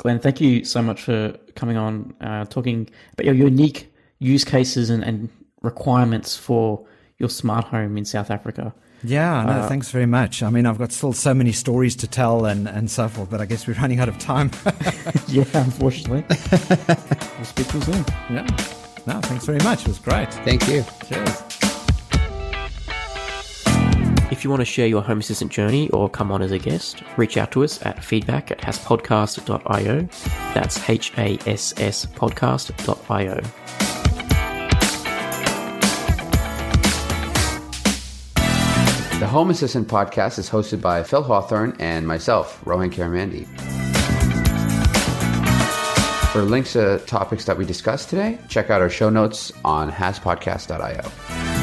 Glen, 0.01 0.18
thank 0.18 0.40
you 0.40 0.64
so 0.64 0.80
much 0.80 1.03
for 1.03 1.36
coming 1.55 1.76
on, 1.76 2.14
uh, 2.22 2.46
talking 2.46 2.88
about 3.12 3.26
your 3.26 3.34
unique 3.34 3.92
use 4.18 4.46
cases 4.46 4.88
and, 4.88 5.05
and 5.05 5.28
requirements 5.61 6.38
for 6.38 6.86
your 7.18 7.28
smart 7.28 7.66
home 7.66 7.98
in 7.98 8.07
South 8.07 8.30
Africa. 8.30 8.74
Yeah, 9.05 9.44
no, 9.44 9.68
thanks 9.68 9.90
very 9.90 10.07
much. 10.07 10.42
I 10.42 10.48
mean, 10.48 10.64
I've 10.64 10.78
got 10.78 10.90
still 10.90 11.12
so 11.12 11.34
many 11.34 11.53
stories 11.53 11.96
to 11.96 12.07
tell 12.07 12.46
and, 12.46 12.66
and 12.66 12.90
so 12.90 13.09
forth, 13.09 13.28
but 13.30 13.42
I 13.42 13.44
guess 13.44 13.66
we're 13.66 13.74
running 13.74 14.01
out 14.01 14.09
of 14.09 14.18
time. 14.18 14.51
yeah, 15.28 15.44
unfortunately. 15.53 16.24
we'll 16.30 17.44
speak 17.44 17.68
to 17.68 17.76
you 17.76 17.84
soon. 17.84 18.05
yeah. 18.30 18.46
No, 19.07 19.20
thanks 19.20 19.44
very 19.44 19.59
much. 19.59 19.82
It 19.82 19.88
was 19.88 19.98
great. 19.98 20.32
Thank 20.32 20.66
you. 20.66 20.82
Cheers. 21.09 21.59
If 24.41 24.45
you 24.45 24.49
want 24.49 24.62
to 24.62 24.64
share 24.64 24.86
your 24.86 25.03
Home 25.03 25.18
Assistant 25.18 25.53
journey 25.53 25.91
or 25.91 26.09
come 26.09 26.32
on 26.32 26.41
as 26.41 26.51
a 26.51 26.59
guest, 26.59 27.03
reach 27.18 27.36
out 27.36 27.53
to 27.53 27.62
us 27.62 27.84
at 27.84 28.03
feedback 28.03 28.51
at 28.51 28.57
hasspodcast.io. 28.62 30.09
That's 30.55 30.88
H 30.88 31.12
A 31.18 31.38
S 31.47 31.74
S 31.78 32.07
podcast.io. 32.07 33.35
The 39.19 39.27
Home 39.27 39.51
Assistant 39.51 39.86
podcast 39.86 40.39
is 40.39 40.48
hosted 40.48 40.81
by 40.81 41.02
Phil 41.02 41.23
Hawthorne 41.23 41.77
and 41.78 42.09
myself, 42.09 42.62
Rohan 42.64 42.90
Karamandi. 42.90 43.47
For 46.32 46.40
links 46.40 46.73
to 46.73 46.98
topics 47.01 47.44
that 47.44 47.59
we 47.59 47.66
discussed 47.66 48.09
today, 48.09 48.39
check 48.48 48.70
out 48.70 48.81
our 48.81 48.89
show 48.89 49.10
notes 49.10 49.52
on 49.66 49.93
hasspodcast.io. 49.93 51.60